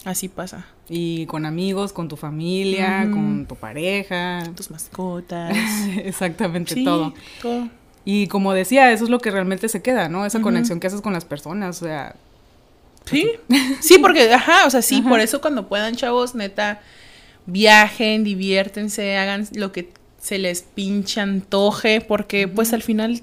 Así 0.05 0.29
pasa. 0.29 0.67
Y 0.91 1.25
con 1.25 1.47
amigos, 1.47 1.95
con 1.95 2.09
tu 2.09 2.17
familia, 2.19 3.09
con 3.11 3.47
tu 3.47 3.57
pareja, 3.57 4.43
tus 4.55 4.71
mascotas. 4.71 5.57
Exactamente, 6.05 6.85
todo. 6.85 7.15
todo. 7.41 7.69
Y 8.05 8.27
como 8.27 8.53
decía, 8.53 8.93
eso 8.93 9.05
es 9.05 9.11
lo 9.11 9.21
que 9.21 9.31
realmente 9.31 9.71
se 9.71 9.81
queda, 9.81 10.11
¿no? 10.11 10.27
Esa 10.27 10.43
conexión 10.43 10.81
que 10.81 10.89
haces 10.89 11.01
con 11.01 11.15
las 11.15 11.25
personas, 11.25 11.81
o 11.81 11.87
sea... 11.87 12.15
Sí, 13.07 13.31
sí, 13.81 13.97
porque, 13.97 14.31
ajá, 14.33 14.67
o 14.67 14.71
sea, 14.71 14.83
sí, 14.83 15.01
por 15.01 15.21
eso 15.21 15.41
cuando 15.41 15.67
puedan, 15.67 15.97
chavos, 15.97 16.35
neta, 16.35 16.83
viajen, 17.47 18.25
diviértense, 18.25 19.17
hagan 19.17 19.47
lo 19.55 19.73
que 19.73 19.93
se 20.21 20.39
les 20.39 20.63
pinche 20.63 21.21
antoje, 21.21 22.01
porque 22.01 22.49
pues 22.49 22.73
al 22.73 22.83
final 22.83 23.23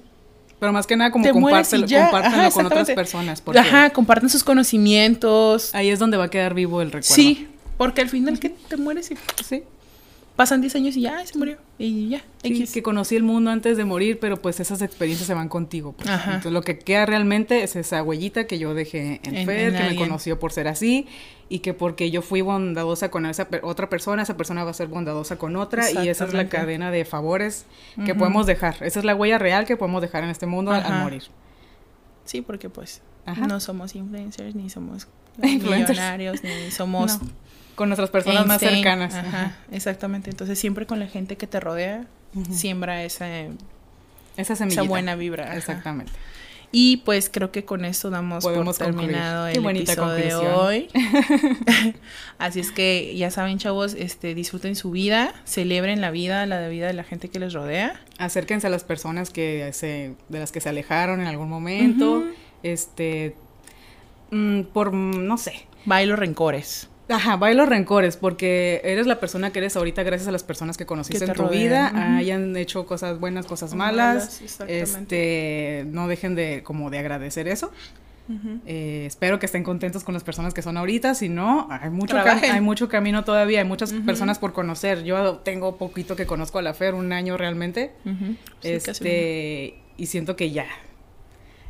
pero 0.60 0.74
más 0.74 0.88
que 0.88 0.96
nada 0.96 1.12
como 1.12 1.30
compártelo, 1.30 1.86
compártanlo 1.88 2.52
con 2.52 2.66
otras 2.66 2.90
personas. 2.92 3.42
Porque 3.42 3.60
Ajá, 3.60 3.92
comparten 3.92 4.30
sus 4.30 4.44
conocimientos. 4.44 5.74
Ahí 5.76 5.90
es 5.90 6.00
donde 6.00 6.18
va 6.18 6.26
a 6.26 6.30
quedar 6.30 6.56
vivo 6.56 6.82
el 6.82 6.88
recuerdo. 6.88 7.14
Sí, 7.14 7.48
porque 7.78 8.02
al 8.02 8.10
final 8.10 8.40
que 8.40 8.50
te 8.50 8.78
mueres 8.78 9.12
y 9.12 9.18
sí. 9.46 9.64
Pasan 10.38 10.62
10 10.62 10.76
años 10.76 10.96
y 10.96 11.02
ya 11.02 11.26
se 11.26 11.38
murió. 11.38 11.58
Y 11.80 12.10
ya. 12.10 12.24
Sí, 12.44 12.66
que 12.72 12.84
conocí 12.84 13.16
el 13.16 13.24
mundo 13.24 13.50
antes 13.50 13.76
de 13.76 13.84
morir, 13.84 14.20
pero 14.20 14.40
pues 14.40 14.60
esas 14.60 14.82
experiencias 14.84 15.28
se 15.28 15.34
van 15.34 15.50
contigo. 15.50 15.94
Pues. 15.94 16.08
Entonces 16.10 16.52
lo 16.52 16.62
que 16.62 16.78
queda 16.78 17.08
realmente 17.08 17.64
es 17.64 17.76
esa 17.76 18.04
huellita 18.04 18.46
que 18.46 18.60
yo 18.60 18.76
dejé 18.76 19.20
en, 19.24 19.46
Fer, 19.46 19.76
que 19.76 19.84
me 19.84 19.96
conoció 19.96 20.40
por 20.40 20.54
ser 20.54 20.68
así 20.68 21.08
y 21.50 21.60
que 21.60 21.74
porque 21.74 22.12
yo 22.12 22.22
fui 22.22 22.42
bondadosa 22.42 23.10
con 23.10 23.26
esa 23.26 23.48
otra 23.64 23.90
persona, 23.90 24.22
esa 24.22 24.38
persona 24.38 24.64
va 24.64 24.72
a 24.72 24.74
ser 24.74 24.88
bondadosa 24.88 25.38
con 25.38 25.56
otra 25.56 25.92
y 25.92 26.08
esa 26.08 26.26
es 26.26 26.34
la 26.34 26.48
cadena 26.50 26.92
de 26.92 27.04
favores 27.04 27.66
que 28.06 28.14
podemos 28.14 28.46
dejar. 28.46 28.76
Esa 28.82 29.00
es 29.00 29.06
la 29.06 29.16
huella 29.16 29.40
real 29.40 29.66
que 29.66 29.76
podemos 29.76 30.02
dejar 30.02 30.24
en 30.24 30.30
este 30.30 30.46
mundo 30.46 30.72
al, 30.72 31.04
morir. 31.04 31.24
Sí, 32.26 32.42
porque 32.42 32.70
pues 32.70 33.02
no 33.48 33.60
somos 33.60 33.96
influencers 33.96 34.54
ni 34.54 34.70
somos 34.70 35.08
millonarios 35.38 36.44
ni 36.44 36.70
somos 36.72 37.20
con 37.78 37.90
nuestras 37.90 38.10
personas 38.10 38.48
más 38.48 38.60
cercanas. 38.60 39.14
Ajá, 39.14 39.56
exactamente. 39.72 40.32
Entonces 40.32 40.58
siempre 40.58 40.88
con 40.88 41.00
la 41.00 41.06
gente 41.06 41.38
que 41.38 41.46
te 41.46 41.60
rodea 41.60 42.06
siembra 42.52 43.04
esa 43.04 43.28
esa, 44.36 44.54
esa 44.66 44.82
buena 44.82 45.16
vibra. 45.16 45.56
Exactamente. 45.56 46.12
Y 46.72 46.98
pues 46.98 47.30
creo 47.30 47.52
que 47.52 47.66
con 47.66 47.86
esto 47.86 48.10
damos 48.10 48.44
por 48.44 48.76
terminado 48.76 49.48
el 49.48 49.64
episodio 49.64 50.16
de 50.16 50.36
hoy. 50.36 50.88
Así 52.40 52.60
es 52.60 52.72
que 52.72 53.16
ya 53.16 53.30
saben, 53.30 53.60
chavos, 53.60 53.94
este 53.94 54.34
disfruten 54.34 54.76
su 54.76 54.90
vida, 54.90 55.36
celebren 55.46 56.02
la 56.02 56.10
vida, 56.10 56.48
la 56.48 56.68
vida 56.68 56.88
de 56.88 56.94
la 56.94 57.04
gente 57.04 57.30
que 57.30 57.38
les 57.38 57.54
rodea. 57.54 58.02
Acérquense 58.18 58.66
a 58.66 58.72
las 58.72 58.84
personas 58.84 59.30
que 59.30 59.70
se 59.72 60.16
de 60.30 60.40
las 60.40 60.52
que 60.52 60.62
se 60.62 60.70
alejaron 60.70 61.22
en 61.22 61.28
algún 61.28 61.48
momento. 61.48 62.24
Este 62.64 63.36
mm, 64.32 64.62
por 64.64 64.94
no 64.94 65.38
sé, 65.38 65.68
Bye 65.86 66.08
los 66.08 66.18
rencores. 66.18 66.90
Ajá, 67.10 67.38
va 67.38 67.54
los 67.54 67.70
rencores, 67.70 68.18
porque 68.18 68.82
eres 68.84 69.08
la 69.08 69.20
persona 69.20 69.52
que 69.52 69.60
eres 69.60 69.76
ahorita 69.78 70.04
gracias 70.04 70.28
a 70.28 70.32
las 70.32 70.44
personas 70.44 70.78
que 70.78 70.86
conociste 70.86 71.26
en 71.26 71.34
tu 71.34 71.48
vida, 71.48 72.18
hayan 72.18 72.56
hecho 72.58 72.86
cosas 72.86 73.20
buenas, 73.20 73.46
cosas 73.46 73.74
malas, 73.74 74.42
este, 74.68 75.86
no 75.88 76.08
dejen 76.08 76.36
de 76.36 76.64
como 76.64 76.90
de 76.90 77.00
agradecer 77.00 77.48
eso. 77.48 77.72
Eh, 78.66 79.06
espero 79.08 79.40
que 79.40 79.46
estén 79.46 79.64
contentos 79.64 80.04
con 80.04 80.14
las 80.14 80.24
personas 80.24 80.54
que 80.54 80.62
son 80.62 80.76
ahorita, 80.76 81.16
si 81.16 81.30
no, 81.30 81.68
hay 81.70 81.90
mucho, 81.90 82.18
hay 82.18 82.60
mucho 82.60 82.90
camino 82.90 83.24
todavía, 83.24 83.60
hay 83.60 83.66
muchas 83.66 83.94
personas 83.94 84.38
por 84.38 84.52
conocer. 84.52 85.04
Yo 85.04 85.38
tengo 85.38 85.78
poquito 85.78 86.16
que 86.16 86.26
conozco 86.26 86.60
a 86.60 86.62
la 86.62 86.74
Fer, 86.74 86.94
un 86.94 87.14
año 87.14 87.38
realmente, 87.38 87.94
este, 88.64 89.80
y 89.96 90.06
siento 90.08 90.36
que 90.36 90.52
ya, 90.52 90.68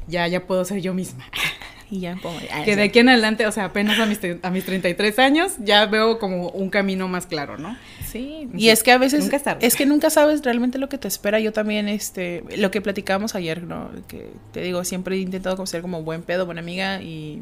ya, 0.08 0.28
ya 0.28 0.48
puedo 0.48 0.66
ser 0.66 0.82
yo 0.82 0.94
misma. 0.94 1.26
Y 1.90 2.02
ya 2.02 2.18
Que 2.66 2.76
de 2.76 2.84
aquí 2.84 3.00
en 3.00 3.10
adelante, 3.10 3.48
o 3.48 3.52
sea, 3.52 3.66
apenas 3.66 4.00
a 4.00 4.06
mis, 4.06 4.20
a 4.42 4.50
mis 4.50 4.66
33 4.66 5.20
años, 5.20 5.54
ya 5.60 5.86
veo 5.86 6.20
como 6.20 6.50
un 6.50 6.70
camino 6.70 7.08
más 7.08 7.26
claro, 7.28 7.58
¿no? 7.58 7.78
Sí, 8.06 8.50
y 8.56 8.70
es 8.70 8.84
que 8.84 8.92
a 8.92 8.98
veces 8.98 9.30
es, 9.60 9.76
que 9.76 9.86
nunca 9.86 10.10
sabes 10.10 10.44
realmente 10.44 10.80
lo 10.80 10.90
que 10.90 10.98
te 10.98 11.08
espera. 11.08 11.40
Yo 11.40 11.54
también, 11.54 11.88
este, 11.88 12.44
lo 12.58 12.72
que 12.72 12.82
platicábamos 12.82 13.36
ayer, 13.36 13.64
¿no? 13.64 13.90
Que 14.08 14.30
te 14.52 14.62
digo, 14.62 14.84
siempre 14.84 15.16
he 15.16 15.20
intentado 15.20 15.66
ser 15.66 15.82
como 15.82 16.04
buen 16.04 16.24
pedo, 16.24 16.46
buena 16.46 16.62
amiga 16.62 17.02
y 17.02 17.42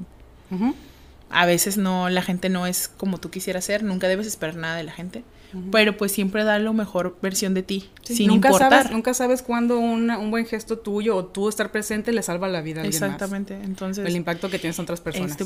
a 1.29 1.45
veces 1.45 1.77
no, 1.77 2.09
la 2.09 2.21
gente 2.21 2.49
no 2.49 2.67
es 2.67 2.87
como 2.87 3.17
tú 3.17 3.29
quisieras 3.31 3.65
ser, 3.65 3.83
nunca 3.83 4.07
debes 4.07 4.27
esperar 4.27 4.55
nada 4.55 4.77
de 4.77 4.83
la 4.83 4.91
gente. 4.91 5.23
Pero 5.71 5.97
pues 5.97 6.11
siempre 6.11 6.43
da 6.43 6.59
lo 6.59 6.73
mejor 6.73 7.17
versión 7.21 7.53
de 7.53 7.63
ti, 7.63 7.89
sin 8.03 8.27
nunca 8.27 8.49
importar. 8.49 8.71
Sabes, 8.71 8.91
nunca 8.91 9.13
sabes 9.13 9.41
cuándo 9.41 9.79
un 9.79 10.31
buen 10.31 10.45
gesto 10.45 10.77
tuyo 10.77 11.15
o 11.15 11.25
tú 11.25 11.49
estar 11.49 11.71
presente 11.71 12.11
le 12.11 12.23
salva 12.23 12.47
la 12.47 12.61
vida 12.61 12.81
a 12.81 12.83
alguien 12.83 13.03
Exactamente, 13.03 13.55
entonces... 13.63 14.05
El 14.05 14.15
impacto 14.15 14.49
que 14.49 14.59
tienes 14.59 14.77
en 14.79 14.83
otras 14.83 15.01
personas. 15.01 15.31
Este, 15.31 15.45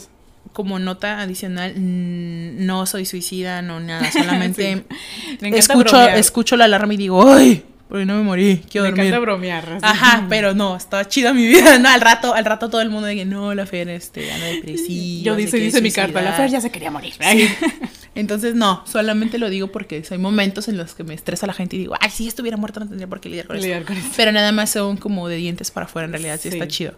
como 0.54 0.80
nota 0.80 1.22
adicional, 1.22 1.74
no 1.78 2.86
soy 2.86 3.06
suicida, 3.06 3.62
no 3.62 3.80
nada, 3.80 4.12
solamente 4.12 4.86
escucho, 5.42 6.02
escucho 6.02 6.58
la 6.58 6.66
alarma 6.66 6.94
y 6.94 6.98
digo, 6.98 7.32
¡ay! 7.32 7.64
Porque 7.90 8.06
no 8.06 8.18
me 8.18 8.24
morí, 8.24 8.62
quiero 8.70 8.84
me 8.84 8.92
dormir. 8.92 9.08
encanta 9.08 9.20
bromear. 9.20 9.80
Ajá, 9.82 10.28
pero 10.30 10.54
no, 10.54 10.78
estaba 10.78 11.08
chida 11.08 11.34
mi 11.34 11.48
vida. 11.48 11.80
No, 11.80 11.90
al 11.90 12.02
rato, 12.02 12.36
al 12.36 12.46
rato 12.46 12.70
todo 12.70 12.82
el 12.82 12.90
mundo 12.90 13.08
dice, 13.08 13.26
no, 13.26 13.54
la 13.56 13.66
Fer, 13.66 13.90
este, 13.90 14.32
anda 14.32 14.46
depresiva. 14.46 15.24
Yo 15.24 15.36
dice, 15.36 15.58
dice 15.58 15.82
mi 15.82 15.92
carta, 15.92 16.22
la 16.22 16.34
Fer 16.34 16.52
ya 16.52 16.62
se 16.62 16.70
quería 16.70 16.92
morir. 16.92 17.14
Entonces, 18.16 18.54
no, 18.54 18.84
solamente 18.86 19.38
lo 19.38 19.50
digo 19.50 19.72
porque 19.72 20.04
hay 20.10 20.18
momentos 20.18 20.68
en 20.68 20.78
los 20.78 20.94
que 20.94 21.04
me 21.04 21.14
estresa 21.14 21.48
la 21.48 21.54
gente 21.54 21.78
y 21.78 21.80
digo, 21.80 21.96
ay, 22.00 22.10
si 22.10 22.28
estuviera 22.28 22.58
muerto 22.58 22.80
no 22.80 22.88
tendría 22.88 23.08
por 23.08 23.22
qué 23.22 23.30
lidiar 23.30 23.48
con, 23.48 23.60
lidiar 23.60 23.86
con 23.86 23.96
esto. 23.96 24.12
Pero 24.18 24.32
nada 24.32 24.52
más 24.52 24.72
son 24.72 24.98
como 24.98 25.28
de 25.28 25.38
dientes 25.38 25.72
para 25.72 25.86
afuera, 25.86 26.06
en 26.06 26.12
realidad, 26.12 26.40
sí, 26.42 26.50
está 26.50 26.68
chido. 26.68 26.94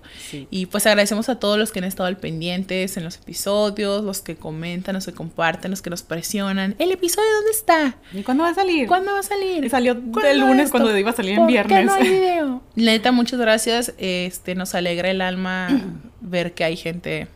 Y 0.49 0.65
pues 0.65 0.85
agradecemos 0.87 1.29
a 1.29 1.35
todos 1.35 1.57
los 1.59 1.71
que 1.71 1.79
han 1.79 1.85
estado 1.85 2.07
al 2.07 2.17
pendientes 2.17 2.97
en 2.97 3.03
los 3.03 3.17
episodios, 3.17 4.03
los 4.03 4.21
que 4.21 4.35
comentan, 4.35 4.95
los 4.95 5.05
que 5.05 5.13
comparten, 5.13 5.71
los 5.71 5.81
que 5.81 5.89
nos 5.89 6.01
presionan. 6.01 6.75
¿El 6.79 6.91
episodio 6.91 7.27
dónde 7.35 7.51
está? 7.51 7.97
¿Y 8.13 8.23
cuándo 8.23 8.43
va 8.43 8.49
a 8.49 8.55
salir? 8.55 8.87
¿Cuándo 8.87 9.13
va 9.13 9.19
a 9.19 9.23
salir? 9.23 9.63
Y 9.63 9.69
salió 9.69 9.91
el 10.23 10.39
lunes 10.39 10.71
cuando 10.71 10.80
cuando 10.81 10.97
iba 10.97 11.11
a 11.11 11.13
salir 11.13 11.37
en 11.37 11.47
viernes. 11.47 11.79
¿Qué 11.79 11.85
no 11.85 11.93
hay 11.93 12.09
video? 12.09 12.61
Neta, 12.75 13.11
muchas 13.11 13.39
gracias. 13.39 13.93
Este, 13.97 14.55
nos 14.55 14.75
alegra 14.75 15.09
el 15.09 15.21
alma 15.21 15.67
ver 16.21 16.53
que 16.53 16.63
hay 16.63 16.75
gente 16.75 17.27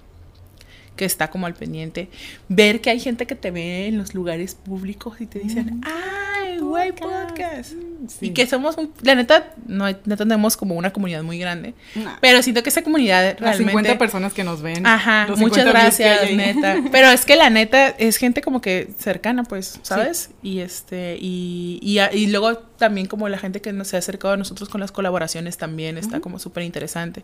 que 0.96 1.06
está 1.06 1.30
como 1.30 1.46
al 1.46 1.54
pendiente. 1.54 2.10
Ver 2.48 2.82
que 2.82 2.90
hay 2.90 3.00
gente 3.00 3.26
que 3.26 3.36
te 3.36 3.52
ve 3.52 3.88
en 3.88 3.98
los 3.98 4.14
lugares 4.14 4.56
públicos 4.56 5.20
y 5.20 5.26
te 5.26 5.40
dicen, 5.40 5.82
¡ay, 5.84 6.25
güey, 6.66 6.92
podcast! 6.92 7.74
Y 8.22 8.32
que 8.32 8.46
somos, 8.48 8.76
la 9.02 9.16
neta, 9.16 9.54
no, 9.66 9.86
no, 10.06 10.18
tenemos 10.18 10.58
como 10.58 10.76
una 10.76 10.92
comunidad 10.92 11.24
muy 11.24 11.40
grande. 11.40 11.74
Pero 12.22 12.42
siento 12.44 12.64
que 12.64 12.70
esa 12.70 12.84
comunidad 12.84 13.38
realmente... 13.40 13.46
Las 13.46 13.58
50 13.58 13.98
personas 13.98 14.34
que 14.34 14.44
nos 14.44 14.62
ven. 14.62 14.86
Ajá, 14.86 15.28
muchas 15.38 15.66
gracias, 15.66 16.32
neta. 16.32 16.78
Pero 16.92 17.10
es 17.10 17.26
que 17.26 17.36
la 17.36 17.50
neta 17.50 17.90
es 17.90 18.18
gente 18.18 18.42
como 18.42 18.62
que 18.62 18.90
cercana, 18.98 19.44
pues, 19.44 19.80
¿sabes? 19.82 20.32
Y 20.44 20.60
este, 20.60 21.18
y, 21.20 21.80
y, 21.82 22.28
luego 22.28 22.58
también 22.58 23.08
como 23.08 23.30
la 23.30 23.38
gente 23.38 23.62
que 23.62 23.72
nos 23.72 23.86
se 23.88 23.96
ha 23.96 24.00
acercado 24.00 24.34
a 24.34 24.38
nosotros 24.38 24.70
con 24.70 24.82
las 24.82 24.92
colaboraciones 24.92 25.58
también 25.58 25.98
está 25.98 26.20
como 26.20 26.40
súper 26.40 26.64
interesante. 26.64 27.24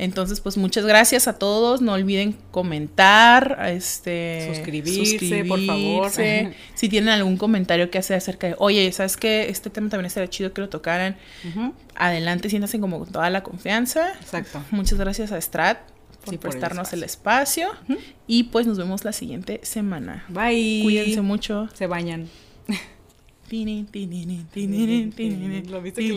Entonces, 0.00 0.40
pues 0.40 0.56
muchas 0.56 0.86
gracias 0.86 1.28
a 1.28 1.34
todos. 1.34 1.82
No 1.82 1.92
olviden 1.92 2.34
comentar, 2.50 3.58
este, 3.68 4.50
suscribirse, 4.50 5.44
por 5.44 5.60
favor. 5.66 6.10
si 6.10 6.88
tienen 6.88 7.10
algún 7.10 7.36
comentario 7.36 7.90
que 7.90 7.98
hacer 7.98 8.16
acerca 8.16 8.46
de, 8.46 8.54
oye, 8.56 8.90
¿sabes 8.92 9.18
qué? 9.18 9.50
Este 9.50 9.68
tema 9.68 9.90
también 9.90 10.06
estaría 10.06 10.30
chido 10.30 10.54
que 10.54 10.62
lo 10.62 10.70
tocaran. 10.70 11.18
Adelante, 11.96 12.48
siéntanse 12.48 12.80
como 12.80 12.98
con 13.00 13.12
toda 13.12 13.28
la 13.28 13.42
confianza. 13.42 14.14
Exacto. 14.22 14.64
Muchas 14.70 14.98
gracias 14.98 15.32
a 15.32 15.40
Strat 15.40 15.80
por 16.24 16.38
prestarnos 16.38 16.94
el 16.94 17.02
espacio. 17.02 17.68
Y 18.26 18.44
pues 18.44 18.66
nos 18.66 18.78
vemos 18.78 19.04
la 19.04 19.12
siguiente 19.12 19.60
semana. 19.64 20.24
Bye. 20.28 20.80
Cuídense 20.82 21.20
mucho. 21.20 21.68
Se 21.74 21.86
bañan. 21.86 22.30
¿Lo 25.68 25.82
viste 25.82 26.00
que 26.00 26.14